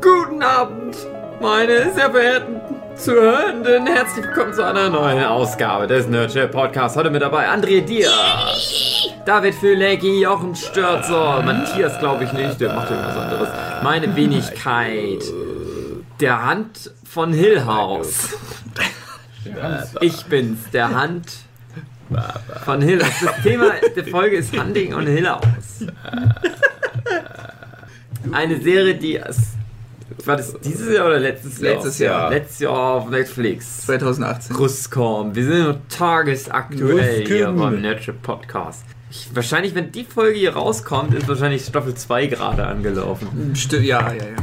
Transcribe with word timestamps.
Guten 0.00 0.42
Abend, 0.42 0.96
meine 1.40 1.92
sehr 1.92 2.10
verehrten 2.10 2.60
Zuhörenden. 2.94 3.86
Herzlich 3.86 4.24
willkommen 4.26 4.52
zu 4.52 4.64
einer 4.64 4.88
neuen 4.90 5.24
Ausgabe 5.24 5.88
des 5.88 6.06
Nerdship 6.06 6.52
Podcasts. 6.52 6.96
Heute 6.96 7.10
mit 7.10 7.20
dabei 7.20 7.48
André 7.48 7.80
Diaz, 7.80 9.08
David 9.26 9.54
Fülecki, 9.54 10.22
Jochen 10.22 10.54
Störzer, 10.54 11.42
Matthias 11.42 11.98
glaube 11.98 12.24
ich 12.24 12.32
nicht, 12.32 12.60
der 12.60 12.74
macht 12.74 12.90
irgendwas 12.90 13.16
anderes. 13.16 13.48
Meine 13.82 14.14
Wenigkeit, 14.14 15.24
der 16.20 16.44
Hand 16.44 16.92
von 17.04 17.32
Hillhouse. 17.32 18.36
Ich 20.00 20.24
bin's, 20.26 20.70
der 20.72 20.94
Hand 20.94 21.26
von 22.64 22.80
Hillhouse. 22.80 23.20
Das 23.24 23.42
Thema 23.42 23.72
der 23.96 24.04
Folge 24.04 24.36
ist 24.36 24.56
Hunting 24.56 24.94
on 24.94 25.06
Hillhouse. 25.06 25.86
Eine 28.30 28.60
Serie, 28.60 28.94
die 28.94 29.20
war 30.24 30.36
das 30.36 30.58
dieses 30.60 30.94
Jahr 30.94 31.06
oder 31.06 31.18
letztes 31.18 31.60
Jahr? 31.60 31.74
Letztes 31.74 31.98
Jahr. 31.98 32.30
Letztes 32.30 32.58
Jahr 32.60 32.94
auf 32.94 33.10
Netflix. 33.10 33.86
2018. 33.86 34.56
Grüßkorn. 34.56 35.34
Wir 35.34 35.44
sind 35.44 35.68
noch 35.68 35.78
tagesaktuell 35.88 37.26
hier 37.26 37.50
beim 37.52 37.80
Netflix 37.80 38.18
Podcast. 38.22 38.84
Ich, 39.10 39.30
wahrscheinlich, 39.32 39.74
wenn 39.74 39.90
die 39.90 40.04
Folge 40.04 40.38
hier 40.38 40.54
rauskommt, 40.54 41.14
ist 41.14 41.26
wahrscheinlich 41.28 41.64
Staffel 41.64 41.94
2 41.94 42.26
gerade 42.26 42.66
angelaufen. 42.66 43.54
Stimmt, 43.54 43.84
ja, 43.84 44.12
ja, 44.12 44.14
ja. 44.14 44.24
ja. 44.24 44.36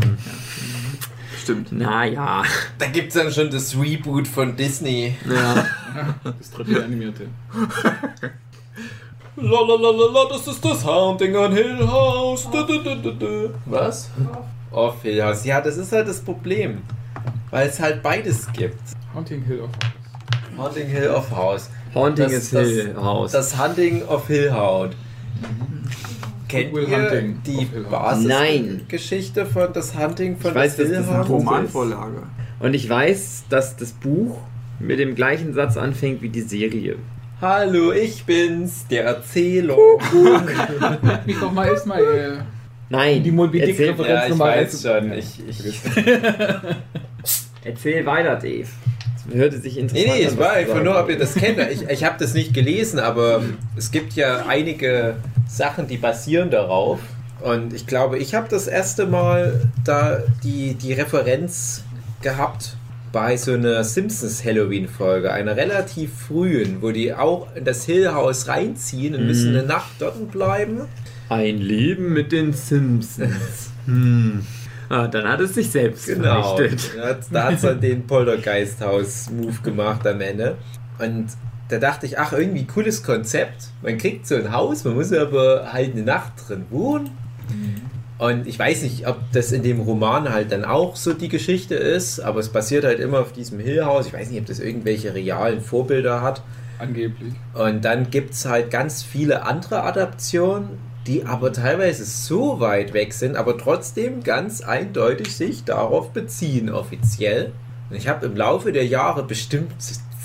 Stimmt. 1.41 1.71
Naja. 1.71 2.43
Da 2.79 2.87
gibt's 2.87 3.13
dann 3.13 3.31
schon 3.31 3.51
das 3.51 3.77
Reboot 3.77 4.27
von 4.27 4.55
Disney. 4.55 5.15
Ja. 5.29 5.65
Das 6.23 6.51
dritte 6.51 6.83
animierte. 6.83 7.27
Lalalala, 9.37 10.27
das 10.29 10.47
ist 10.47 10.65
das 10.65 10.83
Haunting 10.83 11.35
on 11.35 11.53
Hill 11.53 11.87
House. 11.87 12.49
Du, 12.51 12.63
du, 12.63 12.83
du, 12.83 12.95
du, 12.95 13.11
du. 13.13 13.53
Was? 13.65 14.09
House. 14.75 15.45
Ja, 15.45 15.61
das 15.61 15.77
ist 15.77 15.91
halt 15.91 16.07
das 16.07 16.19
Problem. 16.21 16.79
Weil 17.51 17.69
es 17.69 17.79
halt 17.79 18.03
beides 18.03 18.51
gibt. 18.53 18.79
Haunting 19.13 19.43
Hill 19.43 19.61
of 19.61 19.69
House. 19.71 20.57
Haunting 20.57 20.87
Hill 20.87 21.09
of 21.09 21.31
House. 21.31 21.69
Haunting 21.93 22.25
Das- 22.25 22.33
is 22.33 22.49
das- 22.51 22.67
Hill 22.67 22.95
House. 22.97 23.31
Das 23.31 23.57
Hunting 23.57 24.03
of 24.03 24.27
Hill 24.27 24.51
House. 24.51 24.91
Kennt 26.47 26.73
Will 26.73 26.87
ihr 26.87 26.97
Hunting 26.97 27.41
die 27.45 27.67
House. 27.89 27.89
Basisgeschichte 27.89 29.45
von 29.45 29.73
das 29.73 29.97
Hunting 29.97 30.37
von 30.37 30.51
Ich 30.51 30.55
weiß, 30.55 30.77
das 30.77 30.87
Hill 30.87 30.95
das 30.97 31.07
ein 31.09 31.17
House? 31.17 31.29
Romanvorlage. 31.29 32.23
Und 32.59 32.73
ich 32.73 32.87
weiß, 32.89 33.45
dass 33.49 33.75
das 33.77 33.91
Buch 33.93 34.37
mit 34.79 34.99
dem 34.99 35.15
gleichen 35.15 35.53
Satz 35.53 35.75
anfängt 35.77 36.21
wie 36.21 36.29
die 36.29 36.41
Serie. 36.41 36.97
Hallo, 37.41 37.91
ich 37.91 38.25
bin's, 38.25 38.85
der 38.89 39.05
Erzähler. 39.05 39.75
Nennt 41.01 41.27
mich 41.27 41.37
doch 41.39 41.51
mal 41.51 41.67
Ismail. 41.67 42.43
Nein, 42.89 43.23
Die 43.23 43.31
Moby 43.31 43.59
Dick 43.59 43.69
erzähl, 43.69 43.89
Referenz. 43.91 44.09
Ja, 44.09 44.23
ich 44.25 44.29
Nummer 44.29 44.45
weiß 44.45 44.73
eins. 44.73 44.81
schon. 44.81 45.13
Ich, 45.13 45.65
ich, 45.65 45.79
erzähl 47.63 48.05
weiter, 48.05 48.35
Dave. 48.35 48.67
Das 49.27 49.35
hörte 49.35 49.59
sich 49.59 49.75
Nee, 49.75 49.81
interessant 49.81 50.07
nee, 50.17 50.25
an, 50.25 50.31
es 50.31 50.37
war 50.37 50.51
einfach 50.51 50.83
nur, 50.83 50.99
ob 50.99 51.09
ihr 51.09 51.17
das 51.17 51.33
kennt. 51.35 51.59
Ich, 51.71 51.81
ich 51.89 52.03
habe 52.03 52.15
das 52.19 52.33
nicht 52.33 52.53
gelesen, 52.53 52.99
aber 52.99 53.41
es 53.75 53.91
gibt 53.91 54.13
ja 54.13 54.45
einige 54.47 55.15
Sachen, 55.47 55.87
die 55.87 55.97
basieren 55.97 56.51
darauf. 56.51 56.99
Und 57.41 57.73
ich 57.73 57.87
glaube, 57.87 58.17
ich 58.19 58.33
habe 58.35 58.47
das 58.49 58.67
erste 58.67 59.05
Mal 59.07 59.61
da 59.83 60.19
die, 60.43 60.75
die 60.75 60.93
Referenz 60.93 61.83
gehabt 62.21 62.75
bei 63.11 63.37
so 63.37 63.53
einer 63.53 63.83
Simpsons 63.83 64.43
Halloween-Folge, 64.43 65.31
einer 65.31 65.55
relativ 65.55 66.11
frühen, 66.27 66.77
wo 66.81 66.91
die 66.91 67.13
auch 67.13 67.47
in 67.55 67.63
das 67.63 67.85
Hill 67.85 68.13
House 68.13 68.47
reinziehen 68.47 69.15
und 69.15 69.25
müssen 69.25 69.51
Mhm. 69.53 69.57
eine 69.59 69.67
Nacht 69.67 69.91
dort 69.99 70.31
bleiben. 70.31 70.81
Ein 71.29 71.57
Leben 71.57 72.13
mit 72.13 72.31
den 72.31 72.53
Simpsons. 72.53 73.71
hm. 73.85 74.45
Ah, 74.89 75.07
dann 75.07 75.27
hat 75.27 75.39
es 75.39 75.55
sich 75.55 75.69
selbst 75.71 76.05
Genau. 76.05 76.55
vernichtet. 76.55 76.91
Da 77.31 77.43
hat 77.45 77.53
es 77.55 77.61
dann 77.61 77.81
den 77.81 78.05
Poltergeist-Haus-Move 78.05 79.61
gemacht 79.63 80.05
am 80.05 80.21
Ende. 80.21 80.57
Und 80.99 81.27
da 81.69 81.79
dachte 81.79 82.05
ich, 82.05 82.19
ach, 82.19 82.33
irgendwie 82.33 82.65
cooles 82.65 83.01
Konzept. 83.01 83.69
Man 83.81 83.97
kriegt 83.97 84.27
so 84.27 84.35
ein 84.35 84.51
Haus, 84.51 84.83
man 84.83 84.93
muss 84.93 85.11
aber 85.11 85.73
halt 85.73 85.93
eine 85.93 86.03
Nacht 86.03 86.33
drin 86.47 86.65
wohnen. 86.69 87.09
Und 88.17 88.47
ich 88.47 88.57
weiß 88.57 88.83
nicht, 88.83 89.07
ob 89.07 89.17
das 89.33 89.51
in 89.51 89.63
dem 89.63 89.81
Roman 89.81 90.29
halt 90.31 90.51
dann 90.51 90.63
auch 90.63 90.95
so 90.95 91.13
die 91.13 91.27
Geschichte 91.27 91.75
ist, 91.75 92.19
aber 92.19 92.39
es 92.39 92.49
basiert 92.49 92.85
halt 92.85 92.99
immer 92.99 93.19
auf 93.19 93.33
diesem 93.33 93.59
Hill-Haus. 93.59 94.07
Ich 94.07 94.13
weiß 94.13 94.29
nicht, 94.29 94.39
ob 94.39 94.45
das 94.45 94.59
irgendwelche 94.59 95.13
realen 95.15 95.61
Vorbilder 95.61 96.21
hat. 96.21 96.41
Angeblich. 96.77 97.33
Und 97.53 97.83
dann 97.83 98.09
gibt 98.11 98.33
es 98.33 98.45
halt 98.45 98.69
ganz 98.69 99.01
viele 99.03 99.43
andere 99.45 99.83
Adaptionen, 99.83 100.69
die 101.07 101.25
aber 101.25 101.53
teilweise 101.53 102.03
so 102.05 102.59
weit 102.59 102.93
weg 102.93 103.13
sind, 103.13 103.35
aber 103.35 103.57
trotzdem 103.57 104.23
ganz 104.23 104.61
eindeutig 104.61 105.35
sich 105.35 105.63
darauf 105.63 106.11
beziehen, 106.11 106.69
offiziell. 106.69 107.51
Und 107.89 107.95
ich 107.97 108.07
habe 108.07 108.25
im 108.25 108.35
Laufe 108.35 108.71
der 108.71 108.85
Jahre 108.87 109.23
bestimmt 109.23 109.71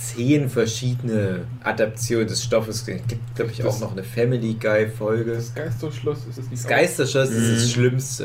zehn 0.00 0.48
verschiedene 0.48 1.42
Adaptionen 1.62 2.26
des 2.26 2.42
Stoffes 2.42 2.80
gesehen. 2.86 3.00
Es 3.02 3.08
gibt, 3.08 3.34
glaube 3.36 3.50
ich, 3.52 3.62
auch 3.64 3.78
noch 3.80 3.92
eine 3.92 4.02
Family 4.02 4.54
Guy-Folge. 4.54 5.34
Das 5.34 5.54
Geisterschloss 5.54 6.18
ist 6.28 6.38
es 6.38 6.50
nicht 6.50 6.62
Das 6.64 6.66
Geisterschoss 6.66 7.28
ist 7.30 7.36
das 7.50 7.58
Mhm. 7.60 7.66
Ja, 7.66 7.68
Schlimmste. 7.74 8.24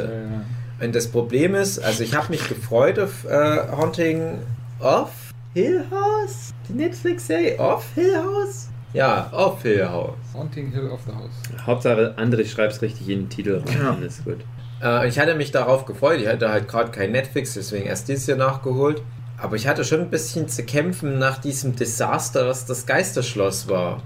ja. 0.80 0.86
Und 0.86 0.96
das 0.96 1.08
Problem 1.08 1.56
ist, 1.56 1.80
also 1.80 2.04
ich 2.04 2.16
habe 2.16 2.30
mich 2.30 2.48
gefreut 2.48 2.98
auf 3.00 3.26
äh, 3.26 3.72
Haunting 3.76 4.40
of 4.80 5.10
Hill 5.54 5.84
House? 5.92 6.54
Die 6.70 6.74
Netflix-Serie 6.74 7.60
Off 7.60 7.86
Hill 7.96 8.16
House? 8.18 8.68
Ja, 8.96 9.30
Off 9.34 9.62
Hill 9.64 9.86
House. 9.86 10.16
Haunting 10.34 10.72
Hill 10.72 10.90
of 10.90 11.02
the 11.06 11.12
House. 11.12 11.66
Hauptsache, 11.68 12.16
André 12.18 12.46
schreibt 12.46 12.74
es 12.74 12.82
richtig 12.82 13.10
in 13.10 13.24
den 13.24 13.30
Titel 13.30 13.62
rein. 13.66 14.00
Ja. 14.00 14.06
Ist 14.06 14.24
gut. 14.24 14.38
Äh, 14.82 15.10
ich 15.10 15.20
hatte 15.20 15.36
mich 15.36 15.52
darauf 15.52 15.86
gefreut. 15.86 16.22
Ich 16.22 16.28
hatte 16.28 16.50
halt 16.50 16.70
gerade 16.70 16.92
kein 16.92 17.12
Netflix, 17.12 17.56
deswegen 17.56 17.88
erst 17.88 18.08
dieses 18.08 18.26
Jahr 18.28 18.38
nachgeholt. 18.38 19.02
Aber 19.38 19.58
ich 19.58 19.68
hatte 19.68 19.84
schon 19.84 20.00
ein 20.00 20.10
bisschen 20.10 20.48
zu 20.48 20.64
kämpfen 20.64 21.20
nach 21.20 21.40
diesem 21.40 21.76
Desaster, 21.76 22.48
was 22.48 22.66
das 22.66 22.86
Geisterschloss 22.86 23.68
war. 23.68 24.02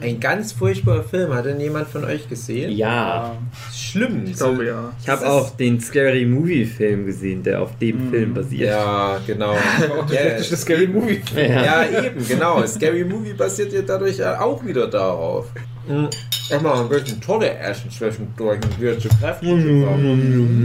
Ein 0.00 0.20
ganz 0.20 0.52
furchtbarer 0.52 1.02
Film. 1.02 1.32
Hat 1.34 1.46
denn 1.46 1.60
jemand 1.60 1.88
von 1.88 2.04
euch 2.04 2.28
gesehen? 2.28 2.70
Ja, 2.76 3.36
Schlimm. 3.72 4.24
Ich 4.26 4.36
glaube 4.36 4.66
ja. 4.66 4.92
ich 5.00 5.08
habe 5.08 5.28
auch 5.28 5.50
den 5.56 5.80
Scary 5.80 6.24
Movie 6.26 6.64
Film 6.64 7.06
gesehen, 7.06 7.42
der 7.42 7.62
auf 7.62 7.76
dem 7.78 8.06
Mhm. 8.06 8.10
Film 8.10 8.34
basiert. 8.34 8.70
Ja, 8.70 9.18
genau. 9.26 9.52
Auch 9.98 10.06
der 10.06 10.14
Ja, 10.14 10.20
schlechteste 10.22 10.56
Scary 10.56 10.86
Movie. 10.86 11.20
Ja. 11.34 11.64
Ja, 11.84 12.04
eben, 12.04 12.26
genau. 12.26 12.64
Scary 12.66 13.04
Movie 13.04 13.32
basiert 13.34 13.72
ja 13.72 13.82
dadurch 13.82 14.22
auch 14.24 14.64
wieder 14.64 14.86
darauf. 14.86 15.46
Mhm. 15.88 16.08
Immer 16.50 16.80
ein 16.80 16.88
bisschen 16.88 17.20
tolle 17.20 17.50
Essen 17.58 17.90
zwischendurch 17.90 18.58
und 18.62 18.80
wieder 18.80 18.98
zu 18.98 19.08
Kräften 19.08 19.46
zu 19.60 19.86
kommen. 19.86 20.64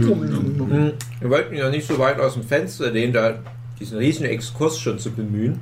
Mhm. 0.58 0.92
Wir 1.20 1.30
wollten 1.30 1.54
ja 1.54 1.68
nicht 1.70 1.86
so 1.86 1.98
weit 1.98 2.18
aus 2.20 2.34
dem 2.34 2.42
Fenster 2.42 2.90
lehnen, 2.90 3.12
da 3.12 3.34
diesen 3.80 3.98
riesen 3.98 4.24
Exkurs 4.26 4.78
schon 4.78 4.98
zu 4.98 5.10
bemühen. 5.10 5.60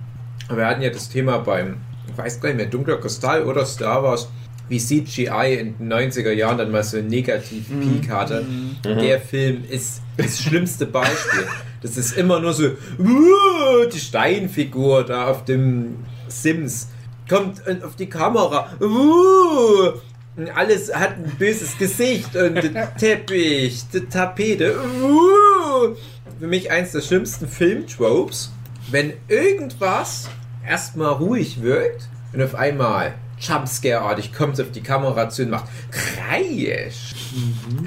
Aber 0.49 0.59
wir 0.59 0.67
hatten 0.67 0.83
ja 0.83 0.91
das 0.91 1.09
Thema 1.09 1.39
beim, 1.39 1.77
ich 2.13 2.19
weiß 2.19 2.41
gar 2.41 2.49
nicht 2.51 2.57
mehr, 2.59 2.67
Dunkler 2.67 2.99
Kristall 2.99 3.45
oder 3.45 3.65
Star 3.67 4.03
Wars, 4.03 4.29
wie 4.69 4.79
CGI 4.79 5.57
in 5.59 5.79
den 5.79 5.93
90er 5.93 6.33
Jahren 6.33 6.59
dann 6.59 6.71
mal 6.71 6.83
so 6.85 6.97
einen 6.97 7.09
negativen 7.09 8.01
Peak 8.01 8.11
hatte. 8.11 8.45
Der 8.85 9.21
Film 9.21 9.65
ist 9.69 10.03
das 10.17 10.41
schlimmste 10.41 10.87
Beispiel. 10.87 11.47
Das 11.83 11.97
ist 11.97 12.17
immer 12.17 12.41
nur 12.41 12.53
so, 12.53 12.65
"Uh, 12.99 13.87
die 13.93 13.99
Steinfigur 13.99 15.05
da 15.05 15.27
auf 15.27 15.45
dem 15.45 15.97
Sims 16.29 16.89
kommt 17.29 17.67
äh, 17.67 17.79
auf 17.85 17.97
die 17.97 18.09
Kamera. 18.09 18.71
Uh, 18.81 19.93
und 20.37 20.57
alles 20.57 20.95
hat 20.95 21.17
ein 21.17 21.33
böses 21.39 21.77
Gesicht 21.77 22.35
und 22.37 22.55
der 22.55 22.95
Teppich, 22.97 23.83
die 23.93 24.01
Tapete. 24.01 24.77
Uh. 25.03 25.95
Für 26.41 26.47
mich 26.47 26.71
eins 26.71 26.93
der 26.93 27.03
schlimmsten 27.03 27.47
Filmtropes, 27.47 28.51
wenn 28.91 29.13
irgendwas 29.29 30.29
erstmal 30.67 31.13
ruhig 31.13 31.63
wirkt 31.63 32.09
und 32.33 32.43
auf 32.43 32.55
einmal 32.55 33.15
Jumpscare-artig 33.41 34.33
kommt 34.33 34.61
auf 34.61 34.71
die 34.71 34.83
Kamera 34.83 35.29
zu 35.29 35.43
und 35.43 35.51
macht 35.51 35.67
Kreisch. 35.91 37.15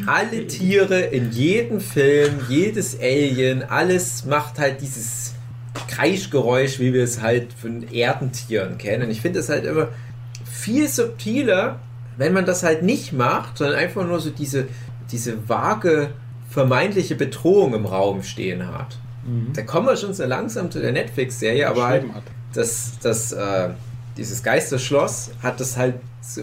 Alle 0.05 0.47
Tiere 0.47 0.99
in 0.99 1.31
jedem 1.31 1.79
Film, 1.79 2.41
jedes 2.49 2.99
Alien, 2.99 3.63
alles 3.63 4.25
macht 4.25 4.59
halt 4.59 4.81
dieses 4.81 5.33
Kreischgeräusch, 5.87 6.79
wie 6.79 6.93
wir 6.93 7.03
es 7.03 7.21
halt 7.21 7.53
von 7.53 7.83
Erdentieren 7.91 8.77
kennen. 8.77 9.03
Und 9.03 9.11
ich 9.11 9.21
finde 9.21 9.39
es 9.39 9.49
halt 9.49 9.65
immer 9.65 9.89
viel 10.45 10.87
subtiler, 10.87 11.79
wenn 12.17 12.33
man 12.33 12.45
das 12.45 12.63
halt 12.63 12.83
nicht 12.83 13.13
macht, 13.13 13.57
sondern 13.57 13.77
einfach 13.77 14.05
nur 14.05 14.19
so 14.19 14.29
diese, 14.29 14.67
diese 15.11 15.47
vage, 15.47 16.09
vermeintliche 16.49 17.15
Bedrohung 17.15 17.73
im 17.73 17.85
Raum 17.85 18.23
stehen 18.23 18.67
hat. 18.67 18.97
Da 19.53 19.61
kommen 19.63 19.87
wir 19.87 19.97
schon 19.97 20.13
so 20.13 20.23
langsam 20.25 20.69
zu 20.69 20.79
der 20.79 20.91
Netflix-Serie, 20.91 21.67
aber 21.67 21.87
halt. 21.87 22.03
Das, 22.55 22.93
das, 23.01 23.31
äh, 23.31 23.69
dieses 24.17 24.41
Geisterschloss 24.43 25.31
hat 25.43 25.59
das 25.59 25.77
halt 25.77 25.95
so 26.21 26.41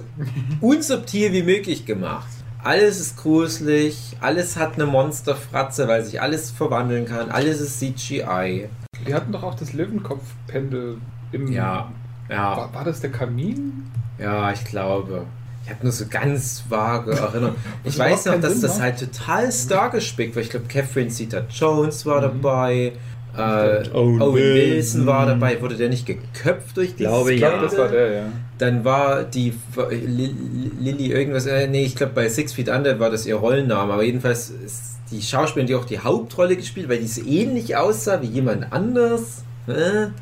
unsubtil 0.61 1.33
wie 1.33 1.43
möglich 1.43 1.87
gemacht. 1.87 2.27
Alles 2.63 3.01
ist 3.01 3.17
gruselig, 3.17 4.17
alles 4.21 4.57
hat 4.57 4.75
eine 4.75 4.87
Monsterfratze, 4.87 5.89
weil 5.89 6.05
sich 6.05 6.21
alles 6.23 6.51
verwandeln 6.53 7.07
kann, 7.07 7.31
alles 7.31 7.61
ist 7.61 7.81
CGI. 7.81 8.69
Die 9.07 9.15
hatten 9.15 9.33
doch 9.33 9.43
auch 9.43 9.55
das 9.57 9.73
Löwenkopfpendel 9.73 10.99
im. 11.33 11.51
Ja, 11.51 11.91
ja, 12.29 12.57
War, 12.57 12.73
war 12.75 12.85
das 12.85 13.01
der 13.01 13.11
Kamin? 13.11 13.91
ja, 14.19 14.53
ich 14.53 14.65
glaube. 14.65 15.25
Ich 15.65 15.71
habe 15.71 15.85
nur 15.85 15.93
so 15.93 16.07
ganz 16.11 16.65
vage 16.69 17.13
Erinnerungen. 17.13 17.57
Ich 17.85 17.97
weiß 17.97 18.27
noch, 18.27 18.41
dass 18.41 18.55
Sinn, 18.55 18.63
das 18.63 18.79
ne? 18.79 18.83
halt 18.83 18.99
total 18.99 19.51
stargespickt 19.53 20.35
war. 20.35 20.43
Ich 20.43 20.51
glaube, 20.51 20.67
Catherine 20.67 21.09
Zeta-Jones 21.09 22.05
war 22.05 22.19
Mhm. 22.19 22.23
dabei. 22.43 22.93
Äh, 23.37 23.89
Owen 23.95 24.21
Owen, 24.21 24.35
Wilson. 24.35 24.71
Wilson 24.77 25.07
war 25.07 25.27
dabei. 25.27 25.61
Wurde 25.61 25.77
der 25.77 25.89
nicht 25.89 26.07
geköpft 26.07 26.77
durch 26.77 26.95
dieses 26.95 27.11
Glaube, 27.13 27.35
Ich 27.35 27.41
ja. 27.41 27.49
glaube, 27.51 27.65
das 27.67 27.79
war 27.79 27.89
der, 27.89 28.13
ja. 28.13 28.23
Dann 28.59 28.85
war 28.85 29.25
die 29.25 29.53
Li- 29.91 30.35
Lilly 30.81 31.11
irgendwas, 31.13 31.47
äh, 31.47 31.67
nee, 31.67 31.85
ich 31.85 31.97
glaube 31.97 32.13
bei 32.15 32.29
Six 32.29 32.53
Feet 32.53 32.69
Under 32.69 32.99
war 33.01 33.11
das 33.11 33.27
ihr 33.27 33.37
Rollenname, 33.37 33.93
aber 33.93 34.03
jedenfalls 34.05 34.51
ist 34.51 34.99
die 35.11 35.21
Schauspielerin, 35.23 35.67
die 35.67 35.75
auch 35.75 35.85
die 35.85 35.99
Hauptrolle 35.99 36.57
gespielt, 36.57 36.89
weil 36.89 36.99
die 36.99 37.07
so 37.07 37.23
ähnlich 37.27 37.75
aussah 37.77 38.21
wie 38.23 38.27
jemand 38.27 38.73
anders. 38.73 39.43
Äh, 39.67 39.73
Einer 39.73 40.13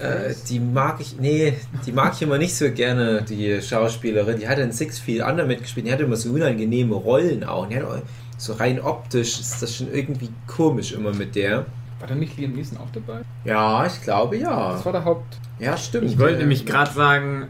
äh, 0.00 0.24
Face. 0.24 0.44
die 0.44 0.58
mag 0.60 0.96
ich, 1.00 1.16
nee, 1.20 1.52
die 1.86 1.92
mag 1.92 2.14
ich 2.14 2.22
immer 2.22 2.38
nicht 2.38 2.54
so 2.56 2.70
gerne, 2.70 3.22
die 3.28 3.60
Schauspielerin. 3.60 4.38
Die 4.40 4.48
hatte 4.48 4.62
in 4.62 4.72
Six 4.72 4.98
Feet 4.98 5.22
Under 5.22 5.44
mitgespielt, 5.44 5.86
die 5.86 5.92
hatte 5.92 6.04
immer 6.04 6.16
so 6.16 6.30
unangenehme 6.30 6.94
Rollen 6.94 7.44
auch. 7.44 7.68
Die 7.68 7.80
auch 7.82 7.98
so 8.38 8.54
rein 8.54 8.80
optisch 8.80 9.38
ist 9.38 9.62
das 9.62 9.76
schon 9.76 9.92
irgendwie 9.92 10.30
komisch 10.46 10.92
immer 10.92 11.12
mit 11.14 11.34
der. 11.36 11.66
War 12.04 12.10
da 12.10 12.16
nicht 12.16 12.36
Liam 12.36 12.52
Neeson 12.52 12.76
auch 12.76 12.90
dabei? 12.92 13.22
Ja, 13.46 13.86
ich 13.86 14.02
glaube 14.02 14.36
ja. 14.36 14.72
Das 14.72 14.84
war 14.84 14.92
der 14.92 15.06
Haupt. 15.06 15.38
Ja, 15.58 15.74
stimmt. 15.74 16.04
Ich 16.04 16.18
wollte 16.18 16.36
nämlich 16.36 16.66
gerade 16.66 16.92
sagen, 16.92 17.48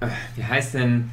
äh, 0.00 0.06
wie 0.34 0.44
heißt 0.44 0.72
denn, 0.72 1.10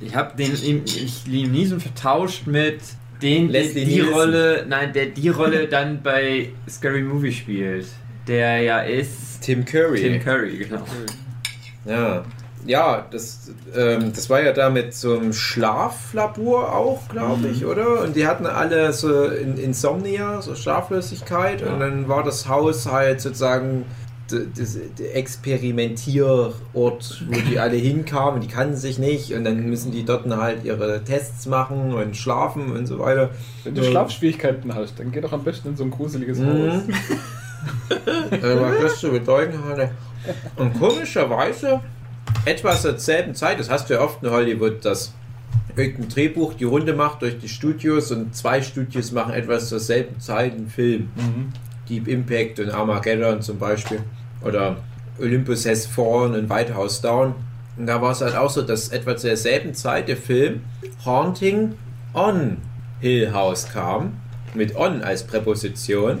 ich 0.00 0.16
habe 0.16 0.34
den 0.34 0.54
ich, 0.54 1.26
Liam 1.26 1.50
Neeson 1.50 1.80
vertauscht 1.80 2.46
mit 2.46 2.80
den, 3.20 3.48
die, 3.48 3.52
Leslie 3.52 3.84
die 3.84 3.96
Nielsen. 3.96 4.14
Rolle, 4.14 4.64
nein, 4.66 4.94
der 4.94 5.06
die 5.06 5.28
Rolle 5.28 5.68
dann 5.68 6.02
bei 6.02 6.48
Scary 6.66 7.02
Movie 7.02 7.32
spielt, 7.32 7.88
der 8.26 8.62
ja 8.62 8.80
ist 8.80 9.42
Tim 9.42 9.66
Curry. 9.66 10.00
Tim 10.00 10.24
Curry, 10.24 10.56
genau. 10.56 10.84
Ja, 11.84 12.24
ja 12.66 13.06
das, 13.10 13.50
ähm, 13.76 14.12
das 14.14 14.28
war 14.30 14.42
ja 14.42 14.52
da 14.52 14.70
mit 14.70 14.94
so 14.94 15.16
einem 15.18 15.32
Schlaflabor 15.32 16.74
auch, 16.74 17.08
glaube 17.08 17.48
ich, 17.48 17.64
oder? 17.64 18.02
Und 18.02 18.16
die 18.16 18.26
hatten 18.26 18.46
alle 18.46 18.92
so 18.92 19.24
in 19.24 19.56
Insomnia, 19.56 20.42
so 20.42 20.54
Schlaflosigkeit. 20.54 21.62
Und 21.62 21.80
dann 21.80 22.08
war 22.08 22.22
das 22.24 22.48
Haus 22.48 22.86
halt 22.90 23.20
sozusagen 23.20 23.84
der 24.30 25.16
Experimentierort, 25.16 27.22
wo 27.26 27.32
die 27.50 27.58
alle 27.58 27.76
hinkamen. 27.76 28.40
Die 28.40 28.48
kannten 28.48 28.76
sich 28.76 28.98
nicht 28.98 29.32
und 29.32 29.44
dann 29.44 29.68
müssen 29.68 29.90
die 29.90 30.04
dort 30.04 30.26
halt 30.28 30.64
ihre 30.64 31.02
Tests 31.02 31.46
machen 31.46 31.94
und 31.94 32.16
schlafen 32.16 32.72
und 32.72 32.86
so 32.86 32.98
weiter. 32.98 33.30
Wenn 33.64 33.74
du 33.74 33.82
Ja. 33.82 33.90
Schlafschwierigkeiten 33.90 34.74
hast, 34.74 34.98
dann 34.98 35.12
geh 35.12 35.20
doch 35.20 35.32
am 35.32 35.44
besten 35.44 35.68
in 35.68 35.76
so 35.76 35.84
ein 35.84 35.90
gruseliges 35.90 36.38
Haus. 36.40 36.82
Mhm. 36.88 38.34
Äh, 38.36 38.60
was 38.60 38.80
das 38.82 39.00
zu 39.00 39.10
bedeuten 39.10 39.58
hatte. 39.64 39.90
Und 40.56 40.78
komischerweise, 40.78 41.80
etwas 42.44 42.82
zur 42.82 42.98
selben 42.98 43.34
Zeit, 43.34 43.60
das 43.60 43.70
hast 43.70 43.88
du 43.88 43.94
ja 43.94 44.00
oft 44.00 44.22
in 44.22 44.30
Hollywood, 44.30 44.84
dass 44.84 45.12
irgendein 45.76 46.08
Drehbuch 46.08 46.54
die 46.54 46.64
Runde 46.64 46.94
macht 46.94 47.22
durch 47.22 47.38
die 47.38 47.48
Studios 47.48 48.10
und 48.10 48.34
zwei 48.34 48.62
Studios 48.62 49.12
machen 49.12 49.32
etwas 49.32 49.68
zur 49.68 49.80
selben 49.80 50.20
Zeit 50.20 50.52
einen 50.52 50.68
Film. 50.68 51.10
Mhm. 51.16 51.52
Deep 51.88 52.08
Impact 52.08 52.60
und 52.60 52.70
Armageddon 52.70 53.40
zum 53.40 53.58
Beispiel. 53.58 54.00
Oder 54.42 54.76
Olympus 55.18 55.66
Has 55.66 55.86
Fallen 55.86 56.34
und 56.34 56.50
White 56.50 56.74
House 56.74 57.00
Down. 57.00 57.34
Und 57.76 57.86
da 57.86 58.02
war 58.02 58.12
es 58.12 58.20
halt 58.20 58.36
auch 58.36 58.50
so, 58.50 58.62
dass 58.62 58.88
etwa 58.88 59.16
zur 59.16 59.36
selben 59.36 59.74
Zeit 59.74 60.08
der 60.08 60.16
Film 60.16 60.62
Haunting 61.04 61.74
on 62.12 62.58
Hill 63.00 63.32
House 63.32 63.68
kam. 63.72 64.20
Mit 64.54 64.76
on 64.76 65.02
als 65.02 65.24
Präposition. 65.24 66.18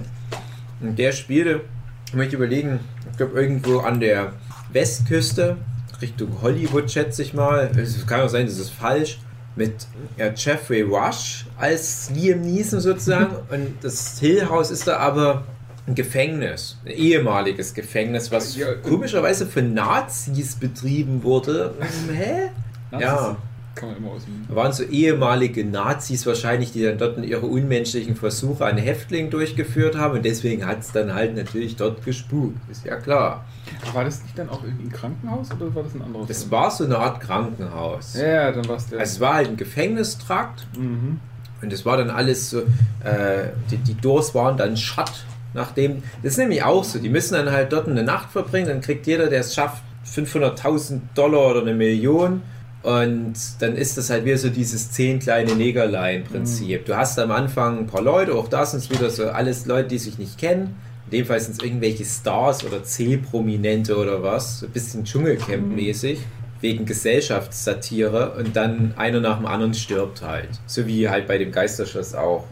Und 0.80 0.98
der 0.98 1.12
spielte, 1.12 1.62
ich 2.06 2.14
möchte 2.14 2.36
überlegen, 2.36 2.80
ich 3.10 3.16
glaube 3.16 3.40
irgendwo 3.40 3.80
an 3.80 4.00
der 4.00 4.32
Westküste, 4.72 5.56
Richtung 6.00 6.40
Hollywood 6.42 6.90
schätze 6.90 7.22
ich 7.22 7.34
mal. 7.34 7.70
Es 7.76 8.06
kann 8.06 8.20
auch 8.20 8.28
sein, 8.28 8.46
das 8.46 8.58
ist 8.58 8.70
falsch. 8.70 9.18
Mit 9.56 9.74
ja, 10.16 10.32
Jeffrey 10.34 10.82
Rush 10.82 11.46
als 11.58 12.10
Liam 12.14 12.42
Neeson 12.42 12.80
sozusagen. 12.80 13.34
Und 13.50 13.74
das 13.82 14.20
Hill 14.20 14.48
House 14.48 14.70
ist 14.70 14.86
da 14.86 14.98
aber 14.98 15.44
ein 15.88 15.96
Gefängnis, 15.96 16.76
ein 16.84 16.92
ehemaliges 16.92 17.74
Gefängnis, 17.74 18.30
was 18.30 18.54
Ja, 18.56 18.74
komischerweise 18.74 19.46
von 19.46 19.74
Nazis 19.74 20.54
betrieben 20.54 21.24
wurde. 21.24 21.74
Hm, 21.80 22.14
Hä? 22.14 22.50
Nazis 22.92 23.08
Ja. 23.08 23.36
Kann 23.78 23.90
man 23.90 23.98
immer 23.98 24.10
aus 24.10 24.24
dem. 24.24 24.44
Da 24.48 24.56
waren 24.56 24.72
so 24.72 24.82
ehemalige 24.82 25.64
Nazis 25.64 26.26
wahrscheinlich, 26.26 26.72
die 26.72 26.82
dann 26.82 26.98
dort 26.98 27.24
ihre 27.24 27.46
unmenschlichen 27.46 28.16
Versuche 28.16 28.66
an 28.66 28.76
Häftlingen 28.76 29.30
durchgeführt 29.30 29.96
haben 29.96 30.16
und 30.16 30.24
deswegen 30.24 30.66
hat 30.66 30.80
es 30.80 30.90
dann 30.90 31.14
halt 31.14 31.36
natürlich 31.36 31.76
dort 31.76 32.04
gespukt. 32.04 32.58
Ist 32.68 32.84
ja 32.84 32.96
klar. 32.96 33.44
Aber 33.82 33.94
war 33.94 34.04
das 34.04 34.22
nicht 34.24 34.36
dann 34.36 34.48
auch 34.48 34.64
irgendwie 34.64 34.86
ein 34.86 34.92
Krankenhaus 34.92 35.52
oder 35.52 35.72
war 35.74 35.84
das 35.84 35.94
ein 35.94 36.02
anderes? 36.02 36.26
Das 36.26 36.38
Film? 36.40 36.50
war 36.50 36.70
so 36.72 36.84
eine 36.84 36.98
Art 36.98 37.20
Krankenhaus. 37.20 38.14
Ja, 38.14 38.26
ja, 38.26 38.52
dann 38.52 38.68
war 38.68 38.76
es 38.76 38.88
der. 38.88 38.98
Also 38.98 39.12
es 39.12 39.20
war 39.20 39.34
halt 39.34 39.48
ein 39.48 39.56
Gefängnistrakt 39.56 40.66
mhm. 40.76 41.20
und 41.62 41.72
es 41.72 41.86
war 41.86 41.96
dann 41.96 42.10
alles 42.10 42.50
so, 42.50 42.60
äh, 43.04 43.50
die, 43.70 43.76
die 43.76 43.94
Doors 43.94 44.34
waren 44.34 44.56
dann 44.56 44.76
Schatt, 44.76 45.24
nachdem, 45.54 46.02
das 46.24 46.32
ist 46.32 46.38
nämlich 46.38 46.64
auch 46.64 46.82
so, 46.82 46.98
die 46.98 47.10
müssen 47.10 47.34
dann 47.34 47.52
halt 47.52 47.72
dort 47.72 47.86
eine 47.86 48.02
Nacht 48.02 48.30
verbringen, 48.30 48.66
dann 48.66 48.80
kriegt 48.80 49.06
jeder, 49.06 49.28
der 49.28 49.40
es 49.40 49.54
schafft, 49.54 49.84
500.000 50.04 51.00
Dollar 51.14 51.50
oder 51.50 51.62
eine 51.62 51.74
Million 51.74 52.42
und 52.82 53.34
dann 53.58 53.74
ist 53.74 53.98
das 53.98 54.10
halt 54.10 54.24
wieder 54.24 54.38
so 54.38 54.50
dieses 54.50 54.92
zehn 54.92 55.18
kleine 55.18 55.54
Negerlein-Prinzip. 55.54 56.84
Du 56.84 56.96
hast 56.96 57.18
am 57.18 57.30
Anfang 57.32 57.80
ein 57.80 57.86
paar 57.86 58.02
Leute, 58.02 58.34
auch 58.34 58.48
da 58.48 58.64
sind 58.64 58.80
es 58.80 58.90
wieder 58.90 59.10
so 59.10 59.28
alles 59.28 59.66
Leute, 59.66 59.88
die 59.88 59.98
sich 59.98 60.18
nicht 60.18 60.38
kennen. 60.38 60.76
In 61.06 61.18
dem 61.18 61.26
Fall 61.26 61.40
sind 61.40 61.56
es 61.56 61.64
irgendwelche 61.64 62.04
Stars 62.04 62.64
oder 62.64 62.84
C-Prominente 62.84 63.96
oder 63.96 64.22
was, 64.22 64.60
so 64.60 64.66
ein 64.66 64.72
bisschen 64.72 65.04
Dschungelcamp-mäßig, 65.04 66.18
wegen 66.60 66.86
Gesellschaftssatire 66.86 68.34
und 68.38 68.54
dann 68.54 68.92
einer 68.96 69.20
nach 69.20 69.38
dem 69.38 69.46
anderen 69.46 69.74
stirbt 69.74 70.22
halt. 70.22 70.50
So 70.66 70.86
wie 70.86 71.08
halt 71.08 71.26
bei 71.26 71.38
dem 71.38 71.50
Geisterschuss 71.50 72.14
auch. 72.14 72.44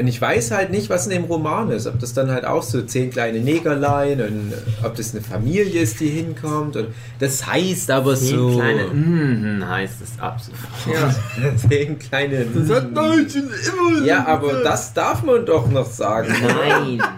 Und 0.00 0.06
ich 0.08 0.20
weiß 0.20 0.50
halt 0.52 0.70
nicht, 0.70 0.88
was 0.88 1.06
in 1.06 1.12
dem 1.12 1.24
Roman 1.24 1.70
ist. 1.70 1.86
Ob 1.86 1.98
das 1.98 2.14
dann 2.14 2.30
halt 2.30 2.44
auch 2.46 2.62
so 2.62 2.80
zehn 2.82 3.10
kleine 3.10 3.40
Negerlein 3.40 4.20
und 4.22 4.52
ob 4.82 4.94
das 4.96 5.12
eine 5.14 5.22
Familie 5.22 5.82
ist, 5.82 6.00
die 6.00 6.08
hinkommt. 6.08 6.76
Und 6.76 6.88
das 7.18 7.46
heißt 7.46 7.90
aber 7.90 8.16
Zehn 8.16 8.38
so. 8.38 8.56
kleine 8.58 8.84
mhm, 8.88 9.68
heißt 9.68 10.00
es 10.02 10.18
absolut. 10.18 10.58
Ja, 10.92 11.14
zehn 11.68 11.98
kleine. 11.98 12.44
Deutschen 12.46 13.50
immer. 13.50 14.04
Ja, 14.06 14.26
aber 14.26 14.62
das 14.62 14.94
darf 14.94 15.22
man 15.22 15.44
doch 15.44 15.68
noch 15.68 15.86
sagen. 15.86 16.32
Nein. 16.42 17.02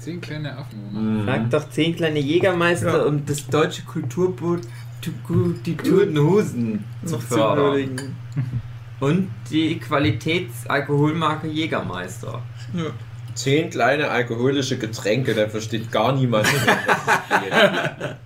Zehn 0.00 0.20
kleine 0.20 0.56
Affen. 0.56 0.78
Mhm. 1.20 1.24
Frag 1.26 1.50
doch 1.50 1.68
zehn 1.70 1.94
kleine 1.94 2.18
Jägermeister, 2.20 2.98
Ja. 2.98 3.04
um 3.04 3.24
das 3.26 3.46
deutsche 3.46 3.82
Kulturboot 3.82 4.62
tu- 5.02 5.54
die 5.66 5.76
Toten 5.76 6.18
Hosen 6.18 6.84
zu 7.04 7.18
fördern. 7.18 8.16
Und 9.00 9.30
die 9.50 9.78
Qualitätsalkoholmarke 9.78 11.48
Jägermeister. 11.48 12.42
Zehn 13.34 13.70
kleine 13.70 14.10
alkoholische 14.10 14.76
Getränke, 14.76 15.34
da 15.34 15.48
versteht 15.48 15.90
gar 15.90 16.12
niemand. 16.12 16.46
mehr, 16.52 16.62
was 16.86 18.16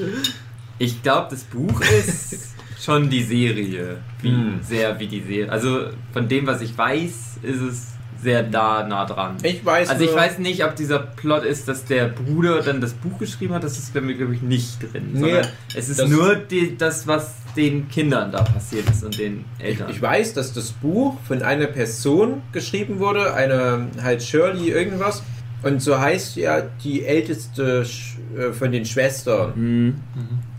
es 0.00 0.16
Ich 0.78 1.02
glaube, 1.02 1.28
das 1.30 1.44
Buch 1.44 1.80
ist 1.82 2.54
schon 2.80 3.10
die 3.10 3.22
Serie. 3.22 3.98
Wie, 4.22 4.30
Hm. 4.30 4.60
Sehr 4.62 4.98
wie 4.98 5.06
die 5.06 5.20
Serie. 5.20 5.52
Also 5.52 5.90
von 6.12 6.26
dem, 6.26 6.46
was 6.46 6.62
ich 6.62 6.76
weiß, 6.76 7.40
ist 7.42 7.60
es 7.60 7.88
sehr 8.22 8.42
da 8.42 8.86
nah 8.86 9.06
dran. 9.06 9.36
Ich 9.42 9.64
weiß 9.64 9.88
Also 9.88 10.04
ich 10.04 10.14
weiß 10.14 10.38
nicht, 10.38 10.64
ob 10.64 10.76
dieser 10.76 10.98
Plot 10.98 11.44
ist, 11.44 11.68
dass 11.68 11.84
der 11.84 12.08
Bruder 12.08 12.60
dann 12.62 12.80
das 12.80 12.92
Buch 12.92 13.18
geschrieben 13.18 13.54
hat. 13.54 13.64
Das 13.64 13.78
ist 13.78 13.94
bei 13.94 14.00
mir, 14.00 14.14
glaube 14.14 14.34
ich, 14.34 14.42
nicht 14.42 14.80
drin. 14.82 15.10
Nee, 15.14 15.20
sondern 15.20 15.46
es 15.74 15.88
ist 15.88 16.00
das- 16.00 16.08
nur 16.10 16.36
die, 16.36 16.76
das, 16.76 17.06
was 17.06 17.34
den 17.56 17.88
Kindern 17.88 18.30
da 18.30 18.42
passiert 18.42 18.88
ist 18.90 19.02
und 19.04 19.18
den 19.18 19.44
Eltern. 19.58 19.90
Ich 19.90 20.00
weiß, 20.00 20.34
dass 20.34 20.52
das 20.52 20.70
Buch 20.72 21.16
von 21.26 21.42
einer 21.42 21.66
Person 21.66 22.42
geschrieben 22.52 22.98
wurde, 22.98 23.34
eine 23.34 23.88
halt 24.02 24.22
Shirley 24.22 24.70
irgendwas. 24.70 25.22
Und 25.62 25.82
so 25.82 25.98
heißt 25.98 26.36
ja 26.36 26.62
die 26.84 27.04
älteste 27.04 27.84
Sch 27.84 28.16
äh, 28.36 28.52
von 28.52 28.72
den 28.72 28.86
Schwestern. 28.86 29.54
Hm. 29.54 29.94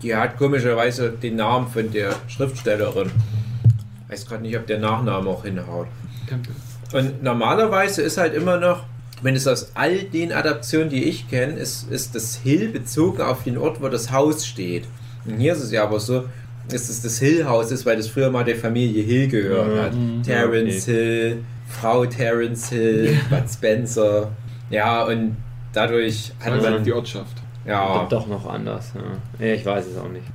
Die 0.02 0.14
hat 0.14 0.36
komischerweise 0.36 1.10
den 1.10 1.36
Namen 1.36 1.66
von 1.68 1.90
der 1.90 2.14
Schriftstellerin. 2.28 3.10
Weiß 4.08 4.26
gerade 4.26 4.42
nicht, 4.42 4.56
ob 4.56 4.66
der 4.66 4.78
Nachname 4.78 5.28
auch 5.28 5.44
hinhaut. 5.44 5.88
Und 6.92 7.22
normalerweise 7.22 8.02
ist 8.02 8.18
halt 8.18 8.34
immer 8.34 8.58
noch, 8.58 8.84
wenn 9.22 9.36
es 9.36 9.46
aus 9.46 9.70
all 9.74 9.98
den 10.02 10.32
Adaptionen, 10.32 10.88
die 10.90 11.04
ich 11.04 11.28
kenne, 11.30 11.54
ist, 11.54 11.90
ist 11.90 12.14
das 12.14 12.36
Hill 12.36 12.68
bezogen 12.68 13.22
auf 13.22 13.44
den 13.44 13.56
Ort, 13.56 13.80
wo 13.80 13.88
das 13.88 14.10
Haus 14.10 14.44
steht. 14.46 14.84
Und 15.24 15.38
hier 15.38 15.52
ist 15.52 15.60
es 15.62 15.70
ja 15.70 15.84
aber 15.84 16.00
so, 16.00 16.24
dass 16.68 16.88
es 16.88 17.02
das 17.02 17.18
Hill-Haus 17.18 17.70
ist, 17.70 17.86
weil 17.86 17.96
das 17.96 18.08
früher 18.08 18.30
mal 18.30 18.44
der 18.44 18.56
Familie 18.56 19.02
Hill 19.02 19.28
gehört 19.28 19.80
hat. 19.80 19.94
mhm. 19.94 20.22
Terence 20.22 20.84
Hill, 20.86 21.44
Frau 21.68 22.04
Terence 22.06 22.68
Hill, 22.70 23.16
Bud 23.30 23.48
Spencer. 23.48 24.30
Ja, 24.70 25.04
und 25.04 25.36
dadurch 25.72 26.32
hat 26.40 26.52
Also 26.54 26.70
man. 26.70 26.84
die 26.84 26.92
Ortschaft. 26.92 27.36
Ja, 27.66 28.06
Doch 28.10 28.26
noch 28.26 28.44
anders. 28.46 28.92
Ja, 29.38 29.46
ich 29.54 29.64
weiß 29.64 29.86
es 29.86 29.96
auch 29.98 30.08
nicht. 30.08 30.26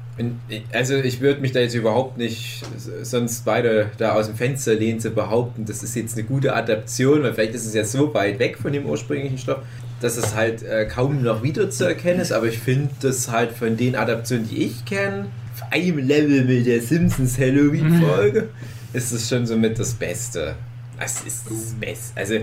Also 0.74 0.96
ich 0.96 1.22
würde 1.22 1.42
mich 1.42 1.52
da 1.52 1.60
jetzt 1.60 1.76
überhaupt 1.76 2.18
nicht 2.18 2.64
sonst 3.04 3.46
beide 3.46 3.92
da 3.98 4.14
aus 4.14 4.28
dem 4.28 4.36
Fenster 4.36 4.74
lehnen 4.74 5.00
zu 5.00 5.12
behaupten, 5.12 5.66
das 5.66 5.84
ist 5.84 5.96
jetzt 5.96 6.18
eine 6.18 6.26
gute 6.26 6.56
Adaption, 6.56 7.24
weil 7.24 7.34
vielleicht 7.34 7.54
ist 7.54 7.66
es 7.66 7.74
ja 7.74 7.84
so 7.84 8.14
weit 8.14 8.40
weg 8.40 8.58
von 8.58 8.72
dem 8.74 8.86
ursprünglichen 8.86 9.38
Stoff, 9.38 9.60
dass 10.02 10.18
es 10.18 10.36
halt 10.36 10.64
äh, 10.64 10.86
kaum 10.86 11.22
noch 11.22 11.44
wiederzuerkennen 11.44 12.22
ist, 12.22 12.32
aber 12.32 12.48
ich 12.48 12.60
finde 12.60 12.90
das 13.02 13.32
halt 13.32 13.52
von 13.52 13.78
den 13.78 13.96
Adaptionen, 13.96 14.48
die 14.48 14.64
ich 14.64 14.86
kenne, 14.86 15.28
einem 15.72 15.98
Level 16.00 16.46
mit 16.46 16.66
der 16.66 16.82
Simpsons 16.82 17.38
Halloween-Folge, 17.38 18.50
ist 18.94 19.12
es 19.12 19.30
schon 19.30 19.46
so 19.46 19.58
mit 19.58 19.78
das 19.78 19.94
Beste. 19.94 20.56
Es 21.00 21.22
ist 21.22 21.46
das 21.50 21.74
Beste. 21.80 22.20
Also, 22.20 22.36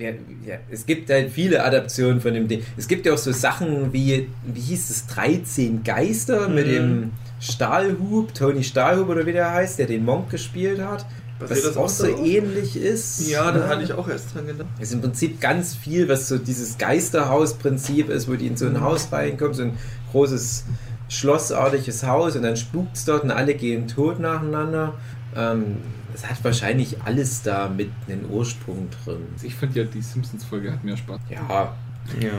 ja, 0.00 0.10
ja, 0.46 0.56
es 0.70 0.86
gibt 0.86 1.10
halt 1.10 1.30
viele 1.30 1.62
Adaptionen 1.62 2.20
von 2.20 2.32
dem 2.34 2.48
Ding. 2.48 2.62
Es 2.76 2.88
gibt 2.88 3.06
ja 3.06 3.12
auch 3.12 3.18
so 3.18 3.32
Sachen 3.32 3.92
wie, 3.92 4.28
wie 4.46 4.60
hieß 4.60 4.90
es, 4.90 5.06
13 5.06 5.84
Geister 5.84 6.48
mit 6.48 6.66
Mhm. 6.66 6.70
dem 6.72 7.10
Stahlhub, 7.40 8.34
Tony 8.34 8.64
Stahlhub 8.64 9.08
oder 9.08 9.26
wie 9.26 9.32
der 9.32 9.50
heißt, 9.52 9.78
der 9.78 9.86
den 9.86 10.04
Monk 10.04 10.30
gespielt 10.30 10.80
hat. 10.80 11.06
Basiert 11.38 11.58
Was 11.58 11.64
das 11.68 11.76
auch 11.78 11.84
auch 11.84 11.88
so 11.88 12.04
darauf? 12.06 12.26
ähnlich 12.26 12.76
ist. 12.76 13.30
Ja, 13.30 13.50
da 13.50 13.66
hatte 13.68 13.82
ich 13.82 13.92
auch 13.94 14.06
erst 14.08 14.34
dran 14.34 14.46
gedacht. 14.46 14.68
Es 14.78 14.88
ist 14.88 14.94
im 14.94 15.00
Prinzip 15.00 15.40
ganz 15.40 15.74
viel, 15.74 16.06
was 16.08 16.28
so 16.28 16.36
dieses 16.36 16.76
Geisterhaus-Prinzip 16.76 18.08
ist, 18.10 18.28
wo 18.28 18.34
die 18.34 18.46
in 18.46 18.56
so 18.58 18.66
ein 18.66 18.80
Haus 18.80 19.08
reinkommen, 19.10 19.54
so 19.54 19.62
ein 19.62 19.78
großes 20.12 20.64
schlossartiges 21.08 22.06
Haus 22.06 22.36
und 22.36 22.42
dann 22.42 22.56
spukt 22.56 22.96
es 22.96 23.04
dort 23.04 23.24
und 23.24 23.30
alle 23.30 23.54
gehen 23.54 23.88
tot 23.88 24.20
nacheinander. 24.20 24.94
Ähm, 25.36 25.76
es 26.14 26.28
hat 26.28 26.42
wahrscheinlich 26.44 26.96
alles 27.04 27.42
da 27.42 27.68
mit 27.68 27.90
einem 28.08 28.24
Ursprung 28.30 28.88
drin. 29.04 29.22
Ich 29.42 29.54
finde 29.54 29.80
ja, 29.80 29.86
die 29.86 30.02
Simpsons-Folge 30.02 30.72
hat 30.72 30.84
mehr 30.84 30.96
Spaß. 30.96 31.20
Ja, 31.28 31.74
Ja. 32.20 32.30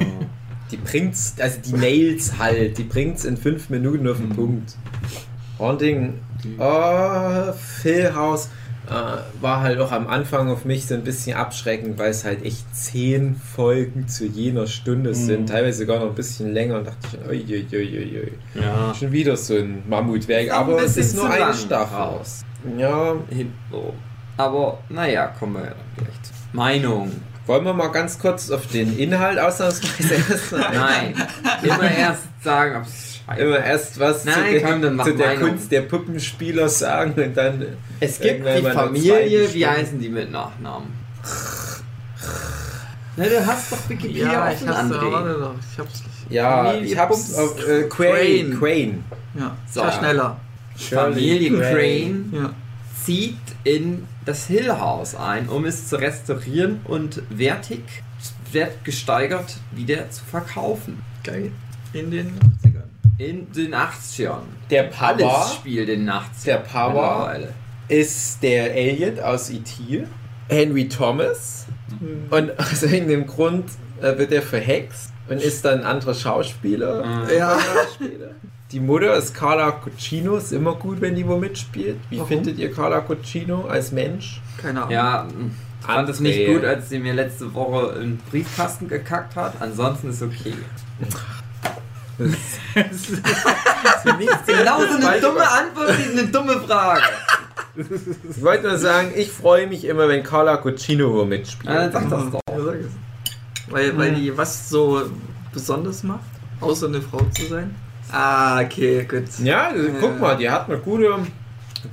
die 0.72 0.78
bringt's, 0.78 1.36
also 1.40 1.58
die 1.66 1.74
Nails 1.74 2.38
halt, 2.38 2.78
die 2.78 2.84
bringt's 2.84 3.26
in 3.26 3.38
fünf 3.38 3.70
Minuten 3.70 4.08
auf 4.08 4.18
den 4.18 4.30
Mhm. 4.30 4.36
Punkt. 4.36 4.76
Haunting, 5.60 6.14
oh, 6.58 7.52
Phil 7.54 8.14
House 8.16 8.50
äh, 8.92 9.42
war 9.42 9.62
halt 9.62 9.80
auch 9.80 9.92
am 9.92 10.08
Anfang 10.08 10.50
auf 10.50 10.66
mich 10.66 10.86
so 10.86 10.94
ein 10.94 11.04
bisschen 11.04 11.36
abschreckend, 11.38 11.98
weil 11.98 12.12
es 12.12 12.26
halt 12.26 12.44
echt 12.46 12.66
zehn 12.76 13.36
Folgen 13.36 14.08
zu 14.08 14.26
jener 14.26 14.68
Stunde 14.68 15.16
sind, 15.16 15.48
teilweise 15.50 15.80
sogar 15.80 16.00
noch 16.00 16.08
ein 16.10 16.16
bisschen 16.16 16.52
länger 16.54 16.78
und 16.80 16.88
dachte 16.88 17.08
ich, 17.32 17.48
ui, 17.50 17.66
ui, 17.72 18.20
ui. 18.20 18.32
Ja. 18.62 18.94
schon 18.94 19.12
wieder 19.12 19.38
so 19.38 19.56
ein 19.56 19.84
Mammutwerk, 19.88 20.50
ein 20.50 20.52
aber 20.52 20.82
es 20.84 20.98
ist 20.98 21.16
nur 21.16 21.30
eine 21.30 21.54
Staffel. 21.54 21.98
raus. 21.98 22.42
Ja, 22.78 23.16
Hin- 23.30 23.54
so. 23.72 23.94
Aber 24.38 24.80
naja, 24.90 25.28
kommen 25.40 25.54
wir 25.54 25.62
ja 25.62 25.68
dann 25.70 26.06
gleich 26.06 26.22
zu. 26.22 26.34
Meinung. 26.54 27.12
wollen 27.46 27.64
wir 27.66 27.74
mal 27.74 27.88
ganz 27.92 28.20
kurz 28.20 28.52
auf 28.52 28.68
den 28.68 28.98
Inhalt 28.98 29.40
ausnahmsweise 29.40 30.16
erst 30.30 30.52
Nein. 30.52 31.14
Immer 31.64 31.90
erst 31.92 32.24
sagen, 32.44 32.76
ob 32.78 32.84
es 32.86 33.11
scheiße 33.26 33.42
immer 33.42 33.60
erst 33.60 34.00
was 34.00 34.26
Nein, 34.26 34.36
zu, 34.36 34.52
der, 34.52 34.62
komm, 34.62 34.82
dann 34.82 34.96
mach 34.96 35.06
zu 35.06 35.14
der 35.16 35.28
Meinung. 35.28 35.50
Kunst 35.50 35.72
der 35.72 35.82
Puppenspieler 35.82 36.70
sagen 36.70 37.14
und 37.22 37.36
dann 37.38 37.66
Es 38.00 38.20
gibt 38.20 38.46
die 38.48 38.62
Familie, 38.64 39.54
wie 39.54 39.66
heißen 39.66 40.00
die 40.00 40.10
mit 40.10 40.32
Nachnamen? 40.32 40.88
Na, 43.18 43.26
du 43.26 43.46
hast 43.46 43.72
doch 43.72 43.90
Wikipedia 43.90 44.32
Ja, 44.32 44.52
ich 44.52 44.66
hab's 44.68 44.80
André. 44.80 45.12
warte 45.12 45.40
doch. 45.40 45.56
Ich 45.74 45.80
hab's. 45.80 46.04
Ja, 46.30 46.64
Familie 46.66 46.86
ich 46.94 46.98
hab's 46.98 47.34
auf 47.36 47.60
äh, 47.68 47.84
Crane. 47.84 47.90
Crane. 47.90 48.60
Crane. 48.60 49.04
Ja, 49.38 49.58
So. 49.70 49.82
war 49.82 49.92
schneller. 49.92 50.40
Familie 50.78 51.52
Crane 51.60 52.32
Ja. 52.34 52.54
zieht 53.04 53.38
in 53.66 54.08
das 54.26 54.46
Hill 54.48 54.72
House 54.80 55.16
ein, 55.16 55.50
um 55.50 55.66
es 55.66 55.88
zu 55.90 55.98
restaurieren 55.98 56.80
und 56.86 57.22
wertig, 57.30 57.84
wertgesteigert 58.52 59.58
wieder 59.72 60.10
zu 60.10 60.24
verkaufen. 60.24 61.02
Geil. 61.24 61.52
In 61.94 62.12
den 62.12 62.28
80ern. 62.64 62.71
In 63.22 63.52
den 63.52 63.76
80ern. 63.76 64.42
Der 64.72 64.84
Papa 64.84 65.14
Alles 65.14 65.54
spielt 65.54 65.90
in 65.90 66.08
den 66.08 66.10
80ern. 66.10 66.46
Der 66.46 66.58
Papa 66.58 67.28
mittlerweile. 67.28 67.54
ist 67.88 68.42
der 68.42 68.76
Elliot 68.76 69.20
aus 69.20 69.52
E.T., 69.52 70.08
Henry 70.50 70.90
Thomas. 70.90 71.68
Mhm. 72.00 72.26
Und 72.32 72.60
aus 72.60 72.82
irgendeinem 72.82 73.28
Grund 73.28 73.66
äh, 74.02 74.18
wird 74.18 74.32
er 74.32 74.42
verhext 74.42 75.14
und 75.30 75.40
ist 75.40 75.64
dann 75.64 75.82
ein 75.82 75.86
anderer 75.86 76.16
Schauspieler. 76.16 77.04
Ah. 77.06 77.32
Ja. 77.32 77.60
Die 78.72 78.80
Mutter 78.80 79.14
ist 79.14 79.36
Carla 79.36 79.70
Cucino, 79.70 80.38
ist 80.38 80.52
immer 80.52 80.74
gut, 80.74 81.00
wenn 81.00 81.14
die 81.14 81.28
wo 81.28 81.38
mitspielt. 81.38 81.98
Wie 82.10 82.18
Warum? 82.18 82.28
findet 82.28 82.58
ihr 82.58 82.72
Carla 82.72 83.02
Cucino 83.02 83.68
als 83.68 83.92
Mensch? 83.92 84.42
Keine 84.60 84.80
Ahnung. 84.80 84.92
Ja, 84.92 85.28
ich 85.80 85.86
fand 85.86 86.10
es 86.10 86.20
nicht 86.22 86.48
gut, 86.48 86.66
als 86.66 86.90
sie 86.90 86.98
mir 86.98 87.14
letzte 87.14 87.54
Woche 87.54 88.00
einen 88.00 88.18
Briefkasten 88.32 88.88
gekackt 88.88 89.36
hat. 89.36 89.54
Ansonsten 89.60 90.10
ist 90.10 90.24
okay. 90.24 90.54
Genau 94.46 94.80
so 94.82 95.08
eine 95.08 95.22
dumme 95.22 95.50
Antwort 95.50 95.98
wie 95.98 96.20
eine 96.20 96.28
dumme 96.28 96.60
Frage. 96.62 97.02
Ich 98.30 98.42
wollte 98.42 98.68
nur 98.68 98.78
sagen, 98.78 99.12
ich 99.16 99.32
freue 99.32 99.68
mich 99.68 99.86
immer, 99.86 100.08
wenn 100.08 100.24
Carla 100.24 100.58
Cucino 100.58 101.14
wo 101.14 101.26
mitspielt. 101.26 101.74
Ja, 101.74 101.88
dann 101.88 102.10
sag 102.10 102.32
das 102.32 102.32
doch. 102.32 102.42
Weil, 103.70 103.98
weil 103.98 104.16
die 104.16 104.38
was 104.38 104.70
so 104.70 105.04
besonders 105.54 106.04
macht, 106.04 106.20
außer 106.60 106.88
eine 106.88 107.02
Frau 107.02 107.20
zu 107.36 107.46
sein. 107.48 107.74
Ah, 108.12 108.62
okay, 108.62 109.06
gut. 109.10 109.24
Ja, 109.42 109.68
also, 109.70 109.88
Ja. 109.88 109.94
guck 110.02 110.20
mal, 110.20 110.36
die 110.36 110.50
hat 110.50 110.68
eine 110.68 110.78
gute, 110.80 111.14
eine 111.14 111.28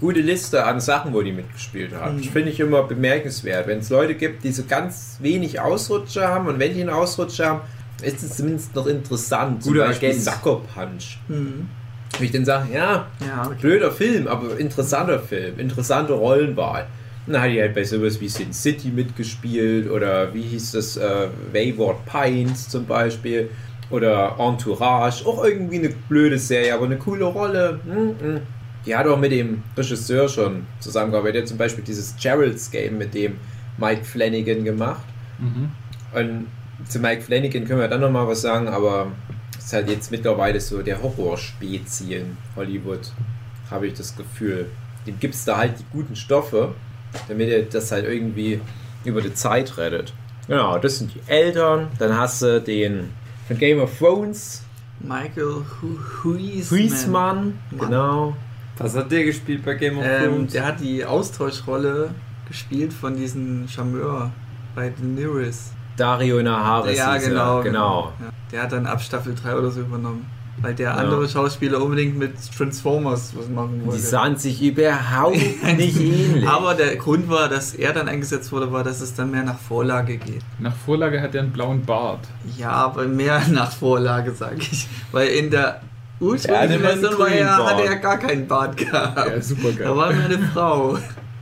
gute 0.01 0.21
Liste 0.21 0.65
an 0.65 0.81
Sachen, 0.81 1.13
wo 1.15 1.23
die 1.23 1.31
mitgespielt 1.33 1.95
hat. 1.95 2.13
Mhm. 2.15 2.23
Das 2.23 2.27
finde 2.33 2.51
ich 2.51 2.59
immer 2.59 2.83
bemerkenswert. 2.83 3.69
Wenn 3.69 3.79
es 3.79 3.91
Leute 3.91 4.15
gibt, 4.17 4.43
die 4.43 4.51
so 4.51 4.65
ganz 4.69 5.19
wenig 5.21 5.61
Ausrutscher 5.61 6.27
haben 6.27 6.49
und 6.49 6.59
wenn 6.59 6.75
die 6.75 6.81
einen 6.81 6.91
Ausrutscher 6.91 7.47
haben, 7.47 7.61
ist 8.03 8.23
es 8.23 8.37
zumindest 8.37 8.75
noch 8.75 8.87
interessant. 8.87 9.63
Zum 9.63 9.73
Guter 9.73 9.87
Beispiel 9.87 10.11
Agent. 10.11 10.25
Sucker 10.25 10.61
Punch. 10.75 11.19
Mhm. 11.29 11.69
Ich 12.21 12.31
dann 12.31 12.45
sage, 12.45 12.73
ja, 12.73 13.07
Ja, 13.21 13.47
okay. 13.47 13.57
blöder 13.61 13.91
Film, 13.91 14.29
aber 14.29 14.59
interessanter 14.59 15.19
Film, 15.19 15.59
interessante 15.59 16.15
Rollenwahl. 16.15 16.87
Und 17.27 17.35
dann 17.35 17.43
hat 17.43 17.51
die 17.51 17.61
halt 17.61 17.75
bei 17.75 17.85
sowas 17.85 18.19
wie 18.21 18.29
Sin 18.29 18.53
City 18.53 18.89
mitgespielt 18.89 19.91
oder 19.91 20.33
wie 20.33 20.43
hieß 20.43 20.73
das, 20.73 20.97
äh, 20.97 21.29
Wayward 21.53 22.07
Pines 22.07 22.69
zum 22.71 22.87
Beispiel 22.87 23.51
oder 23.91 24.37
Entourage, 24.39 25.27
auch 25.27 25.45
irgendwie 25.45 25.79
eine 25.79 25.91
blöde 26.09 26.39
Serie, 26.39 26.75
aber 26.75 26.87
eine 26.87 26.97
coole 26.97 27.25
Rolle. 27.25 27.81
Hm, 27.85 28.15
hm. 28.21 28.41
Die 28.87 28.97
hat 28.97 29.07
auch 29.07 29.19
mit 29.19 29.33
dem 29.33 29.63
Regisseur 29.77 30.29
schon 30.29 30.67
zusammengearbeitet, 30.81 31.35
der 31.35 31.43
hat 31.43 31.49
zum 31.49 31.59
Beispiel 31.59 31.85
dieses 31.85 32.17
Gerald's 32.17 32.71
Game 32.71 32.97
mit 32.97 33.13
dem 33.13 33.37
Mike 33.77 34.05
Flanagan 34.05 34.65
gemacht. 34.65 35.05
Mhm. 35.39 35.69
Und 36.15 36.47
zu 36.87 36.99
Mike 37.01 37.23
Flanagan 37.23 37.65
können 37.67 37.81
wir 37.81 37.89
dann 37.89 38.01
nochmal 38.01 38.27
was 38.29 38.41
sagen, 38.43 38.69
aber 38.69 39.09
es 39.59 39.67
ist 39.67 39.73
halt 39.73 39.89
jetzt 39.91 40.11
mittlerweile 40.11 40.61
so 40.61 40.83
der 40.83 41.03
Horrorspezi 41.03 42.15
in 42.15 42.37
Hollywood, 42.57 43.13
habe 43.71 43.87
ich 43.89 43.95
das 43.95 44.17
Gefühl. 44.17 44.67
Dem 45.07 45.19
gibt 45.19 45.35
es 45.35 45.45
da 45.45 45.57
halt 45.59 45.79
die 45.79 45.85
guten 45.93 46.17
Stoffe, 46.17 46.75
damit 47.29 47.49
er 47.49 47.63
das 47.63 47.91
halt 47.93 48.05
irgendwie 48.07 48.61
über 49.05 49.21
die 49.23 49.35
Zeit 49.35 49.77
rettet. 49.79 50.13
Genau, 50.47 50.79
das 50.79 50.99
sind 50.99 51.13
die 51.15 51.21
Eltern. 51.31 51.89
Dann 51.99 52.17
hast 52.17 52.43
du 52.43 52.61
den 52.61 53.11
von 53.47 53.59
Game 53.59 53.81
of 53.81 53.97
Thrones, 53.99 54.63
Michael 55.01 55.63
Hu- 55.83 55.99
Huisman. 56.71 57.59
Genau. 57.79 58.37
Was 58.79 58.95
hat 58.97 59.11
der 59.11 59.25
gespielt 59.25 59.65
bei 59.65 59.75
Game 59.75 59.99
of 59.99 60.05
Ähm, 60.07 60.25
Thrones? 60.25 60.53
der 60.53 60.65
hat 60.67 60.81
die 60.81 61.05
Austauschrolle 61.05 62.11
gespielt 62.47 62.93
von 62.93 63.17
diesem 63.17 63.67
Charmeur 63.69 64.31
bei 64.75 64.91
Daenerys. 64.91 65.73
Dario 65.99 66.43
Naharis. 66.43 66.97
ja, 66.99 67.15
er, 67.17 67.21
genau. 67.21 67.63
genau. 67.63 68.13
Ja, 68.21 68.27
der 68.53 68.63
hat 68.63 68.73
dann 68.73 68.87
ab 68.87 69.01
Staffel 69.03 69.35
3 69.35 69.57
oder 69.57 69.71
so 69.71 69.81
übernommen. 69.81 70.27
Weil 70.61 70.75
der 70.75 70.89
Ja. 70.91 70.95
andere 70.97 71.29
Schauspieler 71.29 71.81
unbedingt 71.81 72.19
mit 72.19 72.33
Transformers 72.57 73.33
was 73.37 73.49
machen 73.49 73.79
Die 73.83 73.87
wollte. 73.87 74.01
sahen 74.03 74.37
sich 74.37 74.61
überhaupt 74.61 75.37
nicht 75.77 76.01
ähnlich. 76.01 76.49
Aber 76.49 76.75
der 76.75 76.97
Grund 76.97 77.29
war, 77.31 77.49
dass 77.49 77.75
er 77.75 77.93
dann 77.93 78.09
eingesetzt 78.09 78.51
wurde, 78.51 78.73
war, 78.73 78.83
dass 78.83 79.01
es 79.01 79.15
dann 79.15 79.31
mehr 79.31 79.45
nach 79.45 79.59
Vorlage 79.59 80.17
geht. 80.17 80.43
Nach 80.59 80.75
Vorlage 80.75 81.21
hat 81.21 81.35
er 81.37 81.43
einen 81.43 81.53
blauen 81.53 81.85
Bart. 81.85 82.21
Ja, 82.57 82.71
aber 82.73 83.05
mehr 83.07 83.41
nach 83.53 83.71
Vorlage, 83.71 84.33
sag 84.33 84.59
ich. 84.59 84.89
Weil 85.13 85.29
in 85.29 85.51
der 85.51 85.63
Er 85.65 85.81
ursprünglichen 86.21 86.81
Version 86.81 87.19
war 87.21 87.29
er, 87.29 87.57
hatte 87.57 87.85
er 87.85 87.97
gar 87.97 88.19
keinen 88.19 88.49
Bart 88.49 88.77
gehabt. 88.77 89.17
Ja, 89.17 89.41
super 89.41 89.69
Da 89.79 89.85
geil. 89.85 89.97
war 89.97 90.13
nur 90.13 90.25
eine 90.25 90.39
Frau. 90.53 90.99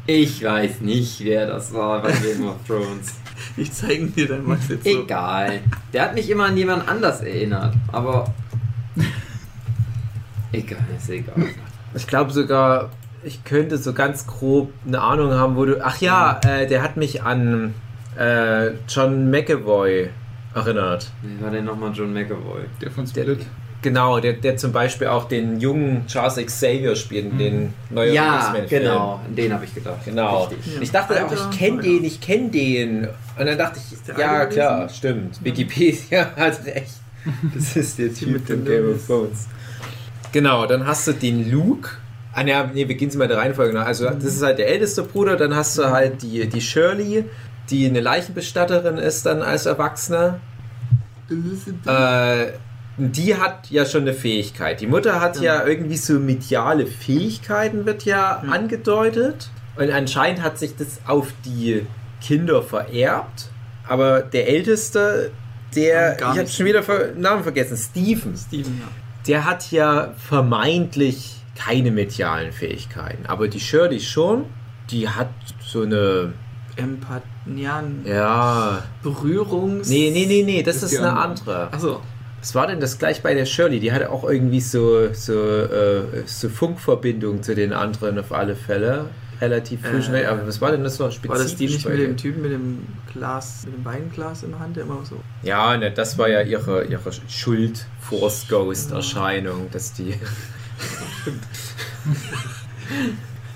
Ich 0.06 0.44
weiß 0.44 0.82
nicht, 0.82 1.24
wer 1.24 1.46
das 1.46 1.72
war 1.72 2.02
bei 2.02 2.12
Game 2.12 2.46
of 2.46 2.56
Thrones. 2.68 3.14
Ich 3.56 3.72
zeige 3.72 4.06
dir 4.06 4.28
dann 4.28 4.46
mal 4.46 4.58
jetzt 4.68 4.84
so. 4.84 5.02
Egal. 5.02 5.60
Der 5.92 6.02
hat 6.02 6.14
mich 6.14 6.28
immer 6.30 6.46
an 6.46 6.56
jemand 6.56 6.88
anders 6.88 7.20
erinnert, 7.20 7.74
aber. 7.92 8.32
Egal, 10.52 10.78
ist 10.96 11.10
egal. 11.10 11.34
Ich 11.94 12.06
glaube 12.06 12.30
sogar, 12.32 12.90
ich 13.24 13.44
könnte 13.44 13.78
so 13.78 13.92
ganz 13.92 14.26
grob 14.26 14.72
eine 14.86 15.00
Ahnung 15.00 15.32
haben, 15.32 15.56
wo 15.56 15.64
du. 15.64 15.84
Ach 15.84 16.00
ja, 16.00 16.40
äh, 16.46 16.66
der 16.66 16.82
hat 16.82 16.96
mich 16.96 17.22
an 17.22 17.74
äh, 18.18 18.70
John 18.88 19.30
McAvoy 19.30 20.08
erinnert. 20.54 21.10
Wer 21.22 21.44
war 21.44 21.50
denn 21.52 21.64
nochmal 21.64 21.92
John 21.92 22.12
McAvoy? 22.12 22.62
Der 22.80 22.90
von 22.90 23.04
Der, 23.12 23.22
Split. 23.24 23.46
genau, 23.82 24.20
der, 24.20 24.34
der 24.34 24.56
zum 24.56 24.72
Beispiel 24.72 25.08
auch 25.08 25.24
den 25.28 25.60
jungen 25.60 26.06
Charles 26.06 26.36
Xavier 26.36 26.96
spielt, 26.96 27.32
in 27.32 27.38
den 27.38 27.74
neuen 27.90 28.14
Ja, 28.14 28.54
genau, 28.68 29.20
an 29.26 29.34
den 29.34 29.52
habe 29.52 29.64
ich 29.64 29.74
gedacht. 29.74 30.04
Genau. 30.04 30.48
Ja. 30.50 30.80
Ich 30.80 30.90
dachte 30.90 31.14
auch, 31.14 31.30
Alter, 31.30 31.50
ich 31.50 31.58
kenne 31.58 31.76
ja. 31.76 31.82
den, 31.82 32.04
ich 32.04 32.20
kenne 32.20 32.48
den. 32.50 33.08
Und 33.38 33.46
dann 33.46 33.58
dachte 33.58 33.78
ich, 33.78 33.98
ja 34.16 34.46
klar, 34.46 34.80
gewesen? 34.80 34.96
stimmt. 34.96 35.44
Wikipedia 35.44 36.30
hat 36.36 36.64
recht. 36.64 36.92
Das 37.54 37.76
ist 37.76 37.98
der 37.98 38.14
Typ 38.14 38.28
mit 38.28 38.48
den 38.48 38.64
Game 38.64 38.94
of. 38.94 39.06
Thrones. 39.06 39.46
Genau, 40.32 40.66
dann 40.66 40.86
hast 40.86 41.06
du 41.08 41.12
den 41.12 41.50
Luke. 41.50 41.90
Ah, 42.32 42.42
ne, 42.44 42.70
nee, 42.72 42.86
wir 42.86 42.94
gehen 42.94 43.10
mal 43.18 43.28
der 43.28 43.38
Reihenfolge 43.38 43.72
nach. 43.74 43.86
Also, 43.86 44.08
das 44.10 44.24
ist 44.24 44.42
halt 44.42 44.58
der 44.58 44.68
älteste 44.68 45.02
Bruder. 45.02 45.36
Dann 45.36 45.54
hast 45.54 45.76
du 45.78 45.84
halt 45.90 46.22
die, 46.22 46.46
die 46.48 46.60
Shirley, 46.60 47.24
die 47.70 47.86
eine 47.86 48.00
Leichenbestatterin 48.00 48.98
ist, 48.98 49.26
dann 49.26 49.42
als 49.42 49.66
Erwachsene. 49.66 50.40
Äh, 51.86 52.52
die 52.98 53.36
hat 53.36 53.70
ja 53.70 53.84
schon 53.84 54.02
eine 54.02 54.14
Fähigkeit. 54.14 54.80
Die 54.80 54.86
Mutter 54.86 55.20
hat 55.20 55.40
ja, 55.40 55.64
irgendwie 55.66 55.96
so 55.96 56.14
mediale 56.14 56.86
Fähigkeiten, 56.86 57.84
wird 57.86 58.04
ja 58.04 58.42
Mhm. 58.44 58.52
angedeutet. 58.52 59.50
Und 59.76 59.90
anscheinend 59.90 60.42
hat 60.42 60.58
sich 60.58 60.76
das 60.76 61.00
auf 61.06 61.28
die 61.44 61.86
Kinder 62.20 62.62
vererbt. 62.62 63.50
Aber 63.86 64.22
der 64.22 64.48
Älteste, 64.48 65.30
der, 65.74 66.16
ich 66.16 66.24
habe 66.24 66.46
schon 66.46 66.66
wieder 66.66 66.82
ver 66.82 67.12
Namen 67.16 67.42
vergessen, 67.42 67.76
Steven, 67.76 68.36
Steven, 68.36 68.80
ja. 68.80 68.88
der 69.26 69.44
hat 69.44 69.70
ja 69.70 70.14
vermeintlich 70.16 71.36
keine 71.56 71.90
medialen 71.90 72.52
Fähigkeiten. 72.52 73.26
Aber 73.26 73.48
die 73.48 73.60
Shirley 73.60 74.00
schon. 74.00 74.46
Die 74.90 75.08
hat 75.08 75.30
so 75.60 75.82
eine, 75.82 76.32
Empath 76.76 77.22
ja, 78.04 78.82
Berührungs... 79.02 79.88
nee, 79.88 80.10
nee, 80.12 80.26
nee, 80.26 80.42
nee, 80.44 80.62
das 80.62 80.76
ist 80.82 80.92
ist 80.92 80.98
eine 80.98 81.16
andere. 81.16 81.64
andere. 81.64 81.72
Achso. 81.72 82.00
Was 82.40 82.54
war 82.54 82.66
denn 82.66 82.80
das 82.80 82.98
gleich 82.98 83.22
bei 83.22 83.34
der 83.34 83.46
Shirley? 83.46 83.80
Die 83.80 83.92
hatte 83.92 84.10
auch 84.10 84.22
irgendwie 84.22 84.60
so, 84.60 85.12
so, 85.12 85.32
äh, 85.32 86.22
so 86.26 86.48
Funkverbindung 86.48 87.42
zu 87.42 87.54
den 87.54 87.72
anderen 87.72 88.18
auf 88.18 88.32
alle 88.32 88.54
Fälle. 88.54 89.06
Relativ 89.40 89.80
früh 89.82 89.98
Äh, 89.98 90.02
schon. 90.02 90.14
Aber 90.14 90.46
was 90.46 90.60
war 90.60 90.70
denn 90.72 90.84
das 90.84 90.96
so 90.96 91.10
spezifisch? 91.10 91.30
War 91.30 91.38
das 91.38 91.56
die 91.56 91.66
nicht 91.66 91.88
mit 91.88 91.98
dem 91.98 92.16
Typen 92.16 92.42
mit 92.42 92.52
dem 92.52 92.78
Glas, 93.12 93.64
mit 93.66 93.74
dem 93.76 93.84
Weinglas 93.84 94.42
in 94.42 94.50
der 94.50 94.58
Hand, 94.60 94.76
der 94.76 94.84
immer 94.84 95.04
so... 95.04 95.20
Ja, 95.42 95.76
ne, 95.76 95.90
das 95.90 96.16
war 96.18 96.28
ja 96.28 96.40
ihre, 96.42 96.84
ihre 96.84 97.10
Schuld-Force-Ghost-Erscheinung, 97.28 99.70
dass 99.70 99.92
die. 99.92 100.14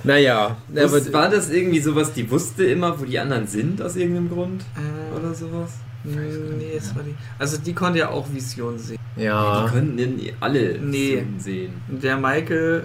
naja, 0.05 0.57
aber 0.71 0.93
Was, 0.93 1.13
war 1.13 1.29
das 1.29 1.51
irgendwie 1.51 1.81
sowas, 1.81 2.13
die 2.13 2.31
wusste 2.31 2.65
immer, 2.65 2.99
wo 3.01 3.05
die 3.05 3.19
anderen 3.19 3.47
sind, 3.47 3.83
aus 3.83 3.97
irgendeinem 3.97 4.31
Grund? 4.31 4.63
Äh, 4.77 5.17
Oder 5.19 5.35
sowas? 5.35 5.73
Nee, 6.03 6.73
es 6.79 6.95
war 6.97 7.03
die... 7.03 7.15
Also 7.39 7.59
die 7.59 7.75
konnte 7.75 7.99
ja 7.99 8.09
auch 8.09 8.27
Visionen 8.33 8.79
sehen. 8.79 8.99
ja. 9.17 9.67
Die 9.67 9.71
könnten 9.73 9.97
denn 9.99 10.19
alle 10.41 10.79
Nee. 10.79 11.17
Visionen 11.17 11.41
sehen. 11.41 11.73
Der 11.89 12.17
Michael... 12.17 12.85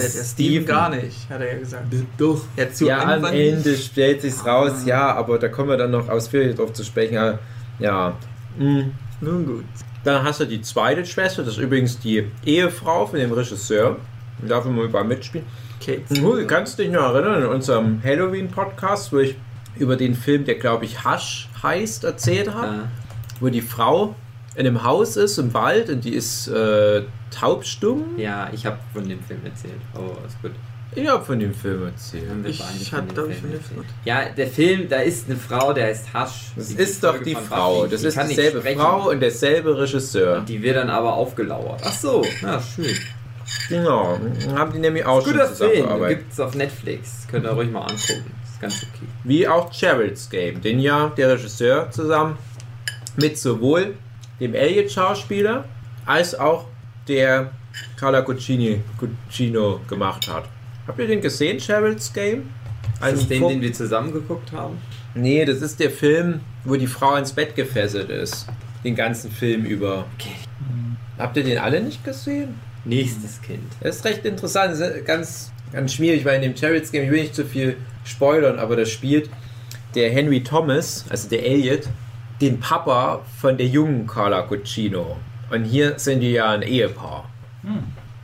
Der, 0.00 0.10
der 0.10 0.24
Steven. 0.24 0.66
Gar 0.66 0.90
nicht, 0.90 1.28
hat 1.30 1.40
er 1.40 1.52
ja 1.54 1.58
gesagt. 1.58 1.84
Doch. 2.18 2.42
Ja, 2.56 2.70
zu 2.72 2.86
ja, 2.86 3.02
am 3.14 3.24
Ende 3.24 3.76
stellt 3.76 4.22
sich's 4.22 4.44
raus, 4.44 4.72
Ah. 4.84 4.86
ja, 4.88 5.14
aber 5.14 5.38
da 5.38 5.48
kommen 5.48 5.68
wir 5.70 5.76
dann 5.76 5.90
noch 5.90 6.08
ausführlich 6.08 6.54
drauf 6.56 6.72
zu 6.72 6.84
sprechen. 6.84 7.14
Ja, 7.14 7.38
ja. 7.78 8.16
Mm. 8.58 8.90
Nun 9.20 9.46
gut. 9.46 9.64
Dann 10.04 10.22
hast 10.22 10.40
du 10.40 10.44
die 10.46 10.60
zweite 10.60 11.04
Schwester, 11.06 11.42
das 11.42 11.54
ist 11.54 11.60
übrigens 11.62 11.98
die 11.98 12.26
Ehefrau 12.44 13.06
von 13.06 13.18
dem 13.18 13.32
Regisseur. 13.32 13.96
Darf 14.46 14.66
immer 14.66 14.82
überall 14.82 15.04
mitspielen. 15.04 15.46
Kate. 15.84 16.02
Du 16.14 16.46
kannst 16.46 16.78
dich 16.78 16.90
noch 16.90 17.14
erinnern 17.14 17.42
in 17.42 17.48
unserem 17.48 18.02
Halloween-Podcast, 18.02 19.12
wo 19.12 19.18
ich 19.18 19.36
über 19.76 19.96
den 19.96 20.14
Film, 20.14 20.44
der 20.44 20.56
glaube 20.56 20.84
ich 20.84 21.04
Hush 21.04 21.48
heißt, 21.62 22.04
erzählt 22.04 22.52
habe, 22.52 22.66
Ja. 22.66 22.88
wo 23.40 23.48
die 23.48 23.60
Frau 23.62 24.14
in 24.56 24.66
einem 24.66 24.84
Haus 24.84 25.16
ist 25.16 25.38
im 25.38 25.52
Wald 25.54 25.88
und 25.90 26.04
die 26.04 26.14
ist 26.14 26.48
äh, 26.48 27.02
taubstumm. 27.30 28.16
ja, 28.18 28.48
ich 28.52 28.64
habe 28.66 28.78
von 28.92 29.08
dem 29.08 29.20
Film 29.22 29.40
erzählt. 29.44 29.80
Oh, 29.96 30.16
ist 30.26 30.40
gut. 30.42 30.52
Ich 30.96 31.08
habe 31.08 31.24
von 31.24 31.40
dem 31.40 31.52
Film 31.52 31.86
erzählt. 31.86 32.22
Ich 32.46 32.60
beide 32.60 33.02
hab, 33.02 33.06
von 33.16 33.24
dem 33.26 33.32
Film 33.32 33.40
von 33.42 33.52
erzählt. 33.52 33.86
Ja, 34.04 34.28
der 34.28 34.46
Film, 34.46 34.88
da 34.88 34.98
ist 34.98 35.26
eine 35.28 35.36
Frau, 35.36 35.72
der 35.72 35.86
heißt 35.86 36.14
Hush. 36.14 36.52
Das 36.54 36.68
Die 36.68 36.74
ist 36.76 37.02
doch 37.02 37.10
Folge 37.16 37.24
die 37.24 37.34
von 37.34 37.44
Frau, 37.44 37.76
Buffy. 37.80 37.90
das 37.90 38.00
Die 38.02 38.06
ist 38.06 38.28
dieselbe. 38.30 38.60
Frau 38.60 39.10
und 39.10 39.18
derselbe 39.20 39.76
Regisseur. 39.76 40.38
Und 40.38 40.48
die 40.48 40.62
wird 40.62 40.76
dann 40.76 40.90
aber 40.90 41.14
aufgelauert. 41.14 41.80
Ach 41.84 41.92
so, 41.92 42.24
ja, 42.42 42.60
schön. 42.62 42.96
Genau, 43.68 44.18
haben 44.54 44.72
die 44.72 44.78
nämlich 44.78 45.04
auch 45.04 45.20
schon 45.22 45.34
Film, 45.34 45.48
zusammengearbeitet. 45.48 46.18
gibt 46.18 46.32
es 46.32 46.40
auf 46.40 46.54
Netflix. 46.54 47.26
Könnt 47.30 47.44
ihr 47.44 47.50
ruhig 47.50 47.70
mal 47.70 47.80
angucken. 47.82 48.32
Ist 48.44 48.60
ganz 48.60 48.74
okay. 48.84 49.06
Wie 49.24 49.48
auch 49.48 49.70
Gerald's 49.76 50.30
Game, 50.30 50.60
den 50.60 50.78
ja 50.78 51.08
der 51.16 51.32
Regisseur 51.32 51.90
zusammen 51.90 52.38
mit 53.16 53.36
sowohl 53.36 53.94
dem 54.44 54.54
Elliot-Schauspieler 54.54 55.64
als 56.06 56.34
auch 56.34 56.66
der 57.08 57.50
Carla 57.96 58.22
Cucini, 58.22 58.80
Cucino 58.98 59.80
gemacht 59.88 60.28
hat. 60.28 60.44
Habt 60.86 60.98
ihr 60.98 61.06
den 61.06 61.20
gesehen, 61.20 61.58
Gerald's 61.58 62.12
Game? 62.12 62.50
Ist 62.96 63.22
das 63.22 63.28
den, 63.28 63.48
den 63.48 63.60
wir 63.60 63.72
zusammen 63.72 64.12
geguckt 64.12 64.52
haben? 64.52 64.78
Nee, 65.14 65.44
das 65.44 65.62
ist 65.62 65.80
der 65.80 65.90
Film, 65.90 66.40
wo 66.64 66.76
die 66.76 66.86
Frau 66.86 67.16
ins 67.16 67.32
Bett 67.32 67.56
gefesselt 67.56 68.10
ist. 68.10 68.46
Den 68.84 68.94
ganzen 68.94 69.30
Film 69.30 69.64
über. 69.64 70.06
Okay. 70.14 70.34
Habt 71.18 71.36
ihr 71.36 71.44
den 71.44 71.58
alle 71.58 71.80
nicht 71.80 72.04
gesehen? 72.04 72.54
Nächstes 72.84 73.40
Kind. 73.40 73.72
Das 73.80 73.96
ist 73.96 74.04
recht 74.04 74.24
interessant, 74.24 74.72
das 74.72 74.80
ist 74.80 75.06
ganz, 75.06 75.52
ganz 75.72 75.94
schwierig, 75.94 76.24
weil 76.24 76.36
in 76.36 76.42
dem 76.42 76.56
Chariots 76.56 76.92
Game, 76.92 77.04
ich 77.04 77.10
will 77.10 77.22
nicht 77.22 77.34
zu 77.34 77.44
viel 77.44 77.76
spoilern, 78.04 78.58
aber 78.58 78.76
da 78.76 78.84
spielt 78.84 79.30
der 79.94 80.10
Henry 80.10 80.42
Thomas, 80.42 81.04
also 81.08 81.28
der 81.28 81.46
Elliot, 81.46 81.88
den 82.44 82.60
Papa 82.60 83.24
von 83.40 83.56
der 83.56 83.66
jungen 83.66 84.06
Carla 84.06 84.42
Cucino. 84.42 85.16
Und 85.50 85.64
hier 85.64 85.98
sind 85.98 86.20
die 86.20 86.32
ja 86.32 86.50
ein 86.50 86.62
Ehepaar. 86.62 87.28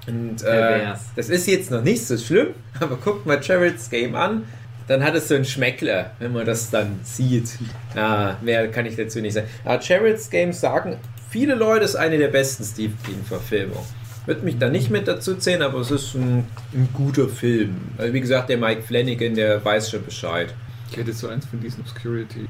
Und 0.06 0.42
äh, 0.42 0.94
das 1.16 1.28
ist 1.28 1.46
jetzt 1.46 1.70
noch 1.70 1.82
nicht 1.82 2.04
so 2.06 2.16
schlimm, 2.18 2.48
aber 2.80 2.96
guckt 2.96 3.26
mal 3.26 3.42
Chariots 3.42 3.88
Game 3.88 4.14
an, 4.14 4.44
dann 4.88 5.04
hat 5.04 5.14
es 5.14 5.28
so 5.28 5.34
ein 5.34 5.44
Schmeckler, 5.44 6.10
wenn 6.18 6.32
man 6.32 6.44
das 6.44 6.70
dann 6.70 7.00
sieht. 7.04 7.58
Ja, 7.94 8.36
mehr 8.42 8.68
kann 8.68 8.86
ich 8.86 8.96
dazu 8.96 9.20
nicht 9.20 9.34
sagen. 9.34 9.46
Aber 9.64 9.80
Chariots 9.80 10.28
Game 10.30 10.52
sagen, 10.52 10.96
viele 11.30 11.54
Leute 11.54 11.84
ist 11.84 11.96
eine 11.96 12.18
der 12.18 12.28
besten 12.28 12.64
Steve 12.64 12.92
King-Verfilmungen. 13.04 13.86
Würde 14.26 14.42
mich 14.42 14.58
da 14.58 14.68
nicht 14.68 14.90
mit 14.90 15.08
dazu 15.08 15.36
zählen, 15.36 15.62
aber 15.62 15.78
es 15.78 15.90
ist 15.90 16.14
ein, 16.14 16.46
ein 16.74 16.88
guter 16.92 17.28
Film. 17.28 17.76
Also 17.96 18.12
wie 18.12 18.20
gesagt, 18.20 18.50
der 18.50 18.58
Mike 18.58 18.82
Flanagan, 18.82 19.34
der 19.34 19.64
weiß 19.64 19.90
schon 19.90 20.04
Bescheid. 20.04 20.52
Ich 20.90 20.96
hätte 20.96 21.12
so 21.12 21.28
eins 21.28 21.46
von 21.46 21.60
diesen 21.60 21.82
Obscurity. 21.82 22.48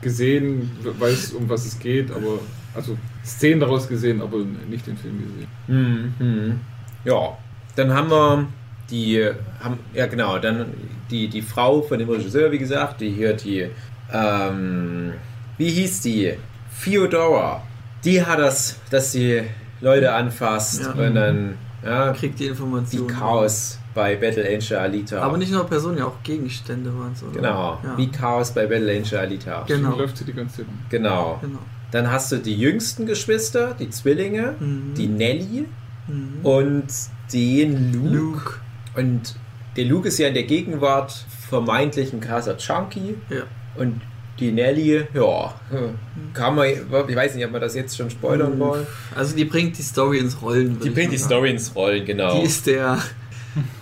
Gesehen, 0.00 0.70
weiß 0.98 1.32
um 1.32 1.48
was 1.48 1.64
es 1.66 1.78
geht, 1.78 2.10
aber 2.10 2.38
also 2.74 2.96
Szenen 3.24 3.60
daraus 3.60 3.88
gesehen, 3.88 4.20
aber 4.20 4.38
nicht 4.68 4.86
den 4.86 4.96
Film 4.96 5.22
gesehen. 5.66 6.14
Mhm. 6.18 6.60
Ja, 7.04 7.38
dann 7.76 7.92
haben 7.92 8.10
wir 8.10 8.46
die, 8.90 9.24
haben, 9.60 9.78
ja 9.94 10.06
genau, 10.06 10.38
dann 10.38 10.66
die, 11.10 11.28
die 11.28 11.42
Frau 11.42 11.82
von 11.82 11.98
dem 11.98 12.08
Regisseur, 12.08 12.50
wie 12.52 12.58
gesagt, 12.58 13.00
die 13.00 13.10
hier 13.10 13.32
die, 13.34 13.68
ähm, 14.12 15.12
wie 15.56 15.70
hieß 15.70 16.02
die? 16.02 16.34
Theodora. 16.82 17.62
Die 18.04 18.24
hat 18.24 18.38
das, 18.38 18.78
dass 18.90 19.12
sie 19.12 19.42
Leute 19.80 20.12
anfasst 20.12 20.82
Ja. 20.82 20.90
und 20.92 21.14
dann, 21.14 21.54
ja, 21.84 22.12
Kriegt 22.12 22.38
die 22.38 22.44
die 22.44 22.48
Informationen. 22.50 23.06
Chaos 23.08 23.78
bei 23.94 24.16
Battle 24.16 24.44
Angel 24.46 24.76
Alita. 24.78 25.20
Aber 25.20 25.36
nicht 25.36 25.52
nur 25.52 25.64
Personen, 25.66 25.98
ja 25.98 26.06
auch 26.06 26.22
Gegenstände 26.22 26.92
waren 26.98 27.12
es, 27.12 27.22
oder? 27.22 27.32
Genau, 27.32 27.78
Ja. 27.84 27.96
wie 27.96 28.08
Chaos 28.10 28.52
bei 28.52 28.66
Battle 28.66 28.90
Angel 28.96 29.18
Alita. 29.18 29.64
Genau. 29.66 29.96
Läuft 29.96 30.16
sie 30.18 30.24
die 30.24 30.32
ganze 30.32 30.58
Zeit. 30.58 30.66
Genau. 30.90 31.38
Genau. 31.40 31.58
Dann 31.92 32.10
hast 32.10 32.32
du 32.32 32.38
die 32.38 32.56
jüngsten 32.56 33.06
Geschwister, 33.06 33.74
die 33.78 33.88
Zwillinge, 33.90 34.54
Mhm. 34.58 34.94
die 34.96 35.06
Nelly 35.06 35.66
Mhm. 36.08 36.40
und 36.42 36.86
den 37.32 37.92
Luke. 37.92 38.14
Luke. 38.16 38.54
Und 38.96 39.36
der 39.76 39.84
Luke 39.84 40.08
ist 40.08 40.18
ja 40.18 40.28
in 40.28 40.34
der 40.34 40.42
Gegenwart 40.44 41.12
vermeintlich 41.48 42.12
ein 42.12 42.20
krasser 42.20 42.56
Junkie. 42.58 43.16
Ja. 43.30 43.42
Und 43.76 44.00
die 44.40 44.50
Nelly, 44.50 45.04
ja, 45.14 45.54
kann 46.32 46.56
man, 46.56 46.66
ich 46.66 46.80
weiß 47.16 47.36
nicht, 47.36 47.46
ob 47.46 47.52
wir 47.52 47.60
das 47.60 47.76
jetzt 47.76 47.96
schon 47.96 48.10
spoilern 48.10 48.58
wollen. 48.58 48.84
Also 49.14 49.36
die 49.36 49.44
bringt 49.44 49.78
die 49.78 49.82
Story 49.82 50.18
ins 50.18 50.42
Rollen. 50.42 50.80
Die 50.80 50.90
bringt 50.90 51.12
die. 51.12 51.18
Story 51.18 51.50
ins 51.50 51.72
Rollen, 51.76 52.04
genau. 52.04 52.40
Die 52.40 52.46
ist 52.46 52.66
der 52.66 52.98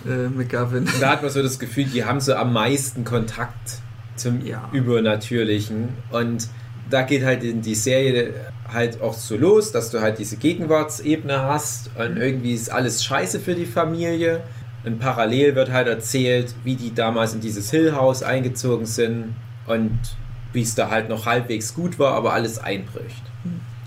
äh, 0.05 0.27
McGovern. 0.29 0.87
Da 0.99 1.11
hat 1.11 1.21
man 1.21 1.31
so 1.31 1.41
das 1.41 1.59
Gefühl, 1.59 1.85
die 1.85 2.05
haben 2.05 2.19
so 2.19 2.35
am 2.35 2.53
meisten 2.53 3.03
Kontakt 3.03 3.79
zum 4.15 4.45
Ja. 4.45 4.69
Übernatürlichen. 4.71 5.89
Und 6.11 6.47
da 6.89 7.01
geht 7.01 7.23
halt 7.23 7.43
in 7.43 7.61
die 7.61 7.75
Serie 7.75 8.33
halt 8.71 9.01
auch 9.01 9.13
so 9.13 9.35
los, 9.37 9.71
dass 9.71 9.91
du 9.91 10.01
halt 10.01 10.19
diese 10.19 10.37
Gegenwartsebene 10.37 11.41
hast 11.43 11.91
und 11.97 12.17
irgendwie 12.17 12.53
ist 12.53 12.71
alles 12.71 13.03
scheiße 13.03 13.39
für 13.39 13.55
die 13.55 13.65
Familie. 13.65 14.41
Und 14.85 14.99
parallel 14.99 15.55
wird 15.55 15.71
halt 15.71 15.87
erzählt, 15.87 16.53
wie 16.63 16.75
die 16.75 16.93
damals 16.93 17.33
in 17.33 17.39
dieses 17.39 17.71
Hill 17.71 17.95
House 17.95 18.21
eingezogen 18.21 18.85
sind 18.85 19.33
und 19.65 19.97
wie 20.51 20.61
es 20.61 20.75
da 20.75 20.89
halt 20.89 21.07
noch 21.09 21.25
halbwegs 21.25 21.73
gut 21.73 21.99
war, 21.99 22.13
aber 22.13 22.33
alles 22.33 22.59
einbricht. 22.59 23.23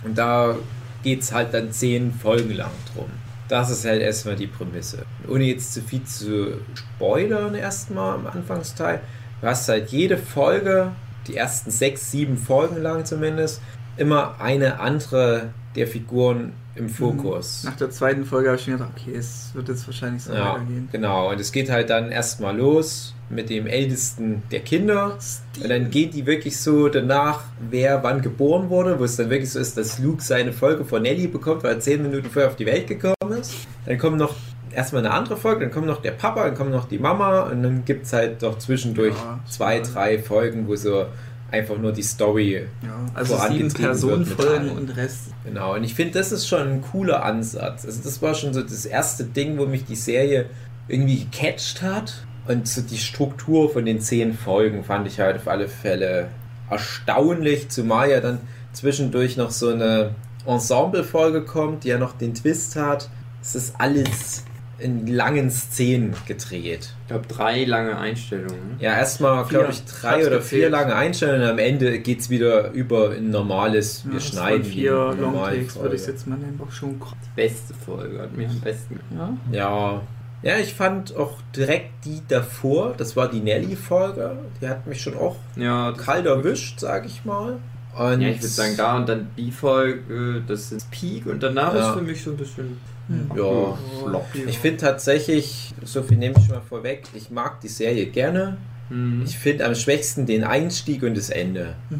Und 0.05 0.17
da 0.17 0.57
geht 1.03 1.23
es 1.23 1.33
halt 1.33 1.53
dann 1.53 1.71
zehn 1.71 2.13
Folgen 2.13 2.53
lang 2.55 2.71
drum. 2.95 3.11
Das 3.49 3.71
ist 3.71 3.85
halt 3.85 4.03
erstmal 4.03 4.37
die 4.37 4.49
Prämisse. 4.49 5.05
Ohne 5.29 5.45
jetzt 5.45 5.73
zu 5.73 5.83
viel 5.83 6.03
zu 6.03 6.61
spoilern 6.75 7.55
erstmal 7.55 8.15
am 8.15 8.27
Anfangsteil. 8.27 9.01
Du 9.41 9.47
hast 9.47 9.69
halt 9.69 9.91
jede 9.91 10.19
Folge, 10.19 10.93
die 11.27 11.37
ersten 11.37 11.71
sechs, 11.71 12.11
sieben 12.11 12.39
Folgen 12.39 12.83
lang 12.83 13.05
zumindest, 13.05 13.61
immer 13.97 14.37
eine 14.41 14.81
andere 14.81 15.51
der 15.75 15.87
Figuren 15.87 16.53
im 16.75 16.89
Fokus. 16.91 17.65
Nach 17.65 17.77
der 17.77 17.91
zweiten 17.91 18.25
Folge 18.27 18.49
habe 18.51 18.59
ich 18.59 18.67
mir 18.67 18.75
gedacht, 18.75 18.91
okay, 18.97 19.15
es 19.17 19.51
wird 19.55 19.69
jetzt 19.69 19.87
wahrscheinlich 19.87 20.23
so 20.23 20.33
Ja, 20.35 20.55
weitergehen. 20.55 20.89
genau. 20.93 21.31
Und 21.31 21.41
es 21.41 21.51
geht 21.53 21.71
halt 21.71 21.89
dann 21.89 22.11
erstmal 22.11 22.57
los 22.57 23.15
mit 23.31 23.49
dem 23.51 23.67
ältesten 23.67 24.43
der 24.51 24.61
Kinder. 24.61 25.17
Und 25.63 25.69
dann 25.71 25.91
geht 25.91 26.15
die 26.15 26.27
wirklich 26.27 26.61
so 26.61 26.89
danach, 26.89 27.45
wer 27.71 28.03
wann 28.03 28.21
geboren 28.21 28.69
wurde, 28.69 28.99
wo 28.99 29.05
es 29.05 29.17
dann 29.17 29.31
wirklich 29.31 29.51
so 29.51 29.59
ist, 29.59 29.77
dass 29.79 29.99
Luke 29.99 30.23
seine 30.23 30.53
Folge 30.53 30.85
von 30.85 31.03
Nelly 31.03 31.29
bekommt, 31.29 31.65
weil 31.65 31.75
er 31.75 31.81
zehn 31.81 32.03
Minuten 32.03 32.29
vorher 32.31 32.51
auf 32.51 32.57
die 32.57 32.67
Welt 32.67 32.87
gekommen 32.87 33.33
ist. 33.41 33.55
Dann 33.87 33.97
kommt 33.99 34.19
noch 34.19 34.35
erstmal 34.71 35.05
eine 35.05 35.15
andere 35.15 35.37
Folge, 35.39 35.63
dann 35.65 35.71
kommt 35.73 35.87
noch 35.87 36.03
der 36.03 36.13
Papa, 36.13 36.45
dann 36.45 36.55
kommt 36.55 36.71
noch 36.73 36.87
die 36.87 36.99
Mama 36.99 37.41
und 37.51 37.63
dann 37.63 37.85
gibt 37.87 38.05
es 38.05 38.13
halt 38.13 38.43
doch 38.43 38.59
zwischendurch 38.59 39.15
Ja, 39.15 39.41
zwei, 39.49 39.81
drei 39.81 40.19
Folgen, 40.19 40.69
wo 40.69 40.77
so 40.77 41.07
einfach 41.51 41.79
nur 41.79 41.93
die 41.93 42.03
Story. 42.03 42.67
Ja, 42.83 43.07
also 43.15 43.39
sieben 43.49 43.69
mit 43.69 44.41
allen. 44.41 44.71
und 44.71 44.97
Rest. 44.97 45.29
Genau, 45.45 45.75
und 45.75 45.85
ich 45.85 45.95
finde, 45.95 46.19
das 46.19 46.33
ist 46.33 46.47
schon 46.49 46.61
ein 46.61 46.83
cooler 46.83 47.25
Ansatz. 47.25 47.85
Also 47.85 48.03
das 48.03 48.21
war 48.23 48.35
schon 48.35 48.53
so 48.53 48.63
das 48.63 48.85
erste 48.85 49.25
Ding, 49.25 49.59
wo 49.59 49.67
mich 49.67 49.85
die 49.85 49.97
Serie 49.97 50.47
irgendwie 50.89 51.25
gecatcht 51.25 51.83
hat. 51.83 52.27
Und 52.49 52.69
so 52.69 52.81
die 52.81 52.99
Struktur 52.99 53.73
von 53.73 53.85
den 53.85 54.01
zehn 54.01 54.35
Folgen 54.35 54.85
fand 54.85 55.09
ich 55.09 55.19
halt 55.19 55.37
auf 55.37 55.49
alle 55.49 55.69
Fälle 55.69 56.29
erstaunlich, 56.71 57.69
zumal 57.69 58.11
ja 58.11 58.21
dann 58.21 58.41
zwischendurch 58.73 59.37
noch 59.37 59.51
so 59.51 59.71
eine 59.71 60.15
Ensemble-Folge 60.47 61.43
kommt, 61.45 61.85
die 61.85 61.89
ja 61.89 61.99
noch 61.99 62.17
den 62.17 62.35
Twist 62.35 62.77
hat. 62.77 63.09
Es 63.43 63.55
ist 63.55 63.75
alles 63.79 64.45
in 64.79 65.07
langen 65.07 65.51
Szenen 65.51 66.15
gedreht. 66.27 66.91
Ich 67.03 67.09
glaube, 67.09 67.27
drei 67.29 67.65
lange 67.65 67.97
Einstellungen. 67.97 68.77
Ja, 68.79 68.93
erstmal, 68.97 69.45
glaube 69.47 69.69
ich, 69.71 69.85
drei 69.85 70.27
oder 70.27 70.43
vier 70.43 70.69
lange 70.71 70.95
Einstellungen 70.95 71.43
und 71.43 71.49
am 71.49 71.59
Ende 71.59 71.99
geht 72.01 72.21
es 72.21 72.29
wieder 72.31 72.71
über 72.73 73.11
ein 73.13 73.31
normales, 73.31 74.05
wir 74.05 74.15
Ja, 74.15 74.21
schneiden 74.21 74.63
waren 74.65 74.71
vier 74.73 75.13
die 75.17 75.21
normale 75.23 75.57
Longtakes, 75.57 75.81
würde 75.81 75.97
ich 75.97 76.07
jetzt 76.07 76.27
mal 76.27 76.37
nennen. 76.39 76.61
Auch 76.67 76.71
schon 76.73 77.01
krass. 77.01 77.15
Beste 77.35 77.73
Folge, 77.75 78.21
hat 78.21 78.37
mir 78.37 78.49
am 78.49 78.61
besten 78.61 78.99
gefallen. 78.99 79.41
Ja. 79.51 79.59
Ja. 79.59 80.03
Ja, 80.43 80.59
ich 80.59 80.75
fand 80.75 81.17
auch 81.17 81.39
direkt 81.57 82.05
die 82.05 82.21
davor, 82.29 82.95
das 82.99 83.17
war 83.17 83.29
die 83.29 83.41
Nelly-Folge, 83.41 84.37
die 84.61 84.69
hat 84.69 84.87
mich 84.87 85.01
schon 85.01 85.17
auch 85.17 85.37
Ja, 85.57 85.93
kalt 85.97 86.27
erwischt, 86.27 86.81
sag 86.81 87.07
ich 87.07 87.25
mal. 87.25 87.57
Und 87.99 88.21
Ja, 88.21 88.29
ich 88.29 88.37
würde 88.43 88.47
sagen, 88.49 88.75
da 88.77 88.97
und 88.99 89.09
dann 89.09 89.31
die 89.39 89.51
Folge, 89.51 90.43
das 90.47 90.71
ist 90.71 90.91
Peak 90.91 91.25
und 91.25 91.43
danach 91.43 91.75
Ja. 91.75 91.89
ist 91.89 91.95
für 91.99 92.03
mich 92.05 92.23
so 92.23 92.31
ein 92.33 92.37
bisschen 92.37 92.77
Hm. 93.09 93.31
Ja. 93.37 93.43
abgefloppt. 93.71 94.35
Ich 94.49 94.59
finde 94.59 94.79
tatsächlich, 94.79 95.75
so 95.85 96.03
viel 96.03 96.17
nehme 96.19 96.35
ich 96.39 96.47
schon 96.47 96.57
mal 96.57 96.61
vorweg, 96.63 97.05
ich 97.15 97.31
mag 97.31 97.61
die 97.61 97.69
Serie 97.69 98.07
gerne. 98.07 98.57
Mhm. 98.89 99.23
Ich 99.25 99.37
finde 99.39 99.65
am 99.67 99.75
schwächsten 99.75 100.27
den 100.27 100.45
Einstieg 100.45 101.03
und 101.03 101.17
das 101.17 101.31
Ende. 101.31 101.75
Mhm. 101.91 101.97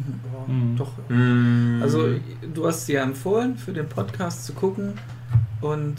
Ja, 0.47 0.53
Mhm. 0.53 0.75
Doch. 0.77 0.91
Mhm. 1.09 1.79
Also, 1.81 2.07
du 2.53 2.65
hast 2.67 2.85
sie 2.85 2.93
ja 2.93 3.03
empfohlen, 3.03 3.57
für 3.57 3.73
den 3.73 3.87
Podcast 3.89 4.45
zu 4.45 4.53
gucken. 4.53 4.93
Und 5.59 5.95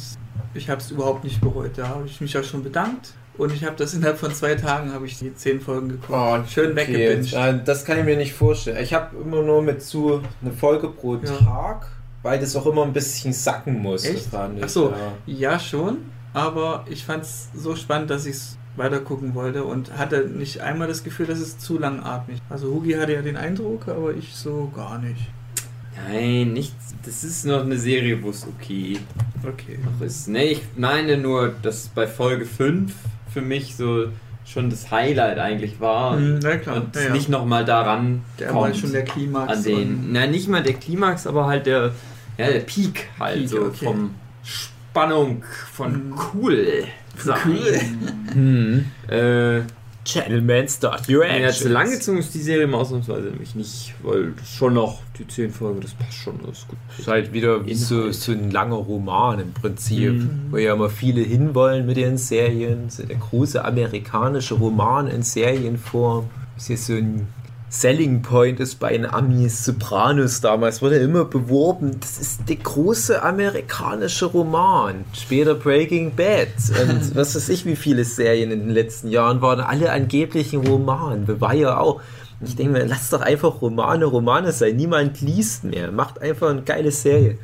ich 0.55 0.71
habe 0.71 0.81
es 0.81 0.91
überhaupt 0.91 1.25
nicht 1.25 1.41
bereut. 1.41 1.73
Da 1.77 1.89
habe 1.89 2.07
ich 2.07 2.21
mich 2.21 2.37
auch 2.39 2.45
schon 2.45 2.63
bedankt. 2.63 3.13
Und 3.37 3.53
ich 3.53 3.65
habe 3.65 3.77
das 3.77 3.95
innerhalb 3.95 4.19
von 4.19 4.33
zwei 4.35 4.55
Tagen, 4.57 4.93
habe 4.93 5.07
ich 5.07 5.19
die 5.19 5.33
zehn 5.35 5.61
Folgen 5.61 5.91
geguckt. 5.91 6.51
Schön 6.51 6.75
weggebinged. 6.75 7.35
Nein, 7.35 7.63
das 7.65 7.85
kann 7.85 7.99
ich 7.99 8.05
mir 8.05 8.17
nicht 8.17 8.33
vorstellen. 8.33 8.83
Ich 8.83 8.95
habe 8.95 9.17
immer 9.17 9.43
nur 9.43 9.63
mit 9.63 9.81
zu 9.83 10.23
eine 10.43 10.53
Folge 10.53 10.89
pro 10.89 11.17
Ja. 11.17 11.37
Tag, 11.37 11.87
weil 12.23 12.39
das 12.41 12.57
auch 12.57 12.67
immer 12.67 12.85
ein 12.85 12.93
bisschen 12.93 13.33
sacken 13.33 13.81
muss. 13.81 14.05
Echt? 14.05 14.27
Fand 14.27 14.59
ich. 14.59 14.65
Ach 14.65 14.69
so. 14.69 14.91
Ja. 15.27 15.53
Ja, 15.53 15.59
schon. 15.59 15.99
Aber 16.35 16.85
ich 16.89 17.05
fand 17.05 17.25
es 17.25 17.49
so 17.55 17.75
spannend, 17.77 18.11
dass 18.11 18.27
ich 18.27 18.37
es 18.37 18.59
weiter 18.77 19.01
gucken 19.01 19.35
wollte 19.35 19.65
und 19.65 19.97
hatte 19.99 20.29
nicht 20.29 20.61
einmal 20.61 20.87
das 20.89 21.03
Gefühl, 21.03 21.27
dass 21.27 21.41
es 21.41 21.59
zu 21.59 21.79
langatmig. 21.79 22.39
Also 22.49 22.69
Hugi 22.69 22.93
hatte 22.93 23.15
ja 23.15 23.23
den 23.23 23.37
Eindruck, 23.37 23.89
aber 23.89 24.15
ich 24.15 24.35
so 24.35 24.71
gar 24.75 24.99
nicht. 24.99 25.21
Nein, 26.09 26.53
nichts. 26.53 26.95
Das 27.05 27.25
ist 27.25 27.45
noch 27.45 27.63
eine 27.63 27.77
Serie, 27.77 28.23
wo 28.23 28.31
es 28.31 28.47
okay 28.47 28.99
Okay. 29.45 29.79
noch 29.85 30.05
ist. 30.05 30.29
Ne, 30.29 30.45
ich 30.45 30.63
meine 30.77 31.17
nur, 31.17 31.55
dass 31.63 31.89
bei 31.89 32.07
Folge 32.07 32.45
5 32.45 32.93
für 33.33 33.41
mich 33.41 33.77
so 33.77 34.07
schon 34.51 34.71
das 34.71 34.91
Highlight 34.91 35.39
eigentlich 35.39 35.79
war. 35.81 36.17
Mhm, 36.17 36.39
na 36.43 36.57
klar. 36.57 36.77
Und 36.77 36.97
Ja, 36.97 37.03
ja. 37.03 37.13
nicht 37.13 37.29
nochmal 37.29 37.65
daran 37.65 38.23
Der 38.39 38.55
war 38.55 38.63
kommt. 38.65 38.77
schon 38.79 38.93
der 38.93 39.05
Klimax. 39.05 39.53
an 39.53 39.63
den. 39.63 40.13
Na, 40.13 40.27
nicht 40.27 40.49
mal 40.49 40.63
der 40.63 40.75
Klimax, 40.75 41.27
aber 41.27 41.47
halt 41.47 41.67
der, 41.67 41.93
ja, 42.39 42.47
der 42.51 42.61
Peak 42.61 43.09
halt 43.19 43.39
Peak, 43.41 43.49
so 43.49 43.61
okay. 43.63 43.85
vom 43.85 44.15
Spannung, 44.43 45.45
von 45.73 45.93
Mhm. 46.11 46.15
cool. 46.35 46.85
sein. 47.19 47.37
Cool. 47.47 47.81
Hm. 48.33 48.85
Äh, 49.09 49.61
Gentleman, 50.13 50.69
start 50.69 51.09
your 51.09 51.25
engines. 51.25 51.59
zu 51.59 51.69
lang 51.69 51.91
gezogen 51.91 52.19
ist, 52.19 52.33
die 52.35 52.39
Serie 52.41 52.67
mal 52.67 52.79
ausnahmsweise 52.79 53.29
nämlich 53.29 53.55
nicht, 53.55 53.95
weil 54.03 54.33
das 54.39 54.49
schon 54.49 54.75
noch 54.75 55.01
die 55.19 55.27
10 55.27 55.51
Folgen, 55.51 55.81
das 55.81 55.93
passt 55.95 56.15
schon, 56.15 56.39
das 56.47 56.59
ist 56.61 56.69
gut. 56.69 56.79
Das 56.89 57.01
ist 57.01 57.09
halt 57.09 57.33
wieder 57.33 57.67
wie 57.67 57.75
so, 57.75 58.11
so 58.13 58.33
ein 58.33 58.51
langer 58.51 58.77
Roman 58.77 59.39
im 59.41 59.53
Prinzip, 59.53 60.13
Mhm. 60.15 60.31
wo 60.51 60.57
ja 60.57 60.73
immer 60.75 60.89
viele 60.91 61.21
hinwollen 61.23 61.85
mit 61.87 61.99
ihren 61.99 62.17
Serien. 62.19 62.89
So 62.89 63.03
der 63.03 63.17
große 63.17 63.65
amerikanische 63.65 64.55
Roman 64.55 65.09
in 65.09 65.23
Serienform. 65.23 66.31
Das 66.55 66.65
ist 66.65 66.69
jetzt 66.71 66.87
so 66.87 66.95
ein 66.95 67.29
Selling 67.71 68.23
Point 68.23 68.61
ist 68.61 68.77
bei 68.77 68.93
den 68.93 69.05
Amis 69.05 69.65
Sopranos 69.65 70.41
damals, 70.41 70.81
wurde 70.81 70.97
immer 70.97 71.27
beworben, 71.27 72.01
das 72.01 72.19
ist 72.19 72.49
der 72.49 72.57
große 72.57 73.23
amerikanische 73.23 74.25
Roman. 74.25 75.05
Später 75.13 75.55
Breaking 75.55 76.15
Bad 76.15 76.49
und 76.81 77.15
was 77.15 77.35
weiß 77.35 77.51
ich, 77.51 77.67
wie 77.67 77.77
viele 77.77 78.05
Serien 78.05 78.51
in 78.51 78.61
den 78.61 78.71
letzten 78.71 79.09
Jahren 79.09 79.43
waren, 79.43 79.61
alle 79.61 79.93
angeblich 79.93 80.55
ein 80.55 80.67
Roman. 80.67 81.27
The 81.27 81.41
Wire 81.43 81.79
auch. 81.79 82.01
Ich 82.41 82.57
denke 82.57 82.73
mir, 82.73 82.87
lass 82.87 83.11
doch 83.11 83.21
einfach 83.21 83.61
Romane 83.61 84.05
Romane 84.05 84.53
sein. 84.53 84.77
Niemand 84.77 85.21
liest 85.21 85.65
mehr. 85.65 85.91
Macht 85.91 86.23
einfach 86.23 86.51
eine 86.51 86.63
geile 86.63 86.93
Serie. 86.93 87.37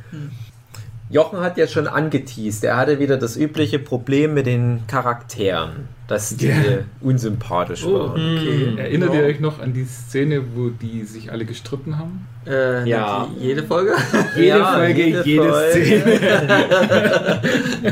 Jochen 1.09 1.39
hat 1.41 1.57
ja 1.57 1.67
schon 1.67 1.87
angeteased, 1.87 2.63
er 2.63 2.77
hatte 2.77 2.99
wieder 2.99 3.17
das 3.17 3.37
übliche 3.37 3.77
Problem 3.77 4.33
mit 4.33 4.47
den 4.47 4.81
Charakteren, 4.87 5.87
dass 6.07 6.35
die 6.35 6.47
Ja. 6.47 6.55
unsympathisch 6.99 7.85
Oh, 7.85 8.09
waren. 8.09 8.37
okay. 8.37 8.73
Erinnert 8.75 9.13
Ja. 9.13 9.19
ihr 9.21 9.25
euch 9.27 9.39
noch 9.39 9.59
an 9.59 9.71
die 9.73 9.85
Szene, 9.85 10.41
wo 10.55 10.69
die 10.69 11.03
sich 11.03 11.31
alle 11.31 11.45
gestritten 11.45 11.99
haben? 11.99 12.27
Äh, 12.47 12.89
Ja. 12.89 13.27
jede 13.39 13.61
Folge? 13.63 13.93
Jede 14.35 14.47
Ja, 14.47 14.65
Folge, 14.73 15.05
jede 15.05 15.23
jede, 15.23 15.49
Folge. 15.49 15.71
Szene. 15.71 16.19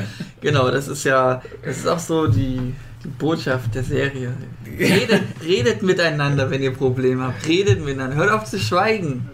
genau, 0.41 0.71
das 0.71 0.87
ist 0.87 1.03
ja, 1.03 1.41
das 1.63 1.77
ist 1.77 1.87
auch 1.87 1.99
so 1.99 2.25
die, 2.27 2.73
die 3.03 3.07
Botschaft 3.19 3.75
der 3.75 3.83
Serie. 3.83 4.31
Redet, 4.79 5.21
redet 5.45 5.83
miteinander, 5.83 6.49
wenn 6.49 6.63
ihr 6.63 6.73
Probleme 6.73 7.25
habt. 7.27 7.47
Redet 7.47 7.85
miteinander. 7.85 8.15
Hört 8.15 8.31
auf 8.31 8.45
zu 8.45 8.57
schweigen. 8.57 9.29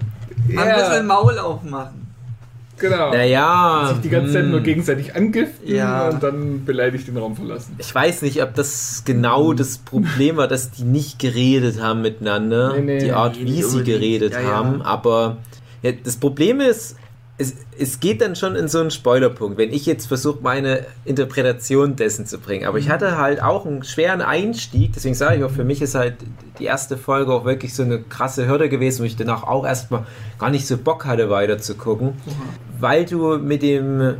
Mal 0.49 0.63
ein 0.63 0.69
Ja. 0.69 0.75
bisschen 0.89 1.07
Maul 1.07 1.39
aufmachen. 1.39 1.98
Genau. 2.79 3.11
Naja, 3.11 3.89
sich 3.93 4.01
die 4.01 4.09
ganze 4.09 4.33
Zeit 4.33 4.43
hm, 4.43 4.51
nur 4.51 4.61
gegenseitig 4.61 5.15
angiften 5.15 5.67
Ja. 5.75 6.09
und 6.09 6.23
dann 6.23 6.65
beleidigt 6.65 7.07
den 7.07 7.17
Raum 7.17 7.35
verlassen. 7.35 7.75
ich 7.77 7.93
weiß 7.93 8.21
nicht, 8.21 8.41
ob 8.41 8.55
das 8.55 9.03
genau 9.05 9.53
das 9.53 9.77
Problem 9.79 10.37
war, 10.37 10.47
dass 10.47 10.71
die 10.71 10.83
nicht 10.83 11.19
geredet 11.19 11.81
haben 11.81 12.01
miteinander, 12.01 12.73
Nee, 12.75 12.81
nee. 12.81 12.99
die 12.99 13.11
Art, 13.11 13.35
Nee, 13.37 13.45
wie 13.45 13.61
sie 13.61 13.77
unbedingt. 13.79 13.85
geredet 13.85 14.33
Ja, 14.33 14.41
ja. 14.41 14.47
haben, 14.55 14.81
aber 14.81 15.37
ja, 15.81 15.91
das 15.91 16.17
Problem 16.17 16.59
ist, 16.61 16.95
es, 17.41 17.55
es 17.79 17.99
geht 18.01 18.21
dann 18.21 18.35
schon 18.35 18.55
in 18.55 18.67
so 18.67 18.79
einen 18.79 18.91
Spoilerpunkt, 18.91 19.57
wenn 19.57 19.71
ich 19.73 19.85
jetzt 19.85 20.07
versuche, 20.07 20.39
meine 20.43 20.85
Interpretation 21.05 21.95
dessen 21.95 22.25
zu 22.25 22.37
bringen. 22.37 22.65
Aber 22.67 22.77
Mhm. 22.77 22.83
ich 22.83 22.89
hatte 22.89 23.17
halt 23.17 23.41
auch 23.41 23.65
einen 23.65 23.83
schweren 23.83 24.21
Einstieg, 24.21 24.91
deswegen 24.93 25.15
sage 25.15 25.37
ich 25.37 25.43
auch, 25.43 25.49
für 25.51 25.63
mich 25.63 25.81
ist 25.81 25.95
halt 25.95 26.15
die 26.59 26.65
erste 26.65 26.97
Folge 26.97 27.31
auch 27.33 27.45
wirklich 27.45 27.73
so 27.73 27.83
eine 27.83 27.99
krasse 28.01 28.47
Hürde 28.47 28.67
gewesen, 28.69 28.99
wo 29.01 29.03
ich 29.05 29.15
danach 29.15 29.43
auch 29.43 29.65
erstmal 29.65 30.05
gar 30.37 30.49
nicht 30.49 30.67
so 30.67 30.77
Bock 30.77 31.05
hatte, 31.05 31.29
weiter 31.29 31.57
zu 31.57 31.75
gucken, 31.75 32.13
weil 32.79 33.05
du 33.05 33.37
mit 33.37 33.61
dem, 33.63 34.15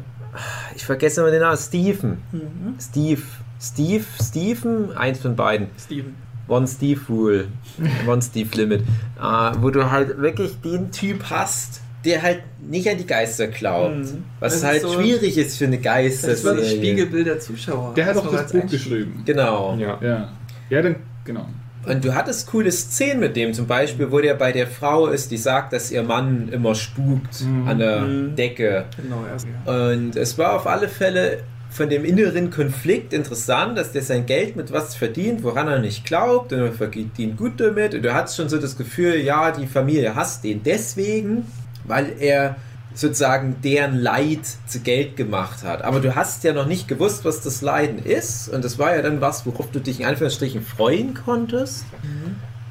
ich 0.76 0.86
vergesse 0.86 1.22
immer 1.22 1.32
den 1.32 1.42
Namen, 1.42 1.58
Stephen, 1.58 2.18
Mhm. 2.32 2.76
Steve, 2.80 3.22
Steve, 3.62 4.06
Stephen, 4.24 4.96
eins 4.96 5.20
von 5.20 5.36
beiden. 5.36 5.68
Steven. 5.78 6.16
One 6.48 6.68
Steve 6.68 7.00
Rule, 7.10 7.48
One 8.08 8.22
Steve 8.22 8.50
Limit, 8.56 8.82
äh, 8.82 9.52
wo 9.62 9.70
du 9.70 9.92
halt 9.92 10.18
wirklich 10.22 10.62
den 10.62 10.92
Typ 10.92 11.26
hast, 11.30 11.82
der 12.06 12.22
halt 12.22 12.42
nicht 12.62 12.90
an 12.90 12.98
die 12.98 13.06
Geister 13.06 13.48
glaubt. 13.48 13.98
Mhm. 13.98 14.24
Was 14.40 14.54
Das 14.54 14.62
ist 14.62 14.68
halt 14.68 14.82
so- 14.82 14.94
schwierig 14.94 15.38
ist 15.38 15.58
für 15.58 15.66
eine 15.66 15.78
Das 15.80 16.44
war 16.46 16.56
das 16.56 16.72
Spiegelbild 16.72 17.28
der 17.28 17.40
Zuschauer. 17.40 17.94
Der 17.96 18.06
hat 18.06 18.16
Das 18.16 18.22
auch 18.26 18.32
noch 18.32 18.42
das 18.42 18.52
Buch 18.52 18.68
geschrieben. 18.68 19.22
Genau. 19.26 19.76
Ja. 19.78 19.98
Ja. 20.02 20.30
Ja, 20.70 20.82
dann, 20.82 20.96
genau. 21.26 21.46
Und 21.86 22.04
du 22.06 22.14
hattest 22.14 22.48
coole 22.52 22.72
Szenen 22.72 23.20
mit 23.22 23.36
dem, 23.36 23.54
zum 23.54 23.66
Beispiel, 23.66 24.12
wo 24.12 24.20
der 24.20 24.34
bei 24.36 24.52
der 24.52 24.68
Frau 24.68 25.08
ist, 25.08 25.32
die 25.32 25.38
sagt, 25.38 25.74
dass 25.74 25.92
ihr 25.92 26.04
Mann 26.04 26.50
immer 26.52 26.76
spukt 26.76 27.42
Mhm. 27.42 27.68
an 27.68 27.80
der 27.80 28.02
Mhm. 28.02 28.36
Decke. 28.36 28.86
Genau, 29.02 29.24
erst. 29.32 29.48
Ja. 29.66 29.90
Und 29.92 30.16
es 30.16 30.38
war 30.38 30.54
auf 30.56 30.68
alle 30.68 30.88
Fälle 30.90 31.40
von 31.72 31.88
dem 31.90 32.04
inneren 32.04 32.50
Konflikt 32.50 33.14
interessant, 33.14 33.78
dass 33.78 33.92
der 33.92 34.02
sein 34.02 34.26
Geld 34.26 34.56
mit 34.56 34.72
was 34.74 34.96
verdient, 34.96 35.44
woran 35.44 35.68
er 35.68 35.80
nicht 35.80 36.04
glaubt 36.04 36.52
und 36.52 36.60
er 36.60 36.72
verdient 36.72 37.38
gut 37.38 37.54
damit. 37.60 37.94
Und 37.94 38.04
du 38.04 38.14
hattest 38.14 38.38
schon 38.38 38.50
so 38.50 38.58
das 38.58 38.76
Gefühl, 38.78 39.16
ja, 39.18 39.52
die 39.52 39.68
Familie 39.68 40.16
hasst 40.16 40.44
den 40.44 40.62
deswegen, 40.64 41.46
weil 41.90 42.14
er 42.20 42.56
sozusagen 42.94 43.58
deren 43.64 44.00
Leid 44.00 44.46
zu 44.68 44.80
Geld 44.80 45.16
gemacht 45.16 45.64
hat. 45.64 45.84
Aber 45.84 46.00
du 46.00 46.16
hast 46.16 46.44
ja 46.44 46.54
noch 46.54 46.66
nicht 46.66 46.88
gewusst, 46.88 47.26
was 47.26 47.42
das 47.42 47.62
Leiden 47.62 48.00
ist. 48.00 48.50
Und 48.50 48.64
das 48.64 48.80
war 48.80 48.96
ja 48.96 49.02
dann 49.02 49.22
was, 49.22 49.46
worauf 49.46 49.70
du 49.72 49.80
dich 49.80 50.00
in 50.00 50.06
Anführungsstrichen 50.06 50.62
freuen 50.64 51.14
konntest. 51.14 51.86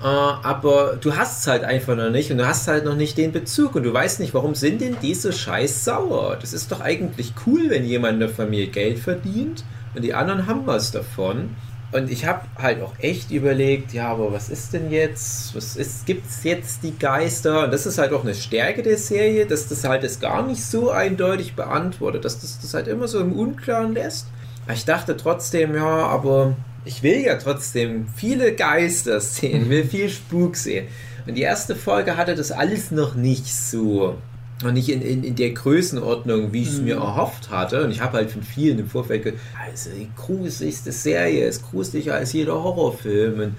Äh, 0.00 0.04
aber 0.04 0.96
du 1.00 1.16
hast 1.16 1.40
es 1.40 1.46
halt 1.46 1.64
einfach 1.64 1.96
noch 1.96 2.11
nicht 2.11 2.31
und 2.31 2.38
du 2.38 2.46
hast 2.46 2.68
halt 2.68 2.85
noch 2.85 2.94
nicht 2.94 3.16
den 3.18 3.33
Bezug 3.33 3.74
und 3.74 3.83
du 3.83 3.92
weißt 3.92 4.20
nicht, 4.20 4.35
warum 4.35 4.54
sind 4.54 4.81
denn 4.81 4.96
diese 5.02 5.33
scheiß 5.33 5.85
sauer? 5.85 6.37
Das 6.40 6.52
ist 6.52 6.70
doch 6.70 6.81
eigentlich 6.81 7.33
cool, 7.46 7.70
wenn 7.70 7.85
jemand 7.85 8.14
in 8.14 8.20
der 8.20 8.28
Familie 8.28 8.68
Geld 8.68 8.98
verdient 8.98 9.64
und 9.94 10.02
die 10.02 10.14
anderen 10.14 10.46
haben 10.46 10.66
was 10.66 10.90
davon. 10.90 11.57
Und 11.90 12.11
ich 12.11 12.27
habe 12.27 12.42
halt 12.59 12.83
auch 12.83 12.92
echt 12.98 13.31
überlegt, 13.31 13.94
ja, 13.94 14.09
aber 14.09 14.31
was 14.33 14.51
ist 14.51 14.74
denn 14.74 14.90
jetzt? 14.90 15.55
Was 15.57 15.74
ist, 15.77 16.05
gibt's 16.05 16.44
jetzt 16.44 16.83
die 16.83 16.98
Geister? 16.98 17.64
Und 17.64 17.72
das 17.72 17.87
ist 17.87 17.96
halt 17.96 18.12
auch 18.12 18.24
eine 18.24 18.35
Stärke 18.35 18.83
der 18.83 18.98
Serie, 18.98 19.46
dass 19.46 19.68
das 19.68 19.85
halt 19.85 20.05
das 20.05 20.20
gar 20.20 20.46
nicht 20.46 20.62
so 20.62 20.90
eindeutig 20.90 21.57
beantwortet, 21.57 22.27
dass 22.27 22.40
das 22.40 22.61
das 22.61 22.74
halt 22.74 22.88
immer 22.88 23.09
so 23.09 23.20
im 23.20 23.33
Unklaren 23.33 23.94
lässt. 23.94 24.27
Aber 24.66 24.74
Ich 24.74 24.85
dachte 24.85 25.16
trotzdem, 25.16 25.74
ja, 25.74 25.87
aber 25.87 26.57
ich 26.85 27.03
will 27.03 27.20
ja 27.20 27.37
trotzdem 27.37 28.07
viele 28.14 28.55
Geister 28.55 29.20
sehen, 29.20 29.70
will 29.70 29.85
viel 29.85 30.11
Spuk 30.11 30.57
sehen. 30.57 30.88
Und 31.27 31.37
die 31.37 31.42
erste 31.42 31.74
Folge 31.74 32.18
hatte 32.18 32.35
das 32.35 32.53
alles 32.53 32.90
noch 32.90 33.14
nicht 33.14 33.46
so 33.46 34.18
noch 34.62 34.73
nicht 34.73 34.88
in, 34.88 35.03
in, 35.03 35.23
in 35.23 35.37
der 35.37 35.51
Größenordnung, 35.51 36.53
wie 36.53 36.62
ich 36.62 36.68
es 36.68 36.79
mhm. 36.79 36.85
mir 36.85 36.97
erhofft 36.97 37.51
hatte. 37.51 37.85
Und 37.85 37.90
ich 37.90 38.01
habe 38.01 38.18
halt 38.18 38.31
von 38.31 38.42
vielen 38.42 38.79
im 38.79 38.88
Vorfeld 38.88 39.23
gesagt, 39.23 39.40
also 39.66 39.90
die 39.90 40.09
gruseligste 40.16 40.92
Serie 40.92 41.47
ist 41.47 41.68
gruseliger 41.71 42.14
als 42.14 42.33
jeder 42.33 42.55
Horrorfilm. 42.55 43.40
Und 43.40 43.55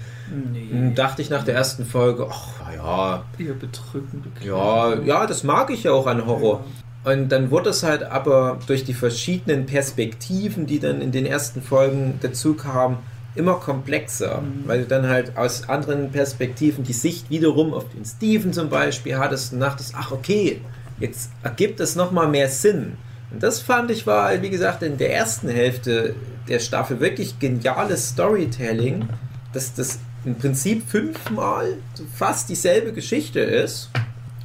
nee. 0.52 0.92
dachte 0.94 1.22
ich 1.22 1.30
nach 1.30 1.44
der 1.44 1.54
ersten 1.54 1.86
Folge, 1.86 2.26
ach 2.30 2.74
ja. 2.74 3.24
Eher 3.38 3.54
bedrückend. 3.54 4.26
Ja, 4.44 4.94
ja, 5.00 5.26
das 5.26 5.42
mag 5.42 5.70
ich 5.70 5.84
ja 5.84 5.92
auch 5.92 6.06
an 6.06 6.26
Horror. 6.26 6.64
Ja. 7.04 7.12
Und 7.12 7.30
dann 7.30 7.50
wurde 7.50 7.70
es 7.70 7.82
halt 7.82 8.02
aber 8.02 8.58
durch 8.66 8.84
die 8.84 8.92
verschiedenen 8.92 9.64
Perspektiven, 9.64 10.66
die 10.66 10.80
dann 10.80 11.00
in 11.00 11.12
den 11.12 11.24
ersten 11.24 11.62
Folgen 11.62 12.18
dazu 12.20 12.54
kamen, 12.54 12.98
immer 13.34 13.54
komplexer, 13.54 14.42
mhm. 14.42 14.64
weil 14.66 14.80
du 14.80 14.86
dann 14.86 15.08
halt 15.08 15.36
aus 15.38 15.68
anderen 15.68 16.10
Perspektiven 16.10 16.84
die 16.84 16.92
Sicht 16.92 17.30
wiederum 17.30 17.72
auf 17.72 17.88
den 17.88 18.04
Steven 18.04 18.52
zum 18.52 18.68
Beispiel 18.68 19.16
hattest 19.16 19.52
und 19.52 19.60
dachtest, 19.60 19.94
ach 19.96 20.12
okay, 20.12 20.60
Jetzt 21.00 21.30
ergibt 21.42 21.80
es 21.80 21.96
nochmal 21.96 22.28
mehr 22.28 22.48
Sinn. 22.48 22.96
Und 23.32 23.42
das 23.42 23.60
fand 23.60 23.90
ich 23.90 24.06
war, 24.06 24.42
wie 24.42 24.50
gesagt, 24.50 24.82
in 24.82 24.98
der 24.98 25.14
ersten 25.14 25.48
Hälfte 25.48 26.14
der 26.48 26.58
Staffel 26.58 27.00
wirklich 27.00 27.38
geniales 27.38 28.10
Storytelling, 28.10 29.08
dass 29.52 29.74
das 29.74 29.98
im 30.24 30.34
Prinzip 30.34 30.88
fünfmal 30.88 31.74
fast 32.14 32.48
dieselbe 32.48 32.92
Geschichte 32.92 33.40
ist, 33.40 33.90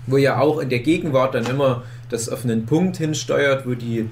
wo 0.08 0.18
ja 0.18 0.40
auch 0.40 0.60
in 0.60 0.70
der 0.70 0.80
Gegenwart 0.80 1.36
dann 1.36 1.46
immer 1.46 1.84
das 2.10 2.30
auf 2.30 2.44
einen 2.44 2.66
Punkt 2.66 2.98
hinsteuert, 2.98 3.68
wo 3.68 3.74
die 3.74 4.10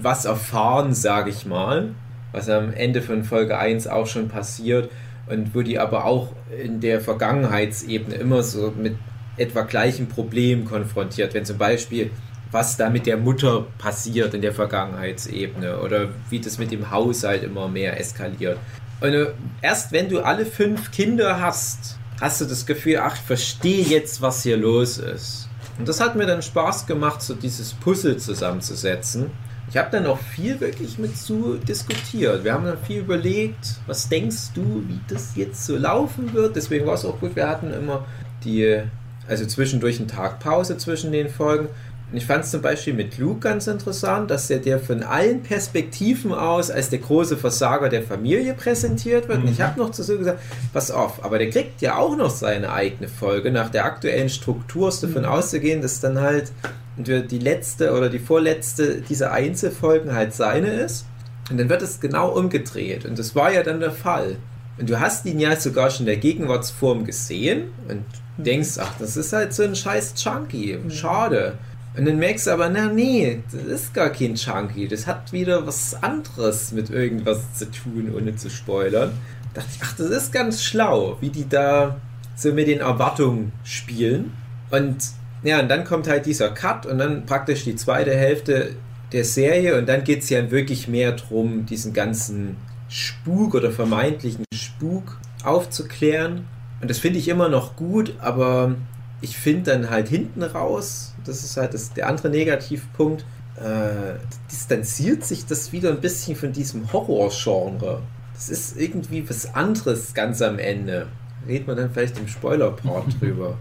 was 0.00 0.24
erfahren, 0.24 0.94
sage 0.94 1.30
ich 1.30 1.46
mal, 1.46 1.90
was 2.32 2.48
am 2.48 2.72
Ende 2.72 3.00
von 3.00 3.24
Folge 3.24 3.58
1 3.58 3.86
auch 3.86 4.06
schon 4.06 4.28
passiert 4.28 4.90
und 5.28 5.54
wo 5.54 5.62
die 5.62 5.78
aber 5.78 6.04
auch 6.04 6.32
in 6.62 6.80
der 6.80 7.00
Vergangenheitsebene 7.00 8.16
immer 8.16 8.42
so 8.42 8.72
mit 8.76 8.96
etwa 9.36 9.62
gleichen 9.62 10.08
Problem 10.08 10.64
konfrontiert, 10.64 11.34
wenn 11.34 11.44
zum 11.44 11.58
Beispiel 11.58 12.10
was 12.54 12.76
da 12.76 12.88
mit 12.88 13.06
der 13.06 13.16
Mutter 13.16 13.66
passiert 13.78 14.32
in 14.32 14.40
der 14.40 14.52
Vergangenheitsebene 14.52 15.80
oder 15.80 16.08
wie 16.30 16.38
das 16.38 16.56
mit 16.56 16.70
dem 16.70 16.90
Haushalt 16.90 17.42
immer 17.42 17.68
mehr 17.68 17.98
eskaliert. 17.98 18.58
Und 19.00 19.12
äh, 19.12 19.32
erst 19.60 19.90
wenn 19.90 20.08
du 20.08 20.20
alle 20.20 20.46
fünf 20.46 20.92
Kinder 20.92 21.40
hast, 21.40 21.98
hast 22.20 22.40
du 22.40 22.44
das 22.44 22.64
Gefühl, 22.64 22.98
ach, 22.98 23.16
ich 23.16 23.22
verstehe 23.22 23.84
jetzt, 23.84 24.22
was 24.22 24.44
hier 24.44 24.56
los 24.56 24.98
ist. 24.98 25.48
Und 25.78 25.88
das 25.88 26.00
hat 26.00 26.14
mir 26.14 26.26
dann 26.26 26.42
Spaß 26.42 26.86
gemacht, 26.86 27.20
so 27.20 27.34
dieses 27.34 27.74
Puzzle 27.74 28.18
zusammenzusetzen. 28.18 29.32
Ich 29.68 29.76
habe 29.76 29.90
dann 29.90 30.06
auch 30.06 30.20
viel 30.20 30.60
wirklich 30.60 30.98
mit 30.98 31.16
zu 31.16 31.56
diskutiert. 31.56 32.44
Wir 32.44 32.52
haben 32.52 32.64
dann 32.64 32.78
viel 32.78 33.00
überlegt, 33.00 33.80
was 33.88 34.08
denkst 34.08 34.52
du, 34.54 34.84
wie 34.86 35.00
das 35.08 35.34
jetzt 35.34 35.66
so 35.66 35.76
laufen 35.76 36.32
wird. 36.32 36.54
Deswegen 36.54 36.86
war 36.86 36.94
es 36.94 37.04
auch 37.04 37.18
gut, 37.18 37.34
wir 37.34 37.48
hatten 37.48 37.72
immer 37.72 38.06
die 38.44 38.84
also 39.28 39.46
zwischendurch 39.46 40.00
ein 40.00 40.08
Tag 40.08 40.40
Pause 40.40 40.76
zwischen 40.76 41.12
den 41.12 41.28
Folgen. 41.28 41.68
Und 42.10 42.18
ich 42.18 42.26
fand 42.26 42.44
es 42.44 42.50
zum 42.50 42.62
Beispiel 42.62 42.94
mit 42.94 43.18
Luke 43.18 43.40
ganz 43.40 43.66
interessant, 43.66 44.30
dass 44.30 44.46
der 44.46 44.58
dir 44.58 44.78
von 44.78 45.02
allen 45.02 45.42
Perspektiven 45.42 46.32
aus 46.32 46.70
als 46.70 46.90
der 46.90 47.00
große 47.00 47.36
Versager 47.36 47.88
der 47.88 48.02
Familie 48.02 48.54
präsentiert 48.54 49.28
wird. 49.28 49.38
Und 49.38 49.50
ich 49.50 49.58
mhm. 49.58 49.62
habe 49.64 49.80
noch 49.80 49.90
zu 49.90 50.02
so 50.02 50.16
gesagt, 50.18 50.38
pass 50.72 50.90
auf, 50.90 51.24
aber 51.24 51.38
der 51.38 51.50
kriegt 51.50 51.80
ja 51.80 51.96
auch 51.96 52.16
noch 52.16 52.30
seine 52.30 52.72
eigene 52.72 53.08
Folge. 53.08 53.50
Nach 53.50 53.70
der 53.70 53.84
aktuellen 53.84 54.28
Struktur 54.28 54.88
ist 54.88 55.02
davon 55.02 55.22
mhm. 55.22 55.28
auszugehen, 55.28 55.82
dass 55.82 56.00
dann 56.00 56.20
halt 56.20 56.52
die 56.96 57.38
letzte 57.38 57.92
oder 57.92 58.08
die 58.08 58.20
vorletzte 58.20 59.00
dieser 59.00 59.32
Einzelfolgen 59.32 60.14
halt 60.14 60.34
seine 60.34 60.68
ist. 60.68 61.06
Und 61.50 61.58
dann 61.58 61.68
wird 61.68 61.82
es 61.82 62.00
genau 62.00 62.30
umgedreht. 62.30 63.06
Und 63.06 63.18
das 63.18 63.34
war 63.34 63.52
ja 63.52 63.62
dann 63.62 63.80
der 63.80 63.90
Fall. 63.90 64.36
Und 64.78 64.88
du 64.88 65.00
hast 65.00 65.26
ihn 65.26 65.40
ja 65.40 65.56
sogar 65.56 65.90
schon 65.90 66.00
in 66.00 66.06
der 66.06 66.16
Gegenwartsform 66.16 67.04
gesehen 67.04 67.72
und 67.88 68.04
denkst, 68.36 68.78
ach, 68.78 68.94
das 68.98 69.16
ist 69.16 69.32
halt 69.32 69.52
so 69.52 69.62
ein 69.62 69.76
scheiß 69.76 70.14
Chunky, 70.14 70.78
schade. 70.88 71.58
Und 71.96 72.06
dann 72.06 72.18
merkst 72.18 72.48
du 72.48 72.50
aber, 72.50 72.68
na 72.68 72.86
nee, 72.86 73.42
das 73.52 73.62
ist 73.62 73.94
gar 73.94 74.10
kein 74.10 74.34
Chunky, 74.34 74.88
das 74.88 75.06
hat 75.06 75.32
wieder 75.32 75.66
was 75.66 75.94
anderes 76.02 76.72
mit 76.72 76.90
irgendwas 76.90 77.54
zu 77.54 77.70
tun, 77.70 78.12
ohne 78.14 78.34
zu 78.34 78.50
spoilern. 78.50 79.12
Da 79.52 79.60
dachte 79.60 79.72
ich, 79.76 79.82
ach, 79.82 79.96
das 79.96 80.10
ist 80.10 80.32
ganz 80.32 80.64
schlau, 80.64 81.16
wie 81.20 81.30
die 81.30 81.48
da 81.48 81.96
so 82.34 82.52
mit 82.52 82.66
den 82.66 82.80
Erwartungen 82.80 83.52
spielen. 83.62 84.32
Und 84.70 84.96
ja, 85.44 85.60
und 85.60 85.68
dann 85.68 85.84
kommt 85.84 86.08
halt 86.08 86.26
dieser 86.26 86.50
Cut 86.50 86.86
und 86.86 86.98
dann 86.98 87.26
praktisch 87.26 87.62
die 87.64 87.76
zweite 87.76 88.14
Hälfte 88.14 88.74
der 89.12 89.24
Serie 89.24 89.78
und 89.78 89.88
dann 89.88 90.02
geht 90.02 90.22
es 90.22 90.30
ja 90.30 90.50
wirklich 90.50 90.88
mehr 90.88 91.12
darum, 91.12 91.66
diesen 91.66 91.92
ganzen 91.92 92.56
Spuk 92.88 93.54
oder 93.54 93.70
vermeintlichen 93.70 94.44
Spuk 94.52 95.18
aufzuklären 95.44 96.46
und 96.84 96.90
das 96.90 96.98
finde 96.98 97.18
ich 97.18 97.28
immer 97.28 97.48
noch 97.48 97.76
gut, 97.76 98.12
aber 98.20 98.74
ich 99.22 99.38
finde 99.38 99.72
dann 99.72 99.88
halt 99.88 100.06
hinten 100.06 100.42
raus, 100.42 101.14
das 101.24 101.42
ist 101.42 101.56
halt 101.56 101.72
das, 101.72 101.94
der 101.94 102.10
andere 102.10 102.28
Negativpunkt, 102.28 103.24
äh, 103.56 104.18
distanziert 104.52 105.24
sich 105.24 105.46
das 105.46 105.72
wieder 105.72 105.88
ein 105.88 106.02
bisschen 106.02 106.36
von 106.36 106.52
diesem 106.52 106.92
Horror-Genre. 106.92 108.02
Das 108.34 108.50
ist 108.50 108.78
irgendwie 108.78 109.26
was 109.26 109.54
anderes 109.54 110.12
ganz 110.12 110.42
am 110.42 110.58
Ende. 110.58 111.06
Redet 111.48 111.66
man 111.66 111.78
dann 111.78 111.90
vielleicht 111.90 112.18
im 112.18 112.28
Spoiler-Part 112.28 113.06
drüber. 113.22 113.56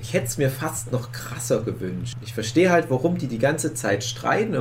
Ich 0.00 0.12
hätte 0.12 0.26
es 0.26 0.38
mir 0.38 0.48
fast 0.48 0.92
noch 0.92 1.10
krasser 1.10 1.62
gewünscht. 1.62 2.16
Ich 2.22 2.32
verstehe 2.32 2.70
halt, 2.70 2.90
warum 2.90 3.18
die 3.18 3.26
die 3.26 3.40
ganze 3.40 3.74
Zeit 3.74 4.04
streiten. 4.04 4.52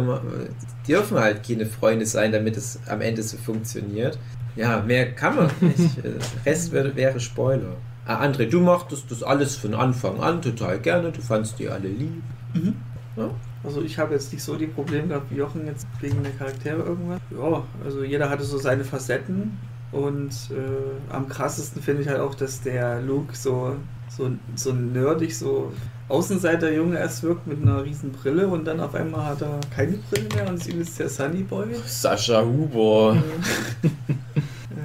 Die 0.87 0.91
dürfen 0.91 1.19
halt 1.19 1.47
keine 1.47 1.67
Freunde 1.67 2.07
sein, 2.07 2.31
damit 2.31 2.57
es 2.57 2.79
am 2.87 3.01
Ende 3.01 3.21
so 3.21 3.37
funktioniert. 3.37 4.17
Ja, 4.55 4.81
mehr 4.81 5.11
kann 5.13 5.35
man 5.35 5.49
nicht. 5.61 6.03
Der 6.03 6.13
Rest 6.45 6.71
wäre, 6.71 6.95
wäre 6.95 7.19
Spoiler. 7.19 7.75
Ah, 8.05 8.23
André, 8.23 8.47
du 8.49 8.61
machtest 8.61 9.09
das 9.09 9.23
alles 9.23 9.55
von 9.55 9.73
Anfang 9.73 10.19
an 10.19 10.41
total 10.41 10.79
gerne. 10.79 11.11
Du 11.11 11.21
fandst 11.21 11.59
die 11.59 11.67
alle 11.69 11.87
lieb. 11.87 12.23
Mhm. 12.53 12.75
Ja? 13.17 13.29
Also 13.63 13.81
ich 13.81 13.97
habe 13.97 14.13
jetzt 14.13 14.31
nicht 14.31 14.43
so 14.43 14.55
die 14.55 14.67
Probleme 14.67 15.07
gehabt 15.07 15.31
wie 15.31 15.37
Jochen 15.37 15.65
jetzt 15.65 15.87
wegen 15.99 16.21
der 16.21 16.31
Charaktere 16.33 16.83
irgendwann. 16.83 17.19
Ja, 17.31 17.63
also 17.83 18.03
jeder 18.03 18.29
hatte 18.29 18.43
so 18.43 18.57
seine 18.59 18.83
Facetten 18.83 19.57
und 19.91 20.31
äh, 20.51 21.13
am 21.13 21.27
krassesten 21.27 21.81
finde 21.81 22.03
ich 22.03 22.07
halt 22.07 22.19
auch, 22.19 22.35
dass 22.35 22.61
der 22.61 23.01
Luke 23.01 23.35
so, 23.35 23.75
so, 24.09 24.29
so 24.55 24.71
nerdig, 24.71 25.35
so 25.35 25.71
Außenseiter-Junge 26.07 26.99
erst 26.99 27.23
wirkt 27.23 27.47
mit 27.47 27.61
einer 27.61 27.83
riesen 27.83 28.11
Brille 28.11 28.47
und 28.47 28.65
dann 28.65 28.79
auf 28.79 28.93
einmal 28.93 29.25
hat 29.25 29.41
er 29.41 29.59
keine 29.75 29.97
Brille 30.09 30.27
mehr 30.35 30.47
und 30.47 30.55
ist 30.55 30.67
übelst 30.67 30.99
der 30.99 31.09
Sunny 31.09 31.43
Boy. 31.43 31.67
Sascha 31.85 32.43
Huber. 32.43 33.17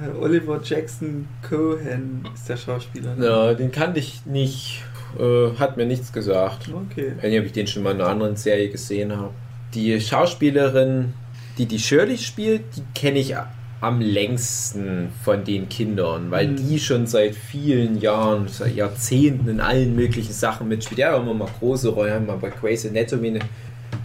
Äh, 0.03 0.17
Oliver 0.19 0.59
Jackson 0.63 1.27
Cohen 1.47 2.27
ist 2.33 2.49
der 2.49 2.57
Schauspieler. 2.57 3.15
Ne? 3.15 3.25
Ja, 3.25 3.53
den 3.53 3.71
kannte 3.71 3.99
ich 3.99 4.25
nicht. 4.25 4.83
Äh, 5.19 5.51
hat 5.59 5.77
mir 5.77 5.85
nichts 5.85 6.11
gesagt. 6.11 6.69
Okay. 6.73 7.13
Wenn 7.19 7.33
ich 7.33 7.51
den 7.51 7.67
schon 7.67 7.83
mal 7.83 7.93
in 7.93 8.01
einer 8.01 8.09
anderen 8.09 8.35
Serie 8.35 8.69
gesehen 8.69 9.15
habe. 9.15 9.31
Die 9.73 9.99
Schauspielerin, 10.01 11.13
die 11.57 11.65
die 11.65 11.79
Shirley 11.79 12.17
spielt, 12.17 12.63
die 12.75 12.83
kenne 12.95 13.19
ich 13.19 13.35
am 13.81 13.99
längsten 13.99 15.09
von 15.23 15.43
den 15.43 15.67
Kindern, 15.67 16.29
weil 16.29 16.49
mhm. 16.49 16.55
die 16.55 16.79
schon 16.79 17.07
seit 17.07 17.35
vielen 17.35 17.99
Jahren, 17.99 18.47
seit 18.47 18.75
Jahrzehnten 18.75 19.49
in 19.49 19.59
allen 19.59 19.95
möglichen 19.95 20.33
Sachen 20.33 20.67
mitspielt. 20.67 20.99
Ja, 20.99 21.17
immer 21.17 21.33
mal 21.33 21.49
große 21.59 21.89
Rollen, 21.89 22.13
haben 22.13 22.25
mal 22.27 22.37
bei 22.37 22.51
Grey's 22.51 22.85
Anatomy 22.85 23.29
eine 23.29 23.39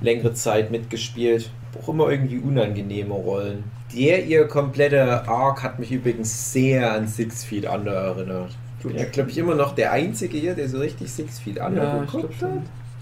längere 0.00 0.32
Zeit 0.32 0.70
mitgespielt. 0.70 1.50
Auch 1.80 1.90
immer 1.90 2.10
irgendwie 2.10 2.38
unangenehme 2.38 3.12
Rollen. 3.12 3.64
Der 3.94 4.24
ihr 4.24 4.48
kompletter 4.48 5.28
Arc 5.28 5.62
hat 5.62 5.78
mich 5.78 5.92
übrigens 5.92 6.52
sehr 6.52 6.92
an 6.92 7.06
Six 7.06 7.44
Feet 7.44 7.68
Under 7.68 7.92
erinnert. 7.92 8.56
Du 8.82 8.88
ja, 8.88 9.04
glaube 9.04 9.30
ich, 9.30 9.36
immer 9.36 9.54
noch 9.54 9.74
der 9.74 9.92
Einzige 9.92 10.38
hier, 10.38 10.54
der 10.54 10.70
so 10.70 10.78
richtig 10.78 11.10
Six 11.10 11.38
Feet 11.38 11.60
Under 11.60 11.84
ja, 11.84 11.98
geguckt 11.98 12.42
hat. 12.42 12.50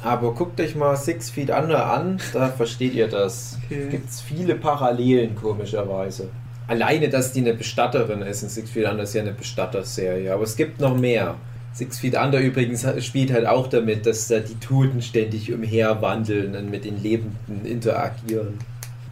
Aber 0.02 0.34
guckt 0.34 0.60
euch 0.60 0.74
mal 0.74 0.96
Six 0.96 1.30
Feet 1.30 1.50
Under 1.50 1.86
an, 1.92 2.18
da 2.32 2.48
versteht 2.48 2.94
ihr 2.94 3.06
das. 3.06 3.58
Okay. 3.64 3.88
Gibt 3.90 4.10
es 4.10 4.20
viele 4.20 4.56
Parallelen, 4.56 5.36
komischerweise. 5.36 6.28
Alleine, 6.66 7.08
dass 7.08 7.32
die 7.32 7.40
eine 7.40 7.54
Bestatterin 7.54 8.22
ist. 8.22 8.42
In 8.42 8.48
Six 8.48 8.70
Feet 8.70 8.86
Under 8.86 9.02
ist 9.02 9.14
ja 9.14 9.22
eine 9.22 9.32
Bestatterserie. 9.32 10.32
Aber 10.32 10.44
es 10.44 10.56
gibt 10.56 10.80
noch 10.80 10.96
mehr. 10.96 11.36
Six 11.74 11.98
Feet 11.98 12.16
Under 12.16 12.38
übrigens 12.38 12.86
spielt 13.04 13.32
halt 13.32 13.46
auch 13.46 13.66
damit, 13.66 14.06
dass 14.06 14.28
da 14.28 14.38
die 14.38 14.54
Toten 14.54 15.02
ständig 15.02 15.52
umherwandeln 15.52 16.54
und 16.56 16.70
mit 16.70 16.84
den 16.84 17.02
Lebenden 17.02 17.66
interagieren. 17.66 18.58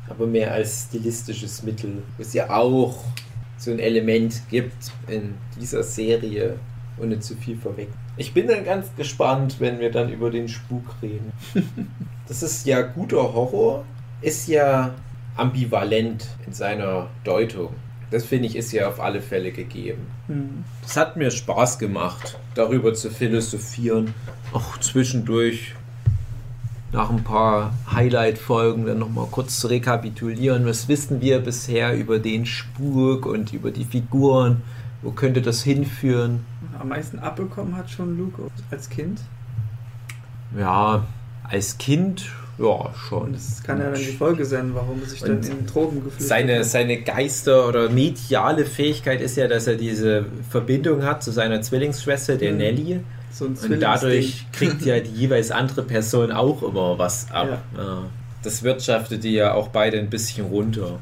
Aber 0.09 0.27
mehr 0.27 0.53
als 0.53 0.87
stilistisches 0.89 1.63
Mittel. 1.63 2.03
Was 2.19 2.33
ja 2.33 2.51
auch 2.51 3.05
so 3.59 3.71
ein 3.71 3.79
Element 3.79 4.43
gibt 4.51 4.91
in 5.09 5.35
dieser 5.61 5.83
Serie, 5.83 6.59
ohne 6.99 7.21
zu 7.21 7.37
viel 7.37 7.57
vorweg. 7.57 7.89
Ich 8.17 8.35
bin 8.35 8.49
dann 8.49 8.65
ganz 8.65 8.89
gespannt, 8.97 9.57
wenn 9.59 9.79
wir 9.79 9.91
dann 9.91 10.13
über 10.13 10.31
den 10.31 10.49
Spuk 10.49 10.85
reden. 11.03 11.33
das 12.29 12.43
ist 12.43 12.67
ja 12.67 12.83
guter 12.83 13.33
Horror, 13.33 13.85
ist 14.21 14.49
ja 14.49 14.95
ambivalent 15.37 16.29
in 16.47 16.53
seiner 16.53 17.09
Deutung. 17.25 17.71
Das 18.11 18.25
finde 18.27 18.47
ich 18.47 18.57
ist 18.57 18.73
ja 18.73 18.89
auf 18.89 19.01
alle 19.01 19.23
Fälle 19.23 19.53
gegeben. 19.53 20.07
Mhm. 20.29 20.65
Das 20.83 20.97
hat 20.97 21.17
mir 21.17 21.31
Spaß 21.31 21.79
gemacht, 21.79 22.39
darüber 22.55 22.93
zu 22.93 23.11
philosophieren. 23.11 24.13
Auch 24.53 24.79
zwischendurch 24.79 25.75
nach 26.93 27.09
ein 27.09 27.25
paar 27.25 27.73
Highlight-Folgen 27.91 28.85
dann 28.85 28.99
nochmal 28.99 29.27
kurz 29.31 29.59
zu 29.59 29.69
rekapitulieren. 29.69 30.67
Was 30.67 30.89
wissen 30.89 31.23
wir 31.23 31.39
bisher 31.39 31.97
über 31.97 32.19
den 32.19 32.45
Spuk 32.45 33.25
und 33.25 33.55
über 33.55 33.71
die 33.71 33.85
Figuren? 33.85 34.63
Wo 35.01 35.11
könnte 35.11 35.41
das 35.41 35.63
hinführen? 35.63 36.45
Am 36.79 36.89
meisten 36.89 37.19
abbekommen 37.19 37.77
hat 37.77 37.91
schon 37.91 38.19
Luke 38.19 38.43
als 38.71 38.91
Kind. 38.91 39.21
Ja, 40.57 41.05
als 41.45 41.79
Kind, 41.79 42.31
ja, 42.59 42.95
schon. 43.09 43.33
das 43.33 43.63
kann 43.63 43.79
ja 43.79 43.87
dann 43.91 43.99
die 43.99 44.13
Folge 44.17 44.45
sein, 44.45 44.71
warum 44.75 45.01
er 45.03 45.09
sich 45.09 45.21
dann 45.21 45.37
in 45.37 45.43
den 45.43 45.67
Tropen 45.67 45.97
geflüchtet 46.05 46.29
Seine, 46.29 46.59
hat. 46.59 46.65
seine 46.67 47.01
Geister- 47.03 47.67
oder 47.69 47.89
mediale 47.89 48.65
Fähigkeit 48.67 49.21
ist 49.21 49.37
ja, 49.37 49.49
dass 49.49 49.67
er 49.67 49.77
diese 49.77 50.27
Verbindung 50.51 51.03
hat 51.05 51.23
zu 51.23 51.31
seiner 51.33 51.61
Zwillingsschwester, 51.63 52.37
der 52.37 52.53
Mhm. 52.53 52.59
Nelly. 52.59 53.01
So 53.33 53.47
Und 53.47 53.59
dadurch 53.81 54.47
kriegt 54.53 54.83
ja 54.83 55.01
die 55.01 55.11
jeweils 55.11 55.51
andere 55.51 55.83
Person 55.83 56.31
auch 56.33 56.63
immer 56.63 56.99
was 56.99 57.31
ab. 57.31 57.63
Ja. 57.77 58.03
Das 58.43 58.63
wirtschaftet 58.63 59.25
die 59.25 59.33
ja 59.33 59.55
auch 59.55 59.69
beide 59.69 59.99
ein 59.99 60.11
bisschen 60.11 60.47
runter. 60.47 60.99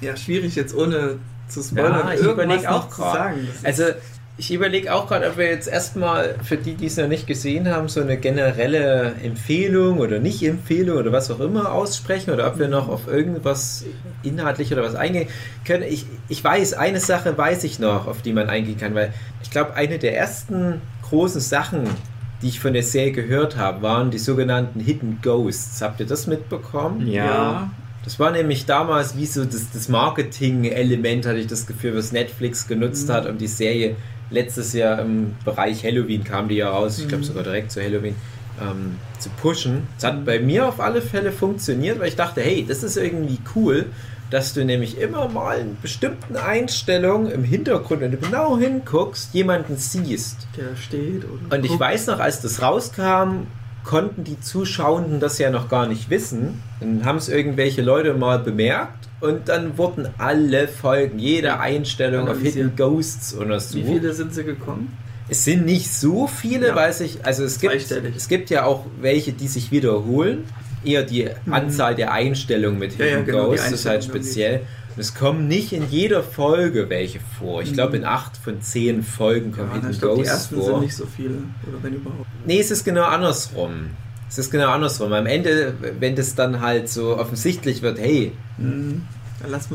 Ja, 0.00 0.16
schwierig 0.16 0.54
jetzt 0.54 0.74
ohne 0.74 1.16
zu 1.48 1.62
spoilern. 1.62 1.92
Ja, 2.08 2.12
ich 2.14 2.20
irgendwas 2.20 2.32
überleg 2.62 2.68
auch 2.68 2.88
ist- 2.88 3.64
Also 3.66 3.84
ich 4.36 4.52
überlege 4.52 4.92
auch 4.92 5.06
gerade, 5.06 5.28
ob 5.28 5.36
wir 5.38 5.46
jetzt 5.46 5.68
erstmal 5.68 6.34
für 6.42 6.56
die, 6.56 6.74
die 6.74 6.86
es 6.86 6.96
noch 6.96 7.06
nicht 7.06 7.26
gesehen 7.26 7.68
haben, 7.68 7.88
so 7.88 8.00
eine 8.00 8.16
generelle 8.16 9.14
Empfehlung 9.22 9.98
oder 9.98 10.18
Nicht-Empfehlung 10.18 10.96
oder 10.98 11.12
was 11.12 11.30
auch 11.30 11.38
immer 11.38 11.70
aussprechen 11.72 12.32
oder 12.32 12.48
ob 12.48 12.58
wir 12.58 12.66
noch 12.66 12.88
auf 12.88 13.06
irgendwas 13.06 13.84
inhaltlich 14.24 14.72
oder 14.72 14.82
was 14.82 14.96
eingehen 14.96 15.28
können. 15.64 15.84
Ich, 15.84 16.06
ich 16.28 16.42
weiß, 16.42 16.72
eine 16.74 16.98
Sache 16.98 17.38
weiß 17.38 17.62
ich 17.62 17.78
noch, 17.78 18.08
auf 18.08 18.22
die 18.22 18.32
man 18.32 18.48
eingehen 18.50 18.76
kann, 18.76 18.94
weil 18.96 19.12
ich 19.42 19.50
glaube, 19.50 19.74
eine 19.74 19.98
der 20.00 20.16
ersten 20.16 20.80
großen 21.08 21.40
Sachen, 21.40 21.84
die 22.42 22.48
ich 22.48 22.58
von 22.58 22.72
der 22.72 22.82
Serie 22.82 23.12
gehört 23.12 23.56
habe, 23.56 23.82
waren 23.82 24.10
die 24.10 24.18
sogenannten 24.18 24.80
Hidden 24.80 25.20
Ghosts. 25.22 25.80
Habt 25.80 26.00
ihr 26.00 26.06
das 26.06 26.26
mitbekommen? 26.26 27.06
ja. 27.06 27.70
Das 28.04 28.18
war 28.20 28.32
nämlich 28.32 28.66
damals 28.66 29.16
wie 29.16 29.24
so 29.24 29.46
das, 29.46 29.70
das 29.72 29.88
Marketing-Element, 29.88 31.24
hatte 31.24 31.38
ich 31.38 31.46
das 31.46 31.66
Gefühl, 31.66 31.96
was 31.96 32.12
Netflix 32.12 32.68
genutzt 32.68 33.08
Mhm. 33.08 33.12
hat, 33.14 33.26
um 33.26 33.38
die 33.38 33.46
Serie 33.46 33.96
letztes 34.34 34.72
Jahr 34.74 34.98
im 35.00 35.34
Bereich 35.44 35.84
Halloween 35.84 36.24
kam 36.24 36.48
die 36.48 36.56
ja 36.56 36.68
raus, 36.70 36.98
ich 36.98 37.08
glaube 37.08 37.22
Mhm. 37.22 37.28
sogar 37.28 37.44
direkt 37.44 37.70
zu 37.72 37.80
Halloween, 37.82 38.14
ähm, 38.60 38.96
zu 39.18 39.30
pushen. 39.30 39.86
Es 39.98 40.04
hat 40.04 40.24
bei 40.24 40.38
mir 40.40 40.68
auf 40.68 40.80
alle 40.80 41.00
Fälle 41.00 41.32
funktioniert, 41.32 41.98
weil 42.00 42.08
ich 42.08 42.16
dachte, 42.16 42.40
hey, 42.42 42.64
das 42.68 42.82
ist 42.82 42.96
irgendwie 42.96 43.38
cool, 43.56 43.86
dass 44.30 44.52
du 44.54 44.64
nämlich 44.64 44.98
immer 44.98 45.28
mal 45.28 45.58
in 45.60 45.76
bestimmten 45.80 46.36
Einstellungen 46.36 47.30
im 47.30 47.44
Hintergrund, 47.44 48.00
wenn 48.00 48.10
du 48.10 48.16
genau 48.16 48.58
hinguckst, 48.58 49.32
jemanden 49.32 49.76
siehst. 49.76 50.46
Der 50.56 50.74
steht 50.76 51.24
oder. 51.24 51.56
Und 51.56 51.64
ich 51.64 51.70
guckt. 51.72 51.80
weiß 51.80 52.06
noch, 52.08 52.18
als 52.20 52.40
das 52.40 52.60
rauskam, 52.60 53.46
konnten 53.84 54.24
die 54.24 54.40
Zuschauenden 54.40 55.20
das 55.20 55.38
ja 55.38 55.50
noch 55.50 55.68
gar 55.68 55.86
nicht 55.86 56.10
wissen. 56.10 56.62
Dann 56.80 57.04
haben 57.04 57.18
es 57.18 57.28
irgendwelche 57.28 57.82
Leute 57.82 58.14
mal 58.14 58.38
bemerkt 58.38 59.08
und 59.20 59.48
dann 59.48 59.76
wurden 59.78 60.08
alle 60.18 60.66
Folgen, 60.68 61.18
jede 61.18 61.60
Einstellung 61.60 62.28
auf. 62.28 62.38
Hidden 62.40 62.74
Ghosts 62.76 63.34
untersucht. 63.34 63.84
Wie 63.86 63.92
viele 63.92 64.12
sind 64.12 64.34
sie 64.34 64.44
gekommen? 64.44 64.96
Es 65.28 65.44
sind 65.44 65.64
nicht 65.64 65.90
so 65.92 66.26
viele, 66.26 66.68
Ja. 66.68 66.74
weil 66.76 66.92
sich, 66.92 67.24
also 67.24 67.44
es 67.44 67.58
gibt, 67.60 67.74
es 68.16 68.28
gibt 68.28 68.50
ja 68.50 68.64
auch 68.64 68.84
welche, 69.00 69.32
die 69.32 69.48
sich 69.48 69.70
wiederholen. 69.70 70.44
Eher 70.84 71.02
die 71.02 71.30
Mhm. 71.46 71.52
Anzahl 71.54 71.94
der 71.94 72.12
Einstellungen 72.12 72.78
mit 72.78 72.98
Ja, 72.98 73.06
ja, 73.06 73.10
Hidden 73.12 73.26
genau, 73.26 73.46
Ghosts 73.46 73.70
ist 73.72 73.86
halt 73.86 74.04
speziell. 74.04 74.56
Und 74.56 74.66
es 74.96 75.14
kommen 75.14 75.48
nicht 75.48 75.72
in 75.72 75.88
jeder 75.88 76.22
Folge 76.22 76.88
welche 76.88 77.18
vor. 77.38 77.62
Ich 77.62 77.70
Mhm. 77.70 77.74
glaube, 77.74 77.96
in 77.96 78.04
acht 78.04 78.36
von 78.36 78.60
zehn 78.60 79.02
Folgen 79.02 79.52
kommen 79.52 79.68
Ja, 79.70 79.74
Hidden 79.76 79.90
ich 79.90 79.98
glaube, 80.00 80.14
die 80.16 80.20
Ghosts 80.22 80.34
ersten 80.34 80.56
vor. 80.56 80.64
sind 80.66 80.80
nicht 80.80 80.96
so 80.96 81.06
viele. 81.06 81.34
Oder 81.68 81.82
wenn 81.82 81.94
überhaupt. 81.94 82.26
Nee, 82.46 82.60
es 82.60 82.70
ist 82.70 82.84
genau 82.84 83.04
andersrum. 83.04 83.90
Es 84.28 84.38
ist 84.38 84.50
genau 84.50 84.68
andersrum. 84.70 85.12
Am 85.12 85.26
Ende, 85.26 85.74
wenn 86.00 86.16
das 86.16 86.34
dann 86.34 86.60
halt 86.60 86.88
so 86.88 87.16
offensichtlich 87.18 87.82
wird, 87.82 87.98
hey, 87.98 88.32
Mhm. 88.58 89.02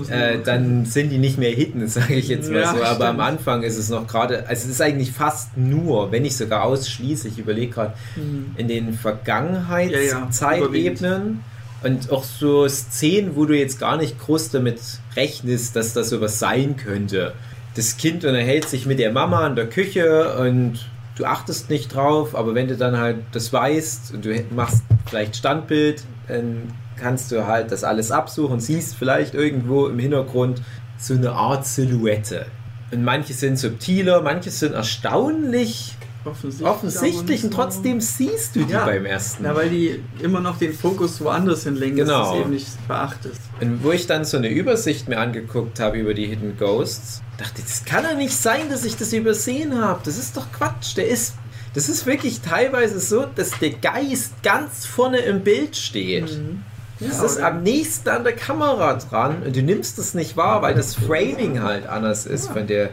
Äh, 0.10 0.39
dann 0.43 0.86
sind 0.86 1.12
die 1.12 1.19
nicht 1.19 1.38
mehr 1.38 1.51
Hidden, 1.51 1.88
sage 1.88 2.15
ich 2.15 2.27
jetzt 2.27 2.49
mal 2.49 2.62
Ja, 2.62 2.73
so. 2.75 2.84
Aber 2.84 3.10
am 3.10 3.17
stimmt. 3.17 3.29
Anfang 3.29 3.62
ist 3.62 3.77
es 3.77 3.89
noch 3.89 4.08
gerade, 4.08 4.39
also 4.47 4.63
es 4.63 4.65
ist 4.65 4.82
eigentlich 4.82 5.12
fast 5.12 5.55
nur, 5.58 6.12
wenn 6.12 6.25
ich 6.25 6.36
sogar 6.38 6.63
ausschließe, 6.63 7.27
ich 7.27 7.38
überlege 7.38 7.71
gerade, 7.73 7.93
Mhm. 8.15 8.47
in 8.58 8.67
den 8.67 8.93
Vergangenheitszeitebenen 8.93 11.41
und 11.83 12.11
auch 12.11 12.23
so 12.23 12.67
Szenen, 12.67 13.35
wo 13.35 13.45
du 13.45 13.57
jetzt 13.57 13.79
gar 13.79 13.97
nicht 13.97 14.19
groß 14.19 14.51
damit 14.51 14.79
rechnest, 15.15 15.75
dass 15.75 15.93
das 15.93 16.09
sowas 16.09 16.39
sein 16.39 16.75
könnte. 16.75 17.33
Das 17.75 17.97
Kind 17.97 18.25
unterhält 18.25 18.67
sich 18.67 18.85
mit 18.85 18.99
der 18.99 19.11
Mama 19.11 19.47
in 19.47 19.55
der 19.55 19.67
Küche 19.67 20.35
und 20.39 20.79
du 21.15 21.25
achtest 21.25 21.69
nicht 21.69 21.93
drauf, 21.93 22.35
aber 22.35 22.55
wenn 22.55 22.67
du 22.67 22.75
dann 22.75 22.97
halt 22.97 23.17
das 23.31 23.53
weißt 23.53 24.13
und 24.13 24.25
du 24.25 24.43
machst 24.53 24.83
vielleicht 25.05 25.35
Standbild, 25.35 26.03
dann 26.27 26.73
kannst 26.97 27.31
du 27.31 27.47
halt 27.47 27.71
das 27.71 27.83
alles 27.83 28.11
absuchen 28.11 28.59
siehst 28.59 28.95
vielleicht 28.95 29.33
irgendwo 29.33 29.87
im 29.87 29.99
Hintergrund 29.99 30.61
so 30.97 31.13
eine 31.13 31.31
Art 31.31 31.65
Silhouette. 31.65 32.45
Und 32.91 33.03
manche 33.03 33.33
sind 33.33 33.57
subtiler, 33.57 34.21
manche 34.21 34.51
sind 34.51 34.73
erstaunlich 34.73 35.95
offensichtlich, 36.25 36.67
offensichtlich 36.67 37.43
und 37.45 37.51
trotzdem 37.53 38.01
siehst 38.01 38.55
du 38.55 38.63
die 38.65 38.73
Ja. 38.73 38.86
beim 38.86 39.05
ersten. 39.05 39.43
Na, 39.43 39.55
weil 39.55 39.69
die 39.69 40.03
immer 40.21 40.39
noch 40.39 40.58
den 40.58 40.73
Fokus 40.73 41.21
woanders 41.21 41.63
hinlegen, 41.63 41.97
Genau. 41.97 42.19
dass 42.19 42.29
du 42.32 42.36
es 42.36 42.41
eben 42.41 42.49
nicht 42.51 42.88
beachtest. 42.88 43.41
Und 43.62 43.84
wo 43.84 43.91
ich 43.91 44.08
dann 44.08 44.25
so 44.25 44.38
eine 44.38 44.49
Übersicht 44.49 45.08
mir 45.08 45.19
angeguckt 45.19 45.79
habe 45.79 45.97
über 45.97 46.13
die 46.13 46.27
Hidden 46.27 46.58
Ghosts, 46.58 47.21
dachte 47.38 47.55
ich, 47.60 47.65
das 47.65 47.86
kann 47.86 48.03
doch 48.03 48.15
nicht 48.17 48.34
sein, 48.36 48.69
dass 48.69 48.86
ich 48.86 48.97
das 48.97 49.13
übersehen 49.13 49.82
habe. 49.82 50.01
Das 50.03 50.17
ist 50.17 50.36
doch 50.36 50.51
Quatsch. 50.51 50.97
Der 50.97 51.08
ist, 51.08 51.36
das 51.73 51.88
ist 51.89 52.05
wirklich 52.05 52.41
teilweise 52.41 52.99
so, 52.99 53.25
dass 53.36 53.51
der 53.60 53.71
Geist 53.71 54.41
ganz 54.43 54.86
vorne 54.86 55.19
im 55.19 55.41
Bild 55.41 55.75
steht. 55.75 56.32
Mhm. 56.38 56.63
Das 57.01 57.19
Ja, 57.19 57.23
ist 57.23 57.39
am 57.39 57.63
nächsten 57.63 58.10
an 58.10 58.25
der 58.25 58.34
Kamera 58.34 58.95
dran 58.95 59.43
und 59.45 59.55
du 59.55 59.62
nimmst 59.63 59.97
es 59.99 60.13
nicht 60.13 60.36
wahr, 60.36 60.62
weil 60.62 60.73
das 60.75 60.95
Framing 60.95 61.62
halt 61.63 61.88
anders 61.88 62.25
ist 62.25 62.49
von 62.51 62.67
der 62.67 62.89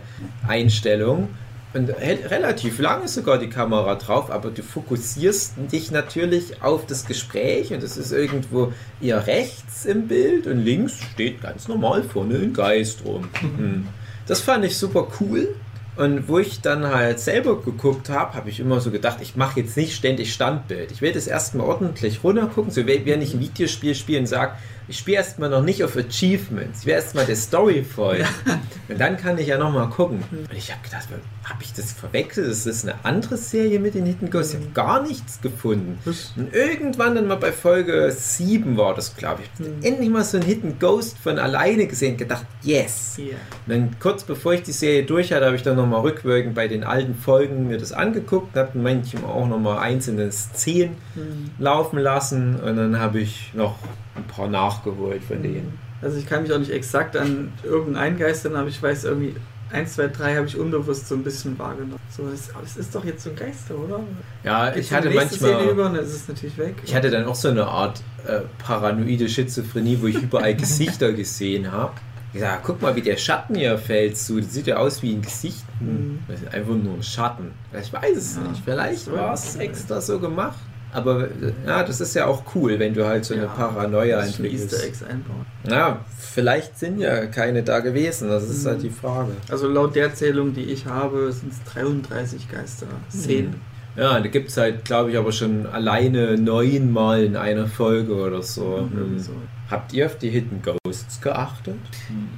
Einstellung. 0.47 1.29
Und 1.77 1.91
relativ 1.91 2.79
lang 2.79 3.05
ist 3.05 3.15
sogar 3.15 3.37
die 3.37 3.51
Kamera 3.51 3.97
drauf, 3.97 4.31
aber 4.31 4.51
du 4.51 4.62
fokussierst 4.62 5.55
dich 5.71 5.91
natürlich 5.91 6.62
auf 6.62 6.87
das 6.87 7.05
Gespräch 7.05 7.71
und 7.71 7.83
es 7.83 7.99
ist 7.99 8.12
irgendwo 8.12 8.73
eher 8.99 9.27
rechts 9.27 9.85
im 9.85 10.09
Bild 10.09 10.47
und 10.47 10.65
links 10.65 10.99
steht 11.12 11.43
ganz 11.43 11.69
normal 11.69 12.03
vorne 12.03 12.37
ein 12.37 12.55
Geist 12.55 13.05
rum. 13.05 13.29
Mhm. 13.43 13.89
Das 14.27 14.41
fand 14.41 14.65
ich 14.65 14.79
super 14.79 15.07
cool. 15.21 15.55
Und 15.97 16.29
wo 16.29 16.39
ich 16.39 16.61
dann 16.61 16.87
halt 16.87 17.21
selber 17.21 17.61
geguckt 17.62 18.11
habe, 18.11 18.35
habe 18.35 18.51
ich 18.51 18.61
immer 18.61 18.81
so 18.81 18.91
gedacht, 18.91 19.19
ich 19.23 19.35
mache 19.37 19.61
jetzt 19.61 19.77
nicht 19.77 19.95
ständig 19.95 20.33
Standbild. 20.33 20.93
Ich 20.93 21.01
will 21.01 21.12
das 21.12 21.27
erstmal 21.27 21.67
ordentlich 21.67 22.23
runtergucken, 22.23 22.71
so 22.71 22.87
wie 22.87 23.07
wenn 23.07 23.23
ich 23.23 23.33
ein 23.33 23.41
Videospiel 23.41 23.95
spiele 23.95 24.21
und 24.21 24.27
sage, 24.27 24.53
ich 24.88 24.99
spiele 24.99 25.18
erstmal 25.18 25.51
noch 25.51 25.62
nicht 25.62 25.83
auf 25.85 25.96
Achievements, 25.96 26.81
ich 26.81 26.87
will 26.87 26.94
erstmal 26.94 27.27
der 27.27 27.37
Story 27.37 27.85
folgen. 27.85 28.25
Und 28.88 29.01
dann 29.01 29.16
kann 29.16 29.37
ich 29.38 29.49
ja 29.49 29.59
nochmal 29.59 29.88
gucken. 29.88 30.22
Und 30.31 30.57
ich 30.57 30.70
habe 30.70 30.81
gedacht, 30.83 31.09
habe 31.44 31.62
ich 31.62 31.72
das 31.72 31.92
verwechselt? 31.92 32.46
Ist 32.49 32.66
das 32.66 32.85
eine 32.85 32.94
andere 33.05 33.37
Serie 33.37 33.79
mit 33.81 33.94
den 33.94 34.07
Hidden 34.07 34.31
Ghosts? 34.31 34.55
Ich 34.55 34.61
habe 34.61 34.70
gar 34.72 35.03
nichts 35.03 35.40
gefunden. 35.40 35.99
Und 36.37 36.55
irgendwann 36.55 37.14
dann 37.16 37.27
mal 37.27 37.37
bei 37.37 37.53
Folge 37.53 38.12
7 38.16 38.77
war 38.77 38.94
das, 38.94 39.16
glaube 39.16 39.42
ich. 39.42 39.61
Mhm. 39.66 39.83
Endlich 39.83 40.09
mal 40.11 40.25
so 40.25 40.37
ein 40.37 40.44
Hidden 40.44 40.79
Ghost 40.79 41.18
von 41.18 41.38
alleine 41.38 41.87
gesehen, 41.87 42.16
gedacht, 42.16 42.46
yes. 42.62 43.16
Und 43.18 43.29
dann 43.66 43.96
kurz 44.01 44.22
bevor 44.25 44.55
ich 44.55 44.62
die 44.62 44.72
Serie 44.72 45.05
durch 45.05 45.33
hatte, 45.33 45.46
habe 45.46 45.57
ich 45.57 45.62
dann 45.62 45.77
nochmal 45.77 46.01
rückwirkend 46.03 46.55
bei 46.55 46.68
den 46.68 46.85
alten 46.85 47.14
Folgen 47.16 47.66
mir 47.68 47.79
das 47.79 47.92
angeguckt, 47.92 48.57
habe 48.57 48.79
manchmal 48.79 49.25
auch 49.25 49.49
nochmal 49.49 49.79
einzelne 49.79 50.31
Szenen 50.31 50.96
Mhm. 51.14 51.51
laufen 51.59 51.99
lassen 51.99 52.57
und 52.61 52.77
dann 52.77 53.01
habe 53.01 53.20
ich 53.20 53.53
noch 53.55 53.77
ein 54.16 54.24
paar 54.24 54.48
nachgeholt 54.48 55.22
von 55.24 55.42
denen. 55.42 55.79
Also 56.02 56.18
ich 56.18 56.26
kann 56.26 56.42
mich 56.42 56.52
auch 56.52 56.59
nicht 56.59 56.70
exakt 56.72 57.16
an 57.16 57.52
irgendeinen 57.64 58.18
geistern, 58.18 58.55
aber 58.57 58.68
ich 58.68 58.83
weiß 58.83 59.05
irgendwie, 59.05 59.35
1, 59.72 59.94
2, 59.94 60.09
3 60.09 60.37
habe 60.37 60.46
ich 60.46 60.57
unbewusst 60.57 61.09
so 61.09 61.14
ein 61.16 61.24
bisschen 61.24 61.59
wahrgenommen. 61.59 61.98
So, 62.14 62.22
es, 62.33 62.50
es 62.64 62.76
ist 62.76 62.94
doch 62.94 63.05
jetzt 63.05 63.24
so 63.24 63.31
ein 63.31 63.37
Geister, 63.37 63.74
oder? 63.76 64.00
Ja, 64.44 64.70
Geht's 64.70 64.87
ich 64.87 64.92
hatte 64.92 65.09
nächste 65.09 65.35
Szene 65.37 65.52
manchmal. 65.52 65.72
über 65.72 65.83
dann 65.85 65.96
ist 65.96 66.14
es 66.14 66.29
natürlich 66.29 66.57
weg. 66.59 66.76
Ich 66.85 66.94
hatte 66.94 67.11
dann 67.11 67.24
auch 67.24 67.35
so 67.35 67.48
eine 67.48 67.66
Art 67.66 68.00
äh, 68.26 68.40
paranoide 68.64 69.29
Schizophrenie, 69.29 69.98
wo 70.00 70.07
ich 70.07 70.22
überall 70.22 70.55
Gesichter 70.57 71.12
gesehen 71.12 71.72
habe. 71.72 71.94
Ja, 72.33 72.59
guck 72.62 72.83
mal, 72.83 72.94
wie 72.94 73.00
der 73.02 73.16
Schatten 73.16 73.55
hier 73.55 73.79
fällt 73.79 74.18
zu. 74.18 74.40
Das 74.40 74.52
sieht 74.52 74.66
ja 74.66 74.76
aus 74.76 75.02
wie 75.02 75.14
ein 75.14 75.22
Gesicht. 75.22 75.64
Hm, 75.81 75.87
Mhm. 75.88 76.18
Das 76.29 76.42
ist 76.42 76.55
einfach 76.55 76.74
nur 76.74 76.94
ein 76.94 77.02
Schatten. 77.02 77.50
Ich 77.81 77.92
weiß 77.92 78.16
es 78.16 78.37
Ja, 78.37 78.42
nicht. 78.42 78.62
Vielleicht 78.64 79.07
das 79.09 79.14
war 79.14 79.35
es 79.35 79.57
extra 79.57 80.00
so 80.00 80.18
gemacht. 80.20 80.59
Aber 80.92 81.29
ja, 81.66 81.83
das 81.83 82.01
ist 82.01 82.15
ja 82.15 82.27
auch 82.27 82.42
cool, 82.54 82.79
wenn 82.79 82.94
du 82.94 83.06
halt 83.06 83.25
so 83.25 83.35
eine 83.35 83.44
Ja, 83.44 83.48
Paranoia 83.48 84.21
entwickelst. 84.21 84.73
Easter 84.73 84.87
Eggs 84.87 85.02
einbauen. 85.02 85.44
Ja, 85.69 86.00
vielleicht 86.19 86.79
sind 86.79 86.98
ja 87.00 87.27
keine 87.27 87.63
da 87.63 87.81
gewesen. 87.81 88.29
Das 88.31 88.44
ist 88.48 88.65
Mhm. 88.65 88.69
halt 88.69 88.83
die 88.83 88.90
Frage. 88.90 89.33
Also 89.50 89.69
laut 89.69 89.94
der 89.94 90.15
Zählung, 90.15 90.54
die 90.54 90.65
ich 90.65 90.87
habe, 90.87 91.31
sind 91.33 91.52
es 91.52 91.63
33 91.73 92.50
Geister. 92.50 92.87
Szenen. 93.11 93.61
Ja, 93.96 94.21
da 94.21 94.27
gibt 94.29 94.50
es 94.50 94.56
halt, 94.58 94.85
glaube 94.85 95.11
ich, 95.11 95.17
aber 95.19 95.33
schon 95.33 95.67
alleine 95.67 96.37
neunmal 96.38 97.25
in 97.25 97.37
einer 97.37 97.67
Folge 97.67 98.15
oder 98.15 98.42
so. 98.42 98.88
Mhm. 98.92 98.96
Hm. 98.98 99.19
So. 99.19 99.33
Habt 99.71 99.92
ihr 99.92 100.06
auf 100.06 100.17
die 100.19 100.31
Hidden 100.31 100.63
Ghosts 100.63 101.21
geachtet? 101.21 101.77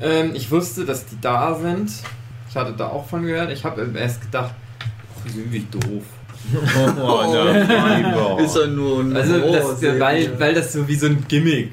Ähm, 0.00 0.30
ich 0.34 0.50
wusste, 0.50 0.84
dass 0.84 1.04
die 1.06 1.20
da 1.20 1.54
sind. 1.54 1.90
Ich 2.48 2.56
hatte 2.56 2.72
da 2.72 2.86
auch 2.88 3.06
von 3.06 3.24
gehört. 3.26 3.50
Ich 3.52 3.64
habe 3.64 3.86
erst 3.94 4.22
gedacht, 4.22 4.54
wie 5.24 5.66
doof. 5.70 6.04
Oh, 6.54 7.24
na, 7.32 7.96
lieber. 7.96 8.40
Ist 8.40 8.56
er 8.56 8.66
nur 8.68 9.00
ein 9.00 9.16
Also, 9.16 9.52
das, 9.52 9.82
weil, 10.00 10.38
weil 10.38 10.54
das 10.54 10.72
so 10.72 10.86
wie 10.88 10.94
so 10.94 11.06
ein 11.06 11.24
Gimmick 11.28 11.72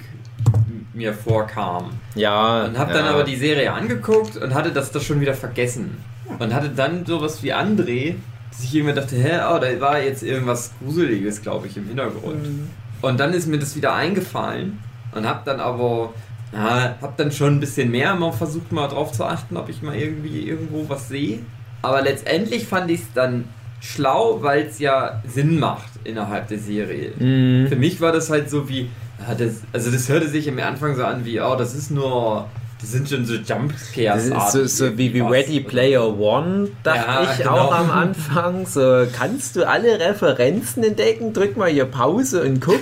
mir 0.94 1.14
vorkam. 1.14 1.92
Ja. 2.16 2.66
Und 2.66 2.78
habe 2.78 2.94
ja. 2.94 3.00
dann 3.00 3.08
aber 3.08 3.24
die 3.24 3.36
Serie 3.36 3.72
angeguckt 3.72 4.38
und 4.38 4.54
hatte 4.54 4.72
das, 4.72 4.92
das 4.92 5.04
schon 5.04 5.22
wieder 5.22 5.34
vergessen. 5.34 5.98
Und 6.40 6.54
hatte 6.54 6.70
dann 6.70 7.06
sowas 7.06 7.44
wie 7.44 7.54
André, 7.54 8.16
dass 8.50 8.64
ich 8.64 8.74
irgendwie 8.74 8.96
dachte, 8.96 9.16
hä, 9.16 9.40
oh, 9.52 9.60
da 9.60 9.80
war 9.80 10.02
jetzt 10.02 10.24
irgendwas 10.24 10.72
Gruseliges, 10.80 11.42
glaube 11.42 11.68
ich, 11.68 11.78
im 11.78 11.88
Hintergrund. 11.88 12.44
Mhm. 12.44 12.70
Und 13.02 13.20
dann 13.20 13.34
ist 13.34 13.48
mir 13.48 13.60
das 13.60 13.76
wieder 13.76 13.94
eingefallen 13.94 14.80
und 15.14 15.28
hab 15.28 15.46
dann 15.46 15.60
aber, 15.60 16.14
ja, 16.54 16.96
hab 17.02 17.18
dann 17.18 17.32
schon 17.32 17.58
ein 17.58 17.60
bisschen 17.60 17.92
mehr 17.92 18.16
mal 18.16 18.32
versucht, 18.32 18.72
mal 18.72 18.88
drauf 18.88 19.12
zu 19.12 19.26
achten, 19.26 19.58
ob 19.58 19.70
ich 19.70 19.82
mal 19.82 19.96
irgendwie 19.96 20.48
irgendwo 20.48 20.88
was 20.88 21.10
sehe. 21.10 21.40
Aber 21.82 22.02
letztendlich 22.02 22.66
fand 22.66 22.90
ich 22.90 23.02
es 23.02 23.14
dann 23.14 23.46
schlau, 23.80 24.40
weil 24.42 24.66
es 24.68 24.80
ja 24.80 25.22
Sinn 25.28 25.60
macht 25.60 25.90
innerhalb 26.04 26.48
der 26.48 26.60
Serie. 26.60 27.12
Mhm. 27.18 27.68
Für 27.68 27.76
mich 27.76 28.02
war 28.02 28.12
das 28.12 28.30
halt 28.30 28.50
so 28.50 28.68
wie, 28.70 28.90
ja, 29.20 29.36
das, 29.36 29.62
also 29.74 29.92
das 29.92 30.10
hörte 30.10 30.28
sich 30.28 30.50
am 30.50 30.60
Anfang 30.60 30.96
so 30.96 31.04
an 31.04 31.26
wie, 31.26 31.40
oh, 31.40 31.56
das 31.56 31.74
ist 31.76 31.92
nur, 31.92 32.48
das 32.82 32.92
sind 32.92 33.08
schon 33.10 33.26
so 33.26 33.36
Jumpscares. 33.36 34.30
Das 34.30 34.54
ist 34.56 34.78
so, 34.78 34.86
so 34.88 34.98
wie, 34.98 35.14
wie 35.14 35.22
Ready 35.22 35.62
Player 35.62 36.18
One, 36.18 36.70
dachte 36.84 37.00
Ja, 37.00 37.24
ich 37.32 37.38
genau. 37.38 37.52
auch 37.58 37.74
am 37.76 37.90
Anfang. 38.04 38.66
So, 38.68 39.06
kannst 39.18 39.56
du 39.56 39.68
alle 39.68 40.00
Referenzen 40.00 40.84
entdecken? 40.84 41.34
Drück 41.34 41.56
mal 41.58 41.70
hier 41.70 41.86
Pause 41.86 42.44
und 42.44 42.60
guck, 42.62 42.80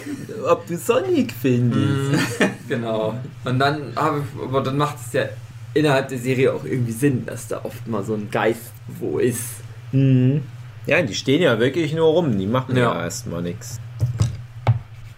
ob 0.49 0.65
du 0.67 0.77
Sonic 0.77 1.33
findest. 1.39 2.23
Genau. 2.69 3.13
Und 3.43 3.59
dann 3.59 3.93
habe 3.95 4.19
ich, 4.19 4.43
aber 4.43 4.61
dann 4.61 4.77
macht 4.77 4.95
es 5.05 5.13
ja 5.13 5.23
innerhalb 5.73 6.07
der 6.07 6.17
Serie 6.17 6.53
auch 6.53 6.63
irgendwie 6.63 6.93
Sinn, 6.93 7.25
dass 7.25 7.47
da 7.47 7.59
oft 7.63 7.87
mal 7.87 8.03
so 8.03 8.13
ein 8.15 8.31
Geist 8.31 8.71
wo 8.99 9.19
ist. 9.19 9.43
Mhm. 9.91 10.41
Ja, 10.85 11.01
die 11.01 11.13
stehen 11.15 11.41
ja 11.41 11.59
wirklich 11.59 11.93
nur 11.93 12.07
rum, 12.07 12.37
die 12.37 12.45
machen 12.47 12.75
ja, 12.75 12.93
Ja. 12.93 13.03
erstmal 13.03 13.41
nichts. 13.41 13.79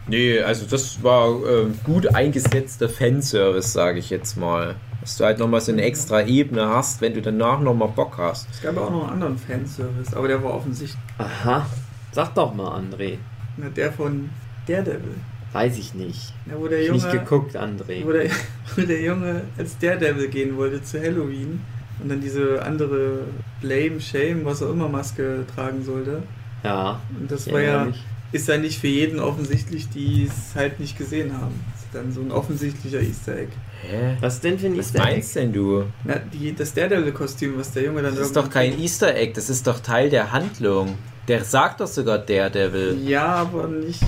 Nee, 0.08 0.40
also 0.42 0.66
das 0.70 1.02
war 1.02 1.30
äh, 1.30 1.66
gut 1.84 2.14
eingesetzter 2.14 2.88
Fanservice, 2.90 3.74
sage 3.74 3.98
ich 4.00 4.12
jetzt 4.12 4.38
mal. 4.38 4.76
Dass 5.02 5.18
du 5.18 5.26
halt 5.26 5.40
nochmal 5.40 5.62
so 5.62 5.72
eine 5.72 5.82
extra 5.84 6.22
Ebene 6.24 6.68
hast, 6.68 7.02
wenn 7.02 7.14
du 7.14 7.22
danach 7.22 7.60
nochmal 7.60 7.90
Bock 7.90 8.18
hast. 8.18 8.48
Es 8.52 8.62
gab 8.62 8.78
auch 8.78 8.90
noch 8.92 9.04
einen 9.04 9.14
anderen 9.14 9.38
Fanservice, 9.38 10.14
aber 10.16 10.28
der 10.28 10.44
war 10.44 10.54
offensichtlich 10.54 11.00
Aha. 11.18 11.66
Sag 12.12 12.34
doch 12.36 12.54
mal, 12.54 12.80
André. 12.80 13.18
na, 13.58 13.70
der 13.70 13.92
von 13.92 14.30
Daredevil. 14.68 15.16
Weiß 15.54 15.78
ich 15.78 15.94
nicht. 15.94 16.34
Na, 16.46 16.54
wo 16.58 16.68
der 16.68 16.82
Ich 16.82 16.88
Junge, 16.88 17.00
nicht 17.00 17.12
geguckt, 17.12 17.56
André. 17.56 18.06
wo 18.06 18.12
der, 18.12 18.30
wo 18.76 18.82
der 18.82 19.02
Junge 19.02 19.42
als 19.58 19.78
Daredevil 19.80 20.28
gehen 20.28 20.56
wollte 20.58 20.84
zu 20.84 21.00
Halloween 21.00 21.62
und 22.02 22.10
dann 22.10 22.22
diese 22.22 22.62
andere 22.64 23.20
Blame, 23.62 24.00
Shame, 24.00 24.46
was 24.46 24.62
auch 24.62 24.72
immer 24.72 24.90
Maske 24.90 25.46
tragen 25.56 25.84
sollte. 25.84 26.24
Ja. 26.64 27.00
Und 27.20 27.32
das 27.32 27.52
war 27.52 27.62
ja, 27.62 27.86
nicht. 27.86 28.04
ist 28.32 28.48
ja 28.48 28.58
nicht 28.58 28.80
für 28.80 28.88
jeden 28.88 29.20
offensichtlich, 29.20 29.90
die 29.90 30.26
es 30.26 30.56
halt 30.56 30.80
nicht 30.80 30.98
gesehen 30.98 31.34
haben. 31.34 31.54
Das 31.72 31.84
ist 31.84 31.90
dann 31.94 32.12
so 32.12 32.22
ein 32.22 32.32
offensichtlicher 32.32 33.00
Easter 33.00 33.38
Egg. 33.38 33.52
Hä? 33.82 34.18
Was 34.20 34.42
denn 34.42 34.58
für 34.58 34.68
ein 34.68 34.78
Was 34.78 34.88
Easter 34.88 35.00
Egg? 35.00 35.12
meinst 35.12 35.36
denn 35.36 35.54
du? 35.54 35.84
Na, 36.04 36.16
die, 36.16 36.54
das 36.54 36.74
Daredevil-Kostüm, 36.74 37.58
was 37.58 37.72
der 37.72 37.84
Junge 37.84 38.02
dann 38.02 38.16
Das 38.16 38.28
ist 38.28 38.36
doch 38.36 38.50
kein 38.50 38.80
Easter 38.80 39.16
Egg, 39.16 39.34
das 39.36 39.50
ist 39.50 39.68
doch 39.68 39.80
Teil 39.80 40.10
der 40.10 40.32
Handlung. 40.32 40.98
Der 41.28 41.44
sagt 41.44 41.80
doch 41.82 41.88
sogar 41.88 42.20
Daredevil. 42.20 43.00
Ja, 43.04 43.28
aber 43.28 43.68
nicht, 43.68 44.04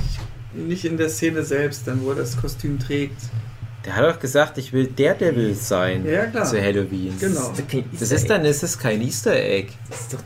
nicht 0.54 0.86
in 0.86 0.98
der 0.98 1.10
Szene 1.10 1.44
selbst, 1.44 1.88
dann 1.88 2.04
wo 2.04 2.10
er 2.10 2.16
das 2.16 2.38
Kostüm 2.38 2.80
trägt. 2.80 3.22
Der 3.88 3.96
hat 3.96 4.06
doch 4.06 4.20
gesagt, 4.20 4.58
ich 4.60 4.72
will 4.74 4.88
Daredevil 4.96 5.56
sein 5.56 6.06
Ja, 6.06 6.26
klar. 6.28 6.46
zu 6.46 6.62
Halloween. 6.62 7.14
Genau. 7.20 7.40
Das 7.50 7.60
ist, 7.60 7.68
kein 7.70 7.84
Das 7.92 8.02
Easter 8.02 8.16
ist 8.16 8.24
Egg. 8.24 8.28
dann 8.28 8.46
ist 8.46 8.64
es 8.64 8.78
kein 8.80 9.02
Easter 9.02 9.34
Egg. 9.36 9.70
Das 9.90 10.02
ist 10.02 10.14
doch 10.14 10.20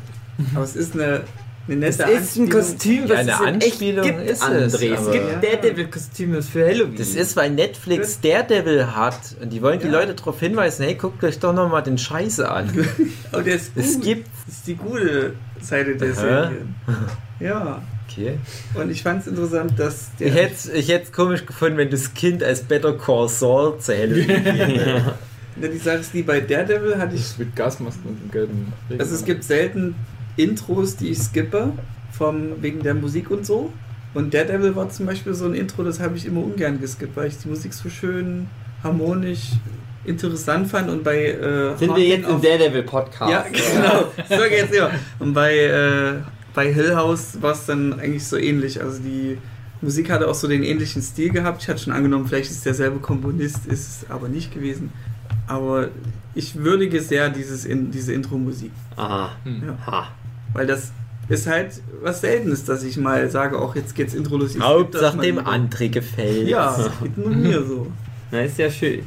Aber 0.55 0.63
es 0.65 0.75
ist 0.75 0.93
eine, 0.95 1.21
eine 1.67 1.75
nette 1.77 1.97
Das 1.99 2.09
ist 2.09 2.37
ein. 2.37 2.49
Kostüm, 2.49 3.03
was 3.07 3.27
Ja, 3.27 3.39
eine 3.39 3.57
es 3.59 3.65
Anspielung 3.65 4.03
gibt, 4.05 4.19
ist 4.21 4.41
es, 4.41 4.47
André. 4.47 4.93
Es 4.93 4.99
aber- 4.99 5.11
gibt 5.11 5.27
Ja. 5.29 5.39
Daredevil-Kostüme 5.51 6.41
für 6.41 6.65
Halloween. 6.67 6.95
Das 6.97 7.09
ist, 7.09 7.35
weil 7.35 7.51
Netflix 7.51 8.19
Daredevil 8.19 8.95
hat 8.95 9.19
und 9.39 9.53
die 9.53 9.61
wollen 9.61 9.79
die 9.79 9.85
Ja. 9.85 9.91
Leute 9.91 10.15
darauf 10.15 10.39
hinweisen, 10.39 10.83
hey, 10.85 10.95
guckt 10.95 11.23
euch 11.23 11.37
doch 11.37 11.53
nochmal 11.53 11.83
den 11.83 11.99
Scheiße 11.99 12.49
an. 12.49 12.71
Aber 13.31 13.43
der 13.43 13.55
ist 13.55 13.75
gut. 13.75 13.83
es 13.85 13.99
gibt... 13.99 14.27
Das 14.47 14.55
ist 14.55 14.67
die 14.67 14.75
gute 14.75 15.35
Seite 15.61 15.95
der 15.95 16.11
Aha. 16.13 16.15
Serie. 16.19 16.51
Ja. 17.39 17.81
Okay. 18.11 18.37
Und 18.73 18.91
ich 18.91 19.03
fand 19.03 19.21
es 19.21 19.27
interessant, 19.27 19.73
dass 19.77 20.09
der. 20.19 20.27
Ich 20.27 20.33
hätte 20.35 20.53
es 20.53 20.69
ich 20.69 20.89
hätt's 20.89 21.11
komisch 21.11 21.45
gefunden, 21.45 21.77
wenn 21.77 21.89
das 21.89 22.13
Kind 22.13 22.43
als 22.43 22.61
Better 22.61 22.93
Call 22.97 23.29
Saul 23.29 23.77
zu 23.79 23.93
Halloween 23.97 24.45
Ja, 25.61 25.67
die 25.67 25.77
Sache 25.77 25.97
ist, 25.97 26.13
die 26.13 26.23
bei 26.23 26.39
Daredevil 26.41 26.97
hatte 26.97 27.15
ich. 27.15 27.21
Das 27.23 27.37
mit 27.37 27.55
Gasmasken 27.55 28.09
und 28.09 28.21
dem 28.23 28.31
gelben 28.31 28.73
Regen. 28.89 29.01
Also 29.01 29.15
es 29.15 29.25
gibt 29.25 29.43
selten 29.43 29.95
Intros, 30.37 30.95
die 30.95 31.09
ich 31.09 31.19
skippe, 31.19 31.73
vom, 32.11 32.61
wegen 32.61 32.81
der 32.83 32.93
Musik 32.93 33.29
und 33.31 33.45
so. 33.45 33.71
Und 34.13 34.33
Daredevil 34.33 34.75
war 34.75 34.89
zum 34.89 35.05
Beispiel 35.05 35.33
so 35.33 35.45
ein 35.45 35.53
Intro, 35.53 35.83
das 35.83 35.99
habe 35.99 36.17
ich 36.17 36.25
immer 36.25 36.41
ungern 36.43 36.79
geskippt, 36.81 37.15
weil 37.15 37.27
ich 37.27 37.37
die 37.37 37.47
Musik 37.49 37.73
so 37.73 37.89
schön 37.89 38.47
harmonisch 38.83 39.51
interessant 40.03 40.67
fand 40.67 40.89
und 40.89 41.03
bei 41.03 41.25
äh, 41.27 41.77
Sind 41.77 41.81
wir 41.81 41.87
Haunting 41.89 42.09
jetzt 42.09 42.27
im 42.29 42.35
of- 42.35 42.41
Daredevil-Podcast? 42.41 43.31
Ja, 43.31 43.45
genau. 43.51 44.05
So 44.29 44.49
geht's 44.49 44.75
immer. 44.75 44.91
Und 45.19 45.33
bei, 45.33 45.55
äh, 45.55 46.13
bei 46.53 46.73
Hill 46.73 46.95
House 46.95 47.41
war 47.41 47.53
es 47.53 47.65
dann 47.65 47.99
eigentlich 47.99 48.25
so 48.25 48.37
ähnlich. 48.37 48.81
Also 48.81 48.99
die 48.99 49.37
Musik 49.81 50.11
hatte 50.11 50.27
auch 50.27 50.35
so 50.35 50.47
den 50.47 50.63
ähnlichen 50.63 51.01
Stil 51.01 51.31
gehabt. 51.31 51.63
Ich 51.63 51.69
hatte 51.69 51.81
schon 51.81 51.93
angenommen, 51.93 52.27
vielleicht 52.27 52.51
ist 52.51 52.57
es 52.57 52.63
derselbe 52.63 52.99
Komponist, 52.99 53.65
ist 53.65 54.03
es 54.03 54.09
aber 54.09 54.27
nicht 54.27 54.53
gewesen. 54.53 54.91
Aber 55.47 55.89
ich 56.35 56.55
würdige 56.55 57.01
sehr 57.01 57.29
dieses 57.29 57.65
in, 57.65 57.91
diese 57.91 58.13
Intro-Musik. 58.13 58.71
Aha. 58.95 59.31
Hm. 59.43 59.63
Ja. 59.67 60.07
Weil 60.53 60.67
das 60.67 60.91
ist 61.29 61.47
halt 61.47 61.81
was 62.01 62.21
Seltenes, 62.21 62.65
dass 62.65 62.83
ich 62.83 62.97
mal 62.97 63.29
sage, 63.29 63.57
auch 63.57 63.75
jetzt 63.75 63.95
geht's 63.95 64.13
Intro 64.13 64.37
los. 64.37 64.59
Hauptsache 64.59 65.17
dem. 65.17 65.39
André 65.39 65.89
gefällt. 65.89 66.47
Ja, 66.47 66.91
geht 67.01 67.17
nur 67.17 67.29
mir 67.29 67.63
so. 67.63 67.91
Na, 68.31 68.41
ist 68.41 68.57
ja 68.57 68.69
schön. 68.69 69.03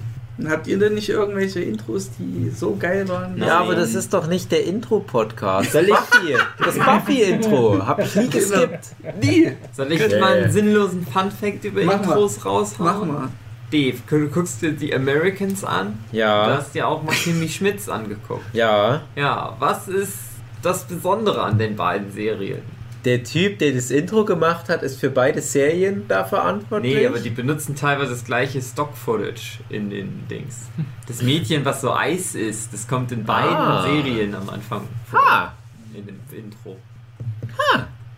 Habt 0.48 0.66
ihr 0.66 0.78
denn 0.78 0.94
nicht 0.94 1.08
irgendwelche 1.08 1.60
Intros, 1.60 2.10
die 2.18 2.50
so 2.50 2.74
geil 2.76 3.08
waren? 3.08 3.36
Ja, 3.38 3.60
aber 3.60 3.76
das 3.76 3.94
ist 3.94 4.12
doch 4.12 4.26
nicht 4.26 4.50
der 4.50 4.64
Intro-Podcast. 4.64 5.70
Soll 5.72 5.84
ich- 5.84 5.90
Buffy. 5.90 6.36
Das 6.64 6.76
Buffy-Intro. 6.78 7.86
Hab 7.86 8.00
ich 8.00 8.14
nie 8.16 8.28
geskippt. 8.28 8.86
Nie. 9.22 9.52
Soll 9.72 9.92
ich 9.92 10.00
Nee. 10.08 10.18
mal 10.20 10.32
einen 10.38 10.50
sinnlosen 10.52 11.06
Fun-Fact 11.06 11.64
über 11.64 11.82
Mach 11.84 11.98
mal. 11.98 12.02
Intros 12.02 12.44
raushauen? 12.44 12.84
Mach 12.84 13.04
mal. 13.04 13.28
Dave, 13.72 13.96
du 14.08 14.28
guckst 14.28 14.60
dir 14.62 14.72
die 14.72 14.94
Americans 14.94 15.64
an? 15.64 15.98
Du 16.10 16.18
Ja. 16.18 16.56
hast 16.58 16.74
dir 16.74 16.86
auch 16.88 17.02
mal 17.02 17.14
Timmy 17.14 17.48
Schmitz 17.48 17.88
angeguckt. 17.88 18.44
Ja. 18.52 19.02
Ja, 19.16 19.56
was 19.58 19.88
ist 19.88 20.14
das 20.62 20.84
Besondere 20.84 21.42
an 21.42 21.58
den 21.58 21.76
beiden 21.76 22.10
Serien? 22.10 22.62
Der 23.04 23.22
Typ, 23.22 23.58
der 23.58 23.72
das 23.72 23.90
Intro 23.90 24.24
gemacht 24.24 24.68
hat, 24.70 24.82
ist 24.82 24.98
für 24.98 25.10
beide 25.10 25.42
Serien 25.42 26.04
da 26.08 26.24
verantwortlich. 26.24 26.94
Nee, 26.94 27.06
aber 27.06 27.18
die 27.18 27.28
benutzen 27.30 27.74
teilweise 27.76 28.12
das 28.12 28.24
gleiche 28.24 28.62
Stock-Footage 28.62 29.58
in 29.68 29.90
den 29.90 30.26
Dings. 30.28 30.62
Das 31.06 31.20
Mädchen, 31.20 31.64
was 31.66 31.82
so 31.82 31.92
Eis 31.92 32.34
ist, 32.34 32.72
das 32.72 32.88
kommt 32.88 33.12
in 33.12 33.24
beiden 33.24 33.54
Ah. 33.54 33.82
Serien 33.82 34.34
am 34.34 34.48
Anfang 34.48 34.88
vor. 35.10 35.20
Ah. 35.20 35.52
In 35.92 36.06
dem 36.06 36.18
Intro. 36.32 36.76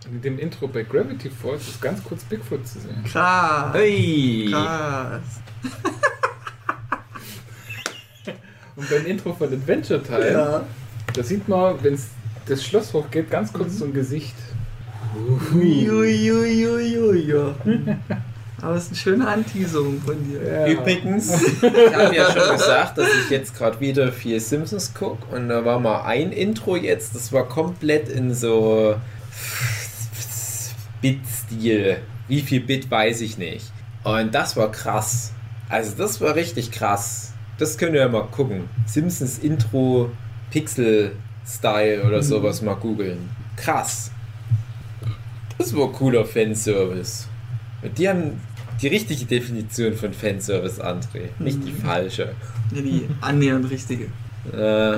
In 0.09 0.21
dem 0.21 0.39
Intro 0.39 0.69
bei 0.69 0.83
Gravity 0.83 1.29
Falls 1.29 1.67
ist 1.67 1.81
ganz 1.81 2.01
kurz 2.01 2.23
Bigfoot 2.23 2.65
zu 2.65 2.79
sehen. 2.79 3.03
Krass. 3.03 3.73
Hey! 3.73 4.47
Krass. 4.49 5.41
Und 8.75 8.89
beim 8.89 9.05
Intro 9.05 9.33
von 9.33 9.51
Adventure 9.51 10.01
Time, 10.01 10.31
Ja. 10.31 10.63
da 11.13 11.23
sieht 11.23 11.47
man, 11.49 11.75
wenn 11.83 11.95
es 11.95 12.07
das 12.45 12.63
Schloss 12.63 12.93
hochgeht, 12.93 13.29
ganz 13.29 13.51
kurz 13.51 13.79
so 13.79 13.85
ein 13.85 13.93
Gesicht. 13.93 14.35
Uiuiuiui. 15.53 17.33
Aber 18.61 18.75
es 18.75 18.85
ist 18.85 18.91
ein 18.91 18.95
schöner 18.95 19.27
Anteasung 19.29 20.01
von 20.01 20.15
dir. 20.27 20.41
Ja. 20.43 20.67
Übrigens, 20.67 21.43
ich 21.61 21.63
habe 21.63 22.15
ja 22.15 22.31
schon 22.31 22.57
gesagt, 22.57 22.97
dass 22.97 23.07
ich 23.23 23.29
jetzt 23.29 23.55
gerade 23.55 23.79
wieder 23.79 24.11
viel 24.11 24.39
Simpsons 24.39 24.95
gucke 24.95 25.35
und 25.35 25.49
da 25.49 25.63
war 25.63 25.79
mal 25.79 26.01
ein 26.03 26.31
Intro 26.31 26.75
jetzt, 26.75 27.13
das 27.13 27.31
war 27.31 27.47
komplett 27.47 28.09
in 28.09 28.33
so 28.33 28.95
Bit-Stil. 31.01 31.97
Wie 32.27 32.41
viel 32.41 32.61
Bit 32.61 32.89
weiß 32.89 33.21
ich 33.21 33.37
nicht. 33.37 33.71
Und 34.03 34.33
das 34.33 34.57
war 34.57 34.71
krass. 34.71 35.33
Also 35.69 35.95
das 35.95 36.19
war 36.19 36.35
richtig 36.35 36.71
krass. 36.71 37.33
Das 37.59 37.77
könnt 37.77 37.93
ihr 37.93 38.01
ja 38.01 38.07
mal 38.07 38.27
gucken. 38.27 38.69
Simpsons 38.85 39.37
Intro 39.39 40.09
Pixel-Style 40.51 42.03
oder 42.03 42.23
sowas 42.23 42.61
mal 42.61 42.75
googeln. 42.75 43.29
Krass. 43.55 44.11
Das 45.57 45.75
war 45.75 45.91
cooler 45.91 46.25
Fanservice. 46.25 47.27
Die 47.97 48.07
haben 48.07 48.39
die 48.81 48.87
richtige 48.87 49.25
Definition 49.25 49.93
von 49.93 50.13
Fanservice, 50.13 50.79
André. 50.79 51.29
Nicht 51.39 51.65
die 51.65 51.71
falsche. 51.71 52.35
Ja, 52.73 52.81
die 52.81 53.07
annähernd 53.21 53.69
richtige. 53.69 54.05
Äh. 54.53 54.97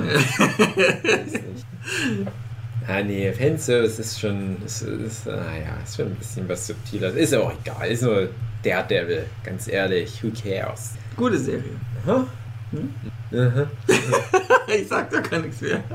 Ah, 2.88 3.02
nee, 3.02 3.30
Fanservice 3.32 4.00
ist 4.00 4.18
schon, 4.18 4.56
ist, 4.64 4.82
ist, 4.82 5.28
ah, 5.28 5.44
ja, 5.54 5.76
ist 5.84 5.96
schon 5.96 6.06
ein 6.06 6.14
bisschen 6.16 6.48
was 6.48 6.66
subtiler. 6.66 7.14
Ist 7.14 7.32
auch 7.34 7.52
egal, 7.62 7.88
ist 7.88 8.02
nur 8.02 8.30
Daredevil, 8.64 9.26
ganz 9.44 9.68
ehrlich, 9.68 10.24
who 10.24 10.30
cares? 10.30 10.94
Gute 11.16 11.38
Serie. 11.38 11.62
Huh? 12.04 12.24
Hm? 12.72 12.92
Aha. 13.32 13.70
Ich 14.76 14.88
sag 14.88 15.10
da 15.10 15.20
gar 15.20 15.40
nichts 15.40 15.60
mehr. 15.60 15.82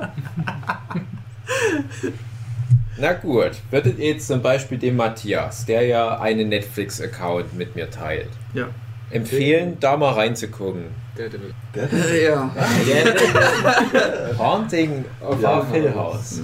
Na 2.98 3.12
gut, 3.14 3.52
würdet 3.72 4.00
ihr 4.00 4.14
jetzt 4.14 4.28
zum 4.28 4.42
Beispiel 4.42 4.78
dem 4.78 4.96
Matthias, 4.96 5.66
der 5.66 5.86
ja 5.86 6.20
einen 6.20 6.48
Netflix-Account 6.50 7.54
mit 7.54 7.76
mir 7.76 7.90
teilt, 7.90 8.30
Ja. 8.54 8.68
empfehlen, 9.12 9.78
da 9.82 9.98
mal 9.98 10.14
reinzugucken. 10.14 10.86
Daredevil. 11.18 11.54
Ja. 12.26 12.50
Haunting 14.38 15.06
of 15.22 15.42
Ja. 15.42 15.58
Our 15.60 15.66
Hill 15.72 15.94
House. 15.94 16.42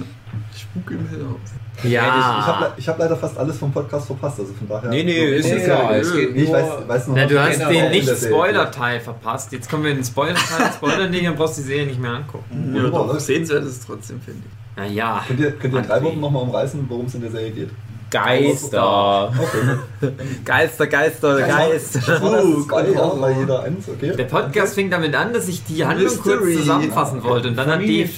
Spuk 0.56 0.90
im 0.90 1.08
Hillhaus. 1.08 1.40
Ich 1.84 1.98
habe 1.98 2.64
Ja. 2.64 2.72
ich 2.76 2.88
hab 2.88 2.98
leider 2.98 3.16
fast 3.16 3.36
alles 3.38 3.58
vom 3.58 3.72
Podcast 3.72 4.06
verpasst, 4.06 4.38
also 4.40 4.52
von 4.52 4.68
daher. 4.68 4.90
Nee, 4.90 5.02
nee, 5.04 5.24
ist 5.36 5.50
egal. 5.50 5.94
Es 6.00 6.12
geht 6.14 6.36
ich 6.36 6.50
weiß, 6.52 6.66
weiß 6.86 7.08
noch 7.08 7.16
Na, 7.16 7.26
du 7.26 7.40
hast 7.40 7.58
generell 7.58 7.90
den. 7.90 8.04
Nicht-Spoiler-Teil 8.04 9.00
verpasst. 9.00 9.52
Jetzt 9.52 9.70
kommen 9.70 9.84
wir 9.84 9.90
in 9.90 9.96
den 9.98 10.04
Spoiler-Teil. 10.04 10.70
Spoiler 10.74 11.08
nicht, 11.08 11.26
dann 11.26 11.34
brauchst 11.34 11.58
du 11.58 11.62
die 11.62 11.68
Serie 11.68 11.86
nicht 11.86 12.00
mehr 12.00 12.12
angucken. 12.12 12.44
Ja, 12.68 12.74
Wunderbar, 12.82 13.06
doch, 13.08 13.18
sehenswert 13.20 13.64
ist 13.64 13.78
es 13.80 13.86
trotzdem, 13.86 14.20
finde 14.20 14.42
ich. 14.46 14.61
Naja. 14.76 15.24
Könnt 15.26 15.40
ihr, 15.40 15.52
könnt 15.52 15.74
ihr 15.74 15.80
in 15.80 15.86
drei. 15.86 16.02
Worten 16.02 16.20
nochmal 16.20 16.42
umreißen, 16.42 16.84
worum 16.88 17.06
es 17.06 17.14
in 17.14 17.20
der 17.22 17.30
Serie 17.30 17.50
geht? 17.50 17.70
Geister. 18.12 19.28
Okay. 19.28 20.12
Geister, 20.44 20.86
Geister, 20.86 21.40
Geist. 21.40 21.94
Das 22.06 22.22
war 22.22 22.30
das 22.32 22.44
Uh, 22.44 23.92
okay. 23.92 24.16
Der 24.16 24.24
Podcast 24.24 24.74
fing 24.74 24.90
damit 24.90 25.14
an, 25.14 25.32
dass 25.32 25.48
ich 25.48 25.64
die 25.64 25.84
Handlung 25.84 26.14
kurz 26.18 26.42
zusammenfassen 26.54 27.22
wollte. 27.22 27.48
Und 27.48 27.56
dann 27.56 27.70
hat 27.70 27.80
die 27.80 28.08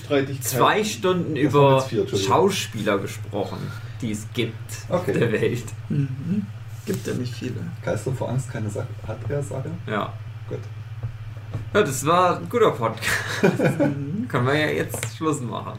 zwei 0.40 0.82
Stunden 0.82 1.36
über 1.36 1.80
vier. 1.82 2.06
Schauspieler 2.08 2.98
gesprochen, 2.98 3.58
die 4.00 4.10
es 4.12 4.26
gibt 4.34 4.54
Okay. 4.88 5.12
der 5.12 5.32
Welt. 5.32 5.64
Mhm. 5.88 6.46
Gibt 6.86 7.06
ja 7.06 7.14
nicht 7.14 7.34
viele. 7.34 7.54
Geister 7.84 8.12
vor 8.12 8.30
Angst 8.30 8.52
keine 8.52 8.68
Sache. 8.68 8.88
Hat 9.06 9.18
er 9.28 9.42
Sache? 9.42 9.70
Ja. 9.86 10.12
Gut. 10.48 10.58
Ja, 11.72 11.82
das 11.82 12.04
war 12.06 12.38
ein 12.38 12.48
guter 12.48 12.70
Podcast. 12.70 13.08
Können 14.28 14.46
wir 14.46 14.54
ja 14.54 14.68
jetzt 14.68 15.16
Schluss 15.16 15.40
machen. 15.40 15.78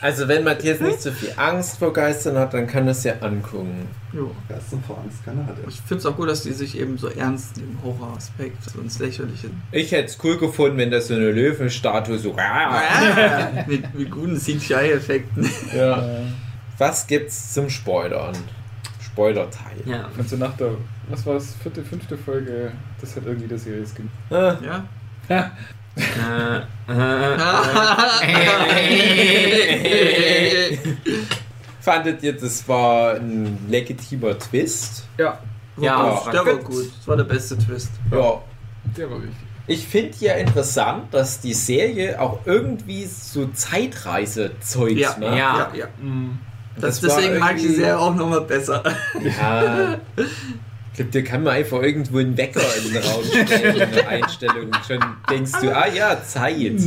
Also 0.00 0.28
wenn 0.28 0.44
Matthias 0.44 0.80
nicht 0.80 1.02
so 1.02 1.10
viel 1.10 1.32
Angst 1.36 1.78
vor 1.78 1.92
Geistern 1.92 2.38
hat, 2.38 2.54
dann 2.54 2.66
kann 2.66 2.86
das 2.86 3.04
ja 3.04 3.14
angucken. 3.20 3.88
Jo. 4.12 4.30
Geister 4.48 4.78
vor 4.86 4.98
Angst 5.02 5.24
keine 5.24 5.46
hat 5.46 5.56
er. 5.62 5.68
Ich 5.68 5.80
finde 5.80 5.96
es 5.96 6.06
auch 6.06 6.16
gut, 6.16 6.28
dass 6.28 6.42
die 6.42 6.52
sich 6.52 6.78
eben 6.78 6.96
so 6.98 7.08
ernst 7.08 7.56
nehmen, 7.56 7.78
Horroraspekt, 7.82 8.70
so 8.70 8.80
ins 8.80 8.98
Lächerliche. 8.98 9.50
Ich 9.72 9.92
hätte 9.92 10.06
es 10.06 10.18
cool 10.22 10.38
gefunden, 10.38 10.78
wenn 10.78 10.90
das 10.90 11.08
so 11.08 11.14
eine 11.14 11.30
Löwenstatue 11.30 12.18
so... 12.18 12.34
mit, 13.66 13.94
mit 13.94 14.10
guten 14.10 14.38
CGI-Effekten. 14.38 15.50
Ja. 15.76 16.02
Was 16.78 17.06
gibt's 17.06 17.52
zum 17.52 17.68
Spoilern? 17.68 18.36
Spoiler-Teil. 19.00 19.82
Ja. 19.84 20.08
Kannst 20.14 20.32
du 20.32 20.36
nach 20.36 20.56
der, 20.56 20.70
was 21.08 21.26
war 21.26 21.36
es, 21.36 21.54
vierte, 21.62 21.82
fünfte 21.84 22.16
Folge, 22.16 22.72
das 23.00 23.14
hat 23.16 23.24
irgendwie 23.26 23.48
der 23.48 23.58
Serie. 23.58 23.84
Ah, 24.30 24.56
Ja? 24.62 24.84
Äh, 25.28 25.42
Fandet 31.80 32.22
ihr, 32.22 32.34
das 32.36 32.66
war 32.68 33.14
ein 33.14 33.58
legitimer 33.68 34.38
Twist? 34.38 35.04
Ja, 35.18 35.38
Ja, 35.78 36.22
der 36.32 36.44
war 36.46 36.56
gut. 36.56 36.90
Das 36.98 37.08
war 37.08 37.16
der 37.16 37.24
beste 37.24 37.56
Twist. 37.58 37.90
Ja. 38.10 38.40
der 38.96 39.10
war 39.10 39.18
richtig. 39.18 39.36
Ich 39.66 39.86
finde 39.86 40.14
ja 40.20 40.34
interessant, 40.34 41.12
dass 41.12 41.40
die 41.40 41.52
Serie 41.52 42.18
auch 42.20 42.40
irgendwie 42.46 43.04
so 43.04 43.46
Zeitreise-Zeugs 43.48 44.98
Ja, 45.00 45.10
macht. 45.10 45.20
ja. 45.22 45.36
Ja, 45.36 45.70
ja. 45.74 45.86
Das, 46.80 47.00
Das 47.00 47.10
war 47.10 47.16
deswegen 47.20 47.38
mag 47.38 47.56
ich 47.56 47.62
die 47.62 47.68
Serie 47.74 47.98
auch 47.98 48.14
nochmal 48.14 48.40
besser. 48.42 48.82
Ja. 49.22 49.98
Ich 50.98 51.04
glaube, 51.04 51.12
dir 51.12 51.22
kann 51.22 51.44
man 51.44 51.54
einfach 51.54 51.80
irgendwo 51.80 52.18
einen 52.18 52.36
Wecker 52.36 52.60
in 52.76 52.92
den 52.92 53.00
Raum 53.04 53.22
stellen, 53.22 53.80
in 53.82 53.92
der 53.92 54.08
Einstellung. 54.08 54.64
Und 54.64 54.78
schon 54.84 54.98
denkst 55.30 55.52
du, 55.60 55.72
ah 55.72 55.86
ja, 55.86 56.20
Zeit. 56.24 56.80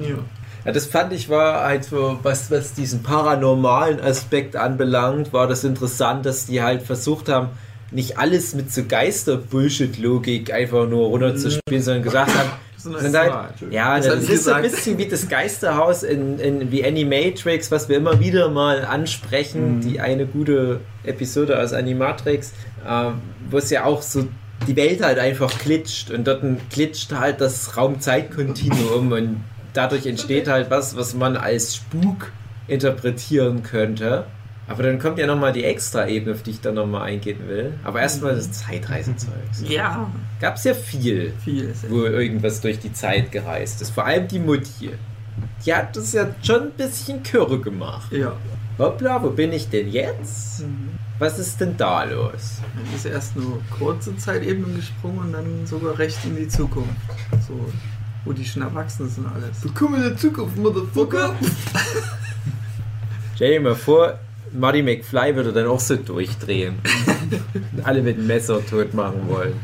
Ja. 0.00 0.16
Ja, 0.64 0.72
das 0.72 0.86
fand 0.86 1.12
ich 1.12 1.28
war 1.28 1.62
halt 1.62 1.84
so, 1.84 2.18
was, 2.24 2.50
was 2.50 2.74
diesen 2.74 3.04
paranormalen 3.04 4.00
Aspekt 4.00 4.56
anbelangt, 4.56 5.32
war 5.32 5.46
das 5.46 5.62
interessant, 5.62 6.26
dass 6.26 6.46
die 6.46 6.60
halt 6.60 6.82
versucht 6.82 7.28
haben, 7.28 7.50
nicht 7.92 8.18
alles 8.18 8.56
mit 8.56 8.72
so 8.72 8.82
Geister-Bullshit-Logik 8.82 10.52
einfach 10.52 10.88
nur 10.88 11.06
runterzuspielen, 11.06 11.84
sondern 11.84 12.02
gesagt 12.02 12.34
haben, 12.36 12.50
Sondern 12.92 13.12
sind 13.12 13.16
halt, 13.16 13.54
ja, 13.70 13.98
Das 13.98 14.28
ist 14.28 14.44
so 14.44 14.52
ein 14.52 14.62
bisschen 14.62 14.98
wie 14.98 15.06
das 15.06 15.28
Geisterhaus 15.28 16.02
in, 16.02 16.38
in 16.38 16.70
wie 16.70 16.84
Animatrix, 16.84 17.70
was 17.70 17.88
wir 17.88 17.96
immer 17.96 18.20
wieder 18.20 18.48
mal 18.48 18.84
ansprechen, 18.84 19.80
die 19.80 20.00
eine 20.00 20.26
gute 20.26 20.80
Episode 21.04 21.60
aus 21.60 21.72
Animatrix, 21.72 22.52
ähm, 22.86 23.20
wo 23.50 23.58
es 23.58 23.70
ja 23.70 23.84
auch 23.84 24.02
so 24.02 24.28
die 24.66 24.76
Welt 24.76 25.02
halt 25.02 25.18
einfach 25.18 25.56
glitscht 25.58 26.10
und 26.10 26.26
dort 26.26 26.42
glitscht 26.70 27.12
halt 27.12 27.40
das 27.40 27.76
Raum-Zeit-Kontinuum 27.76 29.12
und 29.12 29.44
dadurch 29.72 30.06
entsteht 30.06 30.48
halt 30.48 30.70
was, 30.70 30.96
was 30.96 31.14
man 31.14 31.36
als 31.36 31.76
Spuk 31.76 32.32
interpretieren 32.68 33.62
könnte. 33.62 34.24
Aber 34.68 34.82
dann 34.82 34.98
kommt 34.98 35.18
ja 35.18 35.26
nochmal 35.28 35.52
die 35.52 35.62
Extra-Ebene, 35.64 36.34
auf 36.34 36.42
die 36.42 36.50
ich 36.50 36.60
dann 36.60 36.74
nochmal 36.74 37.02
eingehen 37.02 37.38
will. 37.46 37.74
Aber 37.84 38.00
erstmal 38.00 38.34
das 38.34 38.50
Zeitreisezeugs. 38.50 39.62
Ja, 39.68 40.10
Gab 40.40 40.56
es 40.56 40.64
ja 40.64 40.74
viel 40.74 41.32
viel. 41.44 41.72
wo 41.88 42.02
irgendwas 42.04 42.60
durch 42.60 42.78
die 42.80 42.92
Zeit 42.92 43.30
gereist 43.30 43.80
ist. 43.80 43.90
Vor 43.90 44.04
allem 44.04 44.26
die 44.26 44.40
Mutti. 44.40 44.90
Die 45.64 45.72
hat 45.74 45.96
das 45.96 46.12
ja 46.12 46.26
schon 46.42 46.62
ein 46.64 46.70
bisschen 46.72 47.22
kürre 47.22 47.60
gemacht. 47.60 48.10
Ja. 48.12 48.32
Hoppla, 48.78 49.22
wo 49.22 49.30
bin 49.30 49.52
ich 49.52 49.68
denn 49.68 49.88
jetzt? 49.90 50.64
Was 51.18 51.38
ist 51.38 51.60
denn 51.60 51.76
da 51.76 52.04
los? 52.04 52.60
Dann 52.74 52.94
ist 52.94 53.06
erst 53.06 53.36
nur 53.36 53.62
kurze 53.78 54.16
Zeitebenen 54.18 54.76
gesprungen 54.76 55.18
und 55.20 55.32
dann 55.32 55.66
sogar 55.66 55.98
recht 55.98 56.18
in 56.24 56.36
die 56.36 56.48
Zukunft. 56.48 56.90
So, 57.46 57.54
wo 58.24 58.32
die 58.32 58.44
schon 58.44 58.62
erwachsen 58.62 59.08
sind 59.08 59.26
alles. 59.26 59.62
Willkommen 59.62 59.94
in 59.94 60.02
der 60.02 60.16
Zukunft, 60.16 60.56
Motherfucker! 60.58 61.34
Stell 63.34 63.52
dir 63.52 63.60
mal 63.60 63.74
vor, 63.74 64.18
Marty 64.52 64.82
McFly 64.82 65.34
würde 65.36 65.52
dann 65.52 65.66
auch 65.66 65.80
so 65.80 65.96
durchdrehen. 65.96 66.78
alle 67.84 68.02
mit 68.02 68.16
dem 68.16 68.26
Messer 68.26 68.64
tot 68.64 68.94
machen 68.94 69.28
wollen. 69.28 69.54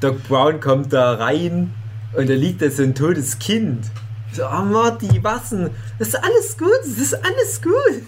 Doc 0.00 0.22
Brown 0.28 0.60
kommt 0.60 0.92
da 0.92 1.14
rein 1.14 1.72
und 2.14 2.28
da 2.28 2.34
liegt 2.34 2.62
da 2.62 2.70
so 2.70 2.82
ein 2.82 2.94
totes 2.94 3.38
Kind. 3.38 3.84
So, 4.32 4.44
oh 4.46 4.62
Marty, 4.62 5.22
was 5.22 5.50
denn? 5.50 5.70
Das 5.98 6.08
ist 6.08 6.14
alles 6.16 6.56
gut, 6.56 6.78
das 6.82 6.98
ist 6.98 7.14
alles 7.14 7.60
gut. 7.62 8.02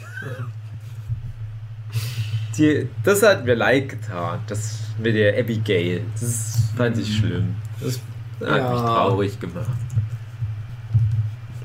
Die, 2.59 2.89
das 3.03 3.23
hat 3.23 3.45
mir 3.45 3.55
leid 3.55 3.89
getan, 3.89 4.41
das 4.47 4.79
mit 4.99 5.15
der 5.15 5.39
Abigail. 5.39 6.03
Das 6.21 6.59
fand 6.77 6.99
ich 6.99 7.17
schlimm. 7.17 7.55
Das 7.81 7.99
hat 8.47 8.59
Ja. 8.59 8.73
mich 8.73 8.81
traurig 8.83 9.41
gemacht. 9.41 9.67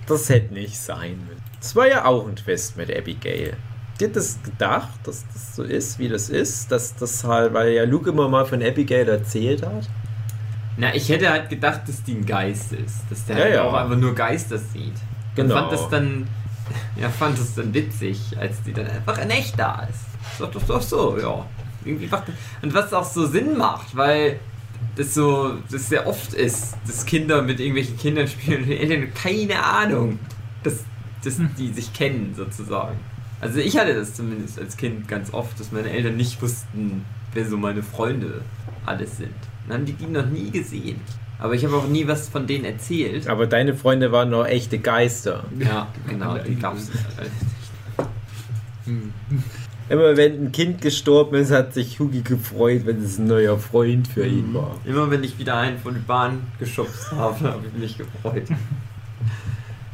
Das 0.08 0.30
hätte 0.30 0.54
nicht 0.54 0.78
sein 0.80 1.20
müssen. 1.28 1.42
Das 1.60 1.76
war 1.76 1.88
ja 1.88 2.06
auch 2.06 2.26
ein 2.28 2.36
Twist 2.38 2.78
mit 2.78 2.96
Abigail. 2.96 3.58
Habt 3.98 4.10
ihr 4.10 4.14
das 4.14 4.38
gedacht, 4.44 5.00
dass 5.06 5.26
das 5.34 5.56
so 5.56 5.64
ist, 5.64 5.98
wie 5.98 6.08
das 6.08 6.30
ist? 6.30 6.72
Dass 6.72 6.96
das 6.96 7.24
halt, 7.24 7.56
weil 7.56 7.72
ja 7.72 7.84
Luke 7.84 8.12
immer 8.12 8.30
mal 8.30 8.46
von 8.46 8.62
Abigail 8.62 9.10
erzählt 9.10 9.66
hat. 9.66 9.90
Na, 10.78 10.94
ich 10.94 11.10
hätte 11.10 11.32
halt 11.32 11.50
gedacht, 11.50 11.82
dass 11.88 12.04
die 12.04 12.14
ein 12.14 12.24
Geist 12.24 12.74
ist. 12.74 13.00
Dass 13.10 13.26
der 13.26 13.38
Ja, 13.38 13.44
halt 13.44 13.54
ja. 13.56 13.64
auch 13.64 13.74
einfach 13.74 13.98
nur 13.98 14.14
Geister 14.14 14.60
sieht. 14.60 14.94
Genau. 15.34 15.56
Und 15.56 15.62
fand 15.62 15.72
das 15.72 15.90
dann, 15.90 16.28
ja, 16.96 17.10
fand 17.10 17.40
das 17.40 17.56
dann 17.56 17.74
witzig, 17.74 18.38
als 18.40 18.62
die 18.62 18.72
dann 18.72 18.86
einfach 18.86 19.18
in 19.18 19.32
echt 19.32 19.58
da 19.58 19.88
ist. 19.90 20.06
Doch, 20.38 20.52
doch, 20.52 20.62
doch 20.62 20.82
so, 20.84 21.18
ja. 21.20 21.44
Irgendwie 21.84 22.06
macht, 22.06 22.26
und 22.62 22.76
was 22.76 22.94
auch 22.94 23.04
so 23.04 23.26
Sinn 23.26 23.58
macht, 23.58 23.98
weil 23.98 24.40
das 24.96 25.16
so, 25.16 25.56
das 25.72 25.90
sehr 25.90 26.06
oft 26.06 26.36
ist, 26.36 26.78
dass 26.86 27.04
Kinder 27.08 27.42
mit 27.42 27.60
irgendwelchen 27.60 27.98
Kindern 27.98 28.28
spielen 28.28 28.62
und 28.62 28.70
die 28.70 28.78
Eltern 28.78 29.12
keine 29.16 29.64
Ahnung, 29.64 30.20
dass, 30.62 30.84
dass 31.24 31.38
die 31.58 31.74
sich 31.74 31.92
kennen, 31.94 32.36
sozusagen. 32.38 33.00
Also 33.40 33.60
ich 33.60 33.78
hatte 33.78 33.94
das 33.94 34.16
zumindest 34.16 34.60
als 34.60 34.78
Kind 34.78 35.08
ganz 35.08 35.34
oft, 35.34 35.60
dass 35.60 35.72
meine 35.72 35.90
Eltern 35.90 36.16
nicht 36.18 36.42
wussten, 36.42 37.06
wer 37.34 37.46
so 37.46 37.58
meine 37.58 37.84
Freunde 37.84 38.42
alles 38.86 39.18
sind. 39.18 39.36
Dann 39.68 39.80
haben 39.80 39.86
die 39.86 39.94
die 39.94 40.08
noch 40.08 40.26
nie 40.26 40.50
gesehen. 40.50 41.00
Aber 41.40 41.54
ich 41.54 41.64
habe 41.64 41.76
auch 41.76 41.88
nie 41.88 42.08
was 42.08 42.30
von 42.30 42.48
denen 42.48 42.66
erzählt. 42.66 43.28
Aber 43.28 43.46
deine 43.46 43.76
Freunde 43.76 44.12
waren 44.12 44.32
noch 44.32 44.46
echte 44.46 44.80
Geister. 44.80 45.44
Ja, 45.60 45.88
genau, 46.08 46.38
die 46.40 46.56
gab's. 46.56 46.90
Immer 49.90 50.18
wenn 50.18 50.46
ein 50.46 50.52
Kind 50.52 50.82
gestorben 50.82 51.36
ist, 51.36 51.52
hat 51.52 51.74
sich 51.74 52.00
Hugi 52.00 52.22
gefreut, 52.22 52.82
wenn 52.86 53.04
es 53.04 53.20
ein 53.20 53.28
neuer 53.28 53.60
Freund 53.60 54.08
für 54.08 54.26
ihn 54.26 54.54
war. 54.54 54.76
Immer 54.84 55.12
wenn 55.12 55.24
ich 55.24 55.38
wieder 55.38 55.58
einen 55.58 55.78
von 55.78 55.94
die 55.94 56.02
Bahn 56.02 56.42
geschubst 56.60 57.12
habe, 57.12 57.52
habe 57.52 57.68
ich 57.68 57.80
mich 57.80 57.98
gefreut. 57.98 58.48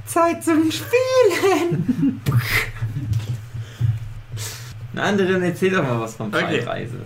Zeit 0.05 0.43
zum 0.43 0.71
Spielen! 0.71 2.21
Na, 4.93 5.03
andere, 5.03 5.33
dann 5.33 5.43
erzähl 5.43 5.71
doch 5.71 5.83
mal 5.83 5.99
was 5.99 6.15
von 6.15 6.27
Okay. 6.33 6.59
Zeitreise. 6.59 6.97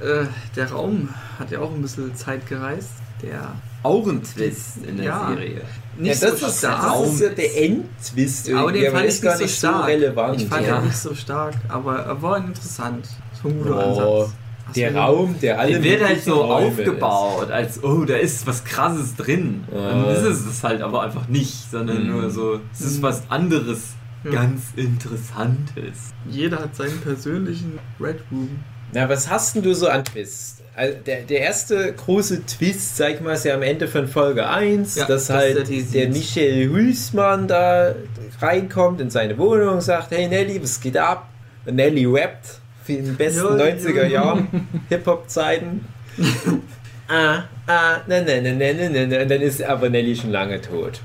Äh, 0.00 0.26
der 0.56 0.70
Raum 0.70 1.08
hat 1.38 1.50
ja 1.50 1.60
auch 1.60 1.72
ein 1.72 1.82
bisschen 1.82 2.14
Zeit 2.16 2.46
gereist. 2.48 2.90
Der 3.22 3.52
Auch 3.84 4.06
ein 4.08 4.22
Twist 4.22 4.78
in 4.86 4.96
der 4.96 5.06
Ja. 5.06 5.28
Serie. 5.28 5.60
nicht 5.98 6.22
ja, 6.22 6.30
das, 6.30 6.40
so 6.40 6.46
ist, 6.46 6.58
stark. 6.58 6.82
das 7.02 7.12
ist 7.14 7.20
ja 7.20 7.28
der 7.30 7.62
Endtwist 7.64 8.48
aber 8.50 8.58
irgendwie, 8.60 8.78
den 8.80 8.88
aber 8.88 8.96
fand 8.98 9.08
ist 9.08 9.16
ich 9.16 9.22
gar 9.22 9.30
nicht 9.30 9.38
so 9.38 9.44
nicht 9.44 9.60
so 9.60 9.68
stark. 9.68 9.86
relevant. 9.88 10.40
Ich 10.42 10.48
fand 10.48 10.66
Ja. 10.66 10.78
ihn 10.78 10.84
nicht 10.86 10.96
so 10.96 11.14
stark, 11.14 11.54
aber 11.68 11.98
er 11.98 12.22
war 12.22 12.36
interessant. 12.38 13.08
So 13.42 13.48
ein 13.48 13.58
guter 13.58 13.76
Oh, 13.76 13.90
Ansatz. 14.22 14.32
Hast 14.66 14.76
der 14.76 14.90
du- 14.92 14.98
Raum, 14.98 15.36
der 15.42 15.58
alle 15.60 15.72
Der 15.72 15.82
wird 15.82 16.04
halt 16.04 16.22
so 16.24 16.34
Räume 16.40 16.68
aufgebaut, 16.68 17.50
als 17.50 17.82
oh, 17.84 18.04
da 18.04 18.14
ist 18.14 18.46
was 18.46 18.64
krasses 18.64 19.14
drin. 19.16 19.64
Ja. 19.72 19.88
Dann 19.90 20.04
ist 20.08 20.22
es 20.22 20.44
das 20.46 20.64
halt 20.64 20.80
aber 20.82 21.02
einfach 21.02 21.28
nicht, 21.28 21.70
sondern 21.70 22.04
Mhm. 22.04 22.10
nur 22.12 22.30
so, 22.30 22.60
es 22.72 22.80
ist 22.80 22.98
Mhm. 22.98 23.02
was 23.02 23.22
anderes, 23.28 23.80
Ja. 24.24 24.30
ganz 24.30 24.62
Interessantes. 24.76 26.12
Jeder 26.28 26.58
hat 26.60 26.76
seinen 26.76 27.00
persönlichen 27.00 27.78
Red 28.00 28.20
Room. 28.30 28.60
Na, 28.92 29.08
was 29.08 29.28
hast 29.30 29.56
denn 29.56 29.62
du 29.62 29.74
so 29.74 29.88
an 29.88 30.04
Twist? 30.04 30.62
Also 30.74 30.96
der, 31.06 31.22
der 31.22 31.40
erste 31.40 31.92
große 31.92 32.46
Twist, 32.46 32.96
sag 32.96 33.14
ich 33.14 33.20
mal, 33.20 33.32
ist 33.34 33.44
ja 33.44 33.54
am 33.54 33.62
Ende 33.62 33.88
von 33.88 34.06
Folge 34.08 34.48
1, 34.48 34.94
Ja, 34.96 35.04
dass 35.06 35.26
das 35.26 35.36
halt 35.36 35.68
der 35.68 35.80
der. 35.80 36.08
Michel 36.08 36.68
Hülsmann 36.70 37.46
da 37.48 37.94
reinkommt 38.40 39.00
in 39.00 39.10
seine 39.10 39.36
Wohnung 39.38 39.74
und 39.74 39.80
sagt, 39.82 40.10
hey 40.12 40.28
Nelly, 40.28 40.62
was 40.62 40.80
geht 40.80 40.96
ab? 40.96 41.28
Und 41.66 41.76
Nelly 41.76 42.06
rappt 42.06 42.60
wie 42.86 42.94
in 42.96 43.04
den 43.04 43.16
besten 43.16 43.58
Ja, 43.58 43.64
90er 43.66 43.94
ja. 44.02 44.08
Jahren 44.08 44.68
Hip-Hop-Zeiten. 44.88 45.84
ah, 47.08 47.44
ah, 47.66 48.00
na, 48.06 48.20
na, 48.20 48.40
na, 48.40 48.52
na, 48.52 49.06
na. 49.06 49.22
Und 49.22 49.30
dann 49.30 49.40
ist 49.40 49.62
aber 49.62 49.88
Nelly 49.88 50.16
schon 50.16 50.30
lange 50.32 50.60
tot. 50.60 51.00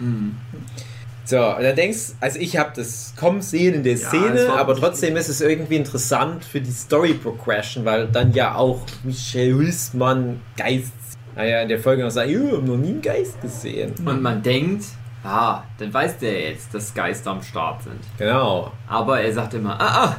So, 1.28 1.56
und 1.56 1.62
dann 1.62 1.76
denkst 1.76 2.14
also 2.22 2.40
ich 2.40 2.56
habe 2.58 2.72
das 2.74 3.14
kommen 3.18 3.42
sehen 3.42 3.74
in 3.74 3.84
der 3.84 3.98
Ja, 3.98 4.08
Szene, 4.08 4.50
aber 4.54 4.76
trotzdem 4.78 5.18
ist 5.18 5.28
es 5.28 5.42
irgendwie 5.42 5.76
interessant 5.76 6.46
für 6.46 6.62
die 6.62 6.72
Story 6.72 7.16
Progression, 7.16 7.84
weil 7.84 8.08
dann 8.08 8.32
ja 8.32 8.56
auch 8.56 8.80
Michel 9.04 9.54
Hülsmann 9.54 10.40
Geist, 10.56 10.94
naja, 11.36 11.62
in 11.62 11.68
der 11.68 11.80
Folge 11.80 12.04
noch 12.04 12.12
sagt, 12.12 12.30
ich 12.30 12.38
habe 12.38 12.62
noch 12.62 12.78
nie 12.78 12.92
einen 12.92 13.02
Geist 13.02 13.42
gesehen. 13.42 13.94
Und 14.06 14.22
man 14.22 14.42
denkt, 14.42 14.86
ah, 15.26 15.64
dann 15.78 15.94
weiß 15.94 16.18
der 16.20 16.52
jetzt, 16.52 16.74
dass 16.74 16.94
Geister 16.94 17.32
am 17.32 17.44
Start 17.44 17.84
sind. 17.84 18.00
Genau. 18.18 18.72
Aber 18.88 19.20
er 19.20 19.34
sagt 19.34 19.54
immer, 19.54 19.80
ah, 19.80 20.06
ah, 20.06 20.16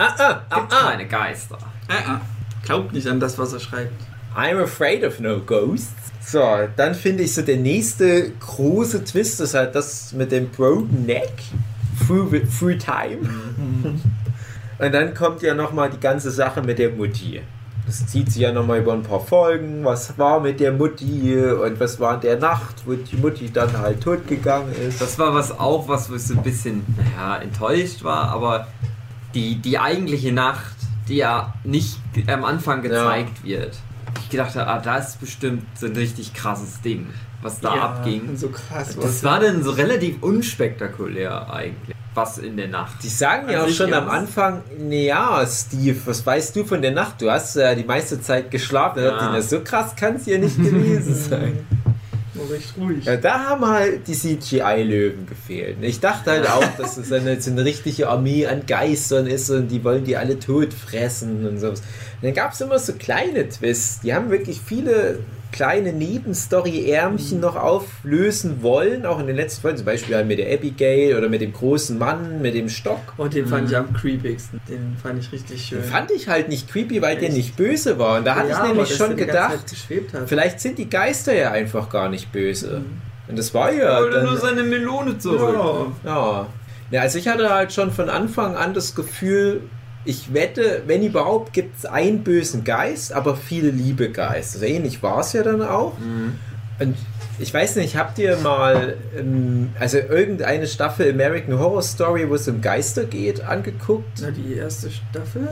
Ah, 0.00 0.14
ah, 0.16 0.42
ah, 0.50 0.60
gibt 0.60 0.72
ah. 0.72 0.90
keine 0.90 1.06
Geister. 1.06 1.58
Äh, 1.88 1.94
äh. 1.94 2.18
Glaubt 2.64 2.92
nicht 2.92 3.08
an 3.08 3.18
das, 3.18 3.36
was 3.36 3.52
er 3.52 3.58
schreibt. 3.60 4.00
I'm 4.36 4.62
afraid 4.62 5.04
of 5.04 5.18
no 5.18 5.40
ghosts. 5.40 6.12
So, 6.30 6.44
dann 6.76 6.94
finde 6.94 7.22
ich 7.22 7.32
so 7.32 7.40
der 7.40 7.56
nächste 7.56 8.32
große 8.38 9.02
Twist 9.02 9.40
ist 9.40 9.54
halt 9.54 9.74
das 9.74 10.12
mit 10.12 10.30
dem 10.30 10.50
Broken 10.50 11.06
Neck 11.06 11.32
through, 12.06 12.30
through 12.58 12.76
Time. 12.76 13.20
Und 14.78 14.92
dann 14.92 15.14
kommt 15.14 15.40
ja 15.40 15.54
nochmal 15.54 15.88
die 15.88 15.98
ganze 15.98 16.30
Sache 16.30 16.60
mit 16.60 16.78
der 16.78 16.90
Mutti. 16.90 17.40
Das 17.86 18.06
zieht 18.06 18.30
sich 18.30 18.42
ja 18.42 18.52
nochmal 18.52 18.80
über 18.80 18.92
ein 18.92 19.02
paar 19.02 19.20
Folgen. 19.20 19.82
Was 19.86 20.18
war 20.18 20.40
mit 20.40 20.60
der 20.60 20.72
Mutti 20.72 21.34
und 21.34 21.80
was 21.80 21.98
war 21.98 22.16
in 22.16 22.20
der 22.20 22.38
Nacht, 22.38 22.82
wo 22.84 22.92
die 22.92 23.16
Mutti 23.16 23.50
dann 23.50 23.78
halt 23.78 24.02
tot 24.02 24.28
gegangen 24.28 24.74
ist. 24.86 25.00
Das 25.00 25.18
war 25.18 25.32
was 25.32 25.58
auch, 25.58 25.88
was 25.88 26.10
wo 26.10 26.14
ich 26.14 26.24
so 26.24 26.34
ein 26.34 26.42
bisschen, 26.42 26.84
naja, 26.98 27.38
enttäuscht 27.38 28.04
war, 28.04 28.28
aber 28.28 28.66
die, 29.34 29.54
die 29.54 29.78
eigentliche 29.78 30.32
Nacht, 30.32 30.76
die 31.08 31.16
ja 31.16 31.54
nicht 31.64 31.98
am 32.26 32.44
Anfang 32.44 32.82
gezeigt 32.82 33.42
wird. 33.44 33.78
Ich 34.28 34.32
gedacht 34.32 34.54
habe, 34.56 34.66
ah, 34.70 34.78
das 34.78 35.08
ist 35.08 35.20
bestimmt 35.20 35.62
so 35.74 35.86
ein 35.86 35.96
richtig 35.96 36.34
krasses 36.34 36.82
Ding, 36.82 37.06
was 37.40 37.60
da 37.60 37.74
Ja, 37.74 37.82
abging. 37.84 38.36
So 38.36 38.50
krass. 38.50 38.94
Das 39.00 39.24
war 39.24 39.40
dann 39.40 39.62
so 39.62 39.70
relativ 39.70 40.22
unspektakulär 40.22 41.50
eigentlich, 41.50 41.96
was 42.12 42.36
in 42.36 42.58
der 42.58 42.68
Nacht. 42.68 43.02
Die 43.02 43.08
sagen 43.08 43.48
ja 43.48 43.62
auch 43.62 43.68
sich 43.68 43.76
schon 43.78 43.94
am 43.94 44.06
Anfang, 44.10 44.60
ja, 44.90 45.46
Steve, 45.46 45.96
was 46.04 46.26
weißt 46.26 46.54
du 46.54 46.64
von 46.66 46.82
der 46.82 46.90
Nacht? 46.90 47.22
Du 47.22 47.30
hast 47.30 47.56
ja 47.56 47.74
die 47.74 47.84
meiste 47.84 48.20
Zeit 48.20 48.50
geschlafen. 48.50 49.02
Ja. 49.02 49.34
Ja. 49.34 49.40
So 49.40 49.60
krass 49.60 49.96
kann 49.96 50.16
es 50.16 50.26
ja 50.26 50.36
nicht 50.36 50.58
gewesen 50.58 51.14
sein. 51.30 51.66
Recht 52.50 52.74
ruhig. 52.78 53.04
Ja, 53.04 53.16
da 53.16 53.44
haben 53.48 53.66
halt 53.66 54.06
die 54.06 54.12
CGI-Löwen 54.12 55.26
gefehlt. 55.26 55.76
Ich 55.82 56.00
dachte 56.00 56.30
halt 56.30 56.48
auch, 56.48 56.76
dass 56.76 56.96
es 56.96 57.12
eine, 57.12 57.40
so 57.40 57.50
eine 57.50 57.64
richtige 57.64 58.08
Armee 58.08 58.46
an 58.46 58.66
Geistern 58.66 59.26
ist 59.26 59.50
und 59.50 59.68
die 59.68 59.82
wollen 59.84 60.04
die 60.04 60.16
alle 60.16 60.38
tot 60.38 60.72
fressen 60.72 61.46
und 61.46 61.58
sowas. 61.58 61.80
Und 61.80 62.24
dann 62.24 62.34
gab 62.34 62.52
es 62.52 62.60
immer 62.60 62.78
so 62.78 62.94
kleine 62.94 63.48
Twists. 63.48 64.00
Die 64.00 64.14
haben 64.14 64.30
wirklich 64.30 64.60
viele 64.60 65.20
kleine 65.52 65.92
Nebenstory-Ärmchen 65.92 67.40
noch 67.40 67.56
auflösen 67.56 68.62
wollen, 68.62 69.06
auch 69.06 69.18
in 69.18 69.26
den 69.26 69.36
letzten 69.36 69.62
Folgen. 69.62 69.76
Zum 69.78 69.86
Beispiel 69.86 70.14
halt 70.16 70.26
mit 70.26 70.38
der 70.38 70.52
Abigail 70.52 71.16
oder 71.16 71.28
mit 71.28 71.40
dem 71.40 71.52
großen 71.52 71.98
Mann, 71.98 72.40
mit 72.42 72.54
dem 72.54 72.68
Stock. 72.68 73.00
Und 73.16 73.34
den 73.34 73.46
fand 73.46 73.70
ich 73.70 73.76
am 73.76 73.92
creepigsten. 73.92 74.60
Den 74.68 74.96
fand 75.02 75.18
ich 75.22 75.32
richtig 75.32 75.64
schön. 75.64 75.80
Den 75.82 75.88
fand 75.90 76.10
ich 76.10 76.28
halt 76.28 76.48
nicht 76.48 76.70
creepy, 76.70 77.00
weil 77.02 77.16
der 77.16 77.28
Echt? 77.28 77.36
nicht 77.36 77.56
böse 77.56 77.98
war. 77.98 78.18
Und 78.18 78.26
da 78.26 78.34
hatte 78.36 78.48
Ja, 78.48 78.54
ich 78.54 78.58
aber 78.60 78.68
nämlich 78.68 78.94
schon 78.96 79.16
der 79.16 79.26
gedacht, 79.26 79.58
vielleicht 80.26 80.60
sind 80.60 80.78
die 80.78 80.88
Geister 80.90 81.34
ja 81.34 81.50
einfach 81.52 81.88
gar 81.90 82.08
nicht 82.08 82.30
böse. 82.32 82.82
Und 83.28 83.38
das 83.38 83.52
war 83.54 83.72
ja. 83.72 84.00
wollte 84.00 84.16
dann- 84.16 84.26
nur 84.26 84.36
seine 84.36 84.62
Melone 84.62 85.18
zurück. 85.18 85.54
Ja. 86.04 86.10
Ja. 86.10 86.46
ja, 86.90 87.00
also 87.02 87.18
ich 87.18 87.28
hatte 87.28 87.50
halt 87.50 87.72
schon 87.72 87.90
von 87.90 88.08
Anfang 88.08 88.56
an 88.56 88.74
das 88.74 88.94
Gefühl, 88.94 89.62
ich 90.08 90.32
wette, 90.32 90.84
wenn 90.86 91.02
überhaupt, 91.02 91.52
gibt 91.52 91.76
es 91.76 91.84
einen 91.84 92.24
bösen 92.24 92.64
Geist, 92.64 93.12
aber 93.12 93.36
viele 93.36 93.68
liebe 93.68 94.08
Geister. 94.08 94.54
Also 94.54 94.64
ähnlich 94.64 95.02
war 95.02 95.20
es 95.20 95.34
ja 95.34 95.42
dann 95.42 95.60
auch. 95.60 95.98
Und 96.80 96.96
ich 97.38 97.52
weiß 97.52 97.76
nicht, 97.76 97.94
habt 97.94 98.18
ihr 98.18 98.38
mal, 98.38 98.96
ähm, 99.18 99.68
also 99.78 99.98
irgendeine 99.98 100.66
Staffel 100.66 101.10
American 101.10 101.58
Horror 101.58 101.82
Story, 101.82 102.26
wo 102.26 102.36
es 102.36 102.48
um 102.48 102.62
Geister 102.62 103.04
geht, 103.04 103.42
angeguckt? 103.42 104.22
Na, 104.22 104.30
die 104.30 104.54
erste 104.54 104.90
Staffel? 104.90 105.46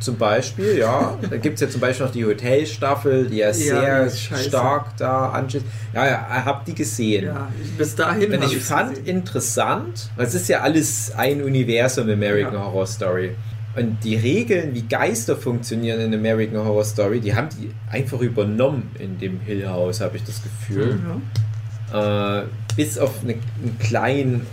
Zum 0.00 0.18
Beispiel, 0.18 0.76
ja. 0.76 1.16
Da 1.30 1.36
gibt 1.36 1.54
es 1.54 1.60
ja 1.60 1.68
zum 1.68 1.80
Beispiel 1.80 2.06
noch 2.06 2.12
die 2.12 2.24
Hotelstaffel, 2.24 3.26
die 3.28 3.36
ja, 3.38 3.52
sehr 3.52 4.06
die 4.06 4.36
stark 4.36 4.96
da 4.96 5.30
anschaut. 5.30 5.62
Ja, 5.94 6.06
ja, 6.06 6.44
habt 6.44 6.66
die 6.66 6.74
gesehen. 6.74 7.26
Ja, 7.26 7.48
bis 7.78 7.94
dahin. 7.94 8.34
Und 8.34 8.42
ich 8.42 8.58
fand 8.58 8.96
gesehen. 8.96 9.06
interessant, 9.06 10.10
weil 10.16 10.26
es 10.26 10.34
ist 10.34 10.48
ja 10.48 10.62
alles 10.62 11.12
ein 11.16 11.42
Universum 11.44 12.10
American 12.10 12.54
Ja. 12.54 12.64
Horror 12.64 12.86
Story. 12.88 13.36
Und 13.76 14.04
die 14.04 14.16
Regeln, 14.16 14.74
wie 14.74 14.82
Geister 14.82 15.36
funktionieren 15.36 16.00
in 16.00 16.14
American 16.14 16.64
Horror 16.64 16.84
Story, 16.84 17.20
die 17.20 17.34
haben 17.34 17.48
die 17.58 17.70
einfach 17.90 18.20
übernommen 18.20 18.90
in 18.98 19.18
dem 19.18 19.40
Hill 19.40 19.68
House, 19.68 20.00
habe 20.00 20.16
ich 20.16 20.24
das 20.24 20.42
Gefühl. 20.42 20.98
Ja. 21.92 22.40
Äh, 22.40 22.44
bis 22.76 22.98
auf 22.98 23.22
eine, 23.22 23.32
einen 23.32 23.78
kleinen, 23.80 24.46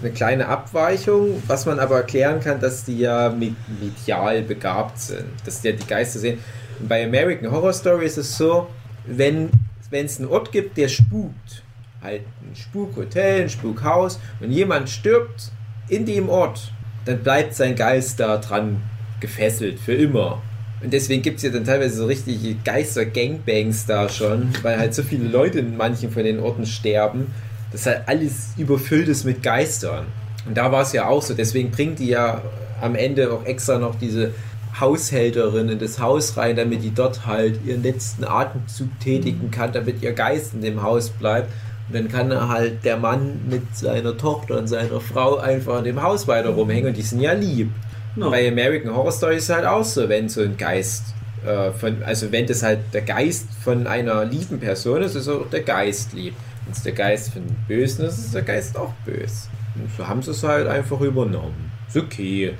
eine 0.00 0.10
kleine 0.10 0.48
Abweichung, 0.48 1.42
was 1.46 1.64
man 1.64 1.78
aber 1.78 1.96
erklären 1.96 2.40
kann, 2.40 2.60
dass 2.60 2.84
die 2.84 2.98
ja 2.98 3.30
mit, 3.30 3.54
medial 3.80 4.42
begabt 4.42 4.98
sind, 4.98 5.24
dass 5.46 5.62
die 5.62 5.68
ja 5.68 5.74
die 5.74 5.86
Geister 5.86 6.18
sehen. 6.18 6.38
Und 6.78 6.88
bei 6.88 7.04
American 7.04 7.50
Horror 7.50 7.72
Story 7.72 8.06
ist 8.06 8.18
es 8.18 8.36
so, 8.36 8.68
wenn 9.06 9.50
wenn 9.92 10.06
es 10.06 10.18
einen 10.18 10.28
Ort 10.28 10.50
gibt, 10.50 10.76
der 10.76 10.88
spukt, 10.88 11.62
halt 12.02 12.22
ein 12.42 12.56
Spukhotel, 12.56 13.42
ein 13.42 13.50
Spukhaus 13.50 14.18
und 14.40 14.50
jemand 14.50 14.88
stirbt 14.88 15.52
in 15.88 16.06
dem 16.06 16.28
Ort, 16.28 16.72
dann 17.04 17.22
bleibt 17.22 17.54
sein 17.54 17.74
Geist 17.74 18.20
da 18.20 18.38
dran 18.38 18.82
gefesselt 19.20 19.78
für 19.78 19.94
immer. 19.94 20.42
Und 20.82 20.92
deswegen 20.92 21.22
gibt 21.22 21.36
es 21.36 21.44
ja 21.44 21.50
dann 21.50 21.64
teilweise 21.64 21.96
so 21.96 22.06
richtige 22.06 22.56
Geister-Gangbangs 22.64 23.86
da 23.86 24.08
schon, 24.08 24.50
weil 24.62 24.78
halt 24.78 24.94
so 24.94 25.02
viele 25.02 25.28
Leute 25.28 25.60
in 25.60 25.76
manchen 25.76 26.10
von 26.10 26.24
den 26.24 26.40
Orten 26.40 26.66
sterben, 26.66 27.28
dass 27.70 27.86
halt 27.86 28.02
alles 28.06 28.50
überfüllt 28.56 29.08
ist 29.08 29.24
mit 29.24 29.42
Geistern. 29.42 30.06
Und 30.46 30.56
da 30.56 30.72
war 30.72 30.82
es 30.82 30.92
ja 30.92 31.06
auch 31.06 31.22
so, 31.22 31.34
deswegen 31.34 31.70
bringt 31.70 32.00
die 32.00 32.08
ja 32.08 32.42
am 32.80 32.96
Ende 32.96 33.32
auch 33.32 33.44
extra 33.44 33.78
noch 33.78 33.94
diese 33.94 34.32
Haushälterin 34.80 35.68
in 35.68 35.78
das 35.78 36.00
Haus 36.00 36.36
rein, 36.36 36.56
damit 36.56 36.82
die 36.82 36.92
dort 36.92 37.26
halt 37.26 37.60
ihren 37.64 37.82
letzten 37.82 38.24
Atemzug 38.24 38.88
tätigen 38.98 39.50
kann, 39.50 39.72
damit 39.72 40.02
ihr 40.02 40.12
Geist 40.12 40.54
in 40.54 40.62
dem 40.62 40.82
Haus 40.82 41.10
bleibt. 41.10 41.52
Und 41.92 41.94
dann 41.94 42.08
kann 42.08 42.48
halt 42.48 42.84
der 42.84 42.96
Mann 42.96 43.40
mit 43.50 43.76
seiner 43.76 44.16
Tochter 44.16 44.58
und 44.58 44.66
seiner 44.66 44.98
Frau 45.00 45.36
einfach 45.36 45.78
in 45.78 45.84
dem 45.84 46.02
Haus 46.02 46.26
weiter 46.26 46.50
rumhängen 46.50 46.86
und 46.88 46.96
die 46.96 47.02
sind 47.02 47.20
ja 47.20 47.32
lieb. 47.32 47.70
No. 48.16 48.30
Bei 48.30 48.48
American 48.48 48.94
Horror 48.94 49.12
Story 49.12 49.36
ist 49.36 49.44
es 49.44 49.50
halt 49.50 49.66
auch 49.66 49.84
so, 49.84 50.08
wenn 50.08 50.28
so 50.28 50.40
ein 50.42 50.56
Geist 50.56 51.04
äh, 51.46 51.70
von, 51.72 52.02
also 52.02 52.32
wenn 52.32 52.46
das 52.46 52.62
halt 52.62 52.78
der 52.94 53.02
Geist 53.02 53.48
von 53.62 53.86
einer 53.86 54.24
lieben 54.24 54.58
Person 54.58 55.02
ist, 55.02 55.14
ist 55.16 55.28
auch 55.28 55.48
der 55.50 55.60
Geist 55.62 56.12
lieb. 56.14 56.34
Wenn 56.64 56.72
es 56.72 56.82
der 56.82 56.92
Geist 56.92 57.32
von 57.32 57.42
Bösen 57.68 58.06
ist, 58.06 58.18
ist 58.18 58.34
der 58.34 58.42
Geist 58.42 58.76
auch 58.78 58.92
böse. 59.04 59.48
Und 59.74 59.90
so 59.96 60.06
haben 60.06 60.22
sie 60.22 60.30
es 60.30 60.42
halt 60.42 60.66
einfach 60.68 61.00
übernommen. 61.00 61.70
Ist 61.88 61.96
okay. 61.96 62.52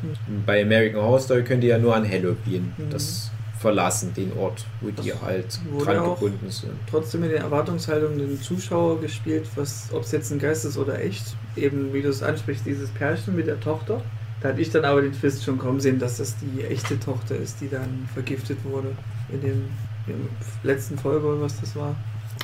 Bei 0.45 0.63
American 0.63 1.01
Horror 1.03 1.21
Story 1.21 1.43
könnt 1.43 1.65
ihr 1.65 1.71
ja 1.71 1.79
nur 1.79 1.95
an 1.97 2.07
Halloween 2.07 2.73
Mhm. 2.77 2.91
das 2.91 3.31
verlassen, 3.63 4.13
den 4.15 4.33
Ort, 4.37 4.67
wo 4.81 4.91
die 4.91 5.15
halt 5.15 5.59
dran 5.81 6.05
gebunden 6.05 6.51
sind. 6.51 6.73
trotzdem 6.91 7.23
in 7.23 7.31
der 7.31 7.41
Erwartungshaltung 7.41 8.19
den 8.19 8.41
Zuschauer 8.41 9.01
gespielt, 9.01 9.47
was, 9.55 9.89
ob 9.93 10.03
es 10.03 10.13
jetzt 10.13 10.31
ein 10.33 10.39
Geist 10.39 10.65
ist 10.65 10.77
oder 10.77 11.01
echt. 11.01 11.37
Eben, 11.57 11.93
wie 11.95 12.03
du 12.03 12.09
es 12.09 12.23
ansprichst, 12.23 12.67
dieses 12.67 12.91
Pärchen 12.91 13.37
mit 13.37 13.47
der 13.47 13.61
Tochter. 13.61 14.03
Da 14.41 14.49
hatte 14.49 14.61
ich 14.61 14.71
dann 14.71 14.85
aber 14.85 15.03
den 15.03 15.13
Twist 15.13 15.45
schon 15.45 15.57
kommen 15.57 15.81
sehen, 15.81 15.99
dass 15.99 16.17
das 16.17 16.35
die 16.39 16.65
echte 16.65 16.99
Tochter 16.99 17.37
ist, 17.37 17.61
die 17.61 17.69
dann 17.69 18.09
vergiftet 18.13 18.59
wurde. 18.65 18.89
In 19.31 19.41
dem, 19.41 19.65
in 20.07 20.29
der 20.65 20.75
letzten 20.75 20.99
Folge 20.99 21.27
oder 21.27 21.43
was 21.43 21.61
das 21.61 21.77
war. 21.77 21.95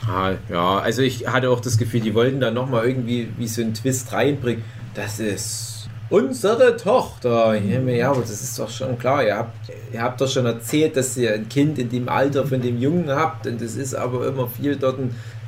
Ah, 0.07 0.35
ja, 0.49 0.79
also 0.79 1.03
ich 1.03 1.27
hatte 1.27 1.51
auch 1.51 1.61
das 1.61 1.77
Gefühl, 1.77 2.01
die 2.01 2.15
wollten 2.15 2.41
da 2.41 2.51
nochmal 2.51 2.87
irgendwie 2.87 3.29
wie 3.37 3.49
so 3.49 3.63
einen 3.63 3.75
Twist 3.75 4.13
reinbringen. 4.13 4.63
Das 4.95 5.19
ist 5.19 5.78
unsere 6.11 6.77
Tochter. 6.77 7.55
Ja, 7.57 8.11
aber 8.11 8.21
das 8.21 8.31
ist 8.31 8.59
doch 8.59 8.71
schon 8.71 8.99
klar. 8.99 9.25
Ihr 9.25 9.37
habt, 9.37 9.57
ihr 9.93 10.03
habt 10.03 10.21
doch 10.21 10.29
schon 10.29 10.47
erzählt, 10.47 10.97
dass 10.97 11.17
ihr 11.17 11.35
ein 11.35 11.49
Kind 11.49 11.79
in 11.79 11.89
dem 11.91 12.09
Alter 12.09 12.47
von 12.47 12.61
dem 12.61 12.79
Jungen 12.81 13.11
habt 13.11 13.47
und 13.47 13.61
das 13.61 13.77
ist 13.77 13.95
aber 13.95 14.27
immer 14.27 14.49
viel 14.49 14.77
dort 14.77 14.99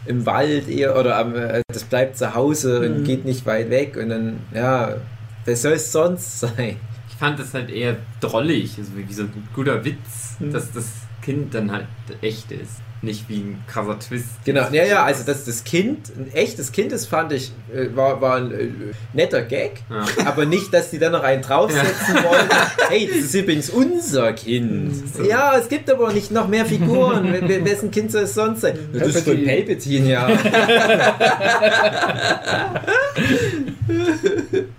im 0.06 0.26
Wald 0.26 0.68
eher 0.68 0.98
oder 0.98 1.18
am, 1.18 1.34
äh, 1.36 1.61
das 1.68 1.84
bleibt 1.84 2.16
zu 2.16 2.34
Hause 2.34 2.80
und 2.80 3.00
Mhm. 3.00 3.04
geht 3.04 3.24
nicht 3.24 3.44
weit 3.46 3.70
weg 3.70 3.96
und 3.96 4.08
dann, 4.08 4.40
ja, 4.54 4.96
wer 5.44 5.56
soll 5.56 5.72
es 5.72 5.92
sonst 5.92 6.40
sein? 6.40 6.76
Ich 7.08 7.16
fand 7.16 7.38
das 7.38 7.52
halt 7.52 7.70
eher 7.70 7.96
drollig, 8.20 8.76
also 8.78 8.92
wie 8.96 9.12
so 9.12 9.24
ein 9.24 9.48
guter 9.54 9.84
Witz, 9.84 10.36
Mhm. 10.40 10.52
dass 10.52 10.72
das 10.72 10.86
Kind 11.22 11.54
dann 11.54 11.70
halt 11.70 11.86
echt 12.22 12.50
ist. 12.50 12.80
Nicht 13.03 13.30
wie 13.30 13.38
ein 13.38 13.64
krasser 13.66 13.98
Twist. 13.98 14.26
Genau, 14.44 14.66
ja, 14.72 14.84
ja, 14.84 15.05
also 15.05 15.24
dass 15.24 15.46
das 15.46 15.64
Kind, 15.64 16.11
ein 16.16 16.30
echtes 16.34 16.70
Kind 16.70 16.92
ist, 16.92 17.07
fand 17.07 17.32
ich, 17.32 17.51
äh, 17.74 17.86
war, 17.96 18.20
war 18.20 18.36
ein 18.36 18.53
äh, 18.53 18.68
netter 19.14 19.40
Gag, 19.40 19.80
Ja. 19.88 20.05
aber 20.26 20.44
nicht, 20.44 20.74
dass 20.74 20.90
die 20.90 20.98
dann 20.98 21.12
noch 21.12 21.22
einen 21.22 21.40
draufsetzen 21.40 22.16
wollen. 22.16 22.46
Hey, 22.90 23.09
das 23.09 23.20
ist 23.24 23.34
übrigens 23.34 23.70
unser 23.70 24.34
Kind. 24.34 24.92
Ja, 25.26 25.57
es 25.57 25.70
gibt 25.70 25.88
aber 25.90 26.12
nicht 26.12 26.30
noch 26.30 26.46
mehr 26.46 26.66
Figuren. 26.66 27.32
W- 27.32 27.64
Wessen 27.64 27.90
Kind 27.90 28.12
soll 28.12 28.24
es 28.24 28.34
sonst 28.34 28.61
sein? 28.61 28.78
Das 28.92 29.09
ist 29.14 29.24
von 29.26 29.42
Palpatine, 29.44 30.11
ja. 30.11 30.28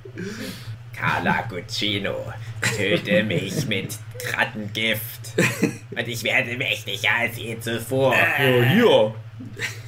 Carla 1.02 1.41
Guccino, 1.49 2.32
töte 2.78 3.24
mich 3.24 3.66
mit 3.66 3.97
Rattengift. 4.38 5.34
Und 5.89 6.08
ich 6.08 6.24
werde 6.24 6.56
mächtiger 6.58 7.10
als 7.22 7.38
je 7.38 7.60
zuvor. 7.60 8.14
Oh, 8.14 8.64
hier. 8.64 9.16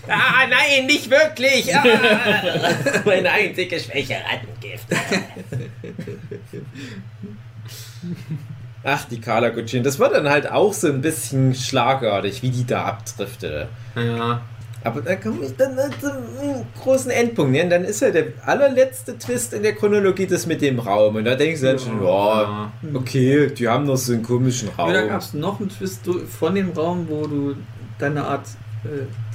Ah, 0.07 0.47
nein, 0.49 0.88
nicht 0.88 1.11
wirklich. 1.11 1.74
Ah, 1.76 1.84
meine 3.05 3.32
einzige 3.32 3.80
Schwäche, 3.80 4.16
Rattengift. 4.16 4.88
Ach, 8.84 9.05
die 9.05 9.22
Carla 9.22 9.49
Guccini. 9.49 9.84
Das 9.84 9.99
war 9.99 10.09
dann 10.09 10.28
halt 10.28 10.49
auch 10.49 10.74
so 10.74 10.88
ein 10.88 11.01
bisschen 11.01 11.53
schlagartig, 11.53 12.41
wie 12.41 12.49
die 12.49 12.66
da 12.66 12.86
abdriftete. 12.86 13.70
Ja. 13.95 14.41
Aber 14.84 15.01
da 15.01 15.15
komme 15.15 15.45
ich 15.45 15.55
dann 15.55 15.77
zum 15.99 16.09
mm, 16.09 16.65
großen 16.81 17.09
Endpunkt. 17.09 17.55
Ja, 17.55 17.63
und 17.63 17.69
dann 17.69 17.86
ist 17.86 18.01
ja 18.01 18.11
der 18.11 18.27
allerletzte 18.45 19.17
Twist 19.17 19.53
in 19.53 19.63
der 19.63 19.75
Chronologie 19.75 20.27
das 20.27 20.45
mit 20.45 20.61
dem 20.61 20.79
Raum. 20.79 21.15
Und 21.15 21.25
da 21.25 21.36
denkst 21.36 21.61
du 21.61 21.67
dann 21.67 21.79
schon, 21.79 22.03
ja, 22.03 22.71
okay, 22.93 23.47
die 23.47 23.67
haben 23.67 23.86
noch 23.86 23.95
so 23.95 24.13
einen 24.13 24.23
komischen 24.23 24.69
Raum. 24.69 24.89
Ja, 24.89 25.01
da 25.01 25.07
gab 25.07 25.21
es 25.21 25.34
noch 25.34 25.59
einen 25.59 25.69
Twist 25.69 26.01
von 26.39 26.55
dem 26.55 26.71
Raum, 26.71 27.07
wo 27.09 27.27
du 27.27 27.55
dann 27.97 28.17
eine 28.17 28.25
Art 28.25 28.47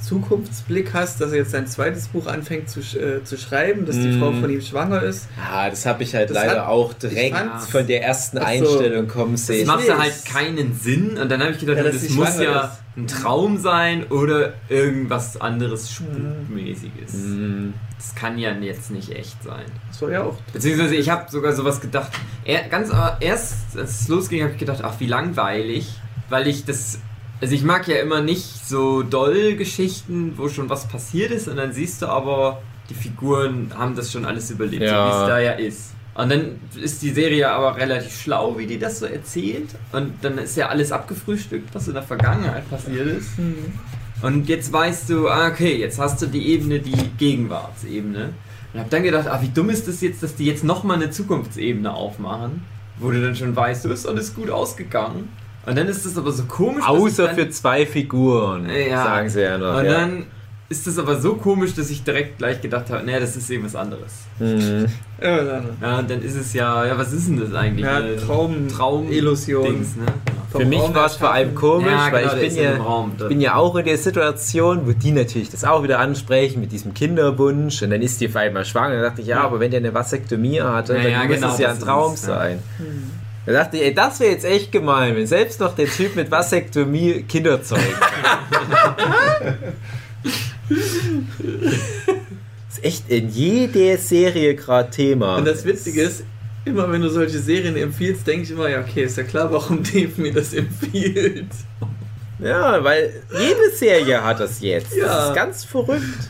Zukunftsblick 0.03 0.93
hast, 0.93 1.19
dass 1.21 1.31
er 1.31 1.37
jetzt 1.39 1.51
sein 1.51 1.67
zweites 1.67 2.07
Buch 2.07 2.27
anfängt 2.27 2.69
zu, 2.69 2.79
äh, 2.79 3.23
zu 3.23 3.37
schreiben, 3.37 3.85
dass 3.85 3.95
die 3.95 4.07
Mm. 4.07 4.19
Frau 4.19 4.31
von 4.31 4.49
ihm 4.49 4.61
schwanger 4.61 5.01
ist. 5.03 5.27
Ah, 5.51 5.69
das 5.69 5.85
habe 5.85 6.03
ich 6.03 6.15
halt 6.15 6.29
Das 6.29 6.35
leider 6.35 6.61
hat- 6.61 6.67
auch 6.67 6.93
direkt 6.93 7.35
von 7.69 7.85
der 7.87 8.03
ersten 8.03 8.37
so. 8.37 8.43
Einstellung 8.43 9.07
kommen 9.07 9.33
Das 9.33 9.47
sehen. 9.47 9.67
machte 9.67 9.89
weiß. 9.89 9.97
halt 9.99 10.25
keinen 10.25 10.73
Sinn 10.73 11.17
und 11.17 11.29
dann 11.29 11.41
habe 11.41 11.51
ich 11.51 11.59
gedacht, 11.59 11.77
Ja, 11.77 11.83
das 11.83 12.09
muss 12.09 12.39
ja 12.39 12.61
ist. 12.65 12.71
ein 12.97 13.07
Traum 13.07 13.57
sein 13.57 14.05
oder 14.09 14.53
irgendwas 14.69 15.39
anderes 15.39 15.91
Spukmäßiges. 15.91 17.13
Mm. 17.13 17.73
Das 17.97 18.15
kann 18.15 18.37
ja 18.37 18.51
jetzt 18.53 18.91
nicht 18.91 19.11
echt 19.11 19.43
sein. 19.43 19.65
Das 19.89 20.01
war 20.01 20.09
ja 20.11 20.23
auch. 20.23 20.37
Beziehungsweise 20.53 20.95
ich 20.95 21.09
habe 21.09 21.29
sogar 21.29 21.53
sowas 21.53 21.81
gedacht. 21.81 22.11
Er, 22.45 22.63
ganz 22.69 22.89
aber 22.91 23.17
erst, 23.19 23.77
als 23.77 24.01
es 24.01 24.07
losging, 24.07 24.41
habe 24.43 24.53
ich 24.53 24.57
gedacht, 24.59 24.79
ach 24.83 24.95
wie 24.99 25.07
langweilig, 25.07 25.89
weil 26.29 26.47
ich 26.47 26.63
das. 26.65 26.99
Also 27.41 27.55
ich 27.55 27.63
mag 27.63 27.87
ja 27.87 27.97
immer 27.97 28.21
nicht 28.21 28.67
so 28.67 29.01
doll 29.03 29.55
Geschichten, 29.55 30.33
wo 30.37 30.49
schon 30.49 30.69
was 30.69 30.87
passiert 30.87 31.31
ist 31.31 31.47
und 31.47 31.55
dann 31.57 31.71
siehst 31.71 32.01
du 32.01 32.07
aber, 32.07 32.61
die 32.89 32.93
Figuren 32.95 33.71
haben 33.77 33.95
das 33.95 34.11
schon 34.11 34.25
alles 34.25 34.51
überlebt, 34.51 34.83
Ja. 34.83 34.89
so 35.11 35.17
wie 35.17 35.21
es 35.21 35.27
da 35.29 35.39
ja 35.39 35.51
ist. 35.53 35.91
Und 36.15 36.29
dann 36.31 36.59
ist 36.75 37.01
die 37.01 37.11
Serie 37.11 37.49
aber 37.49 37.77
relativ 37.77 38.19
schlau, 38.19 38.57
wie 38.57 38.65
die 38.67 38.77
das 38.77 38.99
so 38.99 39.05
erzählt. 39.05 39.69
Und 39.93 40.13
dann 40.21 40.37
ist 40.37 40.57
ja 40.57 40.67
alles 40.67 40.91
abgefrühstückt, 40.91 41.73
was 41.73 41.87
in 41.87 41.93
der 41.93 42.03
Vergangenheit 42.03 42.69
passiert 42.69 43.07
ist. 43.07 43.29
Und 44.21 44.49
jetzt 44.49 44.73
weißt 44.73 45.09
du, 45.11 45.29
ah, 45.29 45.47
okay, 45.47 45.77
jetzt 45.77 45.97
hast 45.97 46.21
du 46.21 46.25
die 46.25 46.49
Ebene, 46.49 46.79
die 46.79 47.09
Gegenwartsebene. 47.17 48.33
Und 48.73 48.79
hab 48.79 48.89
dann 48.89 49.03
gedacht, 49.03 49.27
ah, 49.27 49.39
wie 49.41 49.47
dumm 49.47 49.69
ist 49.69 49.87
das 49.87 50.01
jetzt, 50.01 50.21
dass 50.21 50.35
die 50.35 50.45
jetzt 50.45 50.65
nochmal 50.65 50.97
eine 50.97 51.09
Zukunftsebene 51.09 51.93
aufmachen, 51.93 52.63
wo 52.97 53.11
du 53.11 53.21
dann 53.21 53.35
schon 53.35 53.55
weißt, 53.55 53.85
du 53.85 53.89
ist 53.89 54.05
alles 54.05 54.35
gut 54.35 54.49
ausgegangen. 54.49 55.29
Und 55.65 55.77
dann 55.77 55.87
ist 55.87 56.05
das 56.05 56.17
aber 56.17 56.31
so 56.31 56.43
komisch. 56.45 56.85
dass 56.85 56.95
ich 56.95 57.01
Außer 57.01 57.25
dann, 57.27 57.35
für 57.35 57.49
zwei 57.49 57.85
Figuren, 57.85 58.67
Ja. 58.69 59.03
sagen 59.03 59.29
sie 59.29 59.41
ja 59.41 59.57
noch. 59.57 59.77
Und 59.79 59.85
ja. 59.85 59.91
dann 59.91 60.25
ist 60.69 60.85
das 60.87 60.97
aber 60.99 61.19
so 61.19 61.33
komisch, 61.35 61.73
dass 61.73 61.89
ich 61.89 62.03
direkt 62.03 62.37
gleich 62.37 62.61
gedacht 62.61 62.89
habe, 62.91 63.03
naja, 63.05 63.19
das 63.19 63.35
ist 63.35 63.49
eben 63.49 63.65
was 63.65 63.75
anderes. 63.75 64.13
Mhm. 64.39 64.85
Ja, 65.21 65.43
dann, 65.43 65.69
Ja, 65.81 65.99
und 65.99 66.09
dann 66.09 66.21
ist 66.21 66.35
es 66.35 66.53
ja, 66.53 66.85
ja, 66.85 66.97
was 66.97 67.11
ist 67.11 67.27
denn 67.27 67.39
das 67.39 67.53
eigentlich? 67.53 67.85
ja, 67.85 68.01
Traum, 68.25 68.67
Traum 68.67 69.11
Illusion. 69.11 69.63
Dings, 69.65 69.95
ne? 69.95 70.05
Für 70.51 70.65
mich 70.65 70.79
war 70.95 71.05
es 71.05 71.15
vor 71.15 71.31
allem 71.31 71.53
komisch, 71.53 71.91
Ja, 71.91 72.11
weil 72.11 72.23
genau, 72.23 72.33
der 72.33 72.41
ich 72.43 72.47
ist 72.49 72.55
bin 72.55 72.63
in 72.65 72.71
ja, 72.77 72.83
Raum 72.83 73.11
ich 73.19 73.27
bin 73.27 73.41
ja 73.41 73.55
auch 73.55 73.75
in 73.75 73.85
der 73.85 73.97
Situation, 73.99 74.87
wo 74.87 74.91
die 74.93 75.11
natürlich 75.11 75.51
das 75.51 75.63
auch 75.63 75.83
wieder 75.83 75.99
ansprechen 75.99 76.59
mit 76.59 76.71
diesem 76.71 76.95
Kinderwunsch 76.95 77.83
und 77.83 77.91
dann 77.91 78.01
ist 78.01 78.19
die 78.19 78.27
auf 78.29 78.35
einmal 78.35 78.65
schwanger. 78.65 78.95
Da 78.95 79.09
dachte 79.09 79.21
ich, 79.21 79.27
ja, 79.27 79.41
aber 79.41 79.59
wenn 79.59 79.69
der 79.69 79.79
eine 79.79 79.93
Vasektomie 79.93 80.59
hatte, 80.61 80.95
Ja, 80.97 81.03
dann 81.03 81.11
ja, 81.11 81.23
muss 81.25 81.35
genau, 81.35 81.53
es 81.53 81.59
ja 81.59 81.67
ein 81.69 81.73
ist 81.77 81.83
Traum 81.83 82.13
es, 82.15 82.25
ja. 82.25 82.47
Da 83.49 83.55
dachte 83.63 83.77
ich, 83.77 83.83
ey, 83.83 83.93
das 83.95 84.19
wäre 84.19 84.31
jetzt 84.31 84.45
echt 84.45 84.71
gemein, 84.71 85.15
wenn 85.15 85.25
selbst 85.25 85.59
noch 85.59 85.73
der 85.75 85.87
Typ 85.87 86.15
mit 86.15 86.29
Vasektomie 86.29 87.23
Kinder 87.27 87.63
zeugen. 87.63 87.83
Das 92.67 92.77
ist 92.77 92.83
echt 92.83 93.09
in 93.09 93.29
jeder 93.29 93.97
Serie 93.97 94.53
gerade 94.53 94.91
Thema. 94.91 95.37
Und 95.37 95.45
das 95.47 95.65
Witzige 95.65 96.03
ist, 96.03 96.23
immer 96.63 96.91
wenn 96.91 97.01
du 97.01 97.09
solche 97.09 97.39
Serien 97.39 97.75
empfiehlst, 97.75 98.27
denke 98.27 98.43
ich 98.43 98.51
immer, 98.51 98.69
ja, 98.69 98.81
okay, 98.81 99.03
ist 99.05 99.17
ja 99.17 99.23
klar, 99.23 99.51
warum 99.51 99.81
Dave 99.81 100.11
mir 100.17 100.31
das 100.31 100.53
empfiehlt. 100.53 101.47
Ja, 102.37 102.83
weil 102.83 103.11
jede 103.31 103.75
Serie 103.75 104.23
hat 104.23 104.39
das 104.39 104.61
jetzt. 104.61 104.91
Das 104.91 104.97
Ja. 104.97 105.29
ist 105.29 105.35
ganz 105.35 105.63
verrückt. 105.63 106.29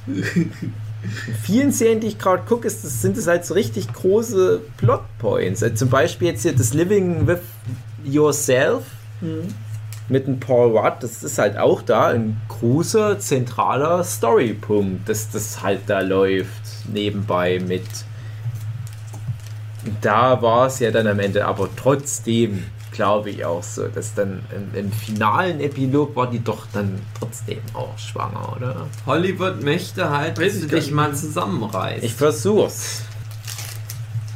In 1.27 1.33
vielen 1.33 1.71
Serien, 1.71 1.99
die 1.99 2.07
ich 2.07 2.17
gerade 2.17 2.43
gucke, 2.43 2.67
ist 2.67 2.83
das, 2.83 3.01
sind 3.01 3.17
es 3.17 3.27
halt 3.27 3.45
so 3.45 3.53
richtig 3.53 3.91
große 3.93 4.61
Plotpoints. 4.77 5.63
Also 5.63 5.75
zum 5.75 5.89
Beispiel 5.89 6.29
jetzt 6.29 6.43
hier 6.43 6.53
das 6.53 6.73
Living 6.73 7.25
with 7.25 7.39
Yourself 8.03 8.83
mit 10.09 10.27
dem 10.27 10.39
Paul 10.39 10.77
Rudd. 10.77 10.95
Das 11.01 11.23
ist 11.23 11.37
halt 11.37 11.57
auch 11.57 11.81
da 11.81 12.07
ein 12.07 12.41
großer, 12.47 13.19
zentraler 13.19 14.03
Storypunkt, 14.03 15.07
dass 15.07 15.29
das 15.29 15.61
halt 15.63 15.81
da 15.87 16.01
läuft 16.01 16.87
nebenbei 16.91 17.59
mit. 17.65 17.85
Da 20.01 20.41
war 20.41 20.67
es 20.67 20.79
ja 20.79 20.91
dann 20.91 21.07
am 21.07 21.19
Ende 21.19 21.45
aber 21.45 21.69
trotzdem 21.75 22.65
glaube 22.91 23.29
ich 23.29 23.45
auch 23.45 23.63
so, 23.63 23.87
dass 23.87 24.13
dann 24.13 24.41
im, 24.55 24.77
im 24.79 24.91
finalen 24.91 25.59
Epilog 25.59 26.15
war 26.15 26.29
die 26.29 26.43
doch 26.43 26.65
dann 26.73 26.99
trotzdem 27.19 27.59
auch 27.73 27.97
schwanger, 27.97 28.55
oder? 28.55 28.87
Hollywood 29.05 29.63
möchte 29.63 30.09
halt, 30.09 30.37
dass 30.37 30.55
ich 30.55 30.61
du 30.61 30.67
dich 30.67 30.91
mal 30.91 31.13
zusammenreißt. 31.13 32.03
Ich 32.03 32.13
versuch's. 32.13 33.03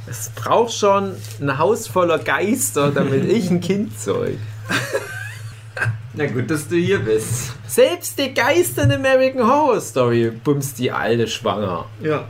Es 0.10 0.30
braucht 0.36 0.74
schon 0.74 1.14
ein 1.42 1.58
Haus 1.58 1.88
voller 1.88 2.20
Geister, 2.20 2.92
damit 2.92 3.26
ich 3.26 3.50
ein 3.50 3.62
Kind 3.62 4.00
zeug. 4.00 4.38
Na 6.14 6.28
gut, 6.28 6.52
dass 6.52 6.68
du 6.68 6.76
hier 6.76 7.00
bist. 7.00 7.54
Selbst 7.68 8.20
die 8.20 8.34
Geister 8.34 8.84
in 8.84 8.92
American 8.92 9.48
Horror 9.48 9.82
Story 9.82 10.32
bumst 10.44 10.78
die 10.78 10.92
alte 10.92 11.28
schwanger. 11.28 11.86
Ja. 12.02 12.26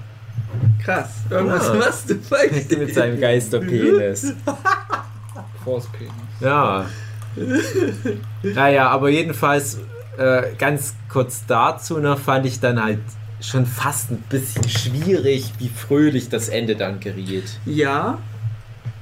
Krass. 0.82 1.10
Irgendwas 1.30 1.68
Ja. 1.68 1.74
machst 1.74 2.10
du 2.10 2.16
falsch. 2.20 2.70
Mit 2.70 2.94
seinem 2.94 3.20
Geisterpenis. 3.20 4.34
Force 5.64 5.88
Penis. 5.92 6.14
Ja. 6.40 6.86
Naja, 8.44 8.90
aber 8.90 9.10
jedenfalls 9.10 9.80
äh, 10.18 10.54
ganz 10.58 10.96
kurz 11.10 11.44
dazu 11.48 11.98
noch 11.98 12.20
fand 12.20 12.46
ich 12.46 12.60
dann 12.60 12.82
halt 12.82 13.00
schon 13.42 13.66
fast 13.66 14.12
ein 14.12 14.24
bisschen 14.30 14.68
schwierig, 14.70 15.52
wie 15.60 15.70
fröhlich 15.70 16.30
das 16.30 16.50
Ende 16.50 16.76
dann 16.76 17.00
geriet. 17.00 17.60
Ja. 17.66 18.20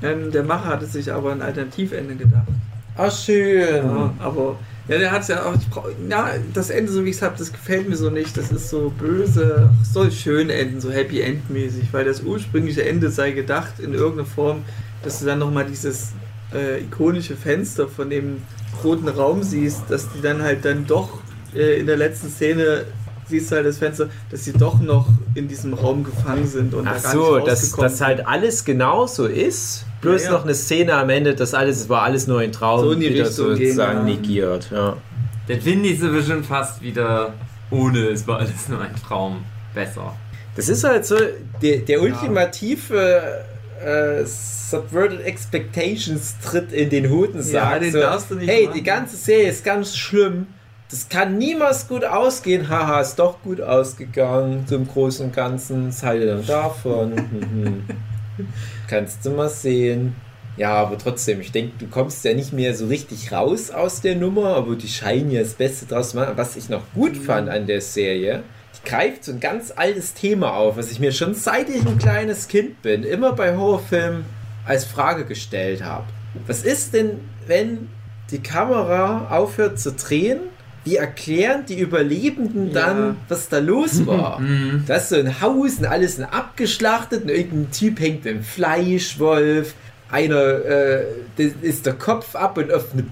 Ähm, 0.01 0.31
der 0.31 0.43
Macher 0.43 0.69
hatte 0.69 0.85
sich 0.85 1.11
aber 1.11 1.31
ein 1.31 1.41
Alternativende 1.41 2.15
gedacht. 2.15 2.47
Ah, 2.97 3.09
schön. 3.09 3.85
Ja, 3.85 4.13
aber 4.19 4.57
ja, 4.87 4.97
der 4.97 5.11
hat 5.11 5.27
ja 5.27 5.45
auch. 5.45 5.55
Ich 5.55 5.69
brauch, 5.69 5.87
ja, 6.09 6.29
das 6.53 6.69
Ende, 6.69 6.91
so 6.91 7.05
wie 7.05 7.09
ich 7.09 7.15
es 7.17 7.21
habe, 7.21 7.35
das 7.37 7.51
gefällt 7.51 7.87
mir 7.87 7.95
so 7.95 8.09
nicht. 8.09 8.35
Das 8.35 8.51
ist 8.51 8.69
so 8.69 8.91
böse. 8.97 9.69
Ach, 9.71 9.85
Soll 9.85 10.11
schön 10.11 10.49
enden, 10.49 10.81
so 10.81 10.91
Happy 10.91 11.21
End 11.21 11.49
mäßig, 11.49 11.93
weil 11.93 12.05
das 12.05 12.21
ursprüngliche 12.21 12.83
Ende 12.83 13.09
sei 13.09 13.31
gedacht 13.31 13.79
in 13.79 13.93
irgendeiner 13.93 14.27
Form, 14.27 14.63
dass 15.03 15.19
du 15.19 15.25
dann 15.25 15.39
nochmal 15.39 15.65
dieses 15.65 16.13
äh, 16.53 16.81
ikonische 16.81 17.35
Fenster 17.35 17.87
von 17.87 18.09
dem 18.09 18.41
roten 18.83 19.07
Raum 19.07 19.43
siehst, 19.43 19.83
dass 19.89 20.11
die 20.11 20.21
dann 20.21 20.41
halt 20.41 20.65
dann 20.65 20.85
doch 20.87 21.19
äh, 21.55 21.79
in 21.79 21.87
der 21.87 21.97
letzten 21.97 22.29
Szene 22.29 22.85
siehst 23.27 23.51
du 23.51 23.55
halt 23.55 23.65
das 23.65 23.77
Fenster, 23.77 24.09
dass 24.29 24.43
sie 24.43 24.53
doch 24.53 24.79
noch 24.79 25.07
in 25.35 25.47
diesem 25.47 25.73
Raum 25.73 26.03
gefangen 26.03 26.47
sind 26.47 26.73
und 26.73 26.87
Ach 26.87 26.95
da 26.95 27.01
gar 27.01 27.11
so, 27.11 27.35
nicht 27.35 27.47
dass 27.47 27.71
das 27.71 28.01
halt 28.01 28.27
alles 28.27 28.65
genauso 28.65 29.25
ist. 29.25 29.85
Bloß 30.01 30.23
Ja, 30.23 30.31
ja. 30.31 30.37
noch 30.37 30.43
eine 30.43 30.55
Szene 30.55 30.93
am 30.95 31.09
Ende, 31.09 31.35
das 31.35 31.53
alles 31.53 31.81
es 31.81 31.89
war 31.89 32.03
alles 32.03 32.27
nur 32.27 32.39
ein 32.39 32.51
Traum, 32.51 32.81
So 32.81 32.91
in 32.91 32.99
die 32.99 33.13
wieder 33.13 33.27
Richtung 33.27 33.55
gehen, 33.55 33.67
sozusagen 33.67 33.99
ja. 33.99 34.15
negiert. 34.15 34.69
Ja. 34.71 34.97
Dann 35.47 35.61
finde 35.61 35.89
ich 35.89 36.03
aber 36.03 36.21
schon 36.21 36.43
fast 36.43 36.81
wieder 36.81 37.33
ohne, 37.69 38.07
es 38.07 38.27
war 38.27 38.39
alles 38.39 38.67
nur 38.67 38.81
ein 38.81 38.95
Traum 38.95 39.43
besser. 39.73 40.15
Das 40.55 40.67
ist 40.67 40.83
halt 40.83 41.05
so 41.05 41.15
der, 41.61 41.77
der 41.77 42.01
ultimative 42.01 43.45
äh, 43.83 44.25
Subverted 44.25 45.21
Expectations 45.25 46.35
Tritt 46.43 46.71
in 46.71 46.89
den 46.89 47.09
Hut 47.09 47.33
und 47.33 47.39
Ja, 47.39 47.43
sagt 47.71 47.83
den 47.83 47.91
so, 47.91 47.99
darfst 47.99 48.31
du 48.31 48.35
nicht 48.35 48.49
hey, 48.49 48.65
machen. 48.65 48.73
die 48.77 48.83
ganze 48.83 49.15
Serie 49.17 49.49
ist 49.49 49.63
ganz 49.63 49.95
schlimm. 49.97 50.47
Das 50.89 51.07
kann 51.07 51.37
niemals 51.37 51.87
gut 51.87 52.03
ausgehen. 52.03 52.67
Haha, 52.67 52.99
ist 53.01 53.15
doch 53.15 53.41
gut 53.43 53.61
ausgegangen. 53.61 54.67
Zum 54.67 54.87
Großen 54.87 55.27
und 55.27 55.35
Ganzen. 55.35 55.87
Was 55.87 56.03
haltet 56.03 56.27
ihr 56.27 56.45
davon? 56.45 57.13
Mhm. 57.15 57.83
Kannst 58.89 59.25
du 59.25 59.31
mal 59.31 59.49
sehen. 59.49 60.15
Ja, 60.57 60.73
aber 60.73 60.97
trotzdem, 60.97 61.39
ich 61.39 61.51
denke, 61.53 61.71
du 61.79 61.87
kommst 61.87 62.25
ja 62.25 62.33
nicht 62.33 62.51
mehr 62.51 62.75
so 62.75 62.87
richtig 62.87 63.31
raus 63.31 63.71
aus 63.71 64.01
der 64.01 64.15
Nummer, 64.17 64.55
aber 64.57 64.75
die 64.75 64.89
scheinen 64.89 65.31
ja 65.31 65.41
das 65.41 65.53
Beste 65.53 65.85
draus 65.85 66.09
zu 66.11 66.17
machen. 66.17 66.33
Was 66.35 66.57
ich 66.57 66.67
noch 66.67 66.83
gut 66.93 67.15
fand 67.15 67.47
an 67.49 67.67
der 67.67 67.79
Serie, 67.79 68.43
greift 68.85 69.23
so 69.25 69.31
ein 69.31 69.39
ganz 69.39 69.71
altes 69.75 70.13
Thema 70.13 70.53
auf, 70.53 70.77
was 70.77 70.91
ich 70.91 70.99
mir 70.99 71.11
schon 71.11 71.33
seit 71.35 71.69
ich 71.69 71.85
ein 71.85 71.97
kleines 71.97 72.47
Kind 72.47 72.81
bin, 72.81 73.03
immer 73.03 73.33
bei 73.33 73.55
Horrorfilmen 73.55 74.25
als 74.65 74.85
Frage 74.85 75.25
gestellt 75.25 75.83
habe. 75.83 76.05
Was 76.47 76.63
ist 76.63 76.93
denn, 76.93 77.19
wenn 77.47 77.89
die 78.31 78.39
Kamera 78.39 79.27
aufhört 79.29 79.79
zu 79.79 79.91
drehen? 79.91 80.39
Wie 80.83 80.95
erklären 80.95 81.63
die 81.67 81.77
Überlebenden 81.79 82.71
Ja. 82.71 82.87
dann, 82.87 83.17
was 83.29 83.49
da 83.49 83.59
los 83.59 84.05
war? 84.07 84.39
Mhm. 84.39 84.83
Da 84.87 84.95
ist 84.95 85.09
so 85.09 85.15
ein 85.15 85.41
Haus 85.41 85.77
und 85.77 85.85
alles 85.85 86.15
sind 86.15 86.25
abgeschlachtet 86.25 87.23
und 87.23 87.29
irgendein 87.29 87.71
Typ 87.71 87.99
hängt 87.99 88.25
im 88.25 88.43
Fleischwolf. 88.43 89.75
Einer 90.09 90.35
äh, 90.65 91.03
ist 91.61 91.85
der 91.85 91.93
Kopf 91.93 92.35
ab 92.35 92.57
und 92.57 92.73
auf 92.73 92.93
eine 92.93 93.03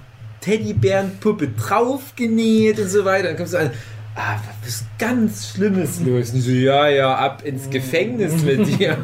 Teddybärenpuppe 0.41 1.49
draufgenäht 1.49 2.79
und 2.79 2.87
so 2.89 3.05
weiter. 3.05 3.27
Dann 3.29 3.37
kommst 3.37 3.53
du 3.53 3.57
an, 3.59 3.71
ah, 4.15 4.37
was 4.61 4.69
ist 4.69 4.85
ganz 4.97 5.49
Schlimmes 5.49 5.99
los? 6.01 6.31
Und 6.31 6.41
so, 6.41 6.51
ja, 6.51 6.87
ja, 6.89 7.15
ab 7.15 7.43
ins 7.45 7.69
Gefängnis 7.69 8.43
mit 8.43 8.79
dir. 8.79 8.97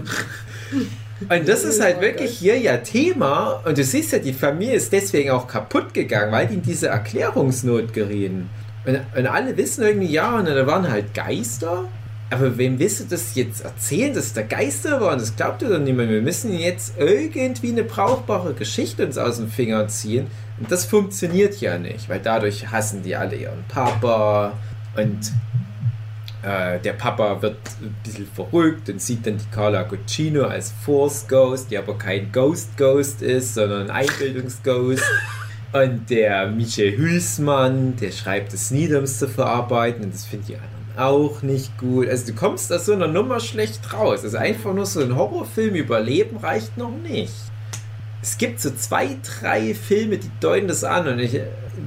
Und 1.30 1.48
das 1.48 1.64
ist 1.64 1.82
halt 1.82 2.02
wirklich 2.02 2.32
hier 2.32 2.58
ja 2.58 2.78
Thema. 2.78 3.62
Und 3.66 3.78
du 3.78 3.84
siehst 3.84 4.12
ja, 4.12 4.20
die 4.20 4.34
Familie 4.34 4.76
ist 4.76 4.92
deswegen 4.92 5.32
auch 5.32 5.48
kaputt 5.48 5.94
gegangen, 5.94 6.32
weil 6.32 6.48
die 6.48 6.56
in 6.56 6.62
diese 6.62 6.88
Erklärungsnot 6.88 7.94
gerieten. 7.94 8.50
Und, 8.86 9.00
und 9.18 9.28
alle 9.28 9.56
wissen 9.58 9.84
irgendwie, 9.84 10.12
ja, 10.12 10.38
und 10.38 10.46
da 10.46 10.68
waren 10.68 10.90
halt 10.90 11.14
Geister. 11.14 11.86
Aber 12.32 12.58
wem 12.58 12.80
willst 12.80 13.00
du 13.00 13.04
das 13.06 13.36
jetzt 13.36 13.64
erzählen, 13.64 14.14
dass 14.14 14.34
da 14.34 14.42
Geister 14.42 15.00
waren? 15.00 15.20
Das 15.20 15.36
glaubt 15.36 15.62
ihr 15.62 15.70
doch 15.70 15.80
niemand. 15.80 16.10
Wir 16.10 16.22
müssen 16.22 16.58
jetzt 16.58 16.96
irgendwie 16.98 17.72
eine 17.72 17.84
brauchbare 17.84 18.54
Geschichte 18.54 19.06
uns 19.06 19.18
aus 19.18 19.38
den 19.38 19.48
Fingern 19.48 19.90
ziehen. 19.90 20.28
Und 20.60 20.72
das 20.72 20.86
funktioniert 20.86 21.62
ja 21.62 21.78
nicht, 21.78 22.10
weil 22.10 22.20
dadurch 22.20 22.72
hassen 22.72 23.04
die 23.04 23.16
alle 23.16 23.36
ihren 23.36 23.64
Papa. 23.68 24.54
Und 24.96 25.32
äh, 26.44 26.80
der 26.80 26.94
Papa 26.94 27.42
wird 27.42 27.58
ein 27.82 27.96
bisschen 28.04 28.28
verrückt 28.28 28.90
und 28.90 29.02
sieht 29.02 29.26
dann 29.26 29.38
die 29.38 29.50
Carla 29.52 29.84
Guccino 29.84 30.44
als 30.44 30.72
Force 30.84 31.28
Ghost, 31.28 31.72
die 31.72 31.78
aber 31.78 31.98
kein 31.98 32.32
Ghost 32.32 32.78
Ghost 32.78 33.22
ist, 33.22 33.56
sondern 33.56 33.90
ein 33.90 33.92
Einbildungsghost. 33.92 35.04
Und 35.74 36.10
der 36.10 36.48
Michel 36.48 36.96
Hüßmann, 36.96 37.98
der 37.98 38.12
schreibt 38.12 38.54
es 38.54 38.72
nieder, 38.72 39.00
um 39.00 39.04
es 39.04 39.20
zu 39.20 39.28
verarbeiten. 39.28 40.06
Und 40.06 40.14
das 40.14 40.24
finden 40.24 40.46
die 40.48 40.56
anderen 40.56 40.76
auch 40.98 41.42
nicht 41.42 41.78
gut. 41.78 42.08
Also 42.08 42.28
du 42.28 42.34
kommst 42.34 42.72
aus 42.72 42.86
so 42.86 42.94
einer 42.94 43.08
Nummer 43.08 43.40
schlecht 43.40 43.94
raus. 43.94 44.24
Also 44.24 44.38
einfach 44.38 44.74
nur 44.74 44.86
so 44.86 45.02
ein 45.02 45.16
Horrorfilm 45.16 45.76
überleben 45.76 46.38
reicht 46.38 46.78
noch 46.78 46.92
nicht. 46.92 47.34
Es 48.22 48.38
gibt 48.38 48.60
so 48.60 48.72
zwei, 48.72 49.18
drei 49.42 49.74
Filme, 49.76 50.18
die 50.18 50.32
deuten 50.40 50.68
das 50.68 50.84
an. 50.84 51.08
Und 51.08 51.20
ich, 51.20 51.40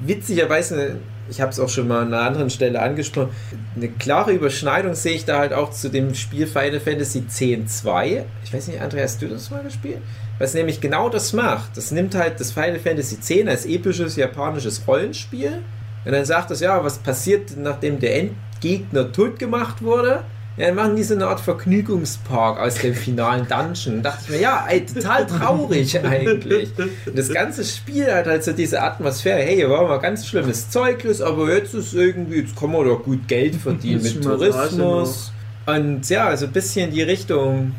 witzigerweise, 0.05 0.97
ich 1.31 1.41
habe 1.41 1.51
es 1.51 1.61
auch 1.61 1.69
schon 1.69 1.89
mal 1.89 2.03
an 2.03 2.13
einer 2.13 2.23
anderen 2.23 2.51
Stelle 2.51 2.81
angesprochen, 2.81 3.31
eine 3.77 3.89
klare 3.89 4.33
Überschneidung 4.33 4.95
sehe 4.95 5.15
ich 5.15 5.25
da 5.25 5.39
halt 5.39 5.53
auch 5.53 5.71
zu 5.71 5.89
dem 5.89 6.15
Spiel 6.15 6.47
Final 6.47 6.81
Fantasy 6.81 7.21
X-2. 7.21 8.25
Ich 8.45 8.53
weiß 8.53 8.69
nicht, 8.69 8.81
Andreas, 8.81 9.13
hast 9.13 9.23
du 9.23 9.29
das 9.29 9.51
mal 9.51 9.63
gespielt? 9.63 9.99
Was 10.39 10.55
nämlich 10.55 10.81
genau 10.81 11.09
das 11.09 11.33
macht. 11.33 11.77
Das 11.77 11.91
nimmt 11.91 12.15
halt 12.15 12.39
das 12.41 12.53
Final 12.53 12.79
Fantasy 12.79 13.17
X 13.17 13.49
als 13.49 13.67
episches 13.67 14.17
japanisches 14.17 14.87
Rollenspiel. 14.87 15.63
Und 16.05 16.13
dann 16.13 16.25
sagt 16.25 16.51
es, 16.51 16.61
ja, 16.61 16.83
was 16.83 16.99
passiert, 16.99 17.57
nachdem 17.57 17.99
der 17.99 18.17
Endgegner 18.19 19.13
tot 19.13 19.39
gemacht 19.39 19.83
wurde? 19.83 20.25
Ja, 20.59 20.67
dann 20.67 20.75
machen 20.75 20.97
die 20.97 21.05
so 21.05 21.15
eine 21.15 21.29
Art 21.29 21.39
Vergnügungspark 21.39 22.59
aus 22.59 22.75
dem 22.75 22.93
finalen 22.93 23.47
Dungeon. 23.47 24.03
Da 24.03 24.11
dachte 24.11 24.25
ich 24.25 24.31
mir, 24.31 24.41
ja, 24.41 24.67
ey, 24.69 24.85
total 24.85 25.25
traurig 25.27 25.99
eigentlich. 26.05 26.71
Und 27.07 27.17
das 27.17 27.29
ganze 27.33 27.65
Spiel 27.65 28.13
hat 28.13 28.27
halt 28.27 28.43
so 28.43 28.53
diese 28.53 28.83
Atmosphäre, 28.83 29.41
hey, 29.41 29.55
hier 29.55 29.71
war 29.71 29.87
mal 29.87 29.99
ganz 29.99 30.27
schlimmes 30.27 30.69
Zeug 30.69 31.05
los, 31.05 31.21
aber 31.21 31.55
jetzt 31.55 31.75
ist 31.75 31.95
irgendwie, 31.95 32.41
jetzt 32.41 32.57
kann 32.57 32.73
man 32.73 32.85
doch 32.85 33.05
gut 33.05 33.29
Geld 33.29 33.55
verdienen 33.55 34.03
mit 34.03 34.23
Tourismus. 34.23 35.33
Und 35.67 36.09
ja, 36.09 36.27
also 36.27 36.47
ein 36.47 36.53
bisschen 36.53 36.89
in 36.89 36.95
die 36.95 37.03
Richtung 37.03 37.75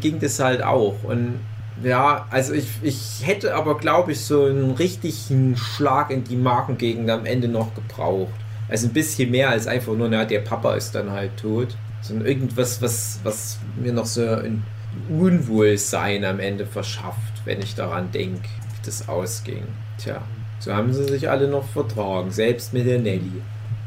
ging 0.00 0.18
das 0.18 0.38
halt 0.38 0.62
auch. 0.62 0.96
Und 1.02 1.40
ja, 1.82 2.26
also 2.30 2.54
ich, 2.54 2.66
ich 2.82 3.20
hätte 3.24 3.54
aber, 3.54 3.76
glaube 3.76 4.12
ich, 4.12 4.20
so 4.20 4.44
einen 4.44 4.70
richtigen 4.72 5.56
Schlag 5.56 6.10
in 6.10 6.24
die 6.24 6.36
Markengegend 6.36 7.10
am 7.10 7.26
Ende 7.26 7.48
noch 7.48 7.74
gebraucht. 7.74 8.32
Also 8.68 8.86
ein 8.86 8.92
bisschen 8.92 9.30
mehr 9.30 9.50
als 9.50 9.66
einfach 9.66 9.92
nur, 9.94 10.08
na, 10.08 10.24
der 10.24 10.40
Papa 10.40 10.74
ist 10.74 10.94
dann 10.94 11.10
halt 11.10 11.36
tot. 11.36 11.76
Sondern 12.02 12.26
irgendwas, 12.26 12.82
was, 12.82 13.20
was 13.22 13.58
mir 13.80 13.92
noch 13.92 14.06
so 14.06 14.26
ein 14.26 14.62
Unwohlsein 15.08 16.24
am 16.24 16.40
Ende 16.40 16.66
verschafft, 16.66 17.42
wenn 17.44 17.60
ich 17.60 17.74
daran 17.74 18.10
denke, 18.12 18.42
wie 18.42 18.84
das 18.86 19.08
ausging. 19.08 19.64
Tja, 19.98 20.20
so 20.58 20.74
haben 20.74 20.92
sie 20.92 21.04
sich 21.04 21.28
alle 21.30 21.48
noch 21.48 21.66
vertragen, 21.66 22.30
selbst 22.30 22.72
mit 22.72 22.86
der 22.86 22.98
Nelly. 22.98 23.42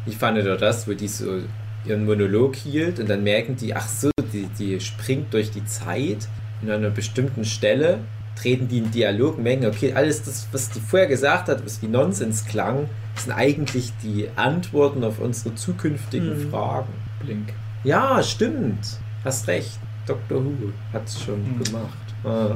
Ich 0.05 0.17
fand 0.17 0.37
doch 0.45 0.57
das, 0.57 0.87
wo 0.87 0.93
die 0.93 1.07
so 1.07 1.41
ihren 1.85 2.05
Monolog 2.05 2.55
hielt 2.55 2.99
und 2.99 3.09
dann 3.09 3.23
merken 3.23 3.55
die, 3.55 3.75
ach 3.75 3.87
so, 3.87 4.09
die, 4.33 4.47
die 4.57 4.79
springt 4.79 5.33
durch 5.33 5.51
die 5.51 5.65
Zeit 5.65 6.27
in 6.61 6.71
einer 6.71 6.89
bestimmten 6.89 7.45
Stelle, 7.45 7.99
treten 8.35 8.67
die 8.67 8.79
in 8.79 8.91
Dialog, 8.91 9.37
merken, 9.37 9.65
okay, 9.65 9.93
alles 9.93 10.23
das, 10.23 10.47
was 10.51 10.69
die 10.69 10.79
vorher 10.79 11.07
gesagt 11.07 11.47
hat, 11.47 11.63
was 11.65 11.81
wie 11.81 11.87
Nonsens 11.87 12.45
klang, 12.45 12.89
sind 13.15 13.31
eigentlich 13.33 13.93
die 14.03 14.27
Antworten 14.35 15.03
auf 15.03 15.19
unsere 15.19 15.55
zukünftigen 15.55 16.45
Mhm. 16.45 16.49
Fragen. 16.49 16.93
Blink. 17.19 17.53
Ja, 17.85 18.21
stimmt. 18.21 18.79
Hast 19.23 19.47
recht. 19.47 19.79
Dr. 20.05 20.43
Who 20.43 20.51
hat 20.93 21.07
es 21.07 21.21
schon 21.23 21.41
Mhm. 21.41 21.63
gemacht. 21.63 21.97
Ah. 22.27 22.55